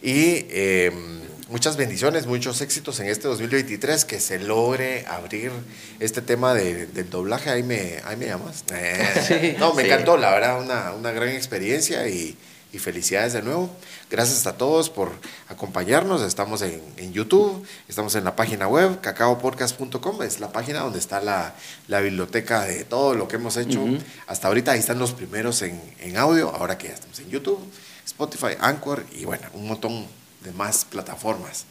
Y. 0.00 0.46
Eh, 0.50 1.20
muchas 1.52 1.76
bendiciones, 1.76 2.26
muchos 2.26 2.62
éxitos 2.62 2.98
en 3.00 3.08
este 3.08 3.28
2023, 3.28 4.06
que 4.06 4.20
se 4.20 4.38
logre 4.38 5.04
abrir 5.06 5.52
este 6.00 6.22
tema 6.22 6.54
de, 6.54 6.86
del 6.86 7.10
doblaje. 7.10 7.50
Ahí 7.50 7.62
me, 7.62 8.00
ahí 8.04 8.16
me 8.16 8.26
llamas. 8.26 8.64
Eh, 8.72 9.56
no, 9.58 9.74
me 9.74 9.84
encantó, 9.84 10.16
la 10.16 10.30
verdad, 10.30 10.60
una, 10.60 10.92
una 10.92 11.12
gran 11.12 11.28
experiencia 11.28 12.08
y, 12.08 12.36
y, 12.72 12.78
felicidades 12.78 13.34
de 13.34 13.42
nuevo. 13.42 13.70
Gracias 14.10 14.46
a 14.46 14.56
todos 14.56 14.88
por 14.88 15.10
acompañarnos. 15.48 16.22
Estamos 16.22 16.62
en, 16.62 16.80
en 16.96 17.12
YouTube, 17.12 17.64
estamos 17.86 18.14
en 18.14 18.24
la 18.24 18.34
página 18.34 18.66
web, 18.66 19.00
cacaopodcast.com, 19.00 20.22
es 20.22 20.40
la 20.40 20.52
página 20.52 20.80
donde 20.80 20.98
está 20.98 21.20
la, 21.20 21.54
la, 21.86 22.00
biblioteca 22.00 22.62
de 22.62 22.84
todo 22.84 23.14
lo 23.14 23.28
que 23.28 23.36
hemos 23.36 23.56
hecho. 23.58 23.84
Hasta 24.26 24.48
ahorita 24.48 24.72
ahí 24.72 24.80
están 24.80 24.98
los 24.98 25.12
primeros 25.12 25.60
en, 25.62 25.80
en 26.00 26.16
audio, 26.16 26.48
ahora 26.48 26.78
que 26.78 26.88
ya 26.88 26.94
estamos 26.94 27.18
en 27.20 27.28
YouTube, 27.28 27.60
Spotify, 28.06 28.56
Anchor 28.58 29.04
y 29.12 29.26
bueno, 29.26 29.46
un 29.52 29.68
montón 29.68 30.06
de 30.42 30.52
más 30.52 30.84
plataformas. 30.84 31.66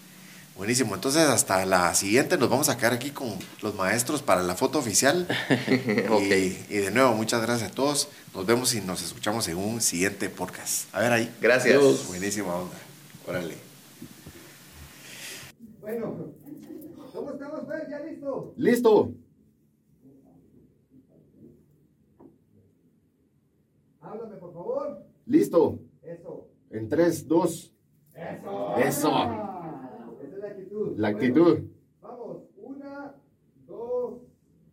Buenísimo, 0.57 0.93
entonces 0.95 1.23
hasta 1.23 1.65
la 1.65 1.95
siguiente 1.95 2.37
nos 2.37 2.49
vamos 2.49 2.69
a 2.69 2.77
quedar 2.77 2.93
aquí 2.93 3.11
con 3.11 3.29
los 3.61 3.73
maestros 3.73 4.21
para 4.21 4.43
la 4.43 4.55
foto 4.55 4.79
oficial. 4.79 5.27
y, 5.67 6.33
y, 6.69 6.77
de 6.77 6.91
nuevo, 6.91 7.13
muchas 7.13 7.41
gracias 7.41 7.71
a 7.71 7.73
todos. 7.73 8.09
Nos 8.35 8.45
vemos 8.45 8.73
y 8.75 8.81
nos 8.81 9.01
escuchamos 9.01 9.47
en 9.47 9.57
un 9.57 9.81
siguiente 9.81 10.29
podcast. 10.29 10.93
A 10.93 10.99
ver 10.99 11.11
ahí. 11.13 11.35
Gracias. 11.41 12.07
Buenísima 12.07 12.53
onda. 12.53 12.75
Órale. 13.27 13.55
Bueno, 15.79 16.33
¿cómo 17.13 17.31
estamos, 17.31 17.67
Fer? 17.67 17.89
¿Ya 17.89 17.99
listo? 17.99 18.53
Listo. 18.57 19.11
Háblame, 24.01 24.35
por 24.35 24.53
favor. 24.53 25.05
Listo. 25.25 25.79
Eso. 26.03 26.47
En 26.69 26.87
3, 26.87 27.27
2, 27.27 27.70
eso. 28.21 28.77
Eso. 28.77 29.09
Esa 30.21 30.35
es 30.35 30.39
la 30.39 30.47
actitud. 30.47 30.97
La 30.97 31.07
actitud. 31.07 31.59
Vamos, 32.01 32.37
una, 32.57 33.15
dos 33.67 34.21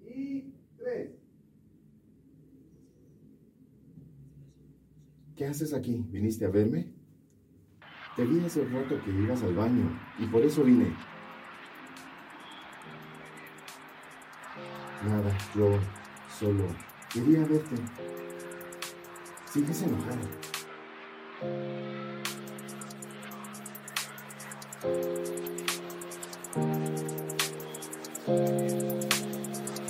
y 0.01 0.53
tres. 0.77 1.11
¿Qué 5.37 5.47
haces 5.47 5.73
aquí? 5.73 6.05
¿Viniste 6.11 6.45
a 6.45 6.51
verme? 6.51 6.93
Te 8.17 8.25
vi 8.25 8.45
hace 8.45 8.65
rato 8.65 9.01
que 9.05 9.11
ibas 9.11 9.43
al 9.45 9.55
baño 9.55 9.89
y 10.19 10.27
por 10.27 10.43
eso 10.43 10.65
vine. 10.65 10.93
Nada, 15.07 15.31
yo 15.55 15.79
solo 16.29 16.65
quería 17.13 17.41
verte. 17.41 17.77
Sigues 19.45 19.83
enojado. 19.83 21.88
thank 24.81 24.91
you 28.29 28.78